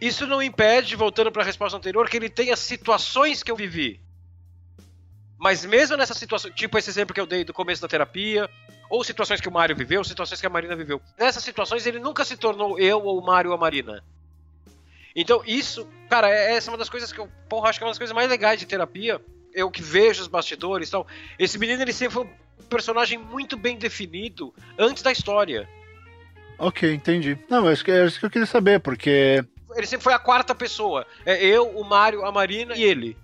isso 0.00 0.26
não 0.26 0.42
impede, 0.42 0.94
voltando 0.96 1.32
para 1.32 1.42
a 1.42 1.46
resposta 1.46 1.76
anterior, 1.76 2.08
que 2.08 2.16
ele 2.16 2.28
tenha 2.28 2.56
situações 2.56 3.42
que 3.42 3.50
eu 3.50 3.56
vivi. 3.56 4.00
Mas 5.38 5.64
mesmo 5.64 5.96
nessa 5.96 6.14
situação, 6.14 6.50
tipo 6.50 6.76
esse 6.78 6.90
exemplo 6.90 7.14
que 7.14 7.20
eu 7.20 7.26
dei 7.26 7.44
do 7.44 7.52
começo 7.52 7.80
da 7.80 7.88
terapia, 7.88 8.48
ou 8.90 9.04
situações 9.04 9.40
que 9.40 9.48
o 9.48 9.52
Mário 9.52 9.76
viveu, 9.76 10.02
situações 10.02 10.40
que 10.40 10.46
a 10.46 10.50
Marina 10.50 10.74
viveu. 10.74 11.00
Nessas 11.18 11.44
situações 11.44 11.86
ele 11.86 11.98
nunca 11.98 12.24
se 12.24 12.36
tornou 12.36 12.78
eu 12.78 13.02
ou 13.02 13.18
o 13.18 13.24
Mário 13.24 13.50
ou 13.50 13.56
a 13.56 13.60
Marina. 13.60 14.02
Então 15.14 15.42
isso, 15.46 15.88
cara, 16.08 16.28
é, 16.30 16.54
essa 16.54 16.70
é 16.70 16.72
uma 16.72 16.78
das 16.78 16.88
coisas 16.88 17.12
que 17.12 17.18
eu, 17.18 17.28
porra, 17.48 17.68
acho 17.68 17.78
que 17.78 17.84
é 17.84 17.86
uma 17.86 17.90
das 17.90 17.98
coisas 17.98 18.14
mais 18.14 18.28
legais 18.28 18.58
de 18.58 18.66
terapia. 18.66 19.20
Eu 19.54 19.70
que 19.70 19.82
vejo 19.82 20.22
os 20.22 20.28
bastidores 20.28 20.88
e 20.88 20.92
tal. 20.92 21.06
Esse 21.38 21.58
menino 21.58 21.82
ele 21.82 21.92
sempre 21.92 22.14
foi 22.14 22.24
um 22.24 22.64
personagem 22.68 23.18
muito 23.18 23.56
bem 23.56 23.76
definido 23.76 24.54
antes 24.78 25.02
da 25.02 25.12
história. 25.12 25.68
Ok, 26.58 26.92
entendi. 26.92 27.38
Não, 27.48 27.62
que, 27.76 27.90
é 27.90 28.04
isso 28.04 28.18
que 28.18 28.26
eu 28.26 28.30
queria 28.30 28.46
saber, 28.46 28.80
porque 28.80 29.44
ele 29.80 29.86
sempre 29.86 30.04
foi 30.04 30.12
a 30.12 30.18
quarta 30.18 30.54
pessoa. 30.54 31.06
É 31.24 31.44
eu, 31.44 31.68
o 31.68 31.84
Mario, 31.84 32.24
a 32.24 32.32
Marina 32.32 32.74
e 32.76 32.82
ele. 32.82 33.16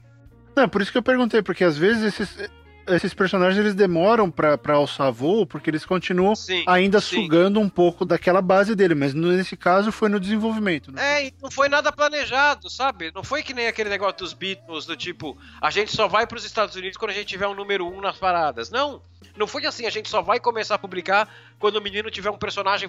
Não, 0.54 0.68
por 0.68 0.80
isso 0.80 0.92
que 0.92 0.98
eu 0.98 1.02
perguntei, 1.02 1.42
porque 1.42 1.64
às 1.64 1.76
vezes 1.76 2.04
esses, 2.04 2.50
esses 2.86 3.14
personagens 3.14 3.58
eles 3.58 3.74
demoram 3.74 4.30
pra, 4.30 4.58
pra 4.58 4.74
alçar 4.74 5.10
voo, 5.10 5.46
porque 5.46 5.70
eles 5.70 5.84
continuam 5.84 6.34
sim, 6.34 6.64
ainda 6.66 7.00
sim. 7.00 7.22
sugando 7.22 7.58
um 7.60 7.68
pouco 7.68 8.04
daquela 8.04 8.42
base 8.42 8.74
dele, 8.74 8.94
mas 8.94 9.14
nesse 9.14 9.56
caso 9.56 9.90
foi 9.90 10.08
no 10.08 10.20
desenvolvimento. 10.20 10.92
Né? 10.92 11.22
É, 11.22 11.26
e 11.26 11.34
não 11.42 11.50
foi 11.50 11.68
nada 11.68 11.90
planejado, 11.90 12.68
sabe? 12.68 13.10
Não 13.14 13.24
foi 13.24 13.42
que 13.42 13.54
nem 13.54 13.66
aquele 13.66 13.90
negócio 13.90 14.18
dos 14.18 14.32
Beatles, 14.32 14.86
do 14.86 14.96
tipo, 14.96 15.36
a 15.60 15.70
gente 15.70 15.90
só 15.90 16.06
vai 16.06 16.26
pros 16.26 16.44
Estados 16.44 16.76
Unidos 16.76 16.96
quando 16.96 17.10
a 17.10 17.14
gente 17.14 17.26
tiver 17.26 17.48
um 17.48 17.54
número 17.54 17.86
um 17.86 18.00
nas 18.00 18.18
paradas. 18.18 18.70
Não, 18.70 19.02
não 19.36 19.46
foi 19.46 19.66
assim, 19.66 19.86
a 19.86 19.90
gente 19.90 20.08
só 20.08 20.22
vai 20.22 20.38
começar 20.38 20.76
a 20.76 20.78
publicar 20.78 21.28
quando 21.58 21.76
o 21.76 21.80
menino 21.80 22.10
tiver 22.10 22.30
um 22.30 22.38
personagem, 22.38 22.88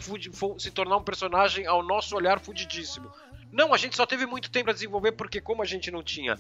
se 0.57 0.71
tornar 0.71 0.97
um 0.97 1.03
personagem 1.03 1.65
ao 1.65 1.81
nosso 1.81 2.15
olhar 2.15 2.39
fudidíssimo. 2.39 3.09
Não, 3.55 3.73
a 3.73 3.77
gente 3.77 3.95
só 3.95 4.05
teve 4.05 4.25
muito 4.25 4.51
tempo 4.51 4.65
para 4.65 4.73
desenvolver 4.73 5.13
porque 5.13 5.39
como 5.39 5.61
a 5.61 5.65
gente 5.65 5.89
não 5.89 6.03
tinha 6.03 6.37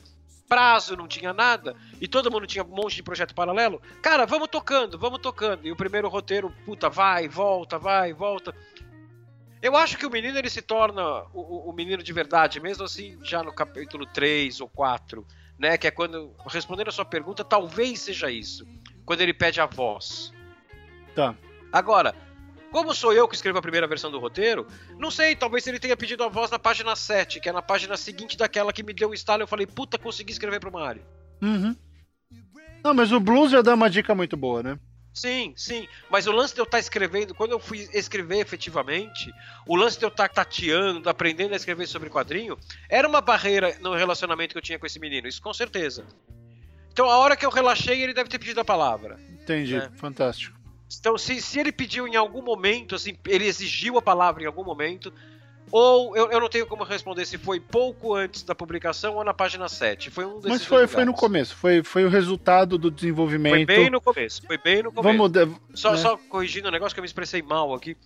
prazo, 0.49 0.97
não 0.97 1.07
tinha 1.07 1.31
nada, 1.31 1.73
e 2.01 2.09
todo 2.09 2.29
mundo 2.29 2.45
tinha 2.45 2.63
um 2.63 2.67
monte 2.67 2.97
de 2.97 3.03
projeto 3.03 3.33
paralelo, 3.33 3.81
cara, 4.01 4.25
vamos 4.25 4.49
tocando, 4.49 4.99
vamos 4.99 5.19
tocando. 5.19 5.65
E 5.65 5.71
o 5.71 5.77
primeiro 5.77 6.09
roteiro, 6.09 6.53
puta, 6.65 6.89
vai, 6.89 7.29
volta, 7.29 7.79
vai, 7.79 8.11
volta. 8.13 8.53
Eu 9.61 9.77
acho 9.77 9.97
que 9.97 10.05
o 10.05 10.11
menino 10.11 10.37
ele 10.37 10.49
se 10.49 10.61
torna 10.61 11.23
o, 11.33 11.69
o 11.69 11.73
menino 11.73 12.03
de 12.03 12.11
verdade, 12.11 12.59
mesmo 12.59 12.83
assim, 12.83 13.17
já 13.23 13.41
no 13.41 13.53
capítulo 13.53 14.05
3 14.05 14.59
ou 14.59 14.67
4, 14.67 15.25
né? 15.57 15.77
Que 15.77 15.87
é 15.87 15.91
quando, 15.91 16.35
respondendo 16.47 16.89
a 16.89 16.91
sua 16.91 17.05
pergunta, 17.05 17.45
talvez 17.45 18.01
seja 18.01 18.29
isso. 18.29 18.67
Quando 19.05 19.21
ele 19.21 19.33
pede 19.33 19.61
a 19.61 19.65
voz. 19.65 20.33
Tá. 21.15 21.33
Agora, 21.71 22.13
como 22.75 22.93
sou 22.93 23.13
eu 23.13 23.25
que 23.25 23.35
escrevo 23.37 23.57
a 23.57 23.61
primeira 23.61 23.87
versão 23.87 24.11
do 24.11 24.19
roteiro, 24.19 24.67
não 24.99 25.09
sei, 25.09 25.33
talvez 25.33 25.65
ele 25.65 25.79
tenha 25.79 25.95
pedido 25.95 26.25
a 26.25 26.27
voz 26.27 26.51
na 26.51 26.59
página 26.59 26.93
7, 26.93 27.39
que 27.39 27.47
é 27.47 27.53
na 27.53 27.61
página 27.61 27.95
seguinte 27.95 28.35
daquela 28.35 28.73
que 28.73 28.83
me 28.83 28.91
deu 28.91 29.11
o 29.11 29.13
estalo 29.13 29.41
e 29.41 29.43
eu 29.43 29.47
falei, 29.47 29.65
puta, 29.65 29.97
consegui 29.97 30.33
escrever 30.33 30.59
pro 30.59 30.73
Mario. 30.73 31.01
Uhum. 31.41 31.73
Não, 32.83 32.93
mas 32.93 33.13
o 33.13 33.19
blues 33.21 33.49
já 33.49 33.61
dá 33.61 33.73
uma 33.73 33.89
dica 33.89 34.13
muito 34.13 34.35
boa, 34.35 34.61
né? 34.61 34.77
Sim, 35.13 35.53
sim. 35.55 35.87
Mas 36.09 36.27
o 36.27 36.33
lance 36.33 36.53
de 36.53 36.59
eu 36.59 36.65
estar 36.65 36.75
tá 36.75 36.81
escrevendo, 36.81 37.33
quando 37.33 37.51
eu 37.51 37.59
fui 37.59 37.87
escrever 37.93 38.39
efetivamente, 38.39 39.33
o 39.65 39.77
lance 39.77 39.97
de 39.97 40.03
eu 40.03 40.09
estar 40.09 40.27
tá 40.27 40.43
tateando, 40.43 41.09
aprendendo 41.09 41.53
a 41.53 41.55
escrever 41.55 41.87
sobre 41.87 42.09
quadrinho, 42.09 42.57
era 42.89 43.07
uma 43.07 43.21
barreira 43.21 43.77
no 43.79 43.95
relacionamento 43.95 44.51
que 44.51 44.57
eu 44.57 44.61
tinha 44.61 44.77
com 44.77 44.85
esse 44.85 44.99
menino, 44.99 45.29
isso 45.29 45.41
com 45.41 45.53
certeza. 45.53 46.05
Então 46.91 47.09
a 47.09 47.17
hora 47.19 47.37
que 47.37 47.45
eu 47.45 47.49
relaxei, 47.49 48.03
ele 48.03 48.13
deve 48.13 48.29
ter 48.29 48.37
pedido 48.37 48.59
a 48.59 48.65
palavra. 48.65 49.17
Entendi, 49.41 49.77
né? 49.77 49.89
fantástico. 49.95 50.54
Então, 50.99 51.17
se, 51.17 51.41
se 51.41 51.59
ele 51.59 51.71
pediu 51.71 52.07
em 52.07 52.15
algum 52.15 52.41
momento, 52.41 52.95
assim, 52.95 53.17
ele 53.25 53.45
exigiu 53.45 53.97
a 53.97 54.01
palavra 54.01 54.43
em 54.43 54.45
algum 54.45 54.63
momento, 54.63 55.11
ou 55.71 56.15
eu, 56.15 56.31
eu 56.31 56.39
não 56.39 56.47
tenho 56.47 56.65
como 56.67 56.83
responder 56.83 57.25
se 57.25 57.37
foi 57.37 57.59
pouco 57.59 58.13
antes 58.13 58.43
da 58.43 58.53
publicação 58.53 59.15
ou 59.15 59.23
na 59.23 59.33
página 59.33 59.67
7. 59.67 60.11
Foi 60.11 60.25
um 60.25 60.35
desses 60.35 60.49
Mas 60.49 60.65
foi, 60.65 60.87
foi 60.87 61.05
no 61.05 61.13
começo, 61.13 61.55
foi, 61.55 61.83
foi 61.83 62.05
o 62.05 62.09
resultado 62.09 62.77
do 62.77 62.91
desenvolvimento. 62.91 63.55
Foi 63.55 63.65
bem 63.65 63.89
no 63.89 63.99
começo, 63.99 64.41
foi 64.45 64.57
bem 64.57 64.83
no 64.83 64.91
começo. 64.91 65.17
Vamos, 65.17 65.57
só, 65.73 65.91
né? 65.91 65.97
só 65.97 66.17
corrigindo 66.29 66.67
um 66.67 66.71
negócio 66.71 66.93
que 66.93 66.99
eu 66.99 67.03
me 67.03 67.07
expressei 67.07 67.41
mal 67.41 67.73
aqui. 67.73 67.97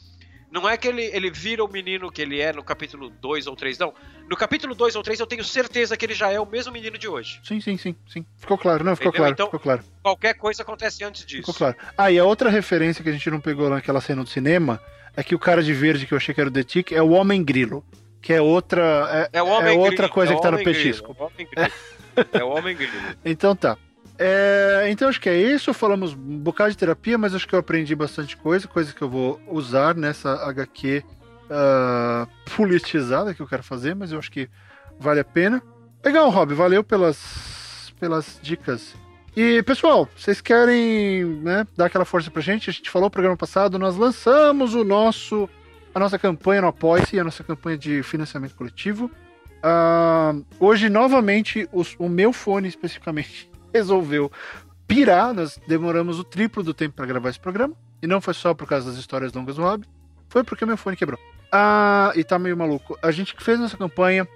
Não 0.51 0.67
é 0.67 0.75
que 0.75 0.87
ele, 0.87 1.03
ele 1.03 1.29
vira 1.29 1.63
o 1.63 1.67
menino 1.67 2.11
que 2.11 2.21
ele 2.21 2.41
é 2.41 2.51
no 2.51 2.63
capítulo 2.63 3.09
2 3.09 3.45
ou 3.47 3.55
3, 3.55 3.77
não. 3.77 3.93
No 4.27 4.35
capítulo 4.35 4.73
2 4.73 4.95
ou 4.95 5.03
3 5.03 5.19
eu 5.19 5.27
tenho 5.27 5.43
certeza 5.43 5.95
que 5.95 6.05
ele 6.05 6.15
já 6.15 6.31
é 6.31 6.39
o 6.39 6.45
mesmo 6.45 6.73
menino 6.73 6.97
de 6.97 7.07
hoje. 7.07 7.39
Sim, 7.43 7.61
sim, 7.61 7.77
sim, 7.77 7.95
sim. 8.07 8.25
Ficou 8.37 8.57
claro, 8.57 8.83
não, 8.83 8.95
ficou 8.95 9.09
Entendeu? 9.09 9.21
claro, 9.21 9.33
então, 9.33 9.45
ficou 9.45 9.59
claro. 9.59 9.83
Qualquer 10.01 10.33
coisa 10.33 10.63
acontece 10.63 11.03
antes 11.03 11.25
disso. 11.25 11.41
Ficou 11.41 11.53
claro. 11.53 11.75
Ah, 11.97 12.11
e 12.11 12.17
a 12.17 12.25
outra 12.25 12.49
referência 12.49 13.03
que 13.03 13.09
a 13.09 13.13
gente 13.13 13.29
não 13.29 13.39
pegou 13.39 13.69
naquela 13.69 14.01
cena 14.01 14.23
do 14.23 14.29
cinema 14.29 14.81
é 15.15 15.23
que 15.23 15.35
o 15.35 15.39
cara 15.39 15.61
de 15.61 15.73
verde 15.73 16.07
que 16.07 16.13
eu 16.13 16.17
achei 16.17 16.33
que 16.33 16.41
era 16.41 16.49
o 16.49 16.53
The 16.53 16.63
Tick 16.63 16.91
é 16.93 17.01
o 17.01 17.11
Homem 17.11 17.43
Grilo. 17.43 17.83
Que 18.21 18.33
é 18.33 18.41
outra. 18.41 19.29
É, 19.31 19.37
é, 19.37 19.39
é 19.39 19.71
outra 19.71 20.09
coisa 20.09 20.33
é 20.33 20.35
que 20.35 20.41
tá 20.41 20.51
no 20.51 20.63
petisco. 20.63 21.15
É 21.17 21.23
o 21.23 21.25
Homem 21.25 21.47
Grilo. 21.49 21.71
É 22.33 22.43
o 22.43 22.49
Homem 22.49 22.75
Grilo. 22.75 22.93
então 23.23 23.55
tá. 23.55 23.77
É, 24.21 24.87
então 24.89 25.07
acho 25.07 25.21
que 25.21 25.29
é 25.29 25.37
isso. 25.37 25.73
Falamos 25.73 26.13
um 26.13 26.37
bocado 26.39 26.71
de 26.71 26.77
terapia, 26.77 27.17
mas 27.17 27.33
acho 27.33 27.47
que 27.47 27.55
eu 27.55 27.59
aprendi 27.59 27.95
bastante 27.95 28.35
coisa, 28.35 28.67
coisa 28.67 28.93
que 28.93 29.01
eu 29.01 29.09
vou 29.09 29.39
usar 29.47 29.95
nessa 29.95 30.33
HQ 30.45 31.05
uh, 31.49 32.27
politizada 32.55 33.33
que 33.33 33.41
eu 33.41 33.47
quero 33.47 33.63
fazer, 33.63 33.95
mas 33.95 34.11
eu 34.11 34.19
acho 34.19 34.29
que 34.29 34.49
vale 34.99 35.21
a 35.21 35.23
pena. 35.23 35.63
Legal, 36.03 36.29
Rob, 36.29 36.53
valeu 36.53 36.83
pelas, 36.83 37.93
pelas 37.97 38.37
dicas. 38.41 38.93
E, 39.37 39.63
pessoal, 39.63 40.09
vocês 40.17 40.41
querem 40.41 41.23
né, 41.23 41.65
dar 41.77 41.85
aquela 41.85 42.03
força 42.03 42.29
pra 42.29 42.41
gente? 42.41 42.69
A 42.69 42.73
gente 42.73 42.89
falou 42.89 43.05
no 43.05 43.11
programa 43.11 43.37
passado, 43.37 43.79
nós 43.79 43.95
lançamos 43.95 44.75
o 44.75 44.83
nosso 44.83 45.49
a 45.93 45.99
nossa 45.99 46.19
campanha 46.19 46.61
no 46.61 46.67
Apoia-se, 46.67 47.19
a 47.19 47.23
nossa 47.23 47.43
campanha 47.43 47.77
de 47.77 48.03
financiamento 48.03 48.53
coletivo. 48.53 49.09
Uh, 49.63 50.45
hoje, 50.59 50.87
novamente, 50.87 51.67
os, 51.71 51.95
o 51.97 52.07
meu 52.07 52.31
fone 52.31 52.67
especificamente 52.67 53.49
resolveu 53.73 54.31
pirar. 54.87 55.33
Nós 55.33 55.59
demoramos 55.67 56.19
o 56.19 56.23
triplo 56.23 56.63
do 56.63 56.73
tempo 56.73 56.95
para 56.95 57.05
gravar 57.05 57.29
esse 57.29 57.39
programa. 57.39 57.73
E 58.01 58.07
não 58.07 58.21
foi 58.21 58.33
só 58.33 58.53
por 58.53 58.67
causa 58.67 58.89
das 58.89 58.99
histórias 58.99 59.33
longas 59.33 59.57
do 59.57 59.61
Rob, 59.61 59.85
foi 60.29 60.43
porque 60.43 60.63
o 60.63 60.67
meu 60.67 60.77
fone 60.77 60.95
quebrou. 60.95 61.19
Ah, 61.51 62.13
e 62.15 62.23
tá 62.23 62.39
meio 62.39 62.55
maluco. 62.55 62.97
A 63.01 63.11
gente 63.11 63.35
fez 63.37 63.59
nossa 63.59 63.75
campanha, 63.75 64.27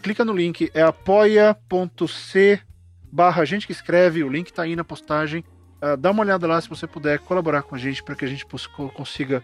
clica 0.00 0.24
no 0.24 0.32
link, 0.32 0.70
é 0.72 0.82
apoia.c 0.82 2.60
barra 3.10 3.44
gente 3.44 3.66
que 3.66 3.72
escreve, 3.72 4.22
o 4.22 4.28
link 4.28 4.52
tá 4.52 4.62
aí 4.62 4.76
na 4.76 4.84
postagem. 4.84 5.44
Uh, 5.82 5.96
dá 5.96 6.10
uma 6.10 6.22
olhada 6.22 6.46
lá 6.46 6.60
se 6.60 6.68
você 6.68 6.86
puder 6.86 7.18
colaborar 7.20 7.62
com 7.62 7.74
a 7.74 7.78
gente 7.78 8.02
para 8.02 8.14
que 8.14 8.24
a 8.24 8.28
gente 8.28 8.46
consiga 8.94 9.42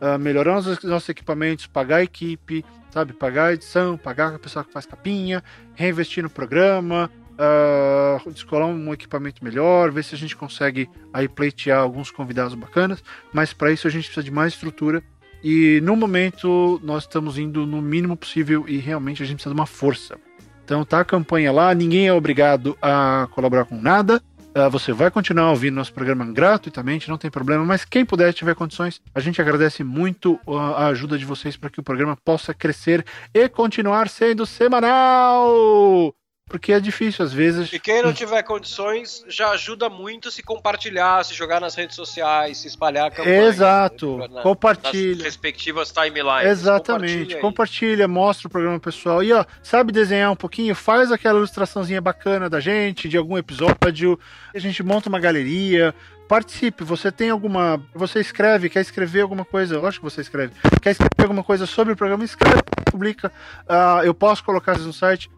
uh, 0.00 0.18
melhorar 0.18 0.58
os 0.58 0.82
nossos 0.82 1.08
equipamentos, 1.08 1.66
pagar 1.66 1.96
a 1.96 2.02
equipe, 2.02 2.64
sabe? 2.90 3.12
Pagar 3.12 3.46
a 3.46 3.52
edição, 3.52 3.96
pagar 3.96 4.34
a 4.34 4.38
pessoa 4.38 4.64
que 4.64 4.72
faz 4.72 4.86
capinha, 4.86 5.44
reinvestir 5.74 6.22
no 6.22 6.30
programa, 6.30 7.10
uh, 7.34 8.30
descolar 8.32 8.66
um 8.66 8.92
equipamento 8.92 9.44
melhor, 9.44 9.90
ver 9.90 10.04
se 10.04 10.14
a 10.14 10.18
gente 10.18 10.36
consegue 10.36 10.88
aí 11.12 11.28
pleitear 11.28 11.80
alguns 11.80 12.10
convidados 12.10 12.54
bacanas. 12.54 13.02
Mas 13.32 13.52
para 13.52 13.72
isso 13.72 13.86
a 13.86 13.90
gente 13.90 14.04
precisa 14.04 14.24
de 14.24 14.30
mais 14.30 14.54
estrutura 14.54 15.02
e 15.42 15.80
no 15.82 15.94
momento 15.94 16.80
nós 16.82 17.02
estamos 17.02 17.38
indo 17.38 17.66
no 17.66 17.82
mínimo 17.82 18.16
possível 18.16 18.64
e 18.66 18.78
realmente 18.78 19.22
a 19.22 19.26
gente 19.26 19.36
precisa 19.36 19.54
de 19.54 19.60
uma 19.60 19.66
força. 19.66 20.18
Então 20.64 20.84
tá 20.84 21.00
a 21.00 21.04
campanha 21.04 21.52
lá, 21.52 21.74
ninguém 21.74 22.06
é 22.08 22.12
obrigado 22.12 22.76
a 22.80 23.28
colaborar 23.32 23.66
com 23.66 23.76
nada. 23.76 24.22
Uh, 24.56 24.70
você 24.70 24.92
vai 24.92 25.10
continuar 25.10 25.50
ouvindo 25.50 25.74
nosso 25.74 25.92
programa 25.92 26.24
gratuitamente, 26.24 27.08
não 27.08 27.18
tem 27.18 27.28
problema, 27.28 27.64
mas 27.64 27.84
quem 27.84 28.04
puder 28.04 28.32
tiver 28.32 28.54
condições, 28.54 29.02
a 29.12 29.18
gente 29.18 29.42
agradece 29.42 29.82
muito 29.82 30.38
a 30.46 30.86
ajuda 30.86 31.18
de 31.18 31.24
vocês 31.24 31.56
para 31.56 31.68
que 31.68 31.80
o 31.80 31.82
programa 31.82 32.16
possa 32.24 32.54
crescer 32.54 33.04
e 33.34 33.48
continuar 33.48 34.08
sendo 34.08 34.46
semanal. 34.46 36.14
Porque 36.46 36.72
é 36.72 36.78
difícil 36.78 37.24
às 37.24 37.32
vezes. 37.32 37.72
E 37.72 37.80
quem 37.80 38.02
não 38.02 38.12
tiver 38.12 38.42
condições, 38.42 39.24
já 39.26 39.50
ajuda 39.50 39.88
muito 39.88 40.30
se 40.30 40.42
compartilhar, 40.42 41.24
se 41.24 41.32
jogar 41.32 41.58
nas 41.58 41.74
redes 41.74 41.96
sociais, 41.96 42.58
se 42.58 42.68
espalhar 42.68 43.06
a 43.06 43.10
campanha. 43.10 43.46
Exato. 43.46 44.18
Na, 44.28 44.42
compartilha. 44.42 45.16
Nas 45.16 45.24
respectivas 45.24 45.90
timelines. 45.90 46.50
Exatamente. 46.50 47.12
Compartilha, 47.12 47.40
compartilha, 47.40 48.08
mostra 48.08 48.46
o 48.46 48.50
programa 48.50 48.78
pessoal. 48.78 49.22
E 49.22 49.32
ó, 49.32 49.44
sabe 49.62 49.90
desenhar 49.90 50.30
um 50.30 50.36
pouquinho? 50.36 50.74
Faz 50.74 51.10
aquela 51.10 51.38
ilustraçãozinha 51.38 52.00
bacana 52.00 52.48
da 52.48 52.60
gente, 52.60 53.08
de 53.08 53.16
algum 53.16 53.38
episódio. 53.38 54.18
A 54.54 54.58
gente 54.58 54.82
monta 54.82 55.08
uma 55.08 55.18
galeria. 55.18 55.94
Participe, 56.28 56.84
você 56.84 57.10
tem 57.10 57.30
alguma. 57.30 57.82
Você 57.94 58.20
escreve, 58.20 58.68
quer 58.68 58.80
escrever 58.80 59.22
alguma 59.22 59.44
coisa? 59.44 59.78
Lógico 59.78 60.06
que 60.06 60.14
você 60.14 60.20
escreve. 60.20 60.52
Quer 60.80 60.90
escrever 60.90 61.22
alguma 61.22 61.42
coisa 61.42 61.66
sobre 61.66 61.92
o 61.92 61.96
programa? 61.96 62.24
Escreve, 62.24 62.62
publica. 62.90 63.32
Uh, 63.62 64.04
eu 64.04 64.14
posso 64.14 64.44
colocar 64.44 64.74
isso 64.74 64.86
no 64.86 64.92
site 64.92 65.30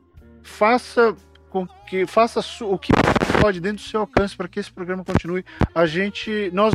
faça 0.46 1.14
com 1.50 1.66
que 1.66 2.06
faça 2.06 2.40
o 2.64 2.78
que 2.78 2.92
pode 3.40 3.60
dentro 3.60 3.84
do 3.84 3.88
seu 3.88 4.00
alcance 4.00 4.36
para 4.36 4.48
que 4.48 4.60
esse 4.60 4.72
programa 4.72 5.04
continue. 5.04 5.44
A 5.74 5.84
gente 5.84 6.50
nós 6.52 6.72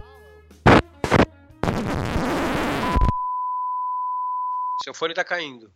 Seu 4.83 4.95
fone 4.95 5.11
está 5.11 5.23
caindo. 5.23 5.71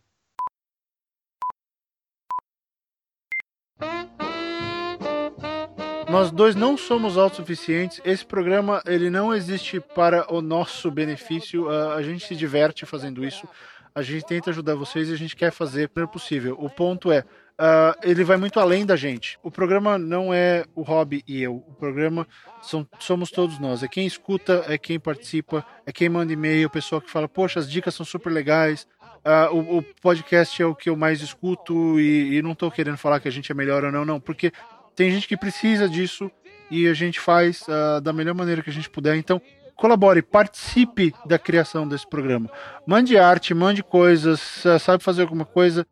Nós 6.10 6.32
dois 6.32 6.56
não 6.56 6.78
somos 6.78 7.18
autossuficientes. 7.18 8.00
Esse 8.06 8.26
programa 8.26 8.82
ele 8.86 9.10
não 9.10 9.34
existe 9.34 9.80
para 9.80 10.34
o 10.34 10.42
nosso 10.42 10.90
benefício. 10.90 11.70
A 11.70 12.02
gente 12.02 12.26
se 12.26 12.36
diverte 12.36 12.86
fazendo 12.86 13.24
isso. 13.24 13.48
A 13.96 14.02
gente 14.02 14.26
tenta 14.26 14.50
ajudar 14.50 14.76
vocês 14.76 15.10
e 15.10 15.14
a 15.14 15.18
gente 15.18 15.36
quer 15.36 15.52
fazer 15.52 15.86
o 15.88 15.92
melhor 15.96 16.10
possível. 16.10 16.58
O 16.60 16.70
ponto 16.70 17.12
é, 17.12 17.24
Uh, 17.56 17.96
ele 18.04 18.26
vai 18.26 18.36
muito 18.36 18.60
além 18.60 18.86
da 18.86 18.98
gente. 18.98 19.40
O 19.42 19.50
programa 19.50 19.98
não 19.98 20.34
é 20.34 20.66
o 20.76 20.82
Hobby 20.82 21.24
e 21.26 21.42
eu. 21.42 21.64
O 21.66 21.74
programa 21.74 22.28
são, 22.62 22.86
somos 23.00 23.32
todos 23.32 23.60
nós. 23.60 23.82
É 23.82 23.88
quem 23.88 24.06
escuta, 24.06 24.66
é 24.68 24.78
quem 24.78 25.00
participa, 25.00 25.66
é 25.86 25.92
quem 25.92 26.10
manda 26.10 26.34
e-mail, 26.34 26.70
pessoa 26.70 27.00
que 27.00 27.10
fala, 27.10 27.30
poxa, 27.30 27.62
as 27.62 27.72
dicas 27.72 27.96
são 27.96 28.06
super 28.06 28.30
legais. 28.30 28.86
Uh, 29.26 29.56
o, 29.56 29.78
o, 29.78 29.84
podcast 30.02 30.62
é 30.62 30.66
o 30.66 30.76
que 30.76 30.90
eu 30.90 30.98
mais 30.98 31.22
escuto 31.22 31.98
e, 31.98 32.36
e 32.36 32.42
não 32.42 32.52
estou 32.52 32.70
querendo 32.70 32.98
falar 32.98 33.22
que 33.22 33.28
a 33.30 33.32
gente 33.32 33.50
é 33.50 33.56
melhor 33.56 33.86
ou 33.86 33.92
não, 33.92 34.04
não, 34.04 34.20
porque 34.20 34.52
tem 34.94 35.10
gente 35.10 35.28
que 35.28 35.38
precisa 35.38 35.88
disso 35.88 36.30
e 36.70 36.88
a 36.88 36.94
gente 36.94 37.20
faz 37.20 37.64
uh, 37.70 38.02
da 38.02 38.12
melhor 38.12 38.36
maneira 38.36 38.62
que 38.62 38.70
a 38.70 38.74
gente 38.74 38.90
puder. 38.90 39.16
Então, 39.16 39.42
colabore, 39.76 40.22
participe 40.22 41.14
da 41.26 41.38
criação 41.38 41.88
desse 41.88 42.07
programa. 42.07 42.49
Mande 42.85 43.18
arte, 43.18 43.53
mande 43.53 43.84
coisas, 43.84 44.64
sabe 44.80 45.03
fazer 45.03 45.23
alguma 45.23 45.45
coisa, 45.45 45.85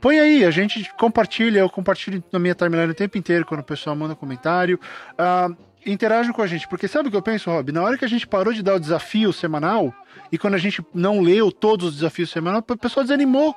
põe 0.00 0.18
aí, 0.18 0.44
a 0.44 0.50
gente 0.50 0.88
compartilha, 0.98 1.60
eu 1.60 1.70
compartilho 1.70 2.22
na 2.32 2.38
minha 2.38 2.54
timeline 2.54 2.90
o 2.90 2.94
tempo 2.94 3.18
inteiro 3.18 3.44
quando 3.44 3.60
o 3.60 3.64
pessoal 3.64 3.96
manda 3.96 4.14
comentário. 4.14 4.78
Uh, 5.12 5.56
interage 5.84 6.32
com 6.32 6.42
a 6.42 6.46
gente, 6.46 6.68
porque 6.68 6.88
sabe 6.88 7.08
o 7.08 7.10
que 7.10 7.16
eu 7.16 7.22
penso, 7.22 7.50
Rob? 7.50 7.72
Na 7.72 7.82
hora 7.82 7.96
que 7.96 8.04
a 8.04 8.08
gente 8.08 8.26
parou 8.26 8.52
de 8.52 8.62
dar 8.62 8.74
o 8.74 8.80
desafio 8.80 9.32
semanal, 9.32 9.94
e 10.30 10.38
quando 10.38 10.54
a 10.54 10.58
gente 10.58 10.84
não 10.92 11.20
leu 11.20 11.50
todos 11.50 11.88
os 11.88 11.94
desafios 11.96 12.30
semanais, 12.30 12.62
o 12.68 12.76
pessoal 12.76 13.04
desanimou 13.04 13.54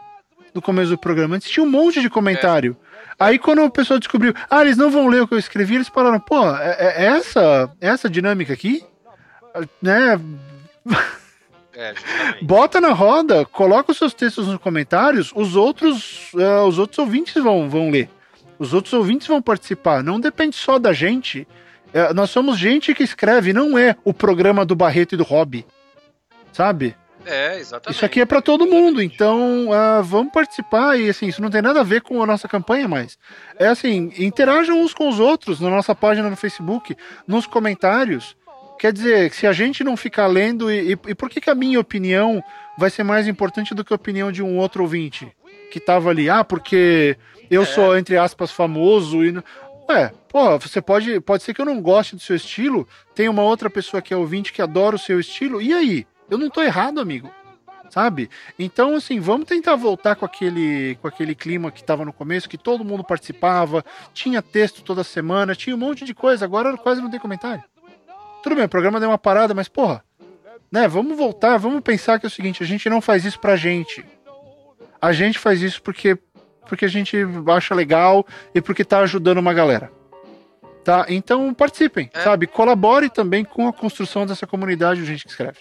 no 0.54 0.62
começo 0.62 0.90
do 0.90 0.98
programa. 0.98 1.36
Antes 1.36 1.50
tinha 1.50 1.64
um 1.64 1.70
monte 1.70 2.02
de 2.02 2.10
comentário. 2.10 2.76
É. 3.20 3.26
Aí 3.26 3.40
quando 3.40 3.64
o 3.64 3.70
pessoal 3.70 4.00
descobriu, 4.00 4.34
ah, 4.50 4.62
eles 4.62 4.78
não 4.78 4.90
vão 4.90 5.08
ler 5.08 5.22
o 5.22 5.28
que 5.28 5.34
eu 5.34 5.40
escrevi, 5.40 5.76
eles 5.76 5.88
falaram, 5.88 6.20
pô, 6.20 6.50
é, 6.56 6.78
é 6.80 7.06
essa, 7.06 7.72
é 7.82 7.88
essa 7.88 8.10
dinâmica 8.10 8.54
aqui? 8.54 8.84
Né? 9.82 10.20
É, 11.74 11.94
Bota 12.42 12.82
na 12.82 12.92
roda, 12.92 13.46
coloca 13.46 13.92
os 13.92 13.98
seus 13.98 14.14
textos 14.14 14.48
nos 14.48 14.58
comentários, 14.58 15.32
os 15.34 15.56
outros, 15.56 16.30
uh, 16.34 16.66
os 16.68 16.78
outros 16.78 17.00
ouvintes 17.00 17.42
vão, 17.42 17.70
vão 17.70 17.90
ler. 17.90 18.10
Os 18.58 18.74
outros 18.74 18.94
ouvintes 18.94 19.28
vão 19.28 19.42
participar. 19.42 20.04
Não 20.04 20.20
depende 20.20 20.58
só 20.58 20.78
da 20.78 20.92
gente. 20.92 21.48
Uh, 21.94 22.14
nós 22.14 22.30
somos 22.30 22.58
gente 22.58 22.94
que 22.94 23.04
escreve, 23.04 23.54
não 23.54 23.78
é 23.78 23.96
o 24.04 24.14
programa 24.14 24.66
do 24.66 24.76
Barreto 24.76 25.14
e 25.14 25.18
do 25.18 25.24
Hobby. 25.24 25.66
Sabe? 26.52 26.96
É, 27.26 27.60
exatamente. 27.60 27.96
Isso 27.96 28.06
aqui 28.06 28.22
é 28.22 28.26
para 28.26 28.42
todo 28.42 28.66
mundo, 28.66 29.02
então 29.02 29.70
uh, 29.70 30.04
vamos 30.04 30.32
participar 30.34 31.00
e 31.00 31.10
assim, 31.10 31.28
isso 31.28 31.42
não 31.42 31.50
tem 31.50 31.62
nada 31.62 31.82
a 31.82 31.84
ver 31.84 32.02
com 32.02 32.22
a 32.24 32.26
nossa 32.26 32.48
campanha 32.48 32.88
mais. 32.88 33.18
É 33.58 33.68
assim, 33.68 34.12
interajam 34.18 34.82
uns 34.82 34.94
com 34.94 35.08
os 35.08 35.20
outros 35.20 35.60
na 35.60 35.70
nossa 35.70 35.94
página 35.94 36.30
no 36.30 36.36
Facebook, 36.36 36.96
nos 37.28 37.46
comentários. 37.46 38.36
Quer 38.80 38.94
dizer, 38.94 39.34
se 39.34 39.46
a 39.46 39.52
gente 39.52 39.84
não 39.84 39.98
ficar 39.98 40.26
lendo, 40.28 40.72
e, 40.72 40.94
e, 40.94 41.00
e, 41.08 41.14
por 41.14 41.30
que, 41.30 41.42
que 41.42 41.50
a 41.50 41.56
minha 41.56 41.78
opinião 41.78 42.42
vai 42.78 42.90
ser 42.90 43.04
mais 43.04 43.28
importante 43.28 43.76
do 43.76 43.84
que 43.84 43.92
a 43.92 43.96
opinião 43.98 44.32
de 44.32 44.42
um 44.42 44.58
outro 44.58 44.84
ouvinte 44.84 45.30
que 45.70 45.82
tava 45.82 46.10
ali? 46.10 46.30
Ah, 46.30 46.46
porque 46.46 47.18
eu 47.52 47.64
é. 47.64 47.66
sou, 47.66 47.98
entre 47.98 48.16
aspas, 48.16 48.52
famoso 48.52 49.22
e. 49.22 49.36
Ué, 49.90 50.14
porra, 50.30 50.58
você 50.58 50.82
pode. 50.82 51.20
Pode 51.20 51.44
ser 51.44 51.54
que 51.54 51.60
eu 51.60 51.66
não 51.66 51.82
goste 51.82 52.16
do 52.16 52.22
seu 52.22 52.38
estilo, 52.38 52.88
tem 53.14 53.28
uma 53.28 53.44
outra 53.44 53.70
pessoa 53.70 54.02
que 54.02 54.14
é 54.14 54.18
ouvinte 54.18 54.54
que 54.54 54.62
adora 54.62 54.96
o 54.96 55.00
seu 55.00 55.20
estilo, 55.20 55.62
e 55.62 55.74
aí? 55.74 56.08
Eu 56.30 56.38
não 56.38 56.50
tô 56.50 56.64
errado, 56.64 57.02
amigo. 57.02 57.30
Sabe? 57.90 58.30
Então, 58.58 58.96
assim, 58.96 59.20
vamos 59.20 59.48
tentar 59.48 59.76
voltar 59.76 60.16
com 60.16 60.24
aquele, 60.24 60.96
com 61.02 61.08
aquele 61.08 61.36
clima 61.36 61.70
que 61.70 61.84
tava 61.84 62.06
no 62.06 62.14
começo, 62.14 62.48
que 62.48 62.58
todo 62.58 62.86
mundo 62.86 63.04
participava, 63.04 63.84
tinha 64.14 64.42
texto 64.42 64.84
toda 64.84 65.04
semana, 65.04 65.56
tinha 65.56 65.76
um 65.76 65.80
monte 65.80 66.06
de 66.06 66.14
coisa, 66.14 66.46
agora 66.46 66.78
quase 66.78 67.02
não 67.02 67.10
tem 67.10 67.20
comentário. 67.20 67.64
Tudo 68.42 68.56
bem, 68.56 68.66
o 68.66 68.70
programa 68.70 69.00
deu 69.00 69.10
uma 69.10 69.18
parada, 69.18 69.54
mas 69.54 69.68
porra, 69.68 70.04
né? 70.72 70.88
Vamos 70.88 71.18
voltar, 71.18 71.58
vamos 71.58 71.82
pensar 71.82 72.20
que 72.20 72.26
é 72.26 72.28
o 72.28 72.32
seguinte: 72.32 72.64
a 72.64 72.66
gente 72.66 72.90
não 72.90 73.02
faz 73.02 73.26
isso 73.26 73.40
pra 73.40 73.56
gente. 73.56 74.06
A 75.02 75.12
gente 75.12 75.40
faz 75.40 75.62
isso 75.62 75.82
porque, 75.82 76.18
porque 76.68 76.86
a 76.86 76.90
gente 76.90 77.18
acha 77.56 77.74
legal 77.74 78.26
e 78.54 78.62
porque 78.62 78.84
tá 78.84 79.00
ajudando 79.00 79.38
uma 79.38 79.54
galera. 79.54 79.92
Tá? 80.84 81.06
Então 81.10 81.54
participem, 81.54 82.10
é. 82.14 82.22
sabe? 82.22 82.48
Colabore 82.48 83.10
também 83.10 83.44
com 83.44 83.68
a 83.68 83.74
construção 83.74 84.26
dessa 84.26 84.48
comunidade, 84.48 85.02
o 85.02 85.06
gente 85.06 85.24
que 85.24 85.30
escreve. 85.30 85.60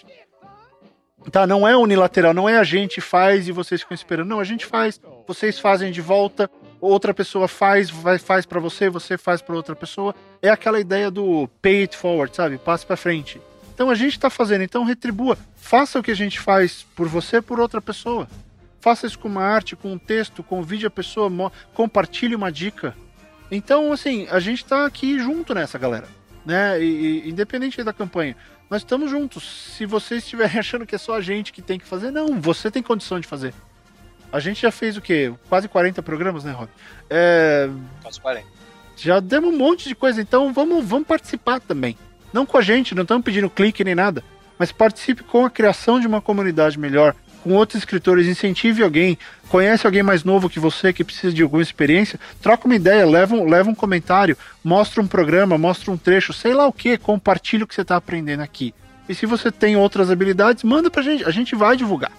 Tá, 1.31 1.45
não 1.45 1.67
é 1.67 1.75
unilateral, 1.75 2.33
não 2.33 2.47
é 2.47 2.57
a 2.57 2.63
gente 2.63 3.01
faz 3.01 3.47
e 3.47 3.51
vocês 3.51 3.81
ficam 3.81 3.93
esperando. 3.93 4.29
Não, 4.29 4.39
a 4.39 4.43
gente 4.43 4.65
faz, 4.65 4.99
vocês 5.27 5.59
fazem 5.59 5.91
de 5.91 6.01
volta, 6.01 6.49
outra 6.81 7.13
pessoa 7.13 7.47
faz, 7.47 7.89
vai, 7.89 8.17
faz 8.17 8.45
para 8.45 8.59
você, 8.59 8.89
você 8.89 9.17
faz 9.17 9.41
para 9.41 9.55
outra 9.55 9.75
pessoa. 9.75 10.15
É 10.41 10.49
aquela 10.49 10.79
ideia 10.79 11.11
do 11.11 11.49
pay 11.61 11.81
it 11.81 11.97
forward, 11.97 12.35
sabe? 12.35 12.57
Passe 12.57 12.85
para 12.85 12.97
frente. 12.97 13.41
Então 13.73 13.89
a 13.89 13.95
gente 13.95 14.13
está 14.13 14.29
fazendo, 14.29 14.63
então 14.63 14.83
retribua. 14.83 15.37
Faça 15.55 15.99
o 15.99 16.03
que 16.03 16.11
a 16.11 16.15
gente 16.15 16.39
faz 16.39 16.85
por 16.95 17.07
você, 17.07 17.41
por 17.41 17.59
outra 17.59 17.81
pessoa. 17.81 18.27
Faça 18.81 19.07
isso 19.07 19.19
com 19.19 19.27
uma 19.27 19.43
arte, 19.43 19.75
com 19.75 19.91
um 19.91 19.97
texto, 19.97 20.43
convide 20.43 20.85
a 20.85 20.89
pessoa, 20.89 21.29
compartilhe 21.73 22.35
uma 22.35 22.51
dica. 22.51 22.95
Então, 23.51 23.91
assim, 23.91 24.27
a 24.29 24.39
gente 24.39 24.63
está 24.63 24.85
aqui 24.85 25.19
junto 25.19 25.53
nessa, 25.53 25.77
galera. 25.77 26.07
Né? 26.45 26.81
E, 26.81 27.23
e, 27.25 27.29
independente 27.29 27.83
da 27.83 27.91
campanha. 27.91 28.35
Nós 28.69 28.81
estamos 28.81 29.09
juntos. 29.09 29.73
Se 29.75 29.85
vocês 29.85 30.23
estiverem 30.23 30.59
achando 30.59 30.85
que 30.85 30.95
é 30.95 30.97
só 30.97 31.15
a 31.15 31.21
gente 31.21 31.51
que 31.51 31.61
tem 31.61 31.79
que 31.79 31.85
fazer, 31.85 32.11
não, 32.11 32.39
você 32.39 32.69
tem 32.69 32.83
condição 32.83 33.19
de 33.19 33.27
fazer. 33.27 33.53
A 34.31 34.39
gente 34.39 34.61
já 34.61 34.71
fez 34.71 34.95
o 34.95 35.01
quê? 35.01 35.33
Quase 35.47 35.67
40 35.67 36.01
programas, 36.03 36.43
né, 36.43 36.51
Rob? 36.51 36.69
É... 37.09 37.69
Quase 38.01 38.19
40. 38.21 38.47
Já 38.95 39.19
demos 39.19 39.53
um 39.53 39.57
monte 39.57 39.87
de 39.87 39.95
coisa, 39.95 40.21
então 40.21 40.53
vamos, 40.53 40.85
vamos 40.85 41.07
participar 41.07 41.59
também. 41.59 41.97
Não 42.33 42.45
com 42.45 42.57
a 42.57 42.61
gente, 42.61 42.93
não 42.93 43.03
estamos 43.03 43.23
pedindo 43.23 43.49
clique 43.49 43.83
nem 43.83 43.95
nada, 43.95 44.23
mas 44.57 44.71
participe 44.71 45.23
com 45.23 45.45
a 45.45 45.49
criação 45.49 45.99
de 45.99 46.05
uma 46.05 46.21
comunidade 46.21 46.77
melhor, 46.77 47.15
com 47.43 47.53
outros 47.53 47.79
escritores, 47.79 48.27
incentive 48.27 48.83
alguém, 48.83 49.17
conhece 49.47 49.87
alguém 49.87 50.03
mais 50.03 50.23
novo 50.23 50.49
que 50.49 50.59
você 50.59 50.91
que 50.91 51.03
precisa 51.03 51.33
de 51.33 51.41
alguma 51.41 51.63
experiência, 51.63 52.19
troca 52.41 52.65
uma 52.65 52.75
ideia, 52.75 53.05
leva 53.05 53.35
um, 53.35 53.49
leva 53.49 53.69
um 53.69 53.75
comentário, 53.75 54.37
mostra 54.63 55.01
um 55.01 55.07
programa, 55.07 55.57
mostra 55.57 55.91
um 55.91 55.97
trecho, 55.97 56.33
sei 56.33 56.53
lá 56.53 56.67
o 56.67 56.73
que, 56.73 56.97
compartilha 56.97 57.63
o 57.63 57.67
que 57.67 57.73
você 57.73 57.81
está 57.81 57.95
aprendendo 57.95 58.41
aqui. 58.41 58.73
E 59.07 59.15
se 59.15 59.25
você 59.25 59.51
tem 59.51 59.75
outras 59.75 60.11
habilidades, 60.11 60.63
manda 60.63 60.91
pra 60.91 61.01
gente, 61.01 61.23
a 61.23 61.31
gente 61.31 61.55
vai 61.55 61.75
divulgar. 61.75 62.11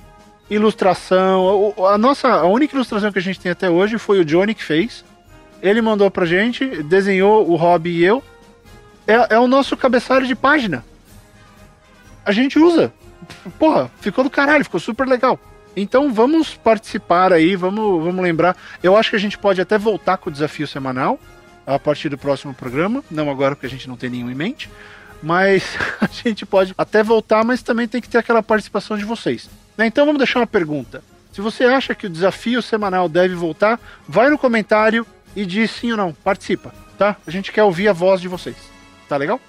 Ilustração, 0.51 1.73
a 1.89 1.97
nossa, 1.97 2.29
a 2.29 2.47
única 2.47 2.75
ilustração 2.75 3.13
que 3.13 3.19
a 3.19 3.23
gente 3.23 3.39
tem 3.39 3.53
até 3.53 3.71
hoje 3.71 3.99
foi 3.99 4.21
o 4.21 4.25
Johnny 4.25 4.55
que 4.55 4.65
fez. 4.65 5.05
Ele 5.63 5.81
mandou 5.81 6.11
pra 6.11 6.27
gente, 6.27 6.83
desenhou 6.83 7.49
o 7.49 7.55
Rob 7.55 7.89
e 7.89 8.03
eu. 8.03 8.23
É, 9.07 9.35
é 9.35 9.39
o 9.39 9.47
nosso 9.47 9.77
cabeçalho 9.77 10.27
de 10.27 10.35
página. 10.35 10.85
A 12.25 12.33
gente 12.33 12.59
usa 12.59 12.93
porra, 13.59 13.91
ficou 14.01 14.25
do 14.25 14.31
caralho, 14.31 14.65
ficou 14.65 14.81
super 14.81 15.07
legal. 15.07 15.39
Então 15.77 16.13
vamos 16.13 16.55
participar 16.55 17.33
aí, 17.33 17.55
vamos, 17.57 18.05
vamos 18.05 18.23
lembrar. 18.23 18.57
Eu 18.83 18.97
acho 18.97 19.11
que 19.11 19.17
a 19.17 19.21
gente 19.21 19.39
pode 19.39 19.61
até 19.61 19.79
voltar 19.79 20.17
com 20.17 20.29
o 20.29 20.33
desafio 20.33 20.67
semanal 20.67 21.19
a 21.67 21.79
partir 21.79 22.09
do 22.09 22.19
próximo 22.19 22.53
programa. 22.53 23.05
Não 23.11 23.31
agora, 23.31 23.55
porque 23.55 23.67
a 23.67 23.71
gente 23.71 23.89
não 23.89 23.97
tem 23.97 24.11
nenhum 24.11 24.31
em 24.31 24.35
mente. 24.35 24.69
Mas 25.23 25.77
a 26.01 26.09
gente 26.09 26.45
pode 26.45 26.75
até 26.77 27.03
voltar, 27.03 27.45
mas 27.45 27.63
também 27.63 27.87
tem 27.87 28.01
que 28.01 28.09
ter 28.09 28.19
aquela 28.19 28.43
participação 28.43 28.99
de 28.99 29.05
vocês. 29.05 29.49
Né? 29.81 29.87
Então 29.87 30.05
vamos 30.05 30.19
deixar 30.19 30.41
uma 30.41 30.47
pergunta. 30.47 31.03
Se 31.33 31.41
você 31.41 31.65
acha 31.65 31.95
que 31.95 32.07
o 32.07 32.11
desafio 32.11 32.61
semanal 32.61 33.09
deve 33.09 33.35
voltar, 33.35 33.81
vai 34.07 34.29
no 34.29 34.37
comentário 34.37 35.07
e 35.35 35.47
diz 35.47 35.71
sim 35.71 35.91
ou 35.93 35.97
não. 35.97 36.13
Participa, 36.13 36.71
tá? 36.99 37.17
A 37.27 37.31
gente 37.31 37.51
quer 37.51 37.63
ouvir 37.63 37.89
a 37.89 37.93
voz 37.95 38.21
de 38.21 38.29
vocês. 38.29 38.57
Tá 39.09 39.17
legal? 39.17 39.41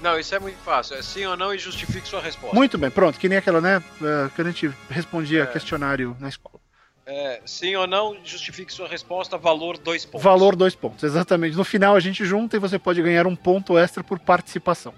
Não, 0.00 0.16
isso 0.16 0.32
é 0.32 0.38
muito 0.38 0.58
fácil. 0.58 0.94
É 0.94 1.02
sim 1.02 1.26
ou 1.26 1.36
não 1.36 1.52
e 1.52 1.58
justifique 1.58 2.06
sua 2.06 2.20
resposta. 2.20 2.54
Muito 2.54 2.78
bem, 2.78 2.88
pronto. 2.88 3.18
Que 3.18 3.28
nem 3.28 3.38
aquela, 3.38 3.60
né? 3.60 3.82
É, 4.00 4.28
que 4.32 4.40
a 4.40 4.44
gente 4.44 4.70
respondia 4.88 5.42
é. 5.42 5.46
questionário 5.46 6.16
na 6.20 6.28
escola. 6.28 6.60
É, 7.04 7.40
sim 7.44 7.74
ou 7.74 7.88
não, 7.88 8.16
justifique 8.24 8.72
sua 8.72 8.86
resposta, 8.86 9.36
valor 9.36 9.76
dois 9.76 10.04
pontos. 10.04 10.22
Valor 10.22 10.54
dois 10.54 10.76
pontos, 10.76 11.02
exatamente. 11.02 11.56
No 11.56 11.64
final 11.64 11.96
a 11.96 12.00
gente 12.00 12.24
junta 12.24 12.56
e 12.56 12.60
você 12.60 12.78
pode 12.78 13.02
ganhar 13.02 13.26
um 13.26 13.34
ponto 13.34 13.76
extra 13.76 14.04
por 14.04 14.20
participação. 14.20 14.94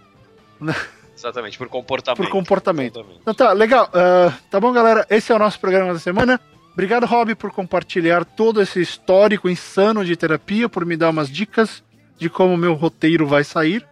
Exatamente, 1.27 1.59
por 1.59 1.69
comportamento. 1.69 2.23
Por 2.23 2.31
comportamento. 2.31 3.05
Então 3.21 3.35
tá, 3.35 3.53
legal. 3.53 3.87
Uh, 3.89 4.33
tá 4.49 4.61
bom, 4.61 4.73
galera? 4.73 5.05
Esse 5.11 5.33
é 5.33 5.35
o 5.35 5.39
nosso 5.41 5.59
programa 5.59 5.93
da 5.93 5.99
semana. 5.99 6.41
Obrigado, 6.73 7.05
Rob, 7.05 7.35
por 7.35 7.51
compartilhar 7.51 8.25
todo 8.25 8.63
esse 8.63 8.81
histórico 8.81 9.49
insano 9.49 10.05
de 10.05 10.15
terapia, 10.15 10.69
por 10.69 10.87
me 10.87 10.97
dar 10.97 11.11
umas 11.11 11.29
dicas 11.29 11.83
de 12.17 12.31
como 12.31 12.55
o 12.55 12.57
meu 12.57 12.75
roteiro 12.75 13.27
vai 13.27 13.43
sair. 13.43 13.85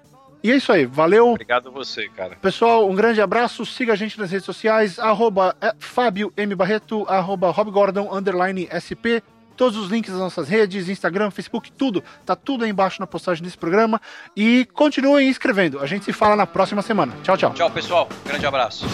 E 0.44 0.52
é 0.52 0.56
isso 0.56 0.70
aí, 0.70 0.86
valeu. 0.86 1.31
Obrigado 1.31 1.73
você, 1.73 2.09
cara. 2.11 2.36
Pessoal, 2.36 2.89
um 2.89 2.94
grande 2.94 3.20
abraço, 3.20 3.66
siga 3.66 3.94
a 3.94 3.97
gente 3.97 4.16
nas 4.16 4.31
redes 4.31 4.44
sociais, 4.44 4.98
arroba 4.98 5.56
é, 5.61 5.74
Fábio 5.78 6.32
M. 6.36 6.55
Barreto, 6.55 7.05
arroba 7.09 7.51
Rob 7.51 7.70
Gordon, 7.70 8.15
underline 8.15 8.69
SP, 8.70 9.24
todos 9.57 9.79
os 9.79 9.91
links 9.91 10.11
das 10.11 10.21
nossas 10.21 10.49
redes, 10.49 10.89
Instagram, 10.89 11.31
Facebook, 11.31 11.71
tudo, 11.73 12.03
tá 12.25 12.37
tudo 12.37 12.65
aí 12.65 12.71
embaixo 12.71 13.01
na 13.01 13.07
postagem 13.07 13.43
desse 13.43 13.59
programa. 13.59 14.01
E 14.37 14.67
continuem 14.73 15.29
escrevendo, 15.29 15.81
a 15.81 15.87
gente 15.87 16.05
se 16.05 16.13
fala 16.13 16.37
na 16.37 16.47
próxima 16.47 16.83
semana. 16.83 17.15
Tchau, 17.23 17.37
tchau. 17.37 17.55
Tchau, 17.55 17.71
pessoal, 17.71 18.09
grande 18.25 18.47
abraço. 18.47 18.87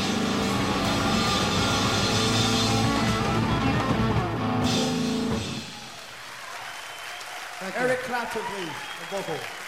Eric 7.77 8.05
Clapton, 8.05 8.41
please, 8.41 9.60